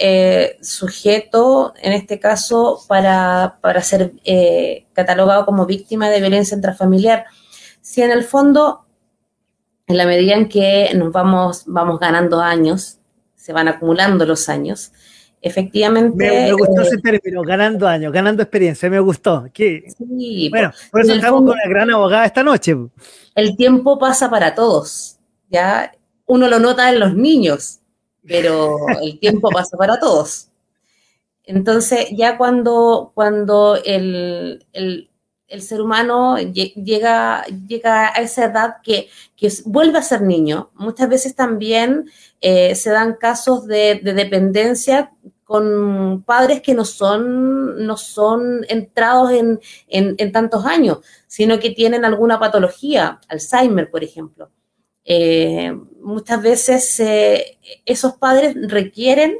eh, 0.00 0.58
sujeto, 0.60 1.72
en 1.80 1.92
este 1.92 2.18
caso, 2.18 2.80
para, 2.88 3.56
ser 3.82 4.14
eh, 4.24 4.86
catalogado 4.94 5.46
como 5.46 5.64
víctima 5.64 6.10
de 6.10 6.18
violencia 6.18 6.56
intrafamiliar. 6.56 7.26
Si 7.80 8.02
en 8.02 8.10
el 8.10 8.24
fondo, 8.24 8.84
en 9.86 9.96
la 9.96 10.06
medida 10.06 10.34
en 10.34 10.48
que 10.48 10.90
nos 10.96 11.12
vamos, 11.12 11.62
vamos 11.68 12.00
ganando 12.00 12.40
años, 12.40 12.98
se 13.36 13.52
van 13.52 13.68
acumulando 13.68 14.26
los 14.26 14.48
años, 14.48 14.90
efectivamente... 15.40 16.16
Me, 16.16 16.52
gustó 16.52 16.82
ese 16.82 16.98
término, 16.98 17.42
ganando 17.42 17.86
años, 17.86 18.12
ganando 18.12 18.42
experiencia, 18.42 18.90
me 18.90 18.98
gustó. 18.98 19.46
Sí, 19.54 20.48
bueno, 20.50 20.72
por 20.90 21.02
eso 21.02 21.14
estamos 21.14 21.42
con 21.42 21.56
la 21.56 21.68
gran 21.68 21.92
abogada 21.92 22.24
esta 22.24 22.42
noche. 22.42 22.76
El 23.36 23.56
tiempo 23.56 24.00
pasa 24.00 24.28
para 24.28 24.56
todos, 24.56 25.20
¿ya? 25.48 25.92
Uno 26.26 26.48
lo 26.48 26.58
nota 26.58 26.90
en 26.90 26.98
los 26.98 27.14
niños, 27.14 27.82
pero 28.26 28.76
el 29.02 29.18
tiempo 29.18 29.50
pasa 29.50 29.76
para 29.76 29.98
todos. 29.98 30.48
Entonces, 31.44 32.08
ya 32.12 32.36
cuando, 32.36 33.12
cuando 33.14 33.78
el, 33.84 34.66
ser 35.58 35.80
humano 35.80 36.36
llega, 36.38 37.44
llega 37.44 38.08
a 38.08 38.20
esa 38.20 38.46
edad 38.46 38.76
que, 38.82 39.08
vuelve 39.64 39.98
a 39.98 40.02
ser 40.02 40.22
niño, 40.22 40.70
muchas 40.74 41.08
veces 41.08 41.36
también 41.36 42.10
eh, 42.40 42.74
se 42.74 42.90
dan 42.90 43.14
casos 43.14 43.66
de, 43.66 44.00
dependencia 44.02 45.12
con 45.44 46.24
padres 46.26 46.60
que 46.60 46.74
no 46.74 46.84
son, 46.84 47.86
no 47.86 47.96
son 47.96 48.66
entrados 48.68 49.30
en, 49.30 49.60
en, 49.86 50.32
tantos 50.32 50.64
años, 50.64 50.98
sino 51.28 51.60
que 51.60 51.70
tienen 51.70 52.04
alguna 52.04 52.40
patología, 52.40 53.20
Alzheimer, 53.28 53.88
por 53.88 54.02
ejemplo. 54.02 54.50
Eh, 55.08 55.72
muchas 56.02 56.42
veces 56.42 56.98
eh, 56.98 57.58
esos 57.84 58.14
padres 58.14 58.56
requieren 58.68 59.38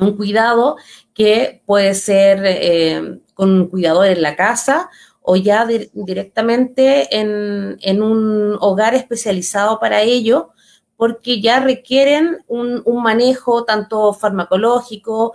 un 0.00 0.16
cuidado 0.16 0.76
que 1.14 1.62
puede 1.66 1.94
ser 1.94 2.40
eh, 2.44 3.20
con 3.34 3.52
un 3.52 3.68
cuidador 3.68 4.06
en 4.08 4.22
la 4.22 4.34
casa 4.34 4.90
o 5.22 5.36
ya 5.36 5.66
directamente 5.66 7.16
en, 7.16 7.76
en, 7.80 8.02
un 8.02 8.56
hogar 8.60 8.94
especializado 8.94 9.78
para 9.78 10.02
ello, 10.02 10.50
porque 10.96 11.40
ya 11.40 11.60
requieren 11.60 12.38
un, 12.48 12.82
manejo 13.02 13.64
tanto 13.64 14.14
farmacológico, 14.14 15.34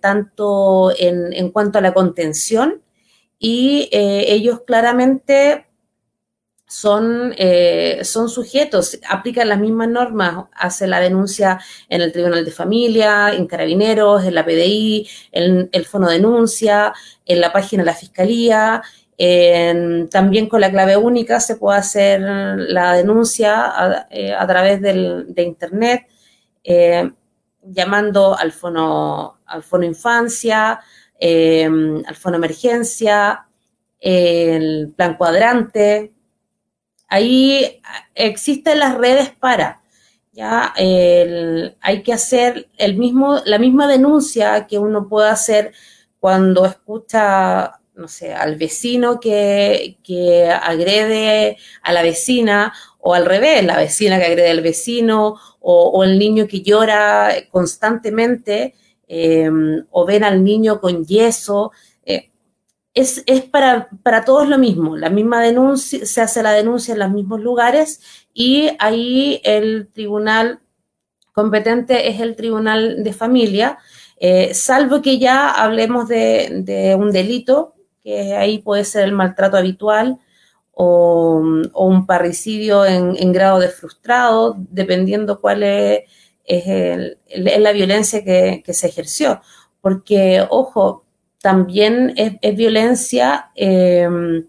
tanto 0.00 0.90
en, 0.98 1.50
cuanto 1.50 1.78
a 1.78 1.82
la 1.82 1.92
contención, 1.92 2.80
y 3.38 3.90
ellos 3.92 4.62
claramente 4.66 5.69
son, 6.70 7.34
eh, 7.36 7.98
son 8.04 8.28
sujetos, 8.28 8.96
aplican 9.08 9.48
las 9.48 9.58
mismas 9.58 9.88
normas, 9.88 10.44
hace 10.52 10.86
la 10.86 11.00
denuncia 11.00 11.58
en 11.88 12.00
el 12.00 12.12
Tribunal 12.12 12.44
de 12.44 12.52
Familia, 12.52 13.34
en 13.34 13.48
Carabineros, 13.48 14.24
en 14.24 14.36
la 14.36 14.44
PDI, 14.44 15.08
en 15.32 15.68
el 15.72 15.84
Fono 15.84 16.08
Denuncia, 16.08 16.92
en 17.26 17.40
la 17.40 17.52
página 17.52 17.82
de 17.82 17.86
la 17.86 17.94
Fiscalía, 17.94 18.82
también 20.10 20.48
con 20.48 20.60
la 20.60 20.70
clave 20.70 20.96
única 20.96 21.40
se 21.40 21.56
puede 21.56 21.78
hacer 21.78 22.20
la 22.20 22.94
denuncia 22.94 23.64
a, 23.66 24.06
eh, 24.08 24.32
través 24.46 24.80
de 24.80 25.42
Internet, 25.42 26.06
eh, 26.62 27.10
llamando 27.62 28.38
al 28.38 28.52
fono, 28.52 29.40
al 29.44 29.62
fono 29.64 29.84
infancia, 29.84 30.80
em, 31.18 32.02
al 32.06 32.14
fono 32.14 32.36
emergencia, 32.36 33.46
el 33.98 34.92
plan 34.96 35.16
cuadrante. 35.16 36.12
Ahí 37.10 37.82
existen 38.14 38.78
las 38.78 38.96
redes 38.96 39.30
para. 39.30 39.82
Ya 40.32 40.72
hay 40.76 42.02
que 42.02 42.12
hacer 42.12 42.70
el 42.78 42.96
mismo, 42.96 43.40
la 43.44 43.58
misma 43.58 43.86
denuncia 43.86 44.66
que 44.66 44.78
uno 44.78 45.08
puede 45.08 45.28
hacer 45.28 45.72
cuando 46.18 46.64
escucha 46.64 47.80
no 48.00 48.08
sé, 48.08 48.32
al 48.32 48.56
vecino 48.56 49.20
que, 49.20 49.98
agrede 50.62 51.58
a 51.82 51.92
la 51.92 52.02
vecina 52.02 52.72
o 52.98 53.14
al 53.14 53.26
revés, 53.26 53.64
la 53.64 53.76
vecina 53.76 54.18
que 54.18 54.24
agrede 54.24 54.50
al 54.50 54.62
vecino 54.62 55.36
o, 55.60 56.02
el 56.02 56.18
niño 56.18 56.46
que 56.48 56.62
llora 56.62 57.30
constantemente 57.50 58.74
em, 59.06 59.84
o 59.90 60.06
ven 60.06 60.24
al 60.24 60.42
niño 60.42 60.80
con 60.80 61.04
yeso. 61.04 61.72
Eh, 62.94 63.06
es, 63.26 63.42
para, 63.42 63.88
para, 64.02 64.24
todos 64.24 64.48
lo 64.48 64.58
mismo, 64.58 64.96
la 64.96 65.10
misma 65.10 65.40
denuncia, 65.42 66.04
se 66.04 66.20
hace 66.20 66.42
la 66.42 66.52
denuncia 66.52 66.92
en 66.92 67.00
los 67.00 67.10
mismos 67.10 67.40
lugares 67.40 68.00
y 68.34 68.70
ahí 68.78 69.40
el 69.44 69.88
tribunal 69.92 70.60
competente 71.32 72.08
es 72.08 72.20
el 72.20 72.36
tribunal 72.36 73.02
de 73.04 73.12
familia, 73.12 73.78
eh, 74.18 74.52
salvo 74.54 75.00
que 75.02 75.18
ya 75.18 75.50
hablemos 75.50 76.08
de, 76.08 76.62
de 76.64 76.94
un 76.94 77.12
delito 77.12 77.74
que 78.02 78.34
ahí 78.34 78.58
puede 78.58 78.84
ser 78.84 79.04
el 79.04 79.12
maltrato 79.12 79.56
habitual 79.56 80.18
o, 80.82 81.42
un 81.74 82.06
parricidio 82.06 82.86
en, 82.86 83.32
grado 83.32 83.58
de 83.58 83.68
frustrado, 83.68 84.56
dependiendo 84.70 85.40
cuál 85.40 85.62
es, 85.62 86.04
la 87.36 87.72
violencia 87.72 88.24
que, 88.24 88.62
se 88.72 88.86
ejerció. 88.86 89.42
Porque, 89.82 90.46
ojo, 90.48 91.04
también 91.40 92.12
es, 92.16 92.56
violencia 92.56 93.50
em, 93.54 94.46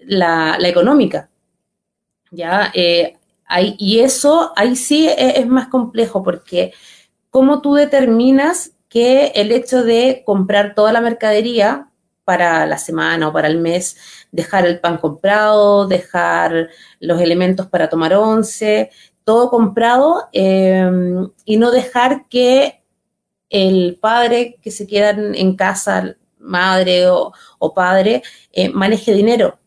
la, 0.00 0.56
económica. 0.62 1.30
¿ya? 2.30 2.70
Eh, 2.74 3.16
y 3.78 4.00
eso 4.00 4.52
ahí 4.56 4.76
sí 4.76 5.08
es, 5.08 5.38
es, 5.38 5.46
más 5.46 5.68
complejo 5.68 6.22
porque 6.22 6.72
cómo 7.30 7.60
tú 7.60 7.74
determinas 7.74 8.72
que 8.88 9.32
el 9.34 9.52
hecho 9.52 9.82
de 9.82 10.22
comprar 10.24 10.74
toda 10.74 10.92
la 10.92 11.00
mercadería 11.00 11.90
para 12.24 12.64
la 12.66 12.78
semana 12.78 13.28
o 13.28 13.32
para 13.32 13.48
el 13.48 13.58
mes, 13.58 13.96
dejar 14.30 14.64
el 14.66 14.78
pan 14.78 14.98
comprado, 14.98 15.88
dejar 15.88 16.68
los 17.00 17.20
elementos 17.20 17.66
para 17.66 17.88
tomar 17.88 18.14
once, 18.14 18.90
todo 19.24 19.50
comprado 19.50 20.28
em, 20.32 21.28
y 21.44 21.56
no 21.56 21.70
dejar 21.72 22.28
que 22.28 22.82
el 23.48 23.98
padre 24.00 24.58
que 24.62 24.70
se 24.70 24.86
queda 24.86 25.10
en 25.10 25.56
casa, 25.56 26.16
madre 26.40 27.08
o, 27.08 27.32
padre, 27.74 28.22
eh, 28.52 28.68
maneje 28.70 29.14
dinero. 29.14 29.58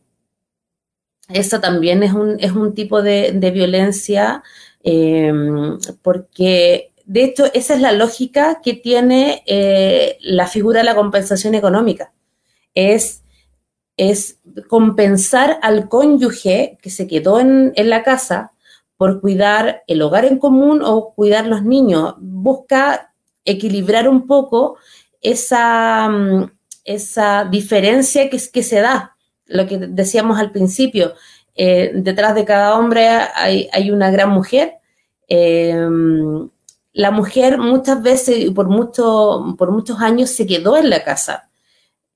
Eso 1.30 1.60
también 1.62 2.04
es 2.04 2.14
un, 2.14 2.38
es 2.40 2.52
un 2.52 2.74
tipo 2.74 3.02
de, 3.02 3.32
violencia 3.54 4.44
em, 4.84 5.78
porque 6.02 6.94
de 7.06 7.24
hecho, 7.24 7.46
esa 7.54 7.76
es 7.76 7.82
la 7.82 7.92
lógica 7.92 8.62
que 8.64 8.74
tiene 8.74 9.44
eh, 9.46 10.18
la 10.22 10.48
figura 10.48 10.80
de 10.80 10.86
la 10.86 10.96
compensación 10.96 11.54
económica 11.54 12.14
es, 12.74 13.24
es 13.98 14.40
compensar 14.70 15.60
al 15.62 15.90
cónyuge 15.90 16.78
que 16.82 16.90
se 16.90 17.08
quedó 17.08 17.40
en, 17.40 17.74
la 17.76 18.04
casa 18.04 18.54
por 18.98 19.22
cuidar 19.22 19.84
el 19.88 20.02
hogar 20.02 20.26
en 20.26 20.40
común 20.40 20.82
o 20.84 21.14
cuidar 21.14 21.46
los 21.46 21.64
niños. 21.64 22.16
Busca 22.20 23.14
equilibrar 23.46 24.08
un 24.08 24.26
poco 24.26 24.78
esa, 25.22 26.08
mm, 26.08 26.52
esa 26.84 27.46
diferencia 27.46 28.30
que, 28.30 28.40
que 28.52 28.64
se 28.64 28.80
da, 28.82 29.16
lo 29.46 29.68
que 29.68 29.78
decíamos 29.78 30.40
al 30.40 30.52
principio. 30.52 31.14
Eh, 31.56 31.92
detrás 31.94 32.34
de 32.36 32.46
cada 32.46 32.78
hombre 32.78 33.08
hay, 33.08 33.92
una 33.92 34.12
gran 34.12 34.30
mujer. 34.30 34.76
Eh, 35.28 35.76
la 36.94 37.12
mujer 37.12 37.58
muchas 37.58 38.02
veces 38.02 38.38
y 38.40 38.50
por, 38.52 38.68
mucho, 38.68 39.56
por 39.58 39.72
muchos 39.72 40.00
años 40.00 40.30
se 40.30 40.46
quedó 40.46 40.78
en 40.78 40.90
la 40.90 41.04
casa. 41.04 41.50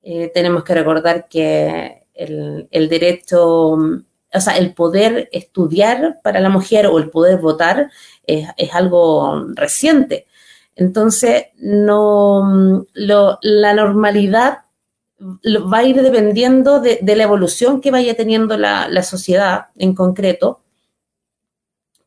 Eh, 0.02 0.32
tenemos 0.34 0.64
que 0.64 0.74
recordar 0.74 1.28
que 1.28 2.06
el, 2.14 2.90
derecho, 2.90 3.72
o 3.72 4.40
sea, 4.40 4.58
el 4.58 4.74
poder 4.74 5.30
estudiar 5.32 6.20
para 6.24 6.40
la 6.40 6.50
mujer 6.50 6.88
o 6.88 6.98
el 6.98 7.10
poder 7.10 7.40
votar 7.40 7.92
es, 8.26 8.48
algo 8.74 9.48
reciente. 9.54 10.28
Entonces, 10.78 11.48
no, 11.58 12.86
la 12.94 13.74
normalidad 13.74 14.60
va 15.20 15.78
a 15.80 15.84
ir 15.84 16.02
dependiendo 16.02 16.80
de, 16.80 17.00
la 17.04 17.24
evolución 17.24 17.82
que 17.82 17.90
vaya 17.90 18.16
teniendo 18.16 18.58
la, 18.58 19.04
sociedad 19.04 19.68
en 19.76 19.96
concreto, 19.96 20.62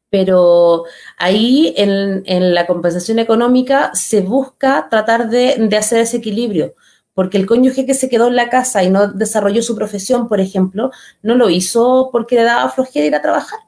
pero 0.09 0.85
ahí 1.19 1.75
en, 1.77 2.55
la 2.55 2.67
compensación 2.67 3.19
económica 3.19 3.91
se 3.93 4.21
busca 4.21 4.89
tratar 4.89 5.29
de, 5.29 5.57
de 5.59 5.77
hacer 5.77 6.01
ese 6.01 6.19
equilibrio 6.19 6.75
porque 7.13 7.39
el 7.39 7.47
cónyuge 7.47 7.87
que 7.87 7.95
se 7.95 8.09
quedó 8.09 8.29
en 8.29 8.37
la 8.37 8.49
casa 8.49 8.85
y 8.85 8.91
no 8.91 9.09
desarrolló 9.09 9.63
su 9.63 9.75
profesión, 9.75 10.29
por 10.29 10.41
ejemplo, 10.41 10.93
no 11.23 11.35
lo 11.35 11.51
hizo 11.51 12.09
porque 12.13 12.37
le 12.37 12.45
daba 12.45 12.71
flojera 12.71 13.07
ir 13.07 13.15
a 13.17 13.21
trabajar, 13.21 13.59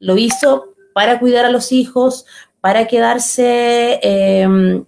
lo 0.00 0.18
hizo 0.18 0.74
para 0.92 1.20
cuidar 1.20 1.44
a 1.44 1.50
los 1.50 1.70
hijos, 1.72 2.26
para 2.60 2.86
quedarse, 2.86 3.98
em, 4.02 4.84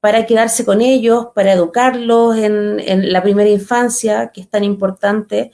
para 0.00 0.26
quedarse 0.26 0.64
con 0.64 0.80
ellos, 0.80 1.28
para 1.34 1.52
educarlos 1.52 2.36
en, 2.36 3.12
la 3.12 3.22
primera 3.22 3.48
infancia, 3.48 4.30
que 4.32 4.42
es 4.42 4.48
tan 4.50 4.64
importante. 4.64 5.52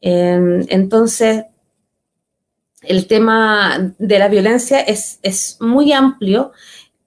Em, 0.00 0.64
entonces, 0.68 1.44
el 2.82 3.06
tema 3.06 3.94
de 3.98 4.18
la 4.18 4.28
violencia 4.28 4.80
es, 4.80 5.18
es 5.22 5.58
muy 5.60 5.92
amplio, 5.92 6.52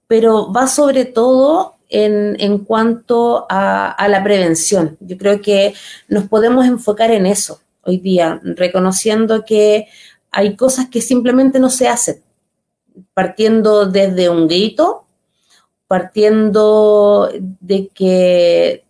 pero 0.06 0.52
va 0.52 0.66
sobre 0.66 1.04
todo 1.04 1.76
en, 1.88 2.58
cuanto 2.64 3.46
a, 3.48 4.06
la 4.08 4.22
prevención. 4.22 4.96
Yo 5.00 5.16
creo 5.16 5.40
que 5.40 5.74
nos 6.08 6.24
podemos 6.24 6.66
enfocar 6.66 7.10
en 7.10 7.26
eso 7.26 7.60
hoy 7.82 7.98
día, 7.98 8.40
reconociendo 8.42 9.44
que 9.44 9.86
hay 10.30 10.56
cosas 10.56 10.88
que 10.88 11.00
simplemente 11.00 11.60
no 11.60 11.70
se 11.70 11.88
hacen, 11.88 12.22
partiendo 13.14 13.86
desde 13.86 14.28
un 14.28 14.48
grito, 14.48 15.06
partiendo 15.86 17.30
de 17.60 17.88
que 17.88 18.84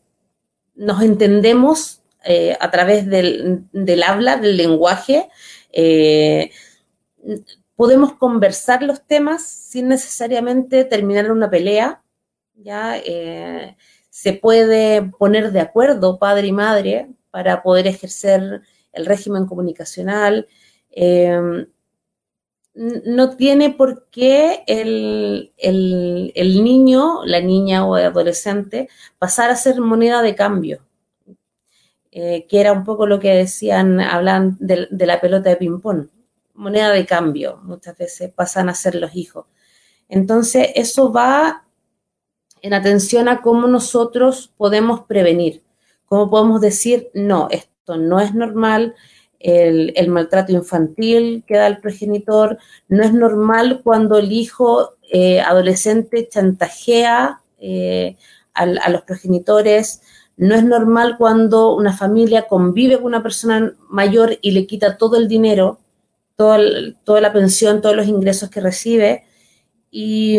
nos 0.74 1.02
entendemos 1.02 2.02
eh, 2.24 2.56
a 2.60 2.70
través 2.70 3.06
del, 3.06 3.68
habla, 4.06 4.36
del 4.36 4.56
lenguaje. 4.56 5.28
Eh, 5.72 6.50
podemos 7.76 8.14
conversar 8.14 8.82
los 8.82 9.06
temas 9.06 9.46
sin 9.46 9.88
necesariamente 9.88 10.84
terminar 10.84 11.30
una 11.30 11.50
pelea, 11.50 12.02
¿ya? 12.54 12.98
Eh, 12.98 13.76
se 14.10 14.32
puede 14.32 15.02
poner 15.02 15.52
de 15.52 15.60
acuerdo 15.60 16.18
padre 16.18 16.48
y 16.48 16.52
madre 16.52 17.10
para 17.30 17.62
poder 17.62 17.86
ejercer 17.86 18.62
el 18.92 19.06
régimen 19.06 19.46
comunicacional. 19.46 20.48
No 22.77 23.36
tiene 23.36 23.70
por 23.70 24.07
qué 24.11 24.62
el, 24.66 25.53
niño, 26.62 27.24
la 27.24 27.40
niña 27.40 27.86
o 27.86 27.97
el 27.97 28.07
adolescente 28.07 28.89
pasar 29.19 29.51
a 29.51 29.57
ser 29.57 29.81
moneda 29.81 30.20
de 30.20 30.35
cambio, 30.35 30.82
eh, 32.11 32.47
que 32.47 32.61
era 32.61 32.73
un 32.73 32.85
poco 32.85 33.07
lo 33.07 33.19
que 33.19 33.31
decían, 33.31 33.98
hablan 34.01 34.59
de, 34.61 34.89
la 34.90 35.20
pelota 35.20 35.48
de 35.48 35.57
ping-pong, 35.57 36.09
moneda 36.53 36.90
de 36.90 37.07
cambio, 37.07 37.61
muchas 37.62 37.97
veces 37.97 38.31
pasan 38.31 38.69
a 38.69 38.74
ser 38.74 38.94
los 38.94 39.16
hijos. 39.16 39.47
Entonces, 40.09 40.69
eso 40.74 41.11
va 41.11 41.65
en 42.61 42.74
atención 42.74 43.28
a 43.28 43.40
cómo 43.40 43.69
nosotros 43.69 44.53
podemos 44.55 45.01
prevenir, 45.03 45.62
cómo 46.05 46.28
podemos 46.28 46.61
decir, 46.61 47.11
no, 47.15 47.48
esto 47.51 47.97
no 47.97 48.20
es 48.20 48.35
normal, 48.35 48.94
el, 49.40 50.08
maltrato 50.08 50.52
infantil 50.52 51.44
que 51.46 51.56
da 51.56 51.66
el 51.66 51.78
progenitor, 51.78 52.58
no 52.88 53.02
es 53.02 53.12
normal 53.12 53.80
cuando 53.82 54.18
el 54.18 54.32
hijo 54.32 54.96
eh, 55.10 55.40
adolescente 55.40 56.28
chantajea 56.28 57.40
eh, 57.58 58.16
a, 58.54 58.66
los 58.66 59.02
progenitores, 59.02 60.02
no 60.36 60.54
es 60.54 60.64
normal 60.64 61.16
cuando 61.18 61.74
una 61.74 61.96
familia 61.96 62.46
convive 62.46 62.96
con 62.96 63.06
una 63.06 63.22
persona 63.22 63.74
mayor 63.88 64.38
y 64.40 64.50
le 64.52 64.66
quita 64.66 64.96
todo 64.96 65.16
el 65.16 65.28
dinero, 65.28 65.80
toda 66.36 67.20
la 67.20 67.32
pensión, 67.32 67.80
todos 67.80 67.96
los 67.96 68.08
ingresos 68.08 68.50
que 68.50 68.60
recibe. 68.60 69.24
Y, 69.90 70.38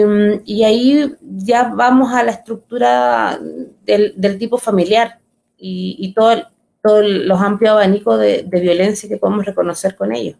ahí 0.64 1.15
ya 1.22 1.72
vamos 1.76 2.14
a 2.14 2.24
la 2.24 2.32
estructura 2.32 3.40
del, 3.86 4.38
tipo 4.38 4.57
familiar 4.57 5.19
y, 5.57 5.95
y 5.99 6.14
todo, 6.14 6.48
los 6.84 7.41
amplios 7.41 7.74
abanicos 7.74 8.20
de, 8.20 8.44
violencia 8.44 9.10
que 9.10 9.18
podemos 9.18 9.45
reconocer 9.45 9.95
con 9.95 10.14
ellos. 10.14 10.38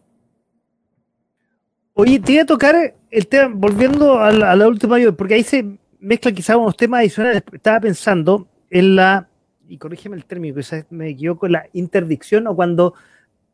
Oye, 1.93 2.19
te 2.19 2.34
iba 2.34 2.43
a 2.43 2.45
tocar 2.45 2.93
el 3.09 3.27
tema, 3.27 3.53
volviendo 3.55 4.19
a 4.19 4.31
la, 4.31 4.68
última, 4.68 4.97
porque 5.18 5.34
ahí 5.34 5.43
se 5.43 5.65
mezclan 5.99 6.35
quizás 6.35 6.55
unos 6.55 6.77
temas 6.77 6.99
adicionales. 6.99 7.43
Estaba 7.51 7.80
pensando 7.80 8.47
en 8.69 8.95
la, 8.95 9.27
y 9.68 9.77
corrígeme 9.77 10.15
el 10.15 10.26
término, 10.26 10.55
quizás 10.55 10.85
me 10.89 11.09
equivoco, 11.09 11.47
la 11.47 11.65
interdicción 11.73 12.47
o 12.47 12.55
cuando 12.55 12.93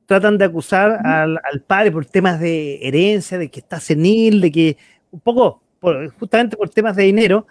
tratan 0.06 0.38
de 0.38 0.46
acusar 0.46 1.06
al, 1.06 1.40
padre 1.66 1.92
por 1.92 2.06
temas 2.06 2.40
de 2.40 2.86
herencia, 2.86 3.38
de 3.38 3.50
que 3.50 3.62
está 3.62 3.80
senil, 3.80 4.42
de 4.42 4.52
que 4.52 4.78
un 5.12 5.22
poco, 5.22 5.62
justamente 6.20 6.58
por 6.58 6.70
temas 6.70 6.96
de 6.96 7.04
dinero, 7.04 7.48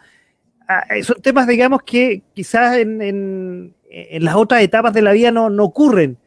ah, 0.69 0.85
son 1.03 1.21
temas, 1.23 1.47
digamos, 1.47 1.83
que 1.83 2.23
quizás 2.35 2.77
en, 2.77 3.01
en 3.01 3.75
las 4.21 4.37
otras 4.37 4.63
etapas 4.63 4.93
de 4.93 5.03
la 5.03 5.13
vida 5.13 5.31
no, 5.31 5.47
ocurren. 5.63 6.19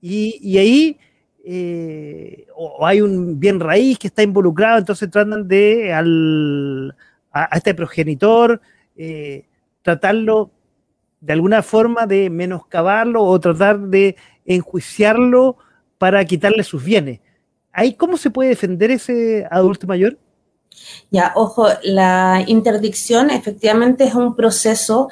Y, 0.00 0.58
ahí 0.58 0.98
eh, 1.44 2.46
o, 2.56 2.86
hay 2.86 3.00
un 3.00 3.38
bien 3.38 3.60
raíz 3.60 3.98
que 3.98 4.08
está 4.08 4.22
involucrado, 4.22 4.78
entonces 4.78 5.10
tratan 5.10 5.48
de 5.48 5.92
al, 5.92 6.94
a, 7.32 7.56
este 7.56 7.74
progenitor 7.74 8.60
eh, 8.96 9.44
tratarlo 9.82 10.50
de 11.20 11.32
alguna 11.32 11.62
forma 11.62 12.06
de 12.06 12.30
menoscabarlo 12.30 13.22
o 13.22 13.40
tratar 13.40 13.78
de 13.78 14.16
enjuiciarlo 14.44 15.56
para 15.98 16.24
quitarle 16.24 16.64
sus 16.64 16.82
bienes. 16.82 17.20
¿Ahí 17.72 17.94
cómo 17.94 18.16
se 18.16 18.30
puede 18.30 18.50
defender 18.50 18.90
ese 18.90 19.46
adulto 19.50 19.86
mayor? 19.86 20.18
Ya, 21.10 21.32
ojo, 21.36 21.68
la 21.82 22.42
interdicción 22.46 23.30
efectivamente 23.30 24.04
es 24.04 24.14
un 24.14 24.34
proceso 24.34 25.08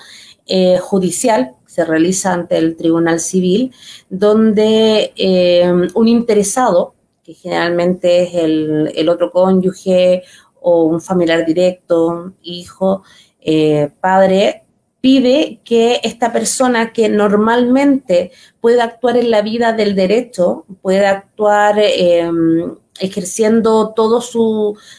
eh, 0.47 0.79
judicial 0.79 1.55
se 1.71 1.85
realiza 1.85 2.33
ante 2.33 2.57
el 2.59 2.75
Tribunal 2.75 3.21
Civil, 3.21 3.73
donde 4.09 5.13
eh, 5.15 5.73
un 5.95 6.09
interesado, 6.09 6.95
que 7.23 7.35
generalmente 7.35 8.25
es 8.25 8.35
el, 8.35 9.09
otro 9.09 9.31
cónyuge 9.31 10.25
o 10.61 10.83
un 10.87 11.01
familiar 11.01 11.47
directo, 11.47 12.33
hijo, 12.43 13.05
eh, 13.41 13.89
padre, 14.01 14.65
pide 15.01 15.61
que 15.65 16.01
esta 16.03 16.33
persona 16.33 16.93
que 16.93 17.09
normalmente 17.09 18.33
puede 18.61 18.81
actuar 18.81 19.17
en 19.17 19.31
la 19.31 19.43
vida 19.43 19.73
del 19.73 19.95
derecho, 19.95 20.65
puede 20.83 21.07
actuar 21.07 21.79
em, 21.79 22.75
ejerciendo 22.99 23.95
todos 23.95 24.29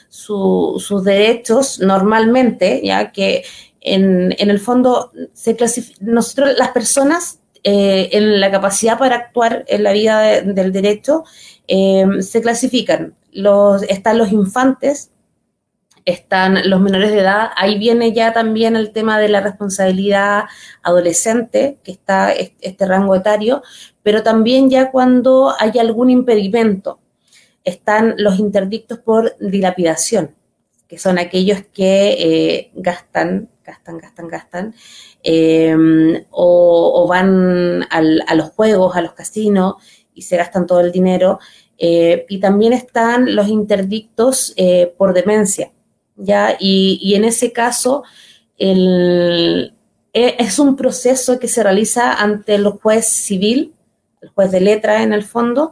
sus 0.09 1.03
derechos 1.03 1.79
normalmente, 1.79 2.81
ya 2.81 3.11
que 3.11 3.43
en, 3.81 4.35
el 4.37 4.59
fondo, 4.59 5.11
se 5.33 5.57
nosotros, 5.99 6.55
las 6.57 6.69
personas, 6.69 7.39
eh, 7.63 8.09
en 8.13 8.39
la 8.39 8.49
capacidad 8.49 8.97
para 8.97 9.15
actuar 9.15 9.65
en 9.67 9.83
la 9.83 9.91
vida 9.91 10.41
del 10.41 10.71
derecho, 10.71 11.23
eh, 11.67 12.05
se 12.21 12.41
clasifican. 12.41 13.15
Los, 13.31 13.83
están 13.83 14.17
los 14.17 14.31
infantes, 14.31 15.11
están 16.05 16.69
los 16.69 16.81
menores 16.81 17.11
de 17.11 17.19
edad, 17.19 17.49
ahí 17.55 17.77
viene 17.77 18.13
ya 18.13 18.33
también 18.33 18.75
el 18.75 18.91
tema 18.91 19.19
de 19.19 19.29
la 19.29 19.41
responsabilidad 19.41 20.45
adolescente, 20.81 21.77
que 21.83 21.91
está 21.91 22.31
este 22.31 22.85
rango 22.85 23.15
etario, 23.15 23.61
pero 24.03 24.23
también 24.23 24.69
ya 24.69 24.91
cuando 24.91 25.53
hay 25.59 25.77
algún 25.79 26.09
impedimento, 26.09 26.99
están 27.63 28.15
los 28.17 28.39
interdictos 28.39 28.99
por 28.99 29.37
dilapidación, 29.39 30.35
que 30.87 30.97
son 30.97 31.19
aquellos 31.19 31.61
que 31.71 32.13
eh, 32.13 32.71
gastan 32.73 33.50
gastan, 33.65 33.97
gastan, 33.97 34.27
gastan, 34.27 34.75
em, 35.23 36.25
o, 36.31 37.05
van 37.07 37.87
a 37.89 38.35
los 38.35 38.49
juegos, 38.51 38.95
a 38.95 39.01
los 39.01 39.13
casinos 39.13 39.75
y 40.13 40.23
se 40.23 40.37
gastan 40.37 40.65
todo 40.67 40.81
el 40.81 40.91
dinero. 40.91 41.39
Eh, 41.77 42.25
y 42.29 42.39
también 42.39 42.73
están 42.73 43.35
los 43.35 43.47
interdictos 43.47 44.53
eh, 44.55 44.93
por 44.97 45.13
demencia, 45.13 45.71
¿ya? 46.15 46.55
Y, 46.59 47.13
en 47.15 47.23
ese 47.25 47.51
caso, 47.51 48.03
e, 48.59 49.71
es 50.13 50.59
un 50.59 50.75
proceso 50.75 51.39
que 51.39 51.47
se 51.47 51.63
realiza 51.63 52.13
ante 52.13 52.55
el 52.55 52.67
juez 52.67 53.07
civil, 53.07 53.73
el 54.21 54.29
juez 54.29 54.51
de 54.51 54.61
letra 54.61 55.01
en 55.01 55.13
el 55.13 55.23
fondo, 55.23 55.71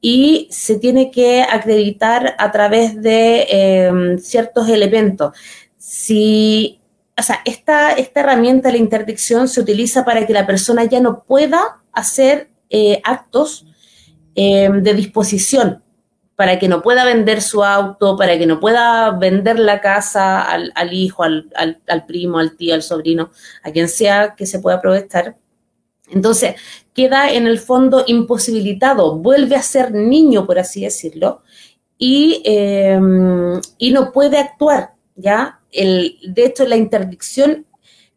y 0.00 0.48
se 0.50 0.78
tiene 0.78 1.10
que 1.10 1.42
acreditar 1.42 2.34
a 2.38 2.52
través 2.52 3.00
de 3.00 3.46
em, 3.48 4.18
ciertos 4.18 4.68
elementos. 4.68 5.34
Si 5.78 6.78
o 7.16 7.22
sea, 7.22 7.40
esta, 7.44 7.92
esta 7.92 8.20
herramienta 8.20 8.68
de 8.68 8.72
la 8.72 8.78
interdicción 8.78 9.48
se 9.48 9.60
utiliza 9.60 10.04
para 10.04 10.26
que 10.26 10.32
la 10.32 10.46
persona 10.46 10.84
ya 10.84 11.00
no 11.00 11.22
pueda 11.22 11.82
hacer 11.92 12.50
eh, 12.70 13.00
actos 13.04 13.66
eh, 14.34 14.68
de 14.68 14.94
disposición, 14.94 15.82
para 16.34 16.58
que 16.58 16.66
no 16.66 16.82
pueda 16.82 17.04
vender 17.04 17.40
su 17.40 17.62
auto, 17.62 18.16
para 18.16 18.36
que 18.36 18.46
no 18.46 18.58
pueda 18.58 19.12
vender 19.12 19.60
la 19.60 19.80
casa 19.80 20.42
al, 20.42 20.92
hijo, 20.92 21.22
al, 21.22 21.46
primo, 22.08 22.38
al 22.38 22.56
tío, 22.56 22.74
al 22.74 22.82
sobrino, 22.82 23.30
a 23.62 23.70
quien 23.70 23.88
sea 23.88 24.34
que 24.34 24.46
se 24.46 24.58
pueda 24.58 24.78
aprovechar. 24.78 25.36
Entonces, 26.10 26.56
queda 26.92 27.30
en 27.30 27.46
el 27.46 27.60
fondo 27.60 28.02
imposibilitado, 28.08 29.16
vuelve 29.16 29.54
a 29.54 29.62
ser 29.62 29.92
niño, 29.92 30.46
por 30.46 30.58
así 30.58 30.82
decirlo, 30.82 31.42
y, 31.96 32.42
eh, 32.44 32.98
y 33.78 33.92
no 33.92 34.10
puede 34.10 34.38
actuar, 34.38 34.94
¿ya? 35.14 35.60
De 35.74 36.44
hecho, 36.44 36.66
la 36.66 36.76
interdicción 36.76 37.66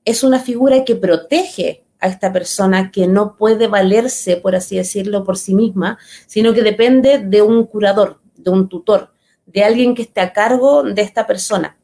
es 0.06 0.24
una 0.24 0.40
figura 0.40 0.86
que 0.86 0.96
protege 0.96 1.84
a 2.00 2.08
esta 2.08 2.32
persona 2.32 2.92
que 2.92 3.08
no 3.08 3.36
puede 3.36 3.68
valerse, 3.68 4.38
por 4.38 4.56
así 4.56 4.78
decirlo, 4.78 5.24
por 5.24 5.38
sí 5.38 5.54
misma, 5.54 5.98
sino 6.28 6.54
que 6.54 6.62
depende 6.62 7.18
de 7.18 7.42
un 7.42 7.66
curador, 7.66 8.22
de 8.36 8.52
un 8.52 8.70
tutor, 8.70 9.12
de 9.46 9.64
alguien 9.64 9.96
que 9.96 10.04
esté 10.04 10.22
a 10.22 10.34
cargo 10.34 10.84
de 10.84 11.02
esta 11.02 11.26
persona. 11.26 11.78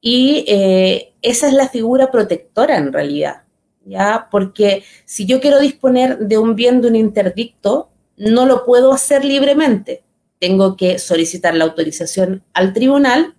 Y 0.00 0.44
eh, 0.48 1.14
esa 1.22 1.48
es 1.48 1.54
la 1.54 1.68
figura 1.68 2.10
protectora 2.10 2.76
en 2.76 2.92
realidad, 2.92 3.42
¿ya? 3.84 4.28
Porque 4.30 4.84
si 5.04 5.26
yo 5.26 5.40
quiero 5.40 5.60
disponer 5.60 6.18
de 6.18 6.38
un 6.38 6.54
bien 6.54 6.80
de 6.80 6.88
un 6.88 6.96
interdicto, 6.96 7.90
no 8.16 8.46
lo 8.46 8.64
puedo 8.64 8.92
hacer 8.92 9.24
libremente. 9.24 10.04
Tengo 10.38 10.76
que 10.76 10.98
solicitar 10.98 11.54
la 11.54 11.64
autorización 11.64 12.44
al 12.52 12.72
tribunal 12.72 13.34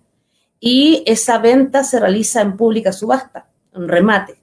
y 0.66 1.02
esa 1.04 1.36
venta 1.36 1.84
se 1.84 2.00
realiza 2.00 2.40
en 2.40 2.56
pública 2.56 2.90
subasta, 2.90 3.46
un 3.74 3.86
remate, 3.86 4.40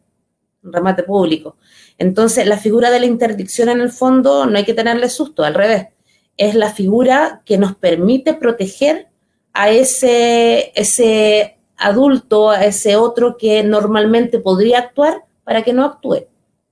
un 0.62 0.72
remate 0.72 1.02
público. 1.02 1.58
Entonces, 1.98 2.46
la 2.46 2.58
figura 2.58 2.92
de 2.92 3.00
la 3.00 3.08
interdicción 3.08 3.70
en 3.70 3.82
el 3.82 3.92
fondo 3.92 4.46
no 4.46 4.56
hay 4.56 4.64
que 4.64 4.76
tenerle 4.76 5.10
susto, 5.10 5.44
al 5.44 5.56
revés, 5.56 5.88
es 6.38 6.54
la 6.54 6.70
figura 6.70 7.42
que 7.44 7.58
nos 7.58 7.76
permite 7.76 8.36
proteger 8.36 9.08
a 9.52 9.72
ese, 9.72 10.72
ese 10.76 11.58
adulto, 11.76 12.52
a 12.52 12.66
ese 12.66 12.98
otro 12.98 13.36
que 13.36 13.64
normalmente 13.64 14.38
podría 14.38 14.78
actuar 14.78 15.26
para 15.44 15.64
que 15.64 15.74
no 15.74 15.84
actúe, 15.84 16.28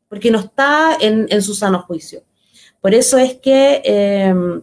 porque 0.10 0.30
no 0.30 0.38
está 0.38 0.96
en, 1.02 1.42
su 1.42 1.56
sano 1.56 1.82
juicio. 1.82 2.22
Por 2.82 2.94
eso 2.94 3.18
es 3.18 3.34
que 3.38 3.82
eh, 3.84 4.62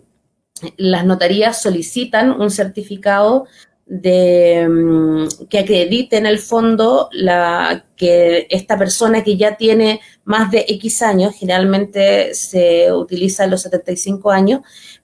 las 0.76 1.04
notarías 1.04 1.60
solicitan 1.60 2.40
un 2.40 2.52
certificado 2.52 3.46
de 3.86 4.68
mm, 4.68 5.46
que 5.48 5.60
acredite 5.60 6.16
en 6.16 6.26
el 6.26 6.40
fondo 6.40 7.08
la, 7.12 7.86
que 7.96 8.46
esta 8.50 8.76
persona 8.76 9.22
que 9.22 9.36
ya 9.36 9.56
tiene 9.56 10.00
más 10.24 10.50
de 10.50 10.66
X 10.68 11.02
años, 11.02 11.34
generalmente 11.34 12.34
se 12.34 12.92
utiliza 12.92 13.44
en 13.44 13.52
los 13.52 13.62
75 13.62 14.30
años, 14.30 14.60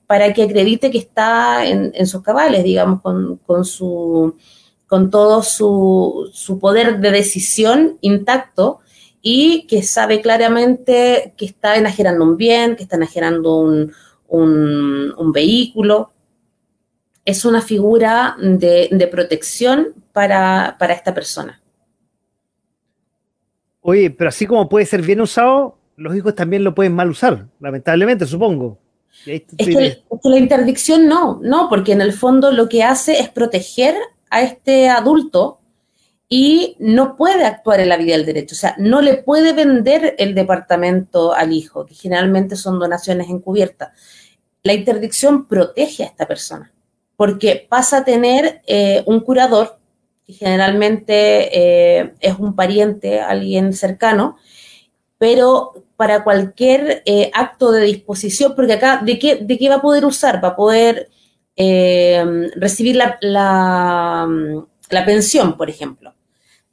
para 0.07 0.35
que 0.35 0.43
acredite 0.43 0.91
que 0.91 0.99
está 0.99 1.65
en, 1.65 2.07
sus 2.07 2.23
cabales, 2.23 2.65
digamos, 2.65 3.01
con, 3.01 3.65
su 3.65 4.37
con 4.87 5.09
todo 5.09 5.43
su, 5.43 6.29
su, 6.35 6.59
poder 6.59 7.01
de 7.01 7.13
decisión 7.13 7.97
intacto 8.03 8.81
y 9.23 9.67
que 9.67 9.83
sabe 9.83 10.21
claramente 10.21 11.33
que 11.39 11.47
está 11.47 11.77
enajenando 11.77 12.25
un 12.25 12.37
bien, 12.37 12.77
que 12.77 12.83
está 12.83 12.97
enajenando 12.97 13.57
un, 13.57 13.95
un, 14.29 15.33
vehículo. 15.33 16.12
Es 17.25 17.45
una 17.45 17.61
figura 17.61 18.37
de, 18.41 19.09
protección 19.11 19.95
para, 20.13 20.77
esta 20.91 21.15
persona. 21.15 21.61
Oye, 23.81 24.11
pero 24.11 24.29
así 24.29 24.47
como 24.47 24.69
puede 24.69 24.87
ser 24.87 25.03
bien 25.03 25.21
usado, 25.21 25.79
los 25.97 26.17
hijos 26.17 26.35
también 26.35 26.65
lo 26.65 26.75
pueden 26.75 26.95
mal 26.95 27.11
usar, 27.11 27.47
lamentablemente, 27.61 28.27
supongo. 28.27 28.79
Es 29.27 29.43
que, 29.57 30.03
la 30.25 30.39
interdicción 30.39 31.07
no, 31.07 31.39
no, 31.43 31.69
porque 31.69 31.93
en 31.93 32.01
el 32.01 32.13
fondo 32.13 32.51
lo 32.51 32.69
que 32.69 32.83
hace 32.83 33.21
es 33.21 33.29
proteger 33.29 33.95
a 34.31 34.43
este 34.43 34.89
adulto 34.89 35.61
y 36.35 36.77
no 36.79 37.15
puede 37.15 37.45
actuar 37.45 37.81
en 37.81 37.91
la 37.91 37.99
vida 37.99 38.17
del 38.17 38.25
derecho. 38.25 38.55
O 38.55 38.59
sea, 38.59 38.75
no 38.79 39.03
le 39.03 39.19
puede 39.19 39.53
vender 39.53 40.15
el 40.19 40.35
departamento 40.35 41.35
al 41.35 41.53
hijo, 41.53 41.85
que 41.85 41.95
generalmente 41.95 42.57
son 42.57 42.79
donaciones 42.79 43.29
encubiertas. 43.29 43.91
La 44.63 44.73
interdicción 44.73 45.47
protege 45.47 46.05
a 46.05 46.07
esta 46.07 46.27
persona, 46.27 46.72
porque 47.23 47.69
pasa 47.69 47.99
a 47.99 48.05
tener 48.05 48.63
eh, 48.67 49.05
un 49.07 49.21
curador, 49.21 49.79
que 50.27 50.33
generalmente 50.33 51.57
eh, 51.57 52.15
es 52.19 52.37
un 52.37 52.57
pariente, 52.57 53.21
alguien 53.21 53.75
cercano, 53.75 54.39
pero 55.19 55.85
para 55.95 56.25
cualquier 56.25 57.05
eh, 57.07 57.31
acto 57.33 57.71
de 57.71 57.85
disposición, 57.85 58.57
porque 58.57 58.73
acá, 58.73 59.03
¿de 59.05 59.21
qué, 59.21 59.37
¿de 59.37 59.57
qué 59.57 59.69
va 59.69 59.77
a 59.77 59.81
poder 59.81 60.05
usar? 60.05 60.43
Va 60.43 60.49
a 60.49 60.57
poder 60.57 61.11
recibir 62.57 62.97
la, 62.97 63.17
la 63.21 65.05
pensión, 65.05 65.57
por 65.57 65.71
ejemplo 65.71 66.13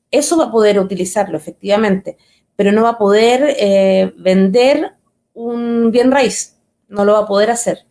eso 0.09 0.35
va 0.35 0.45
a 0.45 0.51
poder 0.51 0.79
utilizarlo 0.79 1.37
efectivamente, 1.37 2.17
pero 2.55 2.71
no 2.71 2.81
va 2.81 2.89
a 2.89 2.97
poder 2.97 4.11
vender 4.17 4.93
un 5.35 5.91
bien 5.91 6.11
raíz, 6.11 6.57
no 6.87 7.05
lo 7.05 7.13
va 7.13 7.19
a 7.19 7.27
poder 7.27 7.51
hacer. 7.51 7.85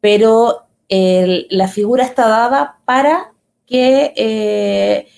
Pero 0.00 0.67
la 0.88 1.68
figura 1.68 2.04
está 2.04 2.28
dada 2.28 2.78
para 2.84 3.32
que 3.66 4.14
eh, 4.16 5.08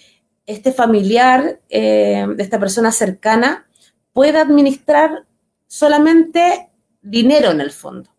este 0.47 0.73
familiar 0.73 1.61
eh, 1.69 2.27
de 2.37 2.43
esta 2.43 2.59
persona 2.59 2.91
cercana 2.91 3.69
pueda 4.13 4.43
administrar 4.43 5.27
solamente 5.69 6.69
dinero 7.01 7.53
en 7.53 7.61
el 7.61 7.71
fondo. 7.71 8.11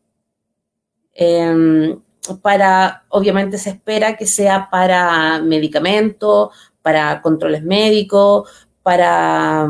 Em, 1.14 2.02
para, 2.42 3.04
obviamente 3.10 3.58
se 3.58 3.72
espera 3.72 4.16
que 4.16 4.26
sea 4.26 4.70
para 4.70 5.40
medicamentos, 5.40 6.56
para 6.82 7.22
controles 7.22 7.64
médicos, 7.64 8.50
para 8.82 9.68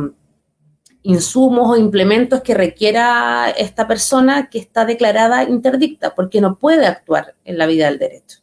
insumos 1.04 1.70
o 1.70 1.78
implementos 1.78 2.42
que 2.42 2.54
requiera 2.54 3.50
esta 3.50 3.88
persona 3.88 4.50
que 4.50 4.60
está 4.60 4.86
declarada 4.86 5.44
interdicta, 5.44 6.14
porque 6.16 6.42
no 6.42 6.58
puede 6.58 6.86
actuar 6.86 7.36
en 7.44 7.58
la 7.58 7.66
vida 7.66 7.88
del 7.88 8.00
derecho. 8.00 8.40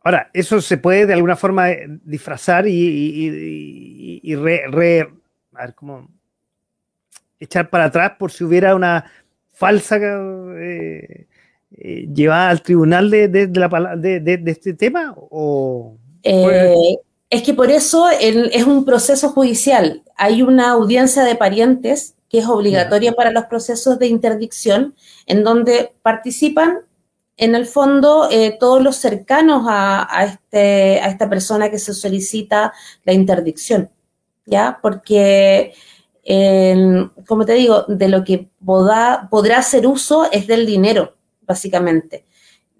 Ahora, 0.00 0.30
eso 0.34 0.60
se 0.60 0.76
puede 0.76 1.06
de 1.06 1.14
alguna 1.14 1.36
forma 1.36 1.70
eh, 1.70 1.86
disfrazar 2.04 2.66
y, 2.68 4.20
re, 4.36 4.64
a 4.64 4.70
ver, 4.70 5.08
cómo 5.74 6.08
echar 7.40 7.70
para 7.70 7.84
atrás 7.86 8.12
por 8.18 8.30
si 8.30 8.44
hubiera 8.44 8.74
una 8.74 9.10
falsa 9.52 9.96
eh, 9.96 11.26
eh, 11.76 12.06
llevada 12.14 12.50
al 12.50 12.62
tribunal 12.62 13.10
de, 13.10 13.28
de, 13.28 14.42
este 14.46 14.74
tema 14.74 15.14
o 15.16 15.96
eh, 16.24 16.96
es 17.30 17.42
que 17.42 17.54
por 17.54 17.70
eso 17.70 18.08
es 18.08 18.64
un 18.64 18.84
proceso 18.84 19.30
judicial. 19.30 20.02
Hay 20.16 20.42
una 20.42 20.70
audiencia 20.70 21.24
de 21.24 21.34
parientes 21.34 22.14
que 22.28 22.38
es 22.38 22.46
obligatoria 22.46 23.12
para 23.12 23.30
los 23.30 23.44
procesos 23.44 23.98
de 23.98 24.08
interdicción, 24.08 24.94
en 25.26 25.44
donde 25.44 25.94
participan, 26.02 26.80
en 27.36 27.54
el 27.54 27.66
fondo, 27.66 28.28
eh, 28.30 28.56
todos 28.58 28.82
los 28.82 28.96
cercanos 28.96 29.64
a, 29.68 30.24
este, 30.24 31.00
a 31.00 31.08
esta 31.08 31.28
persona 31.28 31.70
que 31.70 31.78
se 31.78 31.94
solicita 31.94 32.72
la 33.04 33.12
interdicción, 33.12 33.90
¿ya? 34.46 34.78
Porque, 34.80 35.74
como 37.26 37.44
te 37.44 37.54
digo, 37.54 37.84
de 37.88 38.08
lo 38.08 38.24
que 38.24 38.48
podrá 38.64 39.58
hacer 39.58 39.86
uso 39.86 40.30
es 40.30 40.46
del 40.46 40.66
dinero, 40.66 41.14
básicamente 41.42 42.24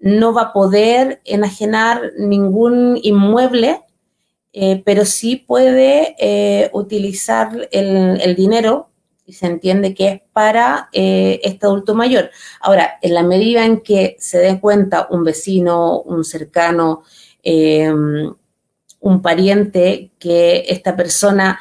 no 0.04 0.34
va 0.34 0.42
a 0.42 0.52
poder 0.52 1.22
enajenar 1.24 2.12
ningún 2.18 2.98
inmueble, 3.02 3.80
eh, 4.56 4.80
pero 4.84 5.04
sí 5.04 5.34
puede 5.34 6.14
eh, 6.16 6.70
utilizar 6.72 7.68
el, 7.72 8.36
dinero 8.36 8.88
y 9.26 9.32
se 9.32 9.46
entiende 9.46 9.94
que 9.94 10.08
es 10.08 10.20
para 10.32 10.90
eh, 10.92 11.40
este 11.42 11.66
adulto 11.66 11.96
mayor. 11.96 12.30
Ahora, 12.60 13.00
en 13.02 13.14
la 13.14 13.24
medida 13.24 13.64
en 13.64 13.80
que 13.80 14.14
se 14.20 14.38
dé 14.38 14.60
cuenta 14.60 15.08
un 15.10 15.24
vecino, 15.24 16.00
un 16.02 16.24
cercano, 16.24 17.02
un 19.00 19.22
pariente, 19.22 20.12
que 20.20 20.66
esta 20.68 20.94
persona 20.94 21.58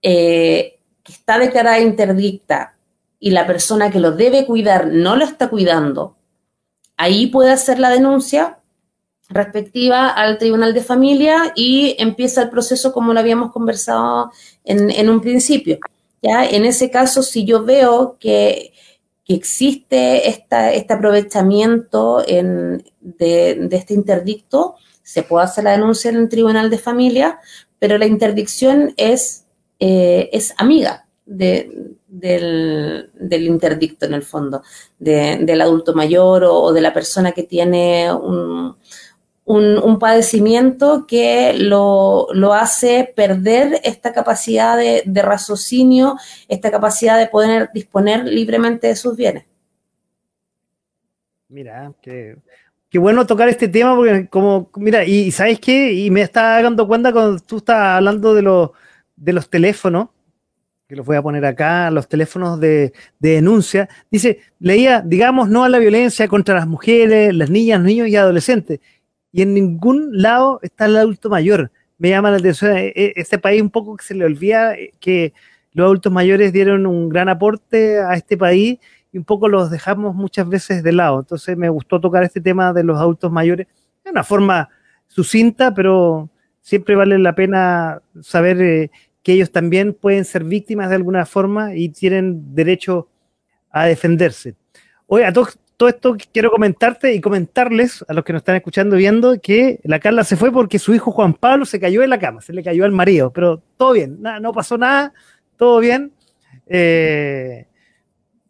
que 0.00 0.78
está 1.06 1.38
declarada 1.38 1.78
interdicta 1.78 2.78
y 3.20 3.32
la 3.32 3.46
persona 3.46 3.90
que 3.90 4.00
lo 4.00 4.12
debe 4.12 4.46
cuidar 4.46 4.86
no 4.86 5.14
lo 5.14 5.26
está 5.26 5.48
cuidando, 5.48 6.16
ahí 6.96 7.26
puede 7.26 7.50
hacer 7.50 7.78
la 7.78 7.90
denuncia 7.90 8.57
respectiva 9.28 10.08
al 10.08 10.38
Tribunal 10.38 10.72
de 10.74 10.82
Familia 10.82 11.52
y 11.54 11.94
empieza 11.98 12.42
el 12.42 12.50
proceso 12.50 12.92
como 12.92 13.12
lo 13.12 13.20
habíamos 13.20 13.52
conversado 13.52 14.32
en, 14.64 15.10
un 15.10 15.20
principio. 15.20 15.78
¿ya? 16.22 16.46
En 16.46 16.64
ese 16.64 16.90
caso, 16.90 17.22
si 17.22 17.44
yo 17.44 17.64
veo 17.64 18.16
que, 18.18 18.72
existe 19.30 20.26
este 20.26 20.86
aprovechamiento 20.88 22.24
de, 22.26 23.68
este 23.70 23.92
interdicto, 23.92 24.76
se 25.02 25.22
puede 25.22 25.44
hacer 25.44 25.64
la 25.64 25.72
denuncia 25.72 26.10
en 26.10 26.16
el 26.16 26.28
Tribunal 26.30 26.70
de 26.70 26.78
Familia, 26.78 27.38
pero 27.78 27.98
la 27.98 28.06
interdicción 28.06 28.94
es, 28.96 29.44
eh, 29.80 30.30
es 30.32 30.54
amiga 30.56 31.06
de, 31.26 31.94
del, 32.08 33.10
interdicto 33.30 34.06
en 34.06 34.14
el 34.14 34.22
fondo, 34.22 34.62
del 34.98 35.60
adulto 35.60 35.94
mayor 35.94 36.44
o, 36.44 36.72
de 36.72 36.80
la 36.80 36.94
persona 36.94 37.32
que 37.32 37.42
tiene 37.42 38.12
un, 38.12 38.76
un, 39.48 39.98
padecimiento 39.98 41.06
que 41.06 41.54
lo, 41.54 42.28
hace 42.52 43.12
perder 43.16 43.80
esta 43.82 44.12
capacidad 44.12 44.76
de, 44.76 45.22
raciocinio, 45.22 46.16
esta 46.48 46.70
capacidad 46.70 47.18
de 47.18 47.26
poder 47.28 47.70
disponer 47.72 48.24
libremente 48.24 48.88
de 48.88 48.96
sus 48.96 49.16
bienes. 49.16 49.44
Mira, 51.48 51.92
qué, 52.02 52.36
qué 52.90 52.98
bueno 52.98 53.26
tocar 53.26 53.48
este 53.48 53.68
tema 53.68 53.96
porque 53.96 54.28
como, 54.28 54.70
mira, 54.76 55.04
y, 55.04 55.30
¿sabes 55.30 55.58
qué? 55.58 55.92
Y 55.92 56.10
me 56.10 56.20
está 56.20 56.62
dando 56.62 56.86
cuenta 56.86 57.12
cuando 57.12 57.40
tú 57.40 57.56
estás 57.56 57.96
hablando 57.96 58.34
de 58.34 58.42
los, 58.42 58.70
de 59.16 59.32
los 59.32 59.48
teléfonos, 59.48 60.08
que 60.86 60.96
los 60.96 61.06
voy 61.06 61.16
a 61.16 61.22
poner 61.22 61.44
acá, 61.46 61.90
los 61.90 62.06
teléfonos 62.06 62.60
de, 62.60 62.92
denuncia, 63.18 63.88
dice, 64.10 64.40
leía, 64.58 65.02
digamos, 65.04 65.48
no 65.48 65.64
a 65.64 65.68
la 65.70 65.78
violencia 65.78 66.28
contra 66.28 66.54
las 66.54 66.66
mujeres, 66.66 67.34
las 67.34 67.48
niñas, 67.48 67.80
niños 67.82 68.08
y 68.08 68.16
adolescentes. 68.16 68.80
Y 69.38 69.42
en 69.42 69.54
ningún 69.54 70.20
lado 70.20 70.58
está 70.62 70.86
el 70.86 70.96
adulto 70.96 71.30
mayor. 71.30 71.70
Me 71.96 72.08
llama 72.08 72.32
la 72.32 72.38
atención, 72.38 72.76
eh, 72.76 72.92
eh, 72.96 73.12
este 73.14 73.38
país 73.38 73.62
un 73.62 73.70
poco 73.70 73.96
que 73.96 74.04
se 74.04 74.14
le 74.14 74.24
olvida 74.24 74.74
eh, 74.74 74.90
que 74.98 75.32
los 75.74 75.84
adultos 75.84 76.12
mayores 76.12 76.52
dieron 76.52 76.86
un 76.86 77.08
gran 77.08 77.28
aporte 77.28 78.00
a 78.00 78.14
este 78.14 78.36
país 78.36 78.80
y 79.12 79.18
un 79.18 79.22
poco 79.22 79.46
los 79.46 79.70
dejamos 79.70 80.16
muchas 80.16 80.48
veces 80.48 80.82
de 80.82 80.90
lado. 80.90 81.20
Entonces 81.20 81.56
me 81.56 81.68
gustó 81.68 82.00
tocar 82.00 82.24
este 82.24 82.40
tema 82.40 82.72
de 82.72 82.82
los 82.82 82.98
adultos 82.98 83.30
mayores 83.30 83.68
de 84.04 84.10
una 84.10 84.24
forma 84.24 84.70
sucinta, 85.06 85.72
pero 85.72 86.28
siempre 86.60 86.96
vale 86.96 87.16
la 87.16 87.36
pena 87.36 88.02
saber 88.20 88.90
que 89.22 89.32
ellos 89.34 89.52
también 89.52 89.94
pueden 89.94 90.24
ser 90.24 90.42
víctimas 90.42 90.88
de 90.88 90.96
alguna 90.96 91.24
forma 91.26 91.76
y 91.76 91.90
tienen 91.90 92.56
derecho 92.56 93.06
a 93.70 93.86
defenderse. 93.86 94.56
Oye, 95.06 95.24
a 95.24 95.32
todo, 95.78 95.88
esto 95.88 96.16
quiero 96.32 96.50
comentarte 96.50 97.14
y 97.14 97.20
comentarles 97.20 98.04
a 98.08 98.12
los 98.12 98.24
que 98.24 98.32
nos 98.32 98.40
están 98.40 98.56
escuchando 98.56 98.96
viendo 98.96 99.40
que 99.40 99.80
la 99.84 100.00
Carla 100.00 100.24
se 100.24 100.36
fue 100.36 100.52
porque 100.52 100.78
su 100.78 100.92
hijo 100.92 101.12
Juan 101.12 101.34
Pablo 101.34 101.64
se 101.64 101.78
cayó 101.78 102.02
en 102.02 102.10
la 102.10 102.18
cama, 102.18 102.40
se 102.40 102.52
le 102.52 102.64
cayó 102.64 102.84
al 102.84 102.92
marido, 102.92 103.32
pero 103.32 103.62
todo 103.76 103.92
bien, 103.92 104.20
nada, 104.20 104.40
no 104.40 104.52
pasó 104.52 104.76
nada, 104.76 105.14
todo 105.56 105.78
bien. 105.78 106.12
Eh, 106.66 107.66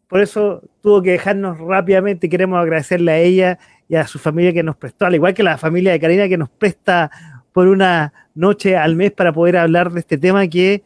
por 0.07 0.21
eso 0.21 0.63
tuvo 0.81 1.03
que 1.03 1.11
dejarnos 1.11 1.59
rápidamente. 1.59 2.29
Queremos 2.29 2.59
agradecerle 2.59 3.11
a 3.11 3.19
ella 3.19 3.59
y 3.87 3.95
a 3.95 4.07
su 4.07 4.17
familia 4.17 4.51
que 4.51 4.63
nos 4.63 4.75
prestó, 4.75 5.05
al 5.05 5.15
igual 5.15 5.35
que 5.35 5.43
la 5.43 5.57
familia 5.57 5.91
de 5.91 5.99
Karina 5.99 6.27
que 6.27 6.37
nos 6.37 6.49
presta 6.49 7.11
por 7.53 7.67
una 7.67 8.11
noche 8.33 8.75
al 8.75 8.95
mes 8.95 9.11
para 9.11 9.31
poder 9.31 9.57
hablar 9.57 9.91
de 9.91 9.99
este 9.99 10.17
tema 10.17 10.47
que 10.47 10.83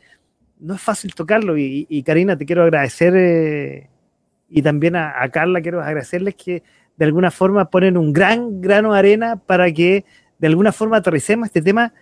no 0.59 0.75
es 0.75 0.81
fácil 0.81 1.15
tocarlo. 1.15 1.57
Y, 1.57 2.03
Karina, 2.05 2.37
te 2.37 2.45
quiero 2.45 2.63
agradecer 2.63 3.13
eh, 3.15 3.89
y 4.49 4.61
también 4.61 4.95
a, 4.95 5.27
Carla 5.29 5.61
quiero 5.61 5.81
agradecerles 5.81 6.35
que 6.35 6.63
de 6.95 7.05
alguna 7.05 7.31
forma 7.31 7.69
ponen 7.69 7.97
un 7.97 8.13
gran 8.13 8.61
grano 8.61 8.93
de 8.93 8.99
arena 8.99 9.35
para 9.35 9.71
que 9.71 10.05
de 10.37 10.47
alguna 10.47 10.71
forma 10.71 10.97
aterricemos 10.97 11.47
este 11.47 11.61
tema 11.61 11.93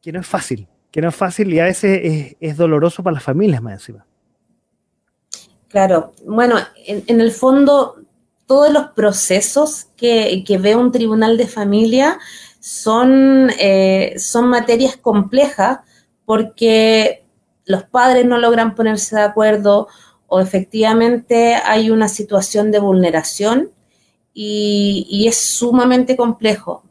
que 0.00 0.12
no 0.12 0.20
es 0.20 0.26
fácil, 0.26 0.68
que 0.90 1.00
no 1.00 1.08
es 1.08 1.14
fácil 1.14 1.52
y 1.52 1.60
a 1.60 1.64
veces 1.64 2.36
es, 2.40 2.56
doloroso 2.56 3.02
para 3.02 3.14
las 3.14 3.22
familias 3.22 3.62
más 3.62 3.74
encima. 3.74 4.06
Claro, 5.68 6.12
bueno, 6.26 6.56
en, 6.86 7.20
el 7.20 7.32
fondo 7.32 7.96
todos 8.46 8.70
los 8.72 8.88
procesos 8.88 9.88
que, 9.96 10.44
ve 10.60 10.76
un 10.76 10.92
tribunal 10.92 11.36
de 11.36 11.46
familia 11.46 12.18
son, 12.60 13.50
eh, 13.58 14.14
son 14.18 14.48
materias 14.48 14.96
complejas 14.96 15.80
porque 16.24 17.24
los 17.64 17.84
padres 17.84 18.26
no 18.26 18.38
logran 18.38 18.74
ponerse 18.74 19.16
de 19.16 19.22
acuerdo 19.22 19.88
o 20.34 20.40
efectivamente 20.40 21.56
hay 21.56 21.90
una 21.90 22.08
situación 22.08 22.70
de 22.70 22.78
vulneración 22.78 23.70
y, 24.32 25.26
es 25.28 25.36
sumamente 25.36 26.16
complejo. 26.16 26.84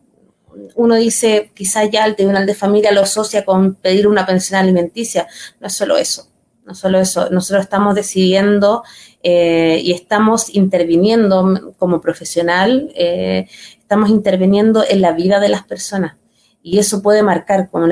Uno 0.76 0.94
dice, 0.94 1.50
quizás 1.56 1.90
ya 1.90 2.06
el 2.06 2.16
tribunal 2.16 2.46
de 2.46 2.54
familia 2.54 2.92
lo 2.92 3.02
asocia 3.02 3.44
con 3.44 3.74
pedir 3.74 4.08
una 4.08 4.28
pensión 4.28 4.60
alimenticia. 4.60 5.28
No 5.60 5.66
es 5.66 5.74
solo 5.74 5.98
eso, 5.98 6.28
no 6.66 6.76
solo 6.76 7.00
eso. 7.00 7.32
Nosotros 7.32 7.64
estamos 7.64 7.96
decidiendo 7.96 8.84
eh, 9.24 9.82
y 9.84 9.92
estamos 9.92 10.54
interviniendo 10.54 11.74
como 11.80 12.00
profesional, 12.00 12.92
eh, 12.94 13.48
estamos 13.80 14.12
interviniendo 14.12 14.86
en 14.88 15.02
la 15.02 15.14
vida 15.14 15.40
de 15.40 15.50
las 15.50 15.64
personas. 15.64 16.16
Y 16.62 16.78
eso 16.78 17.02
puede 17.02 17.24
marcar, 17.24 17.72
como, 17.72 17.88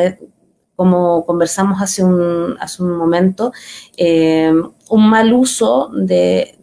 como 0.80 1.26
conversamos 1.26 1.82
hace 1.82 2.06
un, 2.06 2.56
momento, 2.80 3.52
eh, 3.98 4.50
un 4.90 5.10
mal 5.10 5.34
uso 5.34 5.92
de, 5.94 6.58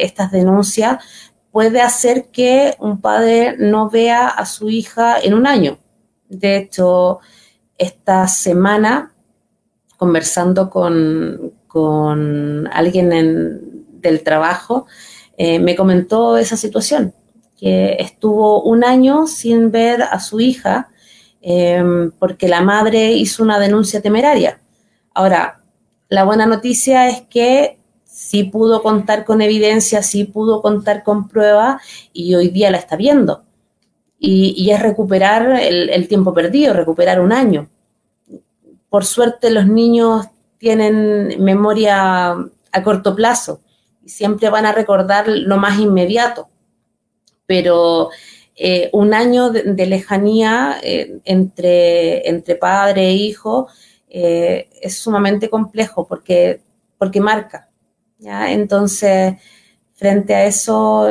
estas 0.00 0.30
denuncias 0.30 1.02
puede 1.50 1.80
hacer 1.80 2.26
que 2.30 2.76
un 2.78 3.00
padre 3.00 3.56
no 3.58 3.90
vea 3.90 4.28
a 4.28 4.46
su 4.46 4.70
hija 4.70 5.18
en 5.18 5.34
un 5.34 5.44
año. 5.48 5.76
De 6.28 6.56
hecho, 6.56 7.18
esta 7.76 8.28
semana, 8.28 9.12
conversando 9.96 10.70
con, 10.70 12.68
alguien 12.72 13.08
del 14.00 14.22
trabajo, 14.22 14.86
eh, 15.36 15.58
me 15.58 15.74
comentó 15.74 16.36
esa 16.36 16.56
situación, 16.56 17.12
que 17.58 17.96
estuvo 17.98 18.62
un 18.62 18.84
año 18.84 19.26
sin 19.26 19.72
ver 19.72 20.02
a 20.02 20.20
su 20.20 20.38
hija 20.38 20.90
Em, 21.40 22.10
porque 22.18 22.48
la 22.48 22.62
madre 22.62 23.12
hizo 23.12 23.42
una 23.42 23.58
denuncia 23.58 24.02
temeraria. 24.02 24.60
Ahora, 25.14 25.62
la 26.08 26.24
buena 26.24 26.46
noticia 26.46 27.08
es 27.08 27.22
que 27.22 27.78
sí 28.04 28.44
pudo 28.44 28.82
contar 28.82 29.24
con 29.24 29.40
evidencia, 29.40 30.02
sí 30.02 30.24
pudo 30.24 30.60
contar 30.62 31.04
con 31.04 31.28
pruebas 31.28 31.82
y 32.12 32.34
hoy 32.34 32.48
día 32.48 32.70
la 32.70 32.78
está 32.78 32.96
viendo. 32.96 33.44
Y, 34.20 34.68
es 34.70 34.82
recuperar 34.82 35.60
el, 35.60 36.08
tiempo 36.08 36.34
perdido, 36.34 36.74
recuperar 36.74 37.20
un 37.20 37.32
año. 37.32 37.68
Por 38.88 39.04
suerte 39.04 39.50
los 39.50 39.68
niños 39.68 40.26
tienen 40.58 41.36
memoria 41.38 42.32
a 42.72 42.82
corto 42.82 43.14
plazo 43.14 43.60
y 44.04 44.08
siempre 44.08 44.50
van 44.50 44.66
a 44.66 44.72
recordar 44.72 45.28
lo 45.28 45.56
más 45.56 45.78
inmediato. 45.78 46.48
Pero 47.46 48.10
eh, 48.60 48.90
un 48.92 49.14
año 49.14 49.50
de, 49.50 49.86
lejanía 49.86 50.80
eh, 50.82 51.20
entre, 51.24 52.28
entre 52.28 52.56
padre 52.56 53.06
e 53.06 53.12
hijo 53.12 53.68
eh, 54.08 54.68
es 54.82 54.98
sumamente 54.98 55.48
complejo 55.48 56.08
porque, 56.08 56.60
porque 56.98 57.20
marca. 57.20 57.68
¿ya? 58.18 58.50
Entonces, 58.50 59.34
frente 59.94 60.34
a 60.34 60.44
eso, 60.44 61.08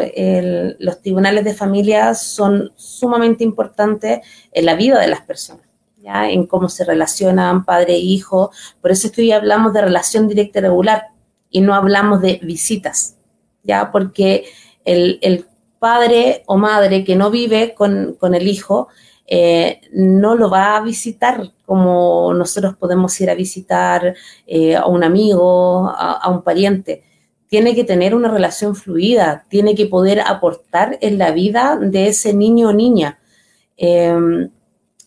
los 0.80 1.02
tribunales 1.02 1.46
de 1.46 1.54
familia 1.54 2.14
son 2.16 2.74
sumamente 2.76 3.46
importantes 3.46 4.20
en 4.52 4.66
la 4.66 4.76
vida 4.76 5.00
de 5.00 5.08
las 5.08 5.22
personas. 5.22 5.66
¿ya? 5.96 6.30
en 6.30 6.48
cómo 6.48 6.68
se 6.68 6.84
relacionan 6.84 7.64
padre 7.64 7.94
e 7.94 8.00
hijo. 8.00 8.52
Por 8.82 8.92
eso 8.92 9.08
es 9.08 9.14
que 9.14 9.22
hoy 9.22 9.32
hablamos 9.32 9.72
de 9.74 9.82
relación 9.82 10.28
directa 10.28 10.60
y 10.60 10.64
regular 10.64 11.08
y 11.50 11.62
no 11.62 11.74
hablamos 11.74 12.22
de 12.22 12.42
visitas, 12.44 13.16
¿ya? 13.64 13.90
porque 13.92 14.46
el, 14.84 15.20
el 15.22 15.46
padre 15.80 16.44
o 16.48 16.58
madre 16.58 17.04
que 17.04 17.16
no 17.16 17.32
vive 17.32 17.74
con, 17.74 18.18
el 18.22 18.48
hijo 18.48 18.88
eh, 19.26 19.82
no 19.92 20.36
lo 20.36 20.50
va 20.50 20.78
a 20.78 20.82
visitar 20.82 21.52
como 21.68 22.34
nosotros 22.34 22.78
podemos 22.78 23.20
ir 23.20 23.30
a 23.30 23.36
visitar 23.36 24.16
eh, 24.48 24.78
a 24.78 24.86
un 24.86 25.04
amigo, 25.04 25.90
a, 25.90 26.30
un 26.30 26.42
pariente. 26.42 27.04
Tiene 27.50 27.76
que 27.76 27.84
tener 27.84 28.16
una 28.16 28.30
relación 28.30 28.74
fluida, 28.74 29.46
tiene 29.50 29.76
que 29.76 29.86
poder 29.86 30.22
aportar 30.22 30.98
en 31.02 31.18
la 31.18 31.32
vida 31.32 31.78
de 31.78 32.08
ese 32.08 32.34
niño 32.34 32.70
o 32.70 32.74
niña. 32.74 33.20
Em, 33.76 34.50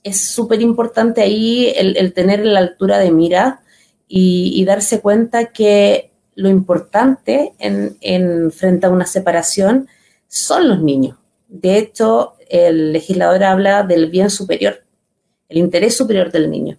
es 0.05 0.21
súper 0.21 0.61
importante 0.61 1.23
ahí 1.23 1.73
el, 1.75 2.13
tener 2.13 2.45
la 2.45 2.61
altura 2.61 2.99
de 2.99 3.11
mira 3.11 3.63
y, 4.07 4.63
darse 4.67 5.01
cuenta 5.01 5.47
que 5.47 6.11
lo 6.35 6.51
importante 6.51 7.55
en, 7.59 7.97
en, 8.03 8.51
frente 8.53 8.85
a 8.85 8.91
una 8.91 9.07
separación 9.07 9.89
son 10.31 10.69
los 10.69 10.81
niños. 10.81 11.19
De 11.48 11.77
hecho, 11.77 12.35
el 12.48 12.93
legislador 12.93 13.43
habla 13.43 13.82
del 13.82 14.09
bien 14.09 14.31
superior, 14.31 14.85
el 15.48 15.59
interés 15.59 15.97
superior 15.97 16.31
del 16.31 16.48
niño. 16.48 16.78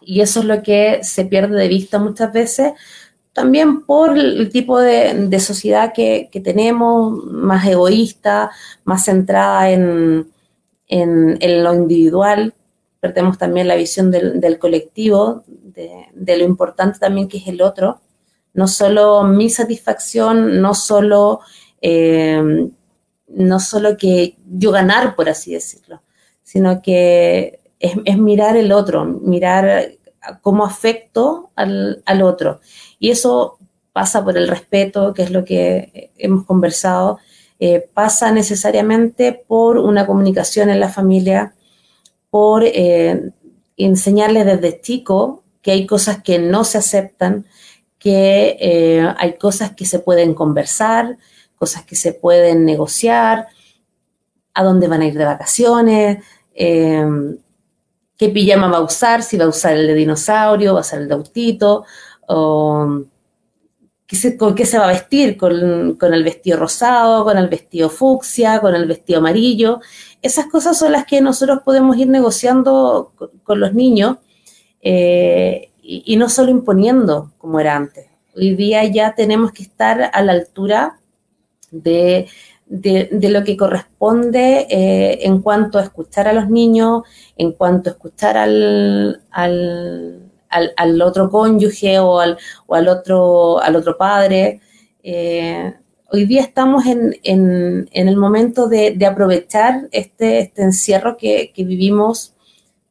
Y 0.00 0.20
eso 0.20 0.40
es 0.40 0.46
lo 0.46 0.62
que 0.62 1.00
se 1.02 1.24
pierde 1.24 1.56
de 1.56 1.66
vista 1.66 1.98
muchas 1.98 2.32
veces, 2.32 2.72
también 3.32 3.84
por 3.84 4.16
el 4.16 4.48
tipo 4.50 4.78
de, 4.78 5.40
sociedad 5.40 5.92
que, 5.92 6.30
tenemos, 6.44 7.24
más 7.24 7.66
egoísta, 7.66 8.52
más 8.84 9.04
centrada 9.04 9.70
en, 9.70 10.30
lo 10.88 11.74
individual. 11.74 12.54
Perdemos 13.00 13.36
también 13.36 13.66
la 13.66 13.74
visión 13.74 14.12
del, 14.12 14.58
colectivo, 14.60 15.42
de, 15.48 16.06
de, 16.14 16.38
lo 16.38 16.44
importante 16.44 17.00
también 17.00 17.26
que 17.26 17.38
es 17.38 17.48
el 17.48 17.62
otro. 17.62 18.00
No 18.52 18.68
solo 18.68 19.24
mi 19.24 19.50
satisfacción, 19.50 20.62
no 20.62 20.74
solo 20.74 21.40
eh, 21.86 22.42
no 23.28 23.60
solo 23.60 23.98
que 23.98 24.38
yo 24.46 24.70
ganar, 24.70 25.14
por 25.14 25.28
así 25.28 25.52
decirlo, 25.52 26.00
sino 26.42 26.80
que 26.80 27.60
es, 27.78 28.16
mirar 28.16 28.56
el 28.56 28.72
otro, 28.72 29.04
mirar 29.04 29.92
cómo 30.40 30.64
afecto 30.64 31.50
al, 31.56 32.22
otro. 32.22 32.60
Y 32.98 33.10
eso 33.10 33.58
pasa 33.92 34.24
por 34.24 34.38
el 34.38 34.48
respeto, 34.48 35.12
que 35.12 35.24
es 35.24 35.30
lo 35.30 35.44
que 35.44 36.10
hemos 36.16 36.46
conversado, 36.46 37.18
eh, 37.60 37.86
pasa 37.92 38.32
necesariamente 38.32 39.44
por 39.46 39.76
una 39.76 40.06
comunicación 40.06 40.70
en 40.70 40.80
la 40.80 40.88
familia, 40.88 41.54
por 42.30 42.62
eh, 42.64 43.30
enseñarles 43.76 44.46
desde 44.46 44.80
chico 44.80 45.44
que 45.60 45.72
hay 45.72 45.86
cosas 45.86 46.22
que 46.22 46.38
no 46.38 46.64
se 46.64 46.78
aceptan, 46.78 47.44
que 47.98 49.06
hay 49.18 49.36
cosas 49.36 49.72
que 49.72 49.84
se 49.84 49.98
pueden 49.98 50.32
conversar, 50.32 51.18
cosas 51.56 51.84
que 51.84 51.96
se 51.96 52.12
pueden 52.12 52.64
negociar, 52.64 53.48
a 54.54 54.62
dónde 54.62 54.88
van 54.88 55.02
a 55.02 55.06
ir 55.06 55.14
de 55.18 55.24
vacaciones, 55.24 56.24
em, 56.54 57.38
qué 58.16 58.28
pijama 58.28 58.68
va 58.68 58.78
a 58.78 58.82
usar, 58.82 59.22
si 59.22 59.36
va 59.36 59.44
a 59.44 59.48
usar 59.48 59.74
el 59.74 59.86
de 59.86 59.94
dinosaurio, 59.94 60.74
va 60.74 60.80
a 60.80 60.82
usar 60.82 61.00
el 61.00 61.08
de 61.08 61.14
autito, 61.14 61.84
o 62.26 63.04
qué 64.06 64.36
con 64.36 64.54
qué 64.54 64.66
se 64.66 64.78
va 64.78 64.84
a 64.84 64.92
vestir, 64.92 65.36
con, 65.36 65.52
el 65.52 66.24
vestido 66.24 66.58
rosado, 66.58 67.24
con 67.24 67.38
el 67.38 67.48
vestido 67.48 67.88
fucsia, 67.88 68.60
con 68.60 68.74
el 68.74 68.86
vestido 68.86 69.18
amarillo. 69.18 69.80
Esas 70.22 70.46
cosas 70.46 70.78
son 70.78 70.92
las 70.92 71.04
que 71.06 71.20
nosotros 71.20 71.60
podemos 71.64 71.96
ir 71.96 72.08
negociando 72.08 73.12
con, 73.42 73.60
los 73.60 73.74
niños 73.74 74.18
eh, 74.80 75.72
y, 75.82 76.16
no 76.16 76.28
solo 76.28 76.50
imponiendo 76.50 77.32
como 77.38 77.60
era 77.60 77.76
antes. 77.76 78.06
Hoy 78.36 78.54
día 78.54 78.84
ya 78.84 79.14
tenemos 79.14 79.52
que 79.52 79.62
estar 79.62 80.10
a 80.12 80.22
la 80.22 80.32
altura 80.32 81.00
de, 81.82 82.28
lo 83.30 83.44
que 83.44 83.56
corresponde 83.56 84.66
eh, 84.70 85.18
en 85.22 85.42
cuanto 85.42 85.78
a 85.78 85.82
escuchar 85.82 86.28
a 86.28 86.32
los 86.32 86.48
niños, 86.48 87.02
en 87.36 87.52
cuanto 87.52 87.90
a 87.90 87.92
escuchar 87.92 88.36
al, 88.36 89.22
al, 89.30 91.02
otro 91.02 91.30
cónyuge 91.30 91.98
o 91.98 92.20
al, 92.20 92.38
o 92.66 92.74
al, 92.74 92.88
otro, 92.88 93.60
al 93.60 93.76
otro 93.76 93.96
padre. 93.96 94.60
Eh, 95.02 95.74
hoy 96.10 96.26
día 96.26 96.42
estamos 96.42 96.86
en, 96.86 97.16
en, 97.22 97.88
el 97.92 98.16
momento 98.16 98.68
de, 98.68 98.96
aprovechar 99.04 99.88
este, 99.90 100.38
este 100.38 100.62
encierro 100.62 101.16
que, 101.16 101.52
vivimos 101.56 102.34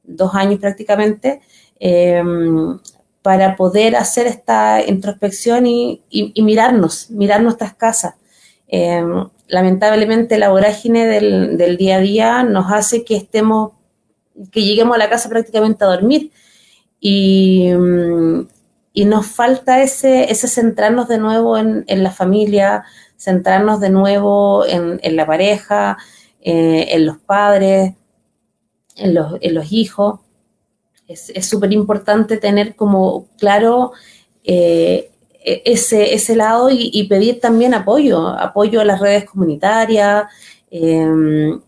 dos 0.04 0.36
años 0.36 0.60
prácticamente 0.60 1.42
em, 1.80 2.78
para 3.22 3.56
poder 3.56 3.96
hacer 3.96 4.28
esta 4.28 4.86
introspección 4.86 5.66
y, 5.66 6.02
y, 6.10 6.42
mirarnos, 6.44 7.10
mirar 7.10 7.42
nuestras 7.42 7.74
casas, 7.74 8.16
Em, 8.68 9.30
lamentablemente 9.48 10.38
la 10.38 10.50
vorágine 10.50 11.06
del, 11.06 11.78
día 11.78 11.98
a 11.98 12.00
día 12.00 12.44
nos 12.44 12.72
hace 12.72 13.04
que 13.04 13.16
estemos, 13.16 13.74
que 14.52 14.64
lleguemos 14.64 14.96
a 14.96 15.00
la 15.00 15.10
casa 15.10 15.30
prácticamente 15.30 15.84
a 15.84 15.88
dormir. 15.88 16.32
Y, 17.00 17.70
mm, 17.72 18.48
y 18.94 19.06
nos 19.06 19.26
falta 19.26 19.82
ese, 19.82 20.32
ese 20.32 20.48
centrarnos 20.48 21.08
de 21.08 21.18
nuevo 21.18 21.58
en, 21.58 21.86
la 21.88 22.12
familia, 22.12 22.84
centrarnos 23.18 23.80
de 23.80 23.90
nuevo 23.90 24.66
en, 24.68 25.16
la 25.16 25.26
pareja, 25.26 25.98
eh, 26.42 26.90
en 26.92 27.08
los 27.08 27.18
padres, 27.18 27.94
en 28.96 29.16
los, 29.16 29.34
en 29.42 29.56
los 29.56 29.72
hijos. 29.72 30.20
Es 31.08 31.48
súper 31.48 31.74
importante 31.74 32.38
tener 32.38 32.76
como 32.76 33.28
claro 33.38 33.92
eh, 34.44 35.12
ese, 35.44 36.14
ese 36.14 36.36
lado 36.36 36.70
y, 36.72 37.04
pedir 37.10 37.40
también 37.40 37.74
apoyo, 37.74 38.28
apoyo 38.28 38.82
a 38.82 38.86
las 38.86 39.00
redes 39.00 39.26
comunitarias. 39.26 40.26
Em, 40.72 41.62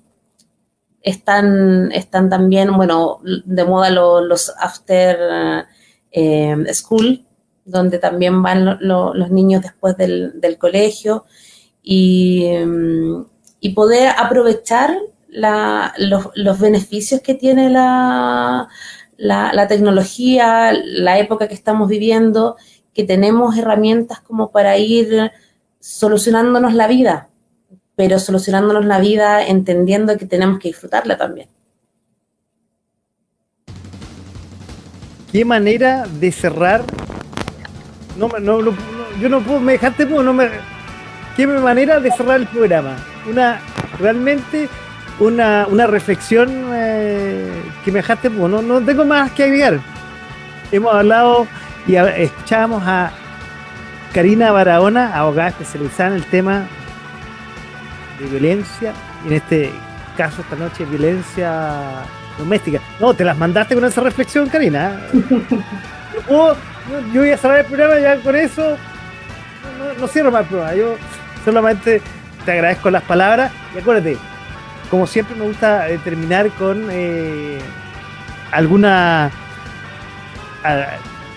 están, 1.02 1.92
están 1.92 2.30
también, 2.30 2.76
bueno, 2.76 3.20
de 3.24 3.66
moda 3.66 3.90
los 3.92 4.54
after 4.58 5.66
em, 6.12 6.66
school, 6.74 7.26
donde 7.66 8.00
también 8.00 8.42
van 8.42 8.78
los 8.82 9.32
niños 9.32 9.62
después 9.62 9.98
del, 9.98 10.58
colegio 10.58 11.26
y, 11.84 12.46
em, 12.46 13.26
y, 13.60 13.70
poder 13.74 14.14
aprovechar 14.18 14.98
los, 15.30 16.30
los, 16.36 16.60
beneficios 16.60 17.22
que 17.22 17.36
tiene 17.36 17.70
la, 17.70 18.70
la, 19.18 19.54
la, 19.54 19.68
tecnología, 19.68 20.72
la 20.74 21.20
época 21.20 21.48
que 21.48 21.54
estamos 21.54 21.90
viviendo 21.90 22.56
que 22.96 23.04
tenemos 23.04 23.58
herramientas 23.58 24.22
como 24.22 24.52
para 24.52 24.78
ir 24.78 25.32
solucionándonos 25.80 26.74
la 26.74 26.88
vida, 26.88 27.30
pero 27.96 28.18
solucionándonos 28.18 28.86
la 28.86 29.00
vida 29.00 29.46
entendiendo 29.46 30.18
que 30.18 30.26
tenemos 30.26 30.60
que 30.60 30.70
disfrutarla 30.70 31.18
también. 31.18 31.50
Qué 35.32 35.44
manera 35.44 36.08
de 36.08 36.32
cerrar. 36.32 36.84
No, 38.18 38.30
no, 38.40 38.62
no 38.62 38.74
yo 39.20 39.30
no 39.30 39.42
puedo, 39.42 39.60
me 39.60 39.74
dejaste, 39.74 40.06
no 40.06 40.34
me. 40.34 40.50
Qué 41.36 41.46
manera 41.46 42.00
de 42.00 42.12
cerrar 42.12 42.40
el 42.40 42.48
programa. 42.48 42.96
Una, 43.30 43.60
realmente, 44.00 44.70
una, 45.20 45.68
una 45.70 45.88
reflexión 45.88 46.50
eh, 46.74 47.52
que 47.84 47.92
me 47.92 48.00
dejaste, 48.00 48.30
no, 48.30 48.62
no 48.62 48.82
tengo 48.82 49.04
más 49.04 49.32
que 49.32 49.44
agregar. 49.44 49.80
Hemos 50.72 50.94
hablado 50.94 51.48
y 51.88 51.96
escuchábamos 51.96 52.84
a 52.86 53.12
Karina 54.14 54.52
Barahona, 54.52 55.16
abogada 55.16 55.50
especializada 55.50 56.10
en 56.12 56.16
el 56.16 56.26
tema 56.26 56.68
de 58.20 58.26
violencia, 58.28 58.94
en 59.26 59.34
este 59.34 59.72
caso 60.18 60.42
esta 60.42 60.56
noche 60.56 60.86
violencia 60.86 62.04
doméstica. 62.38 62.80
No, 63.00 63.14
te 63.14 63.24
las 63.24 63.38
mandaste 63.38 63.76
con 63.76 63.86
esa 63.86 64.02
reflexión, 64.02 64.50
Karina. 64.50 65.00
yo 66.30 66.56
voy 67.14 67.32
a 67.32 67.38
cerrar 67.38 67.60
el 67.60 67.66
programa 67.66 68.00
ya 68.00 68.18
con 68.18 68.36
eso. 68.36 68.78
No, 70.00 70.08
cierro 70.08 70.32
más 70.32 70.42
el 70.42 70.48
programa. 70.48 70.76
Yo 70.76 70.96
solamente 71.44 72.02
te 72.46 72.52
agradezco 72.52 72.90
las 72.90 73.04
palabras 73.04 73.52
y 73.76 73.80
acuérdate, 73.80 74.18
como 74.90 75.06
siempre 75.08 75.36
me 75.36 75.46
gusta 75.46 75.90
eh, 75.90 76.00
terminar 76.04 76.50
con 76.52 76.88
eh, 76.90 77.60
alguna 78.52 79.30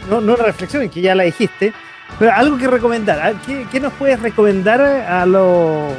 no, 0.08 0.20
no 0.20 0.34
una 0.34 0.44
reflexión, 0.44 0.88
que 0.88 1.00
ya 1.00 1.14
la 1.14 1.24
dijiste, 1.24 1.72
pero 2.18 2.32
algo 2.32 2.56
que 2.56 2.66
recomendar. 2.66 3.34
¿Qué, 3.70 3.80
nos 3.80 3.92
puedes 3.94 4.20
recomendar 4.20 4.80
a, 4.80 5.26
los 5.26 5.92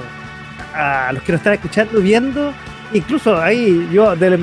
a 0.73 1.11
los 1.13 1.23
que 1.23 1.31
nos 1.31 1.39
están 1.39 1.53
escuchando, 1.53 1.99
viendo? 1.99 2.53
Incluso 2.91 3.39
ahí 3.39 3.87
yo 3.91 4.15
de, 4.15 4.35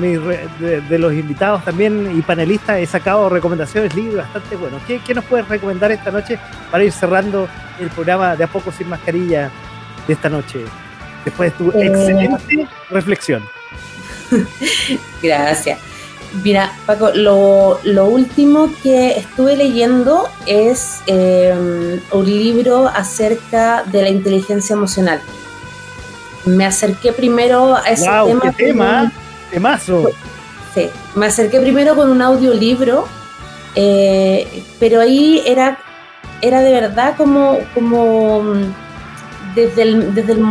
de, 0.89 0.99
los 0.99 1.13
invitados 1.13 1.65
también 1.65 2.17
y 2.17 2.21
panelistas 2.21 2.79
he 2.79 2.85
sacado 2.85 3.27
recomendaciones, 3.27 3.93
libros 3.93 4.23
bastante 4.23 4.55
buenos. 4.55 4.81
¿Qué, 4.87 5.01
¿Qué, 5.05 5.13
nos 5.13 5.25
puedes 5.25 5.47
recomendar 5.49 5.91
esta 5.91 6.11
noche 6.11 6.39
para 6.71 6.83
ir 6.83 6.93
cerrando 6.93 7.49
el 7.79 7.89
programa 7.89 8.37
de 8.37 8.45
A 8.45 8.47
Poco 8.47 8.71
Sin 8.71 8.87
Mascarilla 8.87 9.51
de 10.07 10.13
esta 10.13 10.29
noche? 10.29 10.63
Después 11.25 11.51
de 11.51 11.57
tu 11.57 11.77
eh. 11.77 11.87
excelente 11.87 12.67
reflexión. 12.89 13.43
Gracias. 15.21 15.86
Mira, 16.43 16.73
Paco, 16.85 17.11
lo, 17.13 18.05
último 18.05 18.69
que 18.83 19.17
estuve 19.17 19.55
leyendo 19.55 20.27
es 20.45 20.99
em, 21.07 21.99
un 22.11 22.25
libro 22.25 22.87
acerca 22.87 23.83
de 23.83 24.01
la 24.01 24.09
inteligencia 24.09 24.73
emocional. 24.73 25.21
Me 26.45 26.65
acerqué 26.65 27.13
primero 27.13 27.75
a 27.75 27.83
ese 27.89 28.05
tema. 28.05 28.41
Qué 28.41 28.65
tema, 28.65 29.11
temazo. 29.51 30.09
Sí, 30.73 30.89
me 31.15 31.27
acerqué 31.27 31.59
primero 31.59 31.95
con 31.95 32.09
un 32.09 32.21
audiolibro, 32.21 33.07
eh, 33.75 34.63
pero 34.79 34.99
ahí 34.99 35.41
era, 35.45 35.79
era 36.41 36.61
de 36.61 36.71
verdad 36.71 37.15
como, 37.17 37.59
como 37.73 38.43
mm, 38.43 38.73
desde 39.55 39.81
el, 39.81 40.13
desde 40.13 40.33
el 40.33 40.45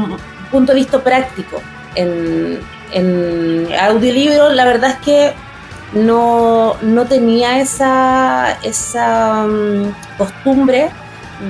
punto 0.50 0.72
de 0.72 0.78
vista 0.78 1.02
práctico. 1.02 1.62
En, 1.94 2.60
en 2.92 3.68
audiolibro, 3.78 4.50
la 4.50 4.64
verdad 4.64 4.90
es 4.90 4.96
que 5.04 5.45
no, 5.92 6.76
tenía 7.08 7.60
esa, 7.60 8.58
esa 8.62 9.46
mm, 9.46 10.18
costumbre 10.18 10.90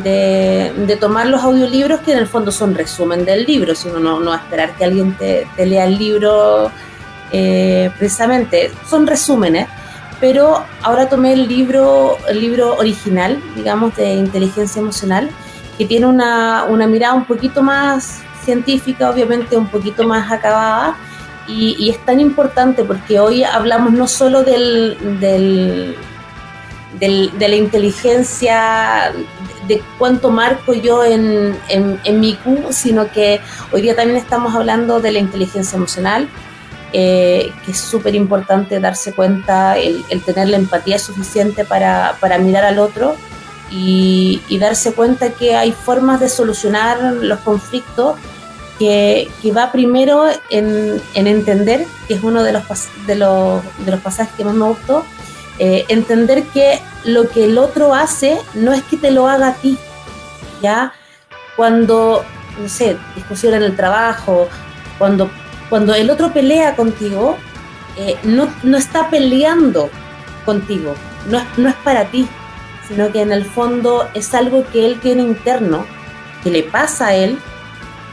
de, 0.03 0.97
tomar 1.01 1.27
los 1.27 1.43
audiolibros 1.43 2.01
que 2.01 2.13
en 2.13 2.19
el 2.19 2.27
fondo 2.27 2.51
son 2.51 2.75
resumen 2.75 3.25
del 3.25 3.45
libro, 3.45 3.75
si 3.75 3.89
uno 3.89 4.01
no, 4.01 4.21
no 4.21 4.35
esperar 4.35 4.75
que 4.77 4.85
alguien 4.85 5.15
te, 5.15 5.47
lea 5.65 5.85
el 5.85 5.99
libro 5.99 6.71
eh, 7.33 7.91
precisamente, 7.99 8.73
son 8.89 9.07
resúmenes, 9.07 9.69
pero 10.21 10.65
ahora 10.83 11.09
tomé 11.09 11.33
el 11.33 11.47
libro, 11.47 12.17
el 12.29 12.41
libro 12.41 12.77
original, 12.77 13.41
digamos, 13.55 13.95
de 13.97 14.15
inteligencia 14.15 14.81
emocional, 14.81 15.31
que 15.77 15.85
tiene 15.85 16.07
una, 16.07 16.65
una 16.65 16.87
mirada 16.87 17.15
un 17.15 17.27
poquito 17.27 17.63
más 17.63 18.21
científica, 18.45 19.11
obviamente 19.11 19.57
un 19.57 19.69
poquito 19.69 20.07
más 20.07 20.33
acabada, 20.33 20.97
y, 21.49 21.91
es 21.91 22.05
tan 22.05 22.21
importante 22.21 22.85
porque 22.85 23.21
hoy 23.21 23.45
hablamos 23.45 23.93
no 23.93 24.09
solo 24.09 24.43
del, 24.43 24.97
del, 25.21 25.97
de 26.99 27.49
la 27.49 27.57
inteligencia, 27.57 29.13
de 29.69 29.83
cuánto 29.99 30.31
marco 30.31 30.75
yo 30.75 31.05
en, 31.05 31.57
en, 31.69 32.21
mi 32.21 32.35
Q, 32.35 32.69
sino 32.71 33.11
que 33.11 33.41
hoy 33.73 33.83
día 33.83 33.95
también 33.95 34.19
estamos 34.19 34.55
hablando 34.55 35.01
de 35.01 35.13
la 35.13 35.19
inteligencia 35.19 35.77
emocional, 35.77 36.29
eh, 36.93 37.53
que 37.65 37.73
es 37.73 37.79
súper 37.79 38.15
importante 38.15 38.81
darse 38.81 39.13
cuenta, 39.13 39.77
el, 39.77 40.05
tener 40.25 40.49
la 40.49 40.57
empatía 40.57 40.99
suficiente 40.99 41.65
para, 41.65 42.17
para 42.21 42.39
mirar 42.39 42.65
al 42.65 42.79
otro 42.79 43.17
y, 43.71 44.41
y, 44.49 44.59
darse 44.59 44.93
cuenta 44.93 45.31
que 45.31 45.57
hay 45.57 45.73
formas 45.73 46.21
de 46.21 46.29
solucionar 46.29 47.01
los 47.21 47.41
conflictos 47.41 48.17
que, 48.79 49.29
va 49.57 49.73
primero 49.73 50.27
en, 50.51 51.01
entender, 51.15 51.87
que 52.07 52.15
es 52.15 52.23
uno 52.23 52.43
de 52.43 52.53
los, 52.53 52.63
de 53.07 53.15
los, 53.15 53.63
de 53.85 53.91
los 53.91 54.01
pasajes 54.01 54.35
que 54.37 54.45
más 54.45 54.55
me 54.55 54.67
gustó, 54.67 55.05
eh, 55.59 55.85
entender 55.89 56.45
que 56.49 56.81
lo 57.05 57.29
que 57.31 57.47
el 57.47 57.57
otro 57.59 57.95
hace 57.95 58.39
no 58.55 58.73
es 58.73 58.83
que 58.83 58.97
te 58.97 59.11
lo 59.11 59.29
haga 59.29 59.49
a 59.49 59.55
ti, 59.55 59.79
¿ya? 60.61 60.93
Cuando, 61.57 62.25
no 62.61 62.69
sé, 62.69 62.99
discusión 63.15 63.55
en 63.55 63.63
el 63.63 63.75
trabajo, 63.75 64.49
cuando, 64.99 65.31
cuando 65.71 65.95
el 65.95 66.11
otro 66.11 66.33
pelea 66.33 66.77
contigo, 66.77 67.37
eh, 67.97 68.19
no, 68.25 68.53
no, 68.63 68.77
está 68.77 69.09
peleando 69.09 69.89
contigo, 70.45 70.95
no, 71.31 71.43
no 71.57 71.71
es 71.71 71.75
para 71.77 72.05
ti, 72.05 72.29
sino 72.87 73.11
que 73.11 73.23
en 73.23 73.33
el 73.33 73.47
fondo 73.47 74.07
es 74.13 74.35
algo 74.35 74.67
que 74.71 74.85
él 74.85 75.01
tiene 75.01 75.23
interno, 75.23 75.87
que 76.45 76.51
le 76.51 76.63
pasa 76.63 77.09
a 77.09 77.15
él 77.15 77.39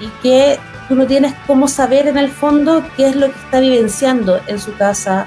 y 0.03 0.09
que 0.21 0.59
tú 0.87 0.95
no 0.95 1.07
tienes 1.07 1.33
cómo 1.47 1.67
saber 1.67 2.07
en 2.07 2.17
el 2.17 2.29
fondo 2.29 2.83
qué 2.97 3.07
es 3.07 3.15
lo 3.15 3.27
que 3.27 3.39
está 3.39 3.59
vivenciando 3.59 4.41
en 4.47 4.59
su 4.59 4.75
casa, 4.75 5.25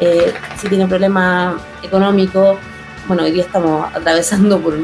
eh, 0.00 0.34
si 0.60 0.68
tiene 0.68 0.86
problemas 0.86 1.54
económicos. 1.82 2.58
Bueno, 3.06 3.22
hoy 3.22 3.30
día 3.30 3.44
estamos 3.44 3.88
atravesando 3.94 4.60
por, 4.60 4.76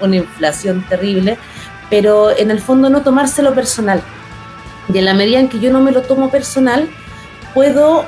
una 0.00 0.16
inflación 0.16 0.84
terrible, 0.88 1.36
pero 1.90 2.30
en 2.30 2.52
el 2.52 2.60
fondo 2.60 2.90
no 2.90 3.02
tomárselo 3.02 3.54
personal. 3.54 4.00
Y 4.92 4.98
en 4.98 5.04
la 5.04 5.14
medida 5.14 5.40
en 5.40 5.48
que 5.48 5.58
yo 5.58 5.72
no 5.72 5.80
me 5.80 5.90
lo 5.90 6.02
tomo 6.02 6.30
personal, 6.30 6.88
puedo 7.54 8.06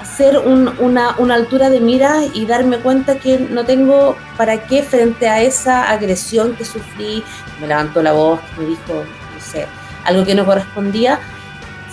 hacer 0.00 0.38
una, 0.38 1.14
una, 1.18 1.34
altura 1.34 1.68
de 1.68 1.80
mira 1.80 2.22
y 2.32 2.46
darme 2.46 2.78
cuenta 2.78 3.16
que 3.18 3.38
no 3.38 3.64
tengo 3.64 4.16
para 4.38 4.64
qué 4.66 4.82
frente 4.82 5.28
a 5.28 5.42
esa 5.42 5.90
agresión 5.90 6.56
que 6.56 6.64
sufrí, 6.64 7.22
me 7.60 7.66
levantó 7.66 8.02
la 8.02 8.12
voz, 8.12 8.40
me 8.56 8.64
dijo, 8.64 9.04
algo 10.04 10.24
que 10.24 10.34
no 10.34 10.44
correspondía, 10.44 11.18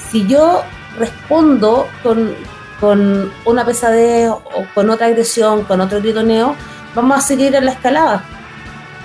si 0.10 0.28
yo 0.28 0.64
respondo 0.98 1.88
con, 2.04 2.36
con 2.80 3.32
una 3.46 3.66
pesadez 3.66 4.30
o 4.30 4.66
con 4.74 4.90
otra 4.90 5.08
agresión, 5.08 5.64
con 5.64 5.82
otro 5.82 6.00
gritoneo, 6.00 6.56
vamos 6.96 7.18
a 7.18 7.22
seguir 7.22 7.56
en 7.56 7.66
la 7.66 7.72
escalada. 7.72 8.24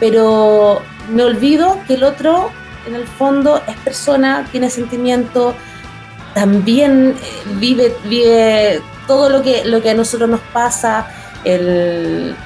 Pero 0.01 0.83
me 1.11 1.25
olvido 1.25 1.79
que 1.87 1.95
el 1.95 2.05
otro, 2.05 2.51
en 2.87 2.95
el 2.95 3.07
fondo, 3.07 3.63
es 3.67 3.77
persona, 3.77 4.47
tiene 4.51 4.71
sentimiento, 4.71 5.55
también 6.35 7.17
eh, 7.21 7.43
vive, 7.55 7.97
vive 8.05 8.83
todo 9.07 9.31
lo 9.31 9.43
que, 9.43 9.65
lo 9.65 9.81
que 9.81 9.91
a 9.91 9.95
nosotros 9.95 10.29
nos 10.29 10.41
pasa, 10.53 11.07
el, 11.45 12.37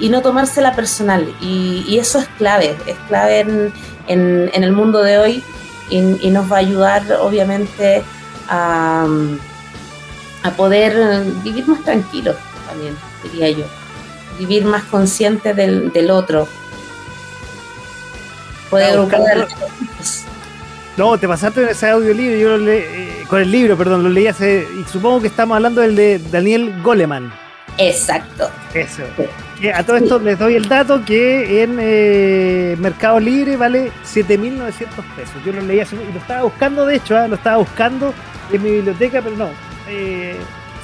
y, 0.00 0.08
no 0.08 0.22
tomársela 0.22 0.74
personal. 0.74 1.32
Y, 1.40 1.96
eso 1.98 2.18
es 2.18 2.26
clave, 2.38 2.76
es 2.86 2.96
clave 3.06 3.40
en, 3.40 3.72
el 4.08 4.72
mundo 4.72 5.02
de 5.02 5.18
hoy 5.18 5.44
y, 5.90 6.30
nos 6.30 6.50
va 6.50 6.56
a 6.56 6.60
ayudar 6.60 7.02
obviamente 7.20 8.02
a, 8.48 9.06
a 10.42 10.50
poder 10.52 11.22
vivir 11.42 11.66
más 11.66 11.82
tranquilos 11.82 12.36
también, 12.68 12.96
diría 13.22 13.50
yo. 13.50 13.64
Vivir 14.38 14.64
más 14.64 14.84
consciente 14.84 15.52
del, 15.52 15.92
del 15.92 16.10
otro. 16.10 16.46
Poder 18.70 18.98
no, 20.98 21.16
te 21.16 21.28
pasaste 21.28 21.62
en 21.62 21.68
ese 21.68 21.88
audiolibro, 21.90 22.36
yo 22.36 22.48
lo 22.48 22.58
leí, 22.58 22.80
eh, 22.80 23.24
con 23.28 23.40
el 23.40 23.52
libro, 23.52 23.78
perdón, 23.78 24.02
lo 24.02 24.08
leí 24.08 24.26
hace, 24.26 24.66
y 24.76 24.82
supongo 24.90 25.20
que 25.20 25.28
estamos 25.28 25.54
hablando 25.54 25.80
del 25.80 25.94
de 25.94 26.18
Daniel 26.18 26.82
Goleman. 26.82 27.32
Exacto. 27.78 28.50
Eso. 28.74 29.04
A 29.74 29.82
todo 29.82 29.96
esto 29.96 30.18
les 30.20 30.38
doy 30.38 30.54
el 30.54 30.68
dato 30.68 31.04
que 31.04 31.62
en 31.62 31.78
eh, 31.80 32.76
Mercado 32.78 33.18
Libre 33.18 33.56
vale 33.56 33.90
7.900 34.04 34.70
pesos. 35.16 35.34
Yo 35.44 35.52
lo 35.52 35.62
leí 35.62 35.80
hace, 35.80 35.96
y 35.96 36.12
lo 36.12 36.20
estaba 36.20 36.42
buscando, 36.42 36.86
de 36.86 36.96
hecho, 36.96 37.16
¿ah? 37.16 37.26
lo 37.26 37.34
estaba 37.34 37.56
buscando 37.56 38.14
en 38.52 38.62
mi 38.62 38.70
biblioteca, 38.70 39.20
pero 39.20 39.36
no. 39.36 39.48
Eh, 39.88 40.36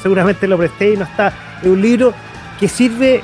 seguramente 0.02 0.48
lo 0.48 0.58
presté 0.58 0.94
y 0.94 0.96
no 0.96 1.04
está. 1.04 1.32
Es 1.62 1.68
un 1.68 1.80
libro 1.80 2.14
que 2.58 2.68
sirve, 2.68 3.22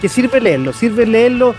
que 0.00 0.08
sirve 0.08 0.40
leerlo, 0.40 0.72
sirve 0.72 1.06
leerlo 1.06 1.54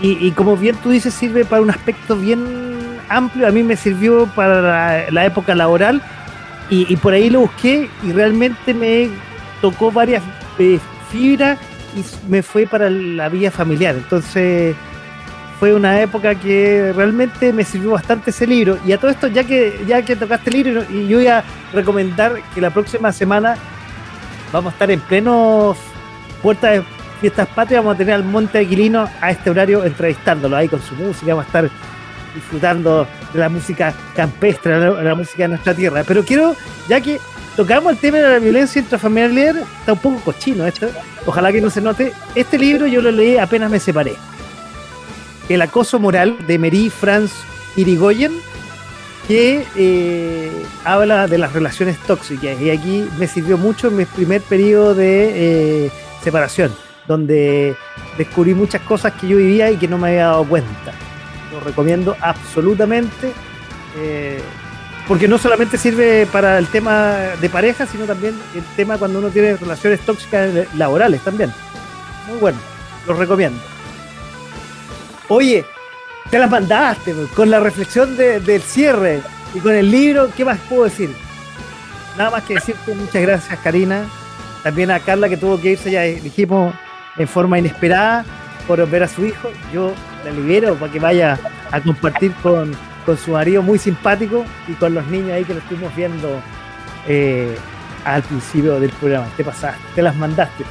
y 0.00 0.30
como 0.30 0.56
bien 0.56 0.76
tú 0.76 0.90
dices, 0.90 1.12
sirve 1.12 1.44
para 1.44 1.60
un 1.60 1.70
aspecto 1.70 2.14
bien 2.14 2.68
amplio, 3.08 3.46
a 3.46 3.50
mí 3.50 3.62
me 3.62 3.76
sirvió 3.76 4.26
para 4.26 5.10
la, 5.10 5.24
época 5.24 5.54
laboral 5.54 6.02
y, 6.70 6.96
por 6.96 7.14
ahí 7.14 7.30
lo 7.30 7.40
busqué 7.40 7.88
y 8.02 8.12
realmente 8.12 8.74
me 8.74 9.08
tocó 9.60 9.90
varias 9.90 10.22
eh, 10.58 10.78
fibras 11.10 11.58
y 11.96 12.30
me 12.30 12.42
fue 12.42 12.66
para 12.66 12.90
la 12.90 13.28
vida 13.28 13.50
familiar. 13.50 13.94
Entonces 13.96 14.74
fue 15.58 15.74
una 15.74 16.00
época 16.00 16.34
que 16.34 16.92
realmente 16.94 17.52
me 17.52 17.64
sirvió 17.64 17.92
bastante 17.92 18.30
ese 18.30 18.46
libro. 18.46 18.78
Y 18.86 18.92
a 18.92 18.98
todo 18.98 19.10
esto, 19.10 19.26
ya 19.26 19.44
que, 19.44 19.84
ya 19.86 20.02
que 20.02 20.14
tocaste 20.14 20.50
el 20.50 20.56
libro, 20.62 20.84
y 20.88 21.08
yo 21.08 21.18
voy 21.18 21.26
a 21.26 21.42
recomendar 21.72 22.40
que 22.54 22.60
la 22.60 22.70
próxima 22.70 23.12
semana 23.12 23.56
vamos 24.52 24.72
a 24.72 24.74
estar 24.74 24.90
en 24.90 25.00
pleno 25.00 25.76
puerta 26.42 26.70
de 26.70 26.82
fiestas 27.20 27.48
patrias, 27.48 27.82
vamos 27.82 27.96
a 27.96 27.98
tener 27.98 28.14
al 28.14 28.24
Monte 28.24 28.58
Aquilino 28.58 29.08
a 29.20 29.30
este 29.30 29.50
horario 29.50 29.84
entrevistándolo 29.84 30.56
ahí 30.56 30.68
con 30.68 30.80
su 30.80 30.94
música, 30.94 31.34
vamos 31.34 31.46
a 31.46 31.48
estar 31.48 31.70
disfrutando 32.34 33.06
de 33.32 33.38
la 33.40 33.48
música 33.48 33.92
campestre, 34.14 34.78
de 34.78 35.02
la, 35.02 35.14
música 35.16 35.44
de 35.44 35.48
nuestra 35.48 35.74
tierra. 35.74 36.04
Pero 36.06 36.24
quiero, 36.24 36.54
ya 36.88 37.00
que 37.00 37.18
tocamos 37.58 37.90
el 37.90 37.98
tema 37.98 38.18
de 38.18 38.28
la 38.28 38.38
violencia 38.38 38.80
intrafamiliar, 38.80 39.56
está 39.80 39.94
un 39.94 39.98
poco 39.98 40.20
cochino 40.20 40.64
esto, 40.64 40.88
ojalá 41.26 41.50
que 41.50 41.60
no 41.60 41.70
se 41.70 41.80
note. 41.80 42.12
Este 42.36 42.56
libro 42.56 42.86
yo 42.86 43.02
lo 43.02 43.10
leí 43.10 43.36
apenas 43.36 43.68
me 43.68 43.80
separé. 43.80 44.14
El 45.48 45.60
acoso 45.62 45.98
moral 45.98 46.38
de 46.46 46.56
Mary 46.56 46.88
France 46.88 47.34
Irigoyen, 47.74 48.30
que 49.26 49.66
eh, 49.74 50.52
habla 50.84 51.26
de 51.26 51.36
las 51.36 51.52
relaciones 51.52 51.98
tóxicas. 52.06 52.60
Y 52.60 52.70
aquí 52.70 53.04
me 53.18 53.26
sirvió 53.26 53.58
mucho 53.58 53.88
en 53.88 53.96
mi 53.96 54.04
primer 54.04 54.40
periodo 54.42 54.94
de 54.94 55.86
eh, 55.86 55.90
separación, 56.22 56.72
donde 57.08 57.74
descubrí 58.16 58.54
muchas 58.54 58.82
cosas 58.82 59.14
que 59.14 59.26
yo 59.26 59.36
vivía 59.38 59.68
y 59.72 59.78
que 59.78 59.88
no 59.88 59.98
me 59.98 60.10
había 60.10 60.26
dado 60.26 60.44
cuenta 60.44 60.94
lo 61.52 61.58
recomiendo 61.58 62.16
absolutamente. 62.20 63.32
Eh, 63.96 64.40
porque 65.08 65.26
no 65.26 65.38
solamente 65.38 65.78
sirve 65.78 66.26
para 66.26 66.58
el 66.58 66.66
tema 66.66 67.16
de 67.40 67.48
pareja, 67.48 67.86
sino 67.86 68.04
también 68.04 68.38
el 68.54 68.62
tema 68.76 68.98
cuando 68.98 69.18
uno 69.20 69.30
tiene 69.30 69.56
relaciones 69.56 70.00
tóxicas 70.00 70.50
laborales 70.76 71.22
también. 71.22 71.50
Muy 72.28 72.38
bueno, 72.38 72.58
lo 73.06 73.14
recomiendo. 73.14 73.58
Oye, 75.28 75.64
te 76.30 76.38
las 76.38 76.50
mandaste 76.50 77.14
con 77.34 77.50
la 77.50 77.58
reflexión 77.58 78.16
del 78.18 78.60
cierre 78.60 79.22
y 79.54 79.60
con 79.60 79.74
el 79.74 79.90
libro, 79.90 80.30
¿qué 80.36 80.44
más 80.44 80.58
puedo 80.68 80.84
decir? 80.84 81.10
Nada 82.18 82.30
más 82.30 82.42
que 82.44 82.54
decirte 82.54 82.94
muchas 82.94 83.22
gracias, 83.22 83.58
Karina. 83.60 84.04
También 84.62 84.90
a 84.90 85.00
Carla 85.00 85.30
que 85.30 85.38
tuvo 85.38 85.58
que 85.58 85.72
irse, 85.72 85.90
ya 85.90 86.02
dijimos, 86.02 86.74
en 87.16 87.28
forma 87.28 87.58
inesperada 87.58 88.26
por 88.66 88.86
ver 88.90 89.04
a 89.04 89.08
su 89.08 89.24
hijo. 89.24 89.50
Yo 89.72 89.94
la 90.24 90.32
libero 90.32 90.74
para 90.74 90.92
que 90.92 90.98
vaya 90.98 91.38
a 91.70 91.80
compartir 91.80 92.34
con, 92.42 92.72
su 93.16 93.32
marido 93.32 93.62
muy 93.62 93.78
simpático 93.78 94.44
y 94.66 94.72
con 94.72 94.94
los 94.94 95.06
niños 95.06 95.32
ahí 95.32 95.44
que 95.44 95.54
lo 95.54 95.60
estuvimos 95.60 95.94
viendo 95.94 96.40
eh, 97.06 97.56
al 98.04 98.22
principio 98.22 98.78
del 98.78 98.90
programa. 98.90 99.26
Te 99.36 99.44
pasaste, 99.44 99.80
te 99.94 100.02
las 100.02 100.14
mandaste. 100.16 100.64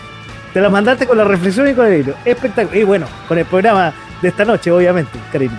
Te 0.53 0.61
las 0.61 0.71
mandaste 0.71 1.07
con 1.07 1.17
la 1.17 1.23
reflexión 1.23 1.67
y 1.67 1.73
con 1.73 1.85
el 1.87 1.93
libro. 1.93 2.15
Espectacular. 2.25 2.77
Y 2.77 2.83
bueno, 2.83 3.07
con 3.27 3.37
el 3.37 3.45
programa 3.45 3.93
de 4.21 4.27
esta 4.29 4.45
noche, 4.45 4.71
obviamente, 4.71 5.17
cariño. 5.31 5.57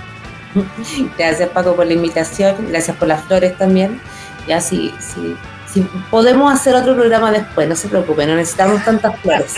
Gracias 1.18 1.48
Paco 1.50 1.76
por 1.76 1.86
la 1.86 1.92
invitación, 1.92 2.56
gracias 2.68 2.96
por 2.96 3.08
las 3.08 3.22
flores 3.24 3.56
también. 3.56 4.00
Ya 4.46 4.60
si, 4.60 4.94
si, 4.98 5.36
si 5.66 5.82
podemos 6.10 6.52
hacer 6.52 6.74
otro 6.74 6.96
programa 6.96 7.30
después, 7.30 7.68
no 7.68 7.76
se 7.76 7.88
preocupe, 7.88 8.26
no 8.26 8.34
necesitamos 8.34 8.82
tantas 8.84 9.14
flores. 9.20 9.54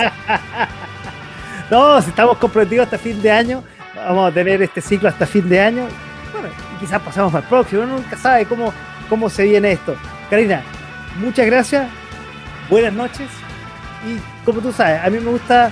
no, 1.71 2.03
si 2.03 2.11
estamos 2.11 2.37
comprometidos 2.39 2.87
hasta 2.87 2.99
fin 2.99 3.23
de 3.23 3.31
año, 3.31 3.63
vamos 3.95 4.31
a 4.31 4.35
tener 4.35 4.63
este 4.63 4.81
ciclo 4.81 5.09
hasta 5.09 5.27
fin 5.27 5.49
de 5.49 5.61
año. 5.61 5.87
Quizás 6.81 7.01
pasamos 7.03 7.33
para 7.33 7.47
próximo, 7.47 7.83
uno 7.83 7.97
nunca 7.97 8.17
sabe 8.17 8.47
cómo, 8.47 8.73
cómo 9.09 9.29
se 9.29 9.45
viene 9.45 9.73
esto. 9.73 9.95
Karina, 10.29 10.63
muchas 11.21 11.47
gracias, 11.47 11.89
buenas 12.69 12.93
noches. 12.93 13.29
Y 14.07 14.19
como 14.45 14.61
tú 14.61 14.73
sabes, 14.73 15.05
a 15.05 15.11
mí 15.11 15.21
me 15.21 15.31
gusta 15.31 15.71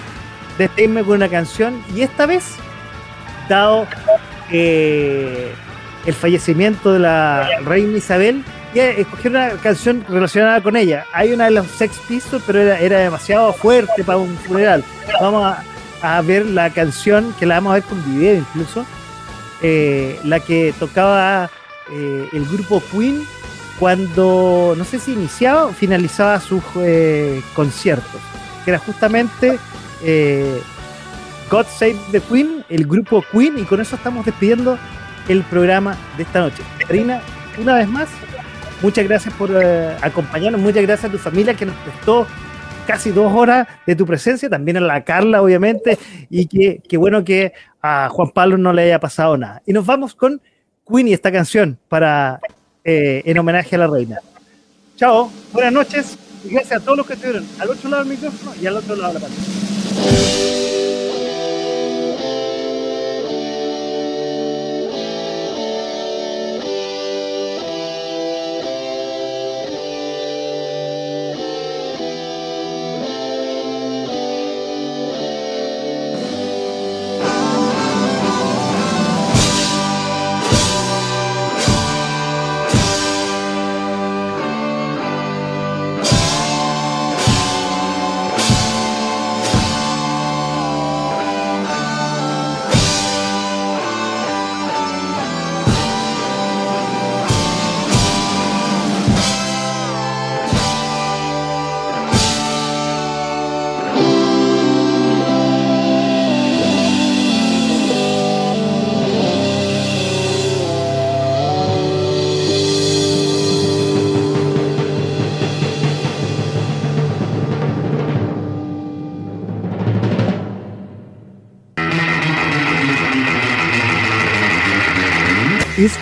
despedirme 0.58 1.02
con 1.02 1.16
una 1.16 1.28
canción 1.28 1.82
y 1.94 2.02
esta 2.02 2.26
vez, 2.26 2.56
dado 3.48 3.86
eh, 4.50 5.52
el 6.04 6.14
fallecimiento 6.14 6.92
de 6.92 6.98
la 6.98 7.48
reina 7.64 7.96
Isabel, 7.96 8.44
escogí 8.74 9.28
una 9.28 9.50
canción 9.62 10.04
relacionada 10.08 10.60
con 10.62 10.76
ella. 10.76 11.06
Hay 11.12 11.32
una 11.32 11.46
de 11.46 11.52
los 11.52 11.66
Sex 11.66 11.98
Pistols, 12.06 12.42
pero 12.46 12.60
era, 12.60 12.78
era 12.78 12.98
demasiado 12.98 13.52
fuerte 13.52 14.04
para 14.04 14.18
un 14.18 14.36
funeral. 14.38 14.84
Vamos 15.20 15.54
a, 16.02 16.16
a 16.18 16.22
ver 16.22 16.46
la 16.46 16.70
canción, 16.70 17.34
que 17.38 17.46
la 17.46 17.56
vamos 17.56 17.72
a 17.72 17.74
ver 17.74 17.84
con 17.84 18.04
video 18.04 18.36
incluso, 18.36 18.86
eh, 19.62 20.20
la 20.24 20.40
que 20.40 20.72
tocaba 20.78 21.50
eh, 21.90 22.28
el 22.32 22.44
grupo 22.46 22.82
Queen 22.92 23.24
cuando, 23.78 24.74
no 24.76 24.84
sé 24.84 24.98
si 24.98 25.12
iniciaba 25.12 25.66
o 25.66 25.72
finalizaba 25.72 26.40
sus 26.40 26.62
eh, 26.76 27.42
conciertos, 27.54 28.20
que 28.64 28.70
era 28.70 28.78
justamente 28.78 29.58
God 31.50 31.66
Save 31.66 31.96
the 32.12 32.20
Queen, 32.20 32.64
el 32.68 32.86
grupo 32.86 33.24
Queen, 33.32 33.58
y 33.58 33.62
con 33.64 33.80
eso 33.80 33.96
estamos 33.96 34.26
despidiendo 34.26 34.78
el 35.28 35.42
programa 35.44 35.96
de 36.16 36.22
esta 36.22 36.40
noche. 36.40 36.62
Karina, 36.86 37.20
una 37.56 37.74
vez 37.74 37.88
más, 37.88 38.08
muchas 38.82 39.04
gracias 39.06 39.34
por 39.34 39.56
acompañarnos, 40.02 40.60
muchas 40.60 40.82
gracias 40.82 41.08
a 41.08 41.12
tu 41.12 41.18
familia 41.18 41.54
que 41.54 41.66
nos 41.66 41.76
prestó 41.76 42.26
casi 42.88 43.10
dos 43.10 43.30
horas 43.34 43.68
de 43.86 43.94
tu 43.94 44.06
presencia, 44.06 44.48
también 44.48 44.78
a 44.78 44.80
la 44.80 45.04
Carla, 45.04 45.42
obviamente, 45.42 45.98
y 46.30 46.46
que, 46.46 46.96
bueno 46.96 47.22
que 47.22 47.52
a 47.82 48.08
Juan 48.08 48.30
Pablo 48.30 48.56
no 48.56 48.72
le 48.72 48.84
haya 48.84 48.98
pasado 48.98 49.36
nada. 49.36 49.60
Y 49.66 49.74
nos 49.74 49.84
vamos 49.84 50.14
con 50.14 50.40
Queenie, 50.88 51.12
esta 51.12 51.30
canción, 51.30 51.78
para 51.90 52.40
eh, 52.82 53.20
en 53.26 53.38
homenaje 53.38 53.76
a 53.76 53.80
la 53.80 53.88
reina. 53.88 54.20
Chao, 54.96 55.30
buenas 55.52 55.74
noches, 55.74 56.18
y 56.46 56.48
gracias 56.48 56.80
a 56.80 56.82
todos 56.82 56.96
los 56.96 57.06
que 57.06 57.12
estuvieron 57.12 57.46
al 57.58 57.68
otro 57.68 57.90
lado 57.90 58.04
del 58.04 58.14
micrófono 58.14 58.52
y 58.58 58.66
al 58.66 58.76
otro 58.76 58.96
lado 58.96 59.12
de 59.12 59.20
la 59.20 59.26
pantalla. 59.26 60.57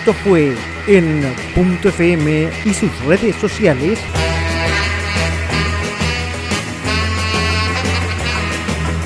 Esto 0.07 0.21
fue 0.23 0.55
en 0.87 1.21
Punto 1.53 1.89
FM 1.89 2.49
y 2.63 2.73
sus 2.73 2.97
redes 3.03 3.35
sociales. 3.35 3.99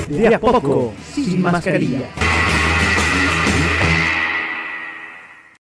De 0.08 0.32
a 0.32 0.38
poco, 0.38 0.94
sin 1.12 1.42
mascarilla. 1.42 2.08